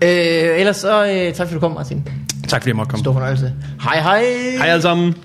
Øh, 0.03 0.59
ellers 0.59 0.77
så, 0.77 1.05
øh, 1.05 1.33
tak 1.33 1.47
fordi 1.47 1.53
du 1.53 1.59
kom, 1.59 1.71
Martin. 1.71 2.07
tak 2.47 2.61
fordi 2.61 2.69
jeg 2.69 2.75
måtte 2.75 2.89
komme. 2.89 3.03
Stor 3.03 3.13
fornøjelse. 3.13 3.53
Hej 3.83 3.99
hej. 4.01 4.23
Hej 4.57 4.67
alle 4.67 4.81
sammen. 4.81 5.15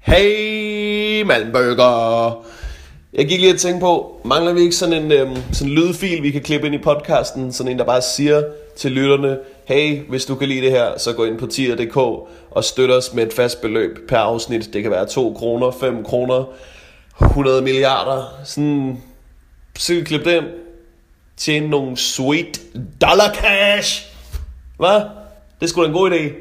Hey, 0.00 1.22
Malmberger. 1.22 2.44
Jeg 3.12 3.26
gik 3.28 3.40
lige 3.40 3.52
og 3.52 3.58
tænkte 3.58 3.80
på, 3.80 4.20
mangler 4.24 4.52
vi 4.52 4.60
ikke 4.60 4.76
sådan 4.76 5.02
en 5.04 5.12
øhm, 5.12 5.36
sådan 5.52 5.72
en 5.72 5.78
lydfil, 5.78 6.22
vi 6.22 6.30
kan 6.30 6.42
klippe 6.42 6.66
ind 6.66 6.74
i 6.74 6.78
podcasten? 6.78 7.52
Sådan 7.52 7.72
en, 7.72 7.78
der 7.78 7.84
bare 7.84 8.02
siger 8.02 8.42
til 8.76 8.92
lytterne, 8.92 9.38
hey, 9.64 10.00
hvis 10.08 10.24
du 10.24 10.34
kan 10.34 10.48
lide 10.48 10.60
det 10.60 10.70
her, 10.70 10.86
så 10.98 11.12
gå 11.12 11.24
ind 11.24 11.38
på 11.38 11.46
tier.dk 11.46 11.96
og 12.50 12.64
støt 12.64 12.90
os 12.90 13.14
med 13.14 13.26
et 13.26 13.32
fast 13.32 13.60
beløb 13.62 13.98
per 14.08 14.16
afsnit. 14.16 14.70
Det 14.72 14.82
kan 14.82 14.90
være 14.90 15.06
2 15.06 15.34
kroner, 15.38 15.70
5 15.80 16.04
kroner, 16.04 16.44
100 17.20 17.62
milliarder. 17.62 18.40
Sådan, 18.44 19.02
så 19.78 19.92
kan 19.92 20.00
vi 20.00 20.04
klippe 20.04 20.30
det. 20.30 20.54
Tjene 21.36 21.68
nogle 21.68 21.96
sweet 21.96 22.60
dollar 23.00 23.34
cash. 23.34 24.06
Hvad? 24.76 24.94
Det 25.60 25.66
er 25.66 25.66
sgu 25.66 25.82
da 25.82 25.86
en 25.86 25.92
god 25.92 26.10
idé. 26.10 26.32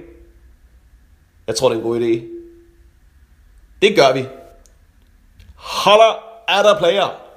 Jeg 1.47 1.55
tror, 1.55 1.69
det 1.69 1.75
er 1.75 1.79
en 1.79 1.87
god 1.87 1.99
idé. 1.99 2.23
Det 3.81 3.95
gør 3.95 4.13
vi. 4.13 4.25
Holler 5.55 6.13
er 6.47 6.63
der 6.63 6.79
player. 6.79 7.28